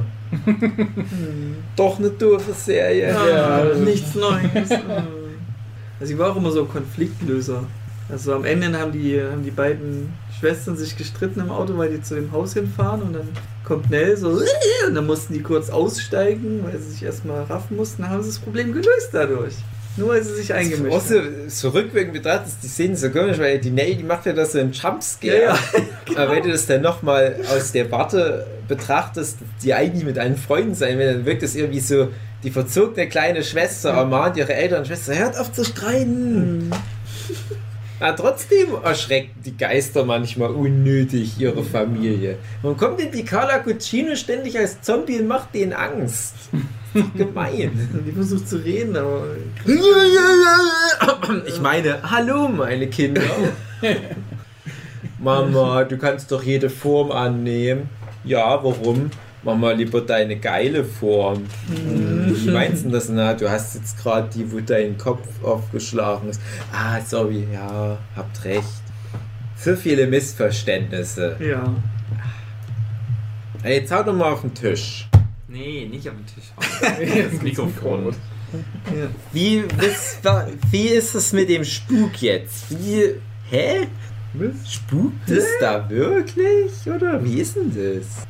Doch 1.76 1.98
eine 2.00 2.10
doofe 2.10 2.52
Serie. 2.52 3.08
Ja, 3.14 3.64
nichts 3.76 4.16
Neues. 4.16 4.68
Also 4.72 4.74
sie 6.00 6.18
war 6.18 6.32
auch 6.32 6.36
immer 6.36 6.50
so 6.50 6.62
ein 6.62 6.68
Konfliktlöser. 6.68 7.62
Also 8.08 8.34
am 8.34 8.44
Ende 8.44 8.76
haben 8.76 8.90
die, 8.90 9.20
haben 9.22 9.44
die 9.44 9.52
beiden 9.52 10.12
Schwestern 10.40 10.76
sich 10.76 10.96
gestritten 10.96 11.38
im 11.38 11.50
Auto, 11.50 11.78
weil 11.78 11.90
die 11.90 12.02
zu 12.02 12.16
dem 12.16 12.32
Haus 12.32 12.54
hinfahren 12.54 13.02
und 13.02 13.12
dann 13.12 13.28
kommt 13.64 13.90
Nell 13.90 14.16
so 14.16 14.30
und 14.88 14.94
dann 14.94 15.06
mussten 15.06 15.34
die 15.34 15.42
kurz 15.42 15.70
aussteigen, 15.70 16.64
weil 16.64 16.76
sie 16.80 16.90
sich 16.90 17.04
erstmal 17.04 17.44
raffen 17.44 17.76
mussten. 17.76 18.02
Dann 18.02 18.10
haben 18.10 18.22
sie 18.24 18.30
das 18.30 18.38
Problem 18.40 18.72
gelöst 18.72 19.10
dadurch. 19.12 19.54
Nur 20.00 20.08
weil 20.10 20.24
sie 20.24 20.34
sich 20.34 20.52
eingemischt 20.52 20.96
Auch 20.96 21.00
so, 21.00 21.20
so 21.48 21.68
rückwirkend 21.68 22.14
betrachtet 22.14 22.48
ist 22.48 22.62
die 22.62 22.68
Szene 22.68 22.96
so 22.96 23.10
komisch, 23.10 23.38
weil 23.38 23.58
die 23.58 23.70
Nell, 23.70 23.94
die 23.94 24.02
macht 24.02 24.26
ja 24.26 24.32
das 24.32 24.52
so 24.52 24.58
ein 24.58 24.72
Jumpscare. 24.72 25.42
Ja, 25.42 25.58
Aber 26.16 26.32
wenn 26.32 26.42
du 26.42 26.50
das 26.50 26.66
dann 26.66 26.80
nochmal 26.80 27.36
aus 27.54 27.72
der 27.72 27.90
Warte 27.90 28.46
betrachtest, 28.66 29.38
die 29.62 29.74
eigentlich 29.74 30.04
mit 30.04 30.18
allen 30.18 30.36
Freunden 30.36 30.74
sein 30.74 30.98
will, 30.98 31.12
dann 31.12 31.26
wirkt 31.26 31.42
es 31.42 31.54
irgendwie 31.54 31.80
so, 31.80 32.08
die 32.42 32.50
verzogene 32.50 33.08
kleine 33.08 33.44
Schwester 33.44 33.90
ermahnt 33.90 34.36
ihre 34.38 34.54
älteren 34.54 34.86
Schwester, 34.86 35.14
hört 35.14 35.38
auf 35.38 35.52
zu 35.52 35.64
streiten. 35.64 36.68
Mhm. 36.68 36.72
Aber 38.00 38.16
trotzdem 38.16 38.68
erschrecken 38.82 39.34
die 39.44 39.56
Geister 39.56 40.04
manchmal 40.04 40.50
unnötig 40.50 41.38
ihre 41.38 41.62
Familie. 41.62 42.38
Warum 42.62 42.76
kommt 42.76 42.98
denn 42.98 43.12
die 43.12 43.24
Carla 43.24 43.58
Cucino 43.58 44.16
ständig 44.16 44.58
als 44.58 44.80
Zombie 44.80 45.20
und 45.20 45.28
macht 45.28 45.54
denen 45.54 45.74
Angst? 45.74 46.34
Gemein. 47.14 47.88
Die 48.06 48.10
versucht 48.12 48.48
zu 48.48 48.56
reden, 48.56 48.96
aber 48.96 49.36
Ich 51.46 51.60
meine, 51.60 51.98
hallo 52.02 52.48
meine 52.48 52.88
Kinder. 52.88 53.22
Mama, 55.18 55.84
du 55.84 55.98
kannst 55.98 56.32
doch 56.32 56.42
jede 56.42 56.68
Form 56.68 57.12
annehmen. 57.12 57.88
Ja, 58.24 58.64
warum? 58.64 59.10
Mama, 59.42 59.72
lieber 59.72 60.02
deine 60.02 60.36
geile 60.36 60.84
Form. 60.84 61.44
Hm, 61.66 62.34
Wie 62.36 62.50
meinst 62.50 62.84
du 62.84 62.90
das? 62.90 63.08
Na, 63.08 63.32
du 63.34 63.50
hast 63.50 63.74
jetzt 63.74 63.96
gerade 64.02 64.28
die, 64.34 64.50
wo 64.52 64.60
dein 64.60 64.98
Kopf 64.98 65.26
aufgeschlagen 65.42 66.28
ist. 66.28 66.40
Ah, 66.72 67.00
sorry, 67.00 67.46
ja, 67.52 67.96
habt 68.14 68.44
recht. 68.44 68.64
Für 69.56 69.76
viele 69.76 70.06
Missverständnisse. 70.06 71.36
ja. 71.40 71.74
Ey, 73.62 73.80
jetzt 73.80 73.92
hau 73.92 74.02
doch 74.02 74.14
mal 74.14 74.32
auf 74.32 74.40
den 74.40 74.54
Tisch. 74.54 75.06
Nee, 75.48 75.86
nicht 75.90 76.08
auf 76.08 76.14
den 76.14 76.26
Tisch. 76.26 77.30
Das 77.32 77.42
Mikrofon. 77.42 78.06
ja. 78.86 79.06
Wie, 79.32 79.64
was, 79.76 80.18
wa- 80.22 80.46
wie 80.70 80.86
ist 80.88 81.14
es 81.14 81.32
mit 81.34 81.48
dem 81.50 81.64
Spuk 81.64 82.22
jetzt? 82.22 82.70
Wie, 82.70 83.16
hä? 83.50 83.86
Was? 84.32 84.72
Spukt 84.72 85.28
es 85.30 85.44
da 85.60 85.88
wirklich? 85.90 86.72
Oder 86.86 87.22
wie 87.22 87.40
ist 87.40 87.56
denn 87.56 87.70
das? 87.74 88.26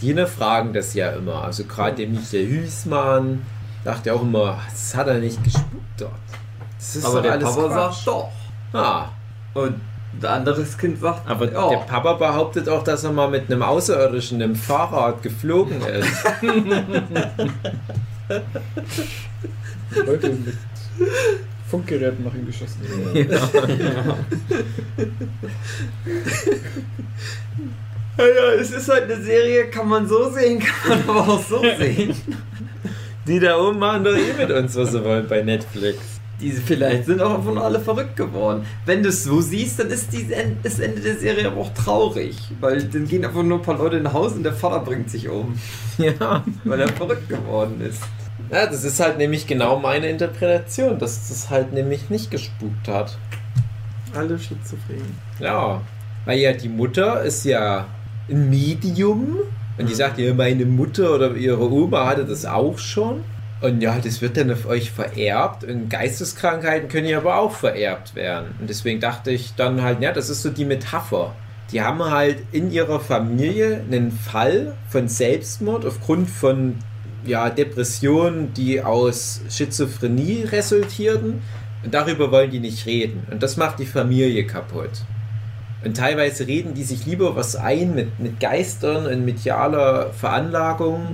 Die 0.00 0.06
hinterfragen 0.06 0.72
das 0.72 0.94
ja 0.94 1.10
immer. 1.10 1.44
Also 1.44 1.64
gerade 1.64 1.96
der 1.96 2.08
Michael 2.08 2.48
Hüßmann 2.48 3.42
dachte 3.84 4.14
auch 4.14 4.22
immer, 4.22 4.58
das 4.70 4.94
hat 4.94 5.08
er 5.08 5.18
nicht 5.18 5.42
gespukt 5.44 5.84
dort. 5.98 6.12
Das 6.78 6.96
ist 6.96 7.04
Aber 7.04 7.16
doch 7.16 7.22
der 7.22 7.32
alles 7.32 7.44
Papa 7.54 7.68
Quatsch. 7.68 8.04
sagt 8.04 8.06
doch. 8.06 8.30
Ah, 8.72 9.08
Und 9.54 9.74
ein 10.20 10.26
anderes 10.26 10.76
Kind 10.76 10.98
sagt, 10.98 11.28
aber 11.28 11.52
ja. 11.52 11.68
der 11.68 11.76
Papa 11.78 12.14
behauptet 12.14 12.68
auch, 12.68 12.82
dass 12.82 13.04
er 13.04 13.12
mal 13.12 13.30
mit 13.30 13.48
einem 13.50 13.62
Außerirdischen 13.62 14.40
im 14.40 14.56
Fahrrad 14.56 15.22
geflogen 15.22 15.80
ist. 15.82 16.24
Leute 20.06 20.28
mit 20.30 20.56
Funkgeräten 21.68 22.24
nach 22.24 22.34
ihm 22.34 22.46
geschossen. 22.46 22.80
Ja, 23.14 23.20
ja, 23.20 23.40
es 28.16 28.70
ist 28.70 28.88
halt 28.88 29.04
eine 29.04 29.22
Serie, 29.22 29.66
kann 29.66 29.88
man 29.88 30.08
so 30.08 30.30
sehen, 30.30 30.60
kann 30.60 31.04
man 31.06 31.08
aber 31.08 31.32
auch 31.32 31.42
so 31.42 31.60
sehen. 31.78 32.14
Die 33.26 33.38
da 33.38 33.58
oben 33.58 33.78
machen 33.78 34.04
doch 34.04 34.16
eh 34.16 34.32
mit 34.36 34.50
uns, 34.50 34.74
was 34.76 34.92
sie 34.92 35.04
wollen 35.04 35.26
bei 35.28 35.42
Netflix. 35.42 35.98
Diese 36.40 36.62
vielleicht 36.62 37.04
sind 37.04 37.20
auch 37.20 37.34
einfach 37.34 37.52
nur 37.52 37.62
alle 37.62 37.78
verrückt 37.78 38.16
geworden. 38.16 38.64
Wenn 38.86 39.02
du 39.02 39.10
es 39.10 39.24
so 39.24 39.42
siehst, 39.42 39.78
dann 39.78 39.88
ist 39.88 40.10
die, 40.12 40.26
das 40.62 40.78
Ende 40.78 41.00
der 41.00 41.16
Serie 41.16 41.46
aber 41.46 41.60
auch 41.60 41.74
traurig. 41.74 42.36
Weil 42.60 42.82
dann 42.84 43.06
gehen 43.06 43.24
einfach 43.24 43.42
nur 43.42 43.58
ein 43.58 43.62
paar 43.62 43.76
Leute 43.76 44.00
nach 44.00 44.14
Hause 44.14 44.36
und 44.36 44.44
der 44.44 44.54
Vater 44.54 44.80
bringt 44.80 45.10
sich 45.10 45.28
um. 45.28 45.58
Ja. 45.98 46.42
Weil 46.64 46.80
er 46.80 46.88
verrückt 46.88 47.28
geworden 47.28 47.82
ist. 47.82 48.02
Ja, 48.50 48.64
das 48.64 48.84
ist 48.84 48.98
halt 49.00 49.18
nämlich 49.18 49.46
genau 49.46 49.78
meine 49.78 50.08
Interpretation, 50.08 50.98
dass 50.98 51.28
das 51.28 51.50
halt 51.50 51.74
nämlich 51.74 52.08
nicht 52.08 52.30
gespukt 52.30 52.88
hat. 52.88 53.18
Alle 54.14 54.38
schizophren. 54.38 55.14
Ja. 55.38 55.82
Weil 56.24 56.38
ja 56.38 56.54
die 56.54 56.70
Mutter 56.70 57.22
ist 57.22 57.44
ja 57.44 57.86
ein 58.30 58.50
Medium 58.50 59.38
und 59.80 59.88
die 59.88 59.94
sagt 59.94 60.18
ja, 60.18 60.34
meine 60.34 60.66
Mutter 60.66 61.14
oder 61.14 61.34
ihre 61.34 61.70
Oma 61.70 62.06
hatte 62.06 62.26
das 62.26 62.44
auch 62.44 62.78
schon. 62.78 63.24
Und 63.62 63.82
ja, 63.82 63.98
das 63.98 64.20
wird 64.20 64.36
dann 64.36 64.50
auf 64.50 64.66
euch 64.66 64.90
vererbt. 64.90 65.64
Und 65.64 65.88
Geisteskrankheiten 65.88 66.88
können 66.88 67.06
ja 67.06 67.18
aber 67.18 67.38
auch 67.38 67.52
vererbt 67.52 68.14
werden. 68.14 68.54
Und 68.60 68.68
deswegen 68.68 69.00
dachte 69.00 69.30
ich 69.30 69.54
dann 69.54 69.82
halt, 69.82 70.02
ja, 70.02 70.12
das 70.12 70.28
ist 70.28 70.42
so 70.42 70.50
die 70.50 70.64
Metapher. 70.64 71.34
Die 71.72 71.82
haben 71.82 72.02
halt 72.04 72.38
in 72.52 72.70
ihrer 72.70 73.00
Familie 73.00 73.82
einen 73.90 74.12
Fall 74.12 74.74
von 74.88 75.08
Selbstmord 75.08 75.86
aufgrund 75.86 76.28
von 76.28 76.76
ja, 77.24 77.48
Depressionen, 77.48 78.52
die 78.54 78.82
aus 78.82 79.42
Schizophrenie 79.48 80.44
resultierten. 80.44 81.42
Und 81.84 81.94
darüber 81.94 82.30
wollen 82.30 82.50
die 82.50 82.60
nicht 82.60 82.86
reden. 82.86 83.26
Und 83.30 83.42
das 83.42 83.56
macht 83.56 83.78
die 83.78 83.86
Familie 83.86 84.46
kaputt. 84.46 84.90
Und 85.82 85.96
teilweise 85.96 86.46
reden 86.46 86.74
die 86.74 86.84
sich 86.84 87.06
lieber 87.06 87.36
was 87.36 87.56
ein 87.56 87.94
mit, 87.94 88.20
mit 88.20 88.38
Geistern 88.38 89.06
und 89.06 89.24
medialer 89.24 90.12
Veranlagung. 90.12 91.06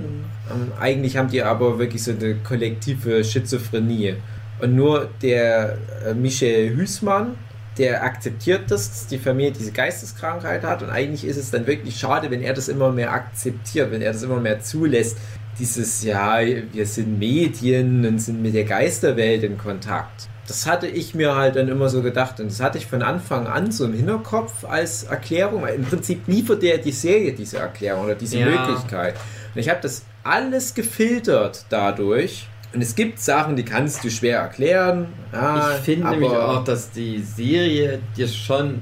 Ähm, 0.51 0.71
eigentlich 0.79 1.15
haben 1.15 1.29
die 1.29 1.41
aber 1.41 1.79
wirklich 1.79 2.03
so 2.03 2.11
eine 2.11 2.35
kollektive 2.35 3.23
Schizophrenie. 3.23 4.15
Und 4.59 4.75
nur 4.75 5.09
der 5.21 5.77
äh, 6.05 6.13
Michel 6.13 6.75
Hüßmann, 6.75 7.35
der 7.77 8.03
akzeptiert 8.03 8.69
das, 8.69 8.89
dass 8.89 9.07
die 9.07 9.19
Familie 9.19 9.51
diese 9.51 9.71
Geisteskrankheit 9.71 10.63
hat. 10.63 10.81
Und 10.81 10.89
eigentlich 10.89 11.25
ist 11.25 11.37
es 11.37 11.51
dann 11.51 11.65
wirklich 11.65 11.97
schade, 11.97 12.29
wenn 12.29 12.41
er 12.41 12.53
das 12.53 12.67
immer 12.67 12.91
mehr 12.91 13.13
akzeptiert, 13.13 13.91
wenn 13.91 14.01
er 14.01 14.11
das 14.11 14.23
immer 14.23 14.39
mehr 14.39 14.59
zulässt. 14.59 15.17
Dieses, 15.59 16.03
ja, 16.03 16.39
wir 16.39 16.85
sind 16.85 17.17
Medien 17.17 18.05
und 18.05 18.19
sind 18.19 18.41
mit 18.41 18.53
der 18.53 18.65
Geisterwelt 18.65 19.43
in 19.43 19.57
Kontakt 19.57 20.27
das 20.47 20.65
hatte 20.65 20.87
ich 20.87 21.13
mir 21.13 21.35
halt 21.35 21.55
dann 21.57 21.67
immer 21.67 21.89
so 21.89 22.01
gedacht 22.01 22.39
und 22.39 22.49
das 22.49 22.61
hatte 22.61 22.77
ich 22.77 22.87
von 22.87 23.01
Anfang 23.01 23.47
an 23.47 23.71
so 23.71 23.85
im 23.85 23.93
Hinterkopf 23.93 24.63
als 24.65 25.03
Erklärung. 25.03 25.67
Im 25.67 25.83
Prinzip 25.83 26.27
liefert 26.27 26.63
der 26.63 26.77
die 26.77 26.91
Serie 26.91 27.33
diese 27.33 27.57
Erklärung 27.57 28.05
oder 28.05 28.15
diese 28.15 28.39
Ja. 28.39 28.45
Möglichkeit. 28.47 29.15
Und 29.53 29.59
ich 29.59 29.69
habe 29.69 29.79
das 29.81 30.03
alles 30.23 30.73
gefiltert 30.73 31.65
dadurch. 31.69 32.47
Und 32.73 32.81
es 32.81 32.95
gibt 32.95 33.19
Sachen, 33.19 33.55
die 33.55 33.63
kannst 33.63 34.03
du 34.03 34.09
schwer 34.09 34.39
erklären. 34.39 35.07
Ja, 35.33 35.75
Ich 35.77 35.83
finde 35.83 36.09
nämlich 36.09 36.29
auch, 36.29 36.63
dass 36.63 36.91
die 36.91 37.21
Serie 37.21 37.99
dir 38.15 38.27
schon 38.27 38.81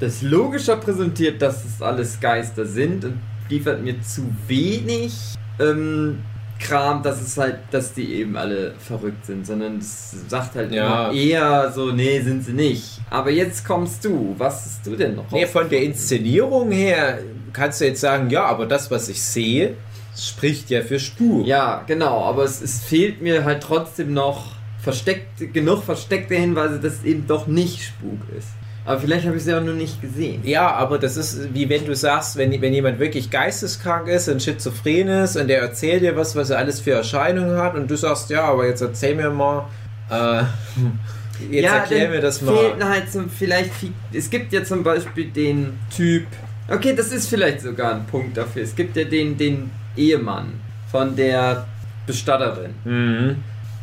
das 0.00 0.22
logischer 0.22 0.76
präsentiert, 0.76 1.40
dass 1.40 1.64
es 1.64 1.80
alles 1.80 2.20
Geister 2.20 2.66
sind 2.66 3.04
und 3.04 3.18
liefert 3.48 3.82
mir 3.82 4.00
zu 4.02 4.22
wenig 4.46 5.14
ähm, 5.60 6.18
Kram, 6.58 7.02
dass 7.02 7.20
es 7.20 7.36
halt, 7.36 7.58
dass 7.70 7.92
die 7.92 8.14
eben 8.14 8.36
alle 8.36 8.74
verrückt 8.78 9.26
sind, 9.26 9.46
sondern 9.46 9.78
es 9.78 10.14
sagt 10.28 10.54
halt 10.54 10.72
Ja. 10.72 11.10
immer 11.10 11.12
eher 11.18 11.72
so, 11.72 11.92
nee, 11.92 12.20
sind 12.20 12.44
sie 12.44 12.52
nicht. 12.52 13.00
Aber 13.10 13.30
jetzt 13.30 13.64
kommst 13.66 14.04
du, 14.04 14.34
was 14.38 14.64
hast 14.64 14.86
du 14.86 14.96
denn 14.96 15.16
noch? 15.16 15.30
Nee, 15.30 15.46
von 15.46 15.68
der 15.68 15.82
Inszenierung 15.82 16.70
her 16.72 17.18
kannst 17.52 17.80
du 17.80 17.84
jetzt 17.86 18.00
sagen, 18.00 18.30
ja, 18.30 18.44
aber 18.44 18.66
das, 18.66 18.90
was 18.90 19.08
ich 19.08 19.22
sehe, 19.22 19.74
spricht 20.16 20.70
ja 20.70 20.82
für 20.82 20.98
Spuk. 20.98 21.46
Ja, 21.46 21.82
genau, 21.86 22.24
aber 22.24 22.44
es, 22.44 22.60
es 22.62 22.82
fehlt 22.82 23.20
mir 23.20 23.44
halt 23.44 23.62
trotzdem 23.62 24.14
noch 24.14 24.52
versteckt, 24.80 25.52
genug 25.52 25.82
versteckte 25.84 26.34
Hinweise, 26.36 26.78
dass 26.80 26.94
es 26.94 27.04
eben 27.04 27.26
doch 27.26 27.46
nicht 27.46 27.82
Spuk 27.82 28.20
ist. 28.36 28.48
Aber 28.86 29.00
vielleicht 29.00 29.26
habe 29.26 29.34
ich 29.34 29.42
es 29.42 29.48
ja 29.48 29.58
auch 29.58 29.64
nur 29.64 29.74
nicht 29.74 30.00
gesehen. 30.00 30.42
Ja, 30.44 30.70
aber 30.70 30.98
das 30.98 31.16
ist 31.16 31.52
wie 31.52 31.68
wenn 31.68 31.84
du 31.84 31.94
sagst, 31.96 32.36
wenn, 32.36 32.60
wenn 32.62 32.72
jemand 32.72 33.00
wirklich 33.00 33.30
geisteskrank 33.30 34.06
ist 34.06 34.28
und 34.28 34.40
schizophren 34.40 35.08
ist 35.08 35.36
und 35.36 35.48
der 35.48 35.60
erzählt 35.60 36.02
dir 36.02 36.14
was, 36.14 36.36
was 36.36 36.50
er 36.50 36.58
alles 36.58 36.80
für 36.80 36.92
Erscheinungen 36.92 37.58
hat 37.58 37.74
und 37.74 37.90
du 37.90 37.96
sagst, 37.96 38.30
ja, 38.30 38.44
aber 38.44 38.66
jetzt 38.68 38.82
erzähl 38.82 39.16
mir 39.16 39.30
mal, 39.30 39.66
äh, 40.08 40.44
jetzt 41.50 41.72
erklär 41.72 42.04
dann 42.04 42.10
mir 42.12 42.20
das 42.20 42.38
Fehlt 42.38 42.78
mal. 42.78 42.88
halt 42.88 43.10
zum, 43.10 43.28
vielleicht, 43.28 43.72
es 44.12 44.30
gibt 44.30 44.52
ja 44.52 44.62
zum 44.62 44.84
Beispiel 44.84 45.30
den 45.32 45.80
Typ, 45.94 46.26
okay, 46.68 46.94
das 46.94 47.10
ist 47.10 47.28
vielleicht 47.28 47.62
sogar 47.62 47.92
ein 47.92 48.06
Punkt 48.06 48.36
dafür. 48.36 48.62
Es 48.62 48.76
gibt 48.76 48.96
ja 48.96 49.02
den, 49.02 49.36
den 49.36 49.68
Ehemann 49.96 50.60
von 50.92 51.16
der 51.16 51.66
Bestatterin. 52.06 52.74
Mhm. 52.84 53.36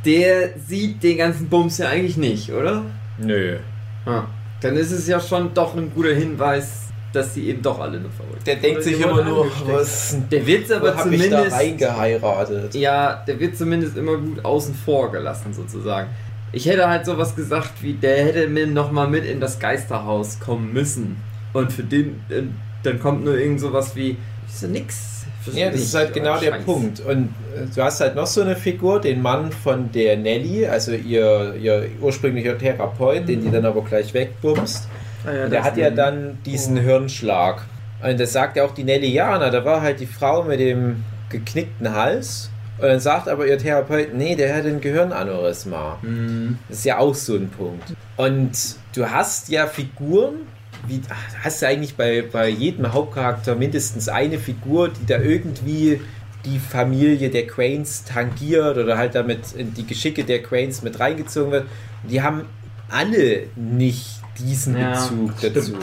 Der 0.06 0.51
sieht 0.66 1.04
den 1.04 1.18
ganzen 1.18 1.49
Bums 1.49 1.78
ja 1.78 1.89
eigentlich 1.89 2.16
nicht, 2.16 2.54
oder? 2.54 2.84
Nö. 3.18 3.58
Ah. 4.06 4.24
Dann 4.64 4.78
ist 4.78 4.91
es 4.91 5.07
ja 5.07 5.20
schon 5.20 5.53
doch 5.53 5.76
ein 5.76 5.91
guter 5.93 6.14
Hinweis, 6.14 6.80
dass 7.11 7.34
sie 7.36 7.47
eben 7.49 7.61
doch 7.61 7.80
alle 7.80 7.99
nur 7.99 8.09
verrückt 8.09 8.47
Der 8.47 8.53
sind. 8.55 8.64
denkt 8.64 8.78
Oder 8.78 8.84
sich 8.84 8.99
immer 9.01 9.24
nur, 9.24 9.51
was 9.68 10.16
Der 10.32 10.47
wird 10.47 10.72
aber 10.72 10.95
hab 10.95 11.11
ich 11.11 11.22
da 11.22 11.26
zumindest. 11.28 11.55
reingeheiratet? 11.55 12.76
Ja, 12.76 13.24
der 13.28 13.39
wird 13.39 13.55
zumindest 13.57 13.97
immer 13.97 14.18
gut 14.18 14.43
außen 14.43 14.74
vor 14.74 15.11
gelassen, 15.11 15.53
sozusagen. 15.53 16.09
Ich 16.51 16.66
hätte 16.66 16.88
halt 16.88 17.05
sowas 17.05 17.36
gesagt 17.36 17.74
wie, 17.82 17.93
der 17.93 18.26
hätte 18.26 18.47
mir 18.47 18.66
nochmal 18.68 19.07
mit 19.07 19.26
in 19.26 19.39
das 19.39 19.59
Geisterhaus 19.59 20.39
kommen 20.39 20.72
müssen. 20.74 21.18
Und 21.51 21.72
für 21.72 21.84
den, 21.84 22.22
äh, 22.30 22.43
dann 22.84 22.99
kommt 22.99 23.24
nur 23.24 23.38
irgend 23.38 23.59
sowas 23.59 23.95
wie, 23.95 24.18
ist 24.47 24.61
ja 24.64 24.68
nix. 24.70 25.12
Ja, 25.52 25.70
das 25.70 25.82
ist 25.82 25.96
halt 25.96 26.14
genau 26.14 26.39
der 26.39 26.52
Punkt. 26.52 27.00
Und 27.02 27.34
äh, 27.56 27.66
du 27.74 27.84
hast 27.84 28.00
halt 28.00 28.16
noch 28.16 28.28
so 28.28 28.41
eine 28.41 28.56
Figur, 28.56 29.02
den 29.02 29.22
Mann 29.22 29.52
von 29.52 29.91
der 29.91 30.18
Nelly, 30.18 30.68
also 30.68 30.94
ihr, 30.94 31.56
ihr 31.56 31.89
ursprünglicher 32.02 32.58
Therapeut, 32.58 33.28
den 33.28 33.41
die 33.41 33.52
dann 33.52 33.66
aber 33.66 33.84
gleich 33.84 34.14
wegbumst. 34.14 34.88
Ah, 35.26 35.34
ja, 35.34 35.48
der 35.48 35.64
hat 35.64 35.78
ja 35.78 35.89
dann 35.89 36.38
diesen 36.46 36.78
Hirnschlag. 36.78 37.66
Und 38.02 38.20
das 38.20 38.34
sagt 38.34 38.58
ja 38.58 38.66
auch 38.66 38.74
die 38.74 38.84
Nelly 38.84 39.12
Jana, 39.12 39.50
da 39.50 39.64
war 39.64 39.82
halt 39.82 40.00
die 40.00 40.06
Frau 40.06 40.44
mit 40.44 40.60
dem 40.60 41.04
geknickten 41.30 41.94
Hals. 41.94 42.50
Und 42.78 42.88
dann 42.88 43.00
sagt 43.00 43.30
aber 43.30 43.48
ihr 43.48 43.58
Therapeut, 43.58 44.14
nee, 44.14 44.36
der 44.36 44.56
hat 44.56 44.66
ein 44.66 44.82
Gehirnaneurysma. 44.82 46.00
Mhm. 46.02 46.58
Das 46.68 46.80
ist 46.80 46.86
ja 46.86 46.98
auch 46.98 47.16
so 47.16 47.36
ein 47.36 47.50
Punkt. 47.50 47.94
Und 48.18 48.52
du 48.96 49.10
hast 49.10 49.50
ja 49.50 49.68
Figuren, 49.68 50.48
wie 50.88 51.01
hast 51.43 51.61
du 51.61 51.67
eigentlich 51.67 51.95
bei, 51.95 52.23
bei 52.29 52.49
jedem 52.49 52.91
Hauptcharakter 52.91 53.55
mindestens 53.55 54.09
eine 54.09 54.38
Figur, 54.38 54.89
die 54.89 55.05
da 55.05 55.19
irgendwie 55.19 56.01
die 56.45 56.59
Familie 56.59 57.29
der 57.29 57.47
Cranes 57.47 58.03
tangiert 58.03 58.77
oder 58.77 58.97
halt 58.97 59.15
damit 59.15 59.53
in 59.53 59.73
die 59.73 59.86
Geschicke 59.88 60.23
der 60.25 60.43
Cranes 60.43 60.81
mit 60.81 60.99
reingezogen 60.99 61.51
wird. 61.51 61.65
Die 62.09 62.21
haben 62.21 62.45
alle 62.89 63.43
nicht 63.55 64.21
diesen 64.39 64.77
Ja, 64.77 64.91
Bezug 64.91 65.34
stimmt. 65.38 65.55
dazu. 65.57 65.73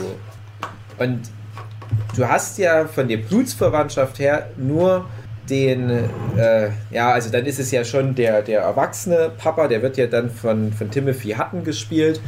Und 0.99 1.19
du 2.15 2.27
hast 2.27 2.57
ja 2.59 2.85
von 2.85 3.07
der 3.07 3.17
Blutsverwandtschaft 3.17 4.19
her 4.19 4.51
nur 4.57 5.05
den, 5.49 5.89
äh, 6.37 6.69
ja, 6.91 7.11
also 7.11 7.29
dann 7.29 7.45
ist 7.45 7.59
es 7.59 7.71
ja 7.71 7.83
schon 7.83 8.15
der, 8.15 8.41
der 8.41 8.61
erwachsene 8.61 9.31
Papa, 9.37 9.67
der 9.67 9.81
wird 9.81 9.97
ja 9.97 10.07
dann 10.07 10.29
von, 10.29 10.71
von 10.71 10.91
Timothy 10.91 11.31
Hutton 11.37 11.63
gespielt. 11.63 12.21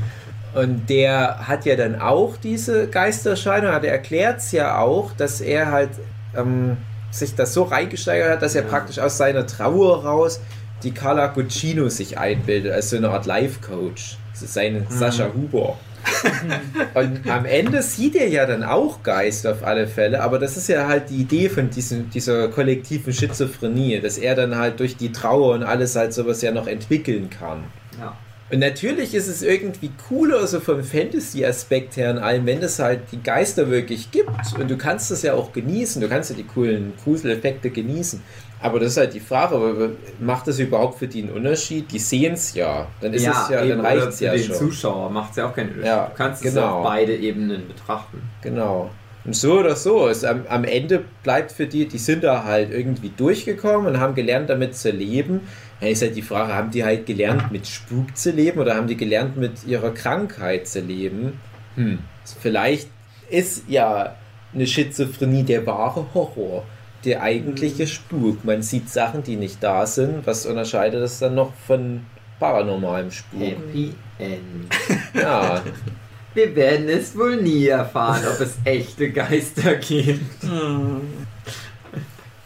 Und 0.54 0.90
der 0.90 1.48
hat 1.48 1.66
ja 1.66 1.76
dann 1.76 2.00
auch 2.00 2.38
diese 2.38 2.88
Geisterscheinung, 2.88 3.72
hat 3.72 3.84
er 3.84 3.92
erklärt 3.92 4.40
es 4.40 4.52
ja 4.52 4.78
auch, 4.78 5.12
dass 5.14 5.42
er 5.42 5.72
halt 5.72 5.90
ähm, 6.38 6.78
sich 7.12 7.36
das 7.36 7.54
so 7.54 7.64
reingesteigert 7.64 8.30
hat, 8.32 8.42
dass 8.42 8.56
er 8.56 8.64
Ja. 8.64 8.70
praktisch 8.70 9.00
aus 9.00 9.18
seiner 9.18 9.46
Trauer 9.48 10.04
raus 10.04 10.40
die 10.84 10.92
Carla 10.92 11.28
Guccino 11.28 11.90
sich 11.90 12.18
einbildet, 12.18 12.72
als 12.74 12.90
so 12.90 12.98
eine 12.98 13.10
Art 13.10 13.26
Life-Coach. 13.26 14.18
Das 14.34 14.42
ist 14.42 14.54
seine 14.54 14.86
Sascha 14.90 15.30
Huber. 15.34 15.78
Und 16.96 17.30
am 17.30 17.46
Ende 17.46 17.82
sieht 17.82 18.16
er 18.16 18.28
ja 18.28 18.46
dann 18.46 18.64
auch 18.64 19.02
Geist 19.04 19.48
auf 19.48 19.64
alle 19.64 19.88
Fälle, 19.88 20.22
aber 20.22 20.38
das 20.38 20.58
ist 20.58 20.68
ja 20.68 20.88
halt 20.88 21.10
die 21.10 21.22
Idee 21.22 21.48
von 21.48 21.70
diesem, 21.70 22.10
dieser 22.10 22.50
kollektiven 22.50 23.14
Schizophrenie, 23.14 24.02
dass 24.02 24.18
er 24.18 24.36
dann 24.36 24.58
halt 24.58 24.80
durch 24.82 24.98
die 24.98 25.12
Trauer 25.14 25.54
und 25.54 25.64
alles 25.64 25.96
halt 25.96 26.14
sowas 26.14 26.42
ja 26.42 26.52
noch 26.52 26.68
entwickeln 26.68 27.30
kann. 27.30 27.64
Ja. 28.00 28.18
Und 28.52 28.60
natürlich 28.60 29.16
ist 29.16 29.28
es 29.28 29.42
irgendwie 29.42 29.92
cooler, 30.08 30.46
so 30.46 30.60
vom 30.60 30.84
Fantasy-Aspekt 30.84 31.98
her 31.98 32.12
in 32.12 32.18
allem, 32.20 32.46
wenn 32.46 32.62
es 32.62 32.78
halt 32.78 33.02
die 33.12 33.24
Geister 33.24 33.70
wirklich 33.72 34.12
gibt 34.12 34.30
und 34.60 34.70
du 34.70 34.78
kannst 34.78 35.10
das 35.10 35.24
ja 35.24 35.34
auch 35.34 35.54
genießen, 35.54 36.02
du 36.02 36.10
kannst 36.10 36.30
ja 36.30 36.36
die 36.36 36.44
coolen 36.44 36.94
Gruseleffekte 37.04 37.70
genießen. 37.70 38.22
Aber 38.62 38.80
das 38.80 38.92
ist 38.92 38.98
halt 38.98 39.14
die 39.14 39.20
Frage, 39.20 39.98
macht 40.20 40.48
das 40.48 40.58
überhaupt 40.60 41.00
für 41.00 41.08
die 41.08 41.24
einen 41.24 41.32
Unterschied? 41.32 41.92
Die 41.92 42.00
sehen 42.00 42.34
es 42.34 42.54
ja, 42.54 42.88
dann 43.02 43.14
ist 43.14 43.28
es 43.28 43.50
ja, 43.50 43.62
eben, 43.62 43.70
dann 43.70 43.82
reicht 43.82 44.08
es 44.08 44.20
für 44.20 44.26
ja 44.26 44.34
den 44.34 44.44
schon. 44.44 44.56
Zuschauer 44.56 45.10
macht 45.10 45.32
es 45.32 45.38
ja 45.38 45.50
auch 45.50 45.54
keinen 45.54 45.70
Unterschied. 45.70 45.88
Ja, 45.88 46.08
du 46.08 46.16
kannst 46.16 46.46
es 46.46 46.54
genau. 46.54 46.66
ja 46.66 46.72
auf 46.72 46.84
beide 46.84 47.16
Ebenen 47.16 47.68
betrachten. 47.68 48.22
Genau. 48.42 48.90
So 49.32 49.60
oder 49.60 49.76
so, 49.76 50.10
es, 50.10 50.26
am, 50.26 50.46
am 50.50 50.66
Ende 50.66 51.04
bleibt 51.24 51.52
für 51.54 51.66
die, 51.66 51.88
die 51.88 51.98
sind 51.98 52.24
da 52.24 52.44
halt 52.44 52.72
irgendwie 52.72 53.10
durchgekommen 53.10 53.88
und 53.88 54.00
haben 54.00 54.16
gelernt, 54.16 54.50
damit 54.50 54.76
zu 54.76 54.92
leben. 54.92 55.42
Dann 55.80 55.90
ist 55.90 56.02
halt 56.02 56.16
die 56.16 56.22
Frage, 56.22 56.54
haben 56.54 56.72
die 56.72 56.84
halt 56.84 57.06
gelernt, 57.06 57.52
mit 57.52 57.68
Spuk 57.68 58.18
zu 58.18 58.32
leben 58.32 58.60
oder 58.60 58.76
haben 58.76 58.88
die 58.88 58.98
gelernt, 58.98 59.38
mit 59.38 59.66
ihrer 59.66 59.92
Krankheit 59.92 60.68
zu 60.68 60.82
leben? 60.82 61.40
Hm. 61.76 62.00
Vielleicht 62.42 62.90
ist 63.30 63.64
ja 63.70 64.16
eine 64.54 64.68
Schizophrenie 64.68 65.44
der 65.44 65.66
wahre 65.66 66.06
Horror. 66.14 66.66
Der 67.06 67.22
eigentliche 67.22 67.86
Spuk. 67.88 68.46
Man 68.46 68.62
sieht 68.62 68.90
Sachen, 68.90 69.24
die 69.24 69.36
nicht 69.36 69.62
da 69.62 69.86
sind. 69.86 70.26
Was 70.26 70.46
unterscheidet 70.46 71.02
das 71.02 71.20
dann 71.20 71.36
noch 71.36 71.54
von 71.68 72.06
paranormalem 72.40 73.12
Spuk? 73.12 73.42
Happy 73.42 73.94
End. 74.20 74.74
Ja, 75.14 75.62
Wir 76.34 76.56
werden 76.56 76.90
es 76.90 77.16
wohl 77.18 77.36
nie 77.38 77.68
erfahren, 77.68 78.22
ob 78.34 78.40
es 78.42 78.56
echte 78.66 79.12
Geister 79.12 79.76
gibt. 79.76 80.44
Hm. 80.44 81.02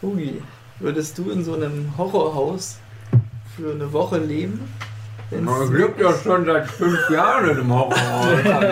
Ui, 0.02 0.42
würdest 0.78 1.16
du 1.18 1.30
in 1.30 1.42
so 1.42 1.54
einem 1.54 1.92
Horrorhaus 1.96 2.76
für 3.56 3.72
eine 3.72 3.90
Woche 3.92 4.18
leben? 4.18 4.60
Wenn's- 5.30 5.70
lebt 5.70 6.00
ja 6.00 6.12
schon 6.22 6.44
seit 6.46 6.70
fünf 6.70 7.10
Jahren 7.10 7.58
im 7.58 7.72
Horrorhaus. 7.72 8.26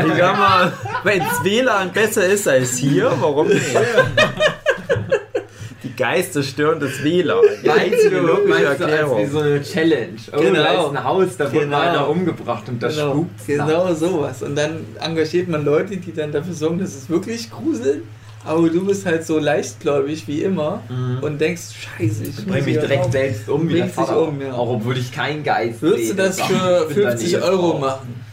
ich 0.07 0.17
sag 0.19 0.39
mal, 0.39 0.73
wenn 1.05 1.19
das 1.19 1.45
WLAN 1.45 1.93
besser 1.93 2.25
ist 2.27 2.47
als 2.49 2.77
hier, 2.77 3.13
warum 3.21 3.49
nicht? 3.49 3.65
Die 5.97 6.03
Geister 6.03 6.43
stören 6.43 6.79
das 6.81 7.03
WLAN. 7.03 7.39
Die 7.65 7.71
einzige 7.71 8.11
du, 8.21 8.27
logische 8.27 8.69
als 8.69 8.79
wie 8.79 8.83
Erklärung. 8.83 9.31
so 9.31 9.39
eine 9.41 9.63
Challenge? 9.63 10.17
Oh, 10.33 10.41
Genau. 10.41 10.55
da 10.63 10.73
ist 10.85 10.91
ein 10.97 11.05
Haus, 11.05 11.37
da 11.39 11.53
wurde 11.53 11.65
Genau. 11.65 11.79
einer 11.81 12.09
umgebracht 12.09 12.69
und 12.69 12.83
das 12.83 12.95
Genau, 12.97 13.13
spukt. 13.13 13.47
genau 13.47 13.95
sowas. 13.95 14.43
Und 14.43 14.57
dann 14.57 14.81
engagiert 15.01 15.49
man 15.49 15.65
Leute, 15.65 15.97
die 15.97 16.13
dann 16.13 16.33
dafür 16.33 16.53
sorgen, 16.55 16.79
dass 16.79 16.95
es 16.95 17.09
wirklich 17.09 17.51
gruselt. 17.51 18.03
Aber 18.45 18.69
du 18.69 18.87
bist 18.87 19.05
halt 19.07 19.27
so 19.27 19.39
leichtgläubig 19.41 20.29
wie 20.29 20.43
immer 20.43 20.81
Mhm. 20.89 21.19
und 21.23 21.41
denkst, 21.41 21.63
scheiße, 21.99 22.23
ich 22.25 22.39
Ich 22.39 22.47
bring 22.47 22.65
mich 22.65 22.79
direkt 22.79 23.07
raus. 23.07 23.13
selbst 23.13 23.49
um, 23.49 23.69
wie 23.69 23.81
dich 23.83 23.91
Vater. 23.91 24.21
um, 24.29 24.41
ja. 24.41 24.53
Auch 24.53 24.69
obwohl 24.75 24.97
ich 24.99 25.11
kein 25.13 25.43
Geist 25.43 25.83
Würdest 25.83 26.11
du 26.11 26.15
das 26.15 26.41
für 26.41 26.87
bin 26.95 27.03
da 27.03 27.11
50 27.11 27.33
nicht 27.33 27.43
Euro 27.43 27.71
drauf. 27.73 27.81
machen? 27.81 28.25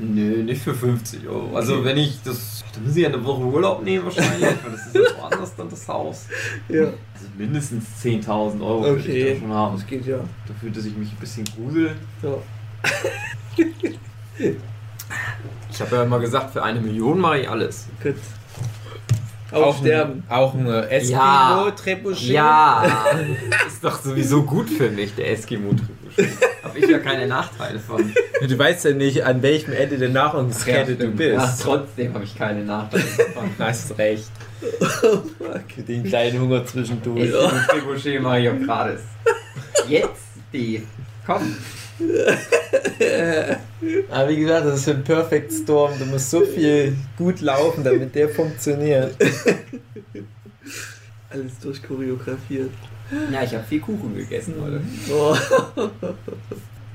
Nö, 0.00 0.42
nicht 0.42 0.62
für 0.62 0.74
50 0.74 1.28
Euro. 1.28 1.54
Also 1.54 1.84
wenn 1.84 1.96
ich 1.98 2.18
das. 2.24 2.63
Da 2.74 2.80
muss 2.80 2.96
ich 2.96 3.02
ja 3.02 3.08
eine 3.08 3.24
Woche 3.24 3.42
Urlaub 3.42 3.82
nehmen 3.82 4.04
wahrscheinlich, 4.04 4.42
weil 4.64 4.72
das 4.72 4.86
ist 4.86 4.94
jetzt 4.94 5.16
woanders 5.18 5.54
dann 5.56 5.68
das 5.68 5.86
Haus. 5.88 6.26
Ja. 6.68 6.84
Also 6.84 7.26
mindestens 7.36 7.84
10.000 8.02 8.60
Euro 8.60 8.82
würde 8.84 9.00
ich 9.00 9.06
Okay. 9.24 9.36
schon 9.40 9.52
haben. 9.52 9.76
Das 9.76 9.86
geht 9.86 10.06
ja. 10.06 10.18
Dafür, 10.46 10.70
dass 10.70 10.84
ich 10.84 10.96
mich 10.96 11.10
ein 11.10 11.16
bisschen 11.20 11.44
grusel. 11.56 11.94
So. 12.20 12.42
Ich 15.70 15.80
habe 15.80 15.96
ja 15.96 16.02
immer 16.04 16.18
gesagt, 16.20 16.52
für 16.52 16.62
eine 16.62 16.80
Million 16.80 17.20
mache 17.20 17.40
ich 17.40 17.48
alles. 17.48 17.88
Gut. 18.02 18.14
Auch, 19.62 19.78
sterben. 19.78 20.22
Ein, 20.28 20.36
auch 20.36 20.54
ein 20.54 20.66
äh, 20.66 20.70
Ja. 21.08 21.66
Eskimo-Trebuchet. 21.66 22.28
Ja, 22.28 22.84
ist 23.66 23.82
doch 23.84 24.00
sowieso 24.00 24.42
gut 24.42 24.68
für 24.70 24.90
mich, 24.90 25.14
der 25.14 25.30
Eskimo-Trebuchet. 25.32 26.28
Habe 26.62 26.78
ich 26.78 26.88
ja 26.88 26.98
keine 26.98 27.26
Nachteile 27.26 27.78
von. 27.78 28.12
Du 28.40 28.58
weißt 28.58 28.84
ja 28.86 28.92
nicht, 28.92 29.24
an 29.24 29.42
welchem 29.42 29.72
Ende 29.72 29.98
der 29.98 30.08
Nahrungskette 30.10 30.94
du 30.96 31.04
Ja, 31.06 31.10
bist. 31.44 31.62
trotzdem 31.62 32.14
habe 32.14 32.24
ich 32.24 32.36
keine 32.36 32.64
Nachteile 32.64 33.04
davon. 33.16 33.50
Hast 33.58 33.96
recht. 33.98 34.30
Für 34.60 35.82
den 35.82 36.04
kleinen 36.04 36.40
Hunger 36.40 36.64
zwischendurch. 36.64 37.24
Eskimo-Trebuchet 37.32 38.20
mache 38.22 38.40
ich 38.40 38.48
auch 38.48 38.60
gratis. 38.66 39.00
Jetzt, 39.88 40.08
Steve. 40.48 40.82
Komm. 41.26 41.56
Aber 44.10 44.28
wie 44.28 44.36
gesagt, 44.36 44.66
das 44.66 44.80
ist 44.80 44.88
ein 44.88 45.04
Perfect 45.04 45.52
Storm. 45.52 45.92
Da 45.98 46.04
muss 46.06 46.30
so 46.30 46.40
viel 46.44 46.96
gut 47.16 47.40
laufen, 47.40 47.84
damit 47.84 48.14
der 48.14 48.28
funktioniert. 48.28 49.14
Alles 51.30 51.58
durchchoreografiert. 51.60 52.70
Ja, 53.32 53.42
ich 53.42 53.54
habe 53.54 53.64
viel 53.64 53.80
Kuchen 53.80 54.14
gegessen 54.16 54.54
heute. 54.60 54.80
Oh. 55.12 55.36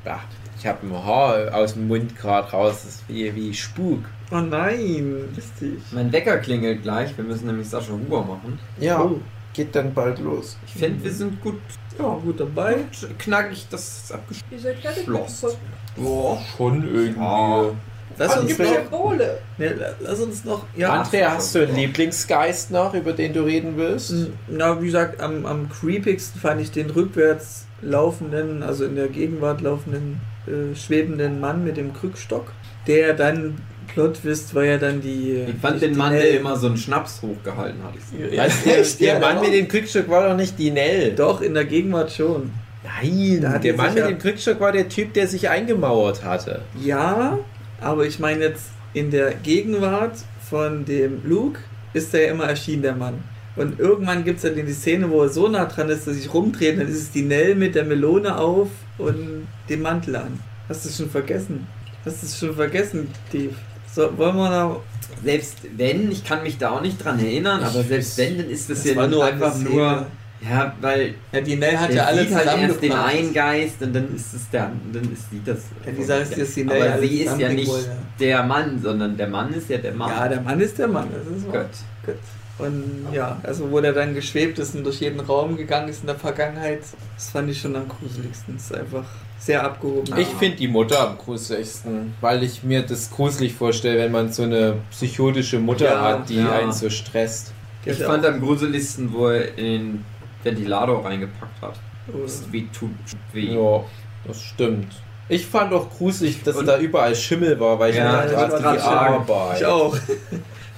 Bah, 0.06 0.22
ich 0.58 0.66
habe 0.66 0.88
ein 0.88 0.93
Haar 1.06 1.54
aus 1.54 1.74
dem 1.74 1.89
Mund 1.89 2.18
gerade 2.18 2.50
raus. 2.52 2.84
Das 2.86 2.95
ist 2.95 3.04
wie, 3.10 3.36
wie 3.36 3.54
Spuk. 3.54 4.00
oh 4.32 4.39
nein, 4.39 5.26
lustig. 5.36 5.74
Mein 5.91 6.10
Wecker 6.14 6.38
klingelt 6.38 6.84
gleich. 6.84 7.18
Wir 7.18 7.26
müssen 7.26 7.47
nämlich 7.47 7.68
Sascha 7.68 7.91
Huber 7.91 8.22
machen. 8.24 8.58
Ja, 8.80 9.02
Oh. 9.02 9.20
Geht 9.60 9.76
dann 9.76 9.93
bald 9.93 10.20
los. 10.20 10.55
Ich 10.66 10.74
finde, 10.80 11.03
wir 11.03 11.12
sind 11.12 11.41
gut, 11.41 11.60
Ja, 11.97 12.18
gut 12.24 12.39
dabei. 12.39 12.78
knackig 13.18 13.68
das 13.70 14.10
abgeschlossen. 14.12 15.57
Boah, 15.97 16.39
schon 16.55 16.84
irgendwie. 16.84 17.20
Ja. 17.20 17.72
Lass 18.18 18.38
uns, 18.38 18.57
noch, 18.57 18.89
Kohle. 18.91 19.38
Ne, 19.57 19.74
la- 19.74 19.93
lass 19.99 20.20
uns 20.20 20.43
noch. 20.43 20.66
Ja, 20.76 20.93
Andrea, 20.93 21.32
hast 21.36 21.55
du 21.55 21.60
einen 21.60 21.76
Lieblingsgeist 21.76 22.72
noch, 22.72 22.93
über 22.93 23.14
den 23.14 23.34
du 23.34 23.41
reden 23.43 23.78
willst? 23.78 24.14
Na, 24.47 24.82
wie 24.82 24.88
gesagt, 24.88 25.22
am, 25.22 25.45
am 25.45 25.70
creepigsten 25.70 26.39
fand 26.41 26.60
ich 26.62 26.72
den 26.72 26.89
rückwärts 26.89 27.66
laufenden, 27.82 28.62
also 28.64 28.84
in 28.86 28.95
der 28.95 29.07
Gegenwart 29.07 29.62
laufenden, 29.62 30.20
äh, 30.47 30.76
schwebenden 30.76 31.39
Mann 31.39 31.64
mit 31.64 31.78
dem 31.78 31.93
Krückstock, 31.93 32.51
der 32.88 33.14
dann, 33.14 33.57
Plot 33.94 34.20
war 34.54 34.64
ja 34.64 34.78
dann 34.78 35.02
die. 35.02 35.46
Ich 35.48 35.62
fand 35.62 35.82
die, 35.82 35.88
den 35.88 35.98
Mann, 35.98 36.14
der 36.14 36.40
immer 36.40 36.56
so 36.56 36.68
einen 36.68 36.78
Schnaps 36.78 37.22
hochgehalten 37.22 37.84
hat. 37.84 37.94
Ich 37.96 38.04
so. 38.06 38.36
Ja, 38.36 38.44
Weißt 38.44 38.66
der, 38.66 38.80
echt? 38.80 39.00
der 39.00 39.14
Ja, 39.14 39.20
Mann 39.20 39.42
mit 39.42 39.54
dem 39.54 39.68
Krückstock 39.68 40.10
war 40.10 40.30
doch 40.30 40.36
nicht 40.36 40.58
die 40.58 40.72
Nell. 40.72 41.14
Doch, 41.16 41.42
in 41.42 41.54
der 41.54 41.66
Gegenwart 41.66 42.12
schon. 42.12 42.52
Nein, 42.84 43.62
der 43.64 43.74
Mann 43.76 43.94
mit 43.94 44.06
dem 44.06 44.18
Krückstock 44.18 44.60
war 44.60 44.72
der 44.72 44.88
Typ, 44.88 45.14
der 45.14 45.28
sich 45.28 45.50
eingemauert 45.50 46.24
hatte. 46.24 46.62
Ja, 46.82 47.40
aber 47.82 48.06
ich 48.06 48.20
meine 48.20 48.46
jetzt 48.46 48.70
in 48.94 49.12
der 49.12 49.34
Gegenwart 49.34 50.18
von 50.50 50.86
dem 50.86 51.22
Luke 51.26 51.60
ist 51.94 52.14
er 52.14 52.26
ja 52.28 52.32
immer 52.32 52.46
erschienen, 52.46 52.82
der 52.82 52.96
Mann. 52.96 53.16
Und 53.56 53.80
irgendwann 53.80 54.24
gibt 54.24 54.38
es 54.38 54.44
dann 54.44 54.56
die 54.56 54.72
Szene, 54.72 55.10
wo 55.10 55.24
er 55.24 55.30
so 55.30 55.48
nah 55.50 55.66
dran 55.66 55.90
ist, 55.90 56.08
dass 56.08 56.16
sich 56.16 56.34
rumdreht, 56.34 56.80
dann 56.80 56.88
ist 56.88 56.96
es 56.96 57.12
die 57.12 57.24
Nell 57.24 57.56
mit 57.56 57.76
der 57.76 57.84
Melone 57.84 58.38
auf 58.38 58.70
und 58.98 59.48
dem 59.68 59.82
Mantel 59.82 60.16
an. 60.16 60.40
Hast 60.70 60.86
du 60.86 60.90
es 60.90 60.98
schon 60.98 61.10
vergessen? 61.10 61.68
Hast 62.06 62.22
du 62.22 62.28
es 62.28 62.40
schon 62.40 62.56
vergessen, 62.56 63.10
Steve? 63.28 63.54
So, 63.94 64.18
wollen 64.18 64.36
wir 64.36 64.50
noch. 64.50 64.82
Selbst 65.24 65.58
wenn, 65.76 66.12
ich 66.12 66.24
kann 66.24 66.44
mich 66.44 66.58
da 66.58 66.72
auch 66.72 66.82
nicht 66.82 67.04
dran 67.04 67.20
erinnern, 67.20 67.62
aber 67.62 67.84
selbst 67.84 68.18
wenn, 68.18 68.38
dann 68.38 68.50
ist 68.50 68.70
das, 68.70 68.84
Das 68.84 68.94
ja 68.94 69.08
nur 69.08 69.26
einfach 69.26 69.58
nur. 69.58 70.06
Ja, 70.42 70.74
weil 70.80 71.16
Ja, 71.34 71.42
die 71.42 71.58
Nell 71.58 71.78
hat 71.78 71.94
ja 71.94 72.06
alle 72.06 72.26
sieht 72.26 72.34
halt 72.34 72.48
erst 72.58 72.82
den 72.82 72.94
einen 72.94 73.34
Geist 73.34 73.82
und 73.82 73.94
dann 73.94 74.16
ist 74.16 74.34
es 74.34 74.50
der, 74.50 74.72
dann 74.94 75.12
ist 75.12 75.30
sie 75.30 75.42
das. 75.44 75.64
Ja, 75.86 75.92
die 75.92 76.04
sagt, 76.04 76.40
dass 76.40 76.54
die 76.54 76.64
Nell 76.64 76.92
aber 76.92 77.02
sie 77.02 77.24
ist 77.24 77.38
ja 77.38 77.50
nicht 77.50 77.72
der 78.20 78.44
Mann, 78.44 78.80
sondern 78.82 79.18
der 79.18 79.28
Mann 79.28 79.54
ist 79.54 79.70
ja 79.70 79.78
der 79.80 79.94
Mann. 79.94 80.10
Ja, 80.10 80.30
der 80.30 80.42
Mann 80.42 80.62
ist 80.62 80.78
der 80.78 80.88
Mann, 80.88 81.10
das 81.12 81.38
ist 81.38 81.46
wahr. 81.48 81.64
Gott. 81.64 81.70
Gut. 82.06 82.16
Und 82.60 83.07
ja, 83.14 83.39
also 83.43 83.72
wo 83.72 83.80
der 83.80 83.93
dann 83.93 84.14
geschwebt 84.14 84.60
ist 84.60 84.76
und 84.76 84.84
durch 84.84 84.99
jeden 84.99 85.20
Raum 85.22 85.55
gegangen 85.57 85.88
ist 85.89 86.01
in 86.01 86.07
der 86.07 86.16
Vergangenheit, 86.18 86.82
das 87.16 87.30
fand 87.30 87.49
ich 87.49 87.60
schon 87.62 87.76
am 87.76 87.88
gruseligsten. 87.88 88.55
Das 88.55 88.66
ist 88.66 88.76
einfach 88.76 89.05
sehr 89.39 89.64
abgehoben. 89.64 90.14
Ich 90.18 90.28
finde 90.28 90.57
die 90.57 90.68
Mutter 90.68 90.99
am 91.10 91.18
gruseligsten, 91.18 92.14
weil 92.20 92.43
ich 92.43 92.64
mir 92.64 92.82
das 92.84 93.10
gruselig 93.10 93.53
vorstelle, 93.53 93.97
wenn 93.99 94.12
man 94.12 94.32
so 94.34 94.43
eine 94.43 94.76
psychotische 94.91 95.60
Mutter 95.60 95.86
Ja, 95.86 96.01
hat, 96.01 96.30
die 96.30 96.36
ja. 96.38 96.51
einen 96.51 96.74
so 96.74 96.89
stresst. 96.89 97.53
Die 97.86 97.91
hat 97.91 97.97
Ich 97.97 98.03
fand 98.03 98.26
auch- 98.26 98.30
am 98.30 98.41
gruseligsten, 98.41 99.14
wo 99.14 99.28
er 99.28 99.57
in 99.57 99.64
den 99.66 100.05
Ventilator 100.43 101.05
reingepackt 101.05 101.62
hat. 101.62 101.80
Oh. 102.14 102.18
Das 102.24 102.51
weh 102.51 102.66
tut 102.78 102.89
weh. 103.34 103.53
Ja, 103.55 103.84
das 104.28 104.41
stimmt. 104.41 104.88
Ich 105.30 105.45
fand 105.45 105.72
auch 105.74 105.89
gruselig, 105.89 106.43
dass 106.43 106.57
Und- 106.57 106.66
da 106.66 106.78
überall 106.78 107.16
Schimmel 107.16 107.57
war, 107.60 107.80
weil 107.80 107.91
ich 107.91 107.97
Ja, 107.97 108.26
dachte, 108.26 108.64
war 108.64 108.76
ist 108.76 108.84
die. 108.84 108.89
Arbeit. 108.89 109.60
Ich 109.62 109.66
auch. 109.66 109.95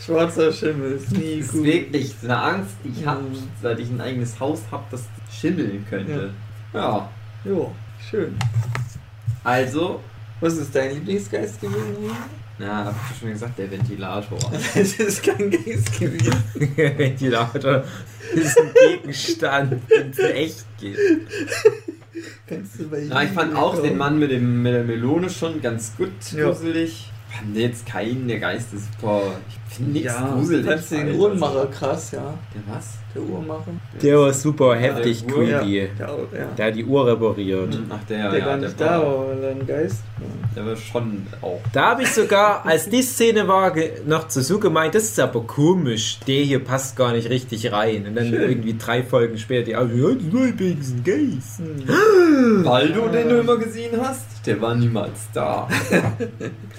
Schwarzer 0.05 0.51
Schimmel 0.51 0.93
ist 0.93 1.11
nie 1.11 1.37
Das 1.37 1.45
ist 1.47 1.51
gut. 1.53 1.63
wirklich 1.63 2.15
eine 2.23 2.37
Angst, 2.37 2.71
die 2.83 2.99
ich 2.99 3.05
habe, 3.05 3.21
Mhm. 3.21 3.37
seit 3.61 3.79
ich 3.79 3.89
ein 3.89 4.01
eigenes 4.01 4.39
Haus 4.39 4.61
habe, 4.71 4.83
das 4.91 5.03
schimmeln 5.31 5.85
könnte. 5.89 6.31
Ja. 6.73 7.09
Jo, 7.45 7.71
schön. 8.09 8.35
Also, 9.43 9.99
Was 10.39 10.57
ist 10.57 10.73
dein 10.75 10.95
Lieblingsgeist 10.95 11.61
gewesen? 11.61 11.77
na, 12.57 12.85
hab 12.85 12.95
ich 13.11 13.19
schon 13.19 13.29
gesagt, 13.29 13.57
der 13.59 13.69
Ventilator. 13.69 14.39
Das 14.75 14.93
ist 14.93 15.23
kein 15.23 15.51
Geist 15.51 15.99
gewesen. 15.99 16.33
Ventilator 16.97 17.83
ist 18.33 18.57
ein 18.59 18.71
Gegenstand, 19.03 19.81
wenn 19.87 20.09
es 20.11 20.17
echt 20.19 20.65
geht. 20.79 20.97
Kannst 22.47 22.79
du 22.79 22.89
bei 22.89 23.05
Na, 23.07 23.23
ich 23.23 23.29
fand 23.31 23.55
auch 23.55 23.81
den 23.81 23.97
Mann 23.97 24.17
mit, 24.19 24.31
dem, 24.31 24.61
mit 24.63 24.73
der 24.73 24.83
Melone 24.83 25.29
schon 25.29 25.61
ganz 25.61 25.93
gut 25.97 26.09
Ja. 26.35 26.45
gruselig. 26.45 27.11
Fand 27.29 27.55
jetzt 27.55 27.85
keinen 27.85 28.27
der 28.27 28.39
Geist 28.39 28.73
ist 28.73 28.87
super. 28.99 29.21
Ich 29.49 29.60
nichts 29.79 30.05
Ja, 30.13 30.33
gruselig. 30.35 30.65
fandst 30.65 30.91
du 30.91 30.95
den. 30.95 31.19
Uhrenmacher 31.19 31.65
krass, 31.67 32.11
ja. 32.11 32.33
Der 32.53 32.75
was? 32.75 32.85
Der 33.13 33.21
Uhrmacher. 33.23 33.71
Der 34.01 34.19
war 34.19 34.31
super 34.33 34.73
heftig 34.75 35.25
der 35.25 35.33
creepy. 35.35 35.89
Der, 35.99 36.09
auch- 36.09 36.19
ja. 36.33 36.45
Der 36.57 36.65
hat 36.67 36.75
die 36.75 36.85
Uhr 36.85 37.05
repariert. 37.07 37.77
Ach, 37.89 37.97
der, 38.07 38.29
der 38.31 38.39
ja, 38.39 38.45
gar 38.45 38.57
der 38.57 38.69
nicht 38.69 38.79
war, 38.79 38.87
da 38.87 39.01
war, 39.05 39.27
weil 39.27 39.43
er 39.43 39.51
ein 39.51 39.67
Geist. 39.67 40.03
Der 40.55 40.65
war 40.65 40.75
schon 40.77 41.27
auch. 41.41 41.59
Da 41.73 41.89
habe 41.91 42.03
ich 42.03 42.13
sogar, 42.13 42.65
als 42.65 42.87
die 42.89 43.01
Szene 43.01 43.47
war, 43.49 43.73
noch 44.05 44.27
zu 44.29 44.41
so 44.41 44.59
gemeint, 44.59 44.95
das 44.95 45.03
ist 45.03 45.19
aber 45.19 45.41
komisch, 45.41 46.19
der 46.25 46.43
hier 46.43 46.63
passt 46.63 46.95
gar 46.95 47.11
nicht 47.11 47.29
richtig 47.29 47.71
rein. 47.73 48.07
Und 48.07 48.15
dann 48.15 48.29
Schön. 48.29 48.41
irgendwie 48.49 48.77
drei 48.77 49.03
Folgen 49.03 49.37
später, 49.37 49.63
die 49.65 49.75
also, 49.75 49.93
ja, 49.93 50.09
übrigens 50.09 50.91
ein 50.91 51.03
Geist. 51.03 51.59
Hm. 51.59 52.63
Waldo, 52.65 53.07
den 53.09 53.27
du 53.29 53.39
immer 53.39 53.57
gesehen 53.57 53.99
hast, 54.01 54.25
der 54.45 54.59
war 54.61 54.73
niemals 54.75 55.19
da. 55.33 55.67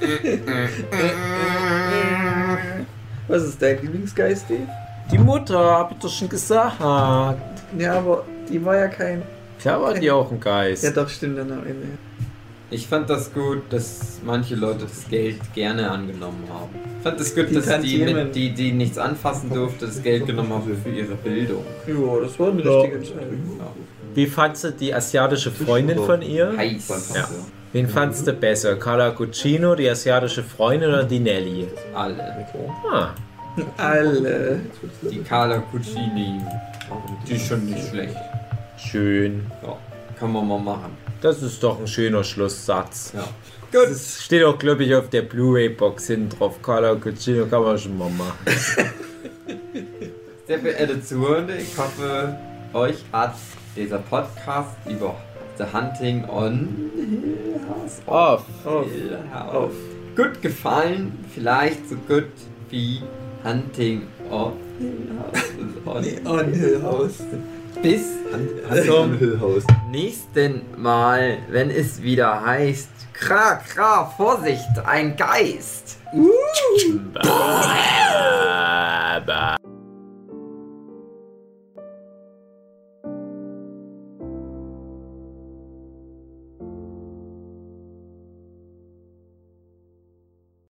Was 3.28 3.42
ist 3.44 3.60
dein 3.62 3.80
Lieblingsgeist, 3.82 4.48
Dave? 4.50 4.66
Die 5.10 5.18
Mutter, 5.18 5.58
hab 5.58 5.92
ich 5.92 5.98
doch 5.98 6.10
schon 6.10 6.28
gesagt. 6.28 6.80
Ja, 6.80 7.94
aber 7.98 8.24
die 8.50 8.64
war 8.64 8.76
ja 8.76 8.88
kein. 8.88 9.22
Klar 9.60 9.80
war 9.82 9.94
die 9.94 10.10
auch 10.10 10.30
ein 10.30 10.40
Geist. 10.40 10.82
Ja, 10.84 10.90
doch, 10.90 11.08
stimmt 11.08 11.38
dann 11.38 11.52
am 11.52 11.60
Ende. 11.60 11.86
Ich 12.70 12.86
fand 12.86 13.10
das 13.10 13.32
gut, 13.34 13.62
dass 13.70 14.18
manche 14.24 14.54
Leute 14.54 14.84
das 14.86 15.06
Geld 15.08 15.38
gerne 15.54 15.90
angenommen 15.90 16.42
haben. 16.50 16.70
Ich 16.98 17.02
fand 17.02 17.20
das 17.20 17.34
gut, 17.34 17.50
Die 17.50 17.54
dass 17.54 17.80
die, 17.82 17.98
mit, 17.98 18.34
die, 18.34 18.50
die 18.54 18.72
nichts 18.72 18.96
anfassen 18.96 19.50
durfte, 19.50 19.86
das 19.86 20.02
Geld 20.02 20.26
genommen 20.26 20.52
haben 20.54 20.76
für 20.82 20.88
ihre 20.88 21.14
Bildung. 21.16 21.64
Ja, 21.86 22.20
das 22.22 22.38
war 22.40 22.50
eine 22.50 22.62
Ja. 22.62 22.70
richtige 22.80 22.96
Entscheidung. 22.96 23.60
Wie 24.14 24.26
fandst 24.26 24.64
du 24.64 24.72
die 24.72 24.94
asiatische 24.94 25.50
Freundin 25.50 25.98
von 25.98 26.22
ihr? 26.22 26.54
Heiß. 26.56 27.12
Ja. 27.14 27.28
Wen 27.72 27.88
fandst 27.88 28.26
du 28.26 28.32
besser? 28.34 28.76
Carla 28.76 29.10
Guccino, 29.10 29.74
die 29.74 29.88
asiatische 29.88 30.42
Freundin 30.42 30.90
oder 30.90 31.04
die 31.04 31.18
Nelly? 31.20 31.68
Alle. 31.94 32.46
Ah, 32.92 33.10
Alle. 33.78 34.60
Die 35.10 35.22
Carla 35.22 35.58
Cucini, 35.70 36.40
die 37.26 37.32
ist 37.34 37.46
schon 37.46 37.64
nicht 37.66 37.88
schlecht. 37.88 38.16
schön. 38.76 39.46
Ja, 39.62 39.76
kann 40.18 40.32
man 40.32 40.46
mal 40.46 40.58
machen. 40.58 40.96
Das 41.22 41.40
ist 41.42 41.62
doch 41.62 41.78
ein 41.80 41.86
schöner 41.86 42.24
Schlusssatz. 42.24 43.12
Ja. 43.14 43.24
Das 43.72 44.22
steht 44.22 44.44
auch, 44.44 44.58
glaube 44.58 44.84
ich, 44.84 44.94
auf 44.94 45.08
der 45.08 45.22
Blu-ray-Box 45.22 46.08
hinten 46.08 46.28
drauf. 46.36 46.60
Carla 46.62 46.92
Guccino 46.94 47.46
kann 47.46 47.62
man 47.62 47.78
schon 47.78 47.96
mal 47.96 48.10
machen. 48.10 48.38
Sehr 50.46 50.58
verehrte 50.58 51.02
Zuhörende, 51.02 51.54
ich 51.56 51.76
hoffe, 51.78 52.36
euch 52.74 52.96
hat 53.12 53.34
dieser 53.74 53.98
Podcast 53.98 54.76
über 54.86 55.16
The 55.58 55.64
Hunting 55.72 56.24
on 56.28 56.90
Hill 56.94 57.60
House 57.68 58.00
Off. 58.06 58.44
Hill 58.64 59.18
House 59.32 59.74
gut 60.16 60.42
gefallen. 60.42 61.24
Vielleicht 61.32 61.88
so 61.88 61.96
gut 62.08 62.30
wie 62.70 63.02
Hunting 63.44 64.02
of 64.30 64.52
Hill 64.78 65.08
House. 65.86 66.04
Nee, 66.04 66.20
on 66.28 66.52
Hill 66.52 66.82
House. 66.82 67.22
Bis 67.82 68.02
Zum 68.86 69.18
nächsten 69.90 70.62
Mal, 70.76 71.38
wenn 71.50 71.70
es 71.70 72.02
wieder 72.02 72.44
heißt, 72.44 72.90
Kra, 73.12 73.56
Kra, 73.56 74.04
Vorsicht, 74.16 74.78
ein 74.84 75.16
Geist. 75.16 75.98
Ba. 79.26 79.56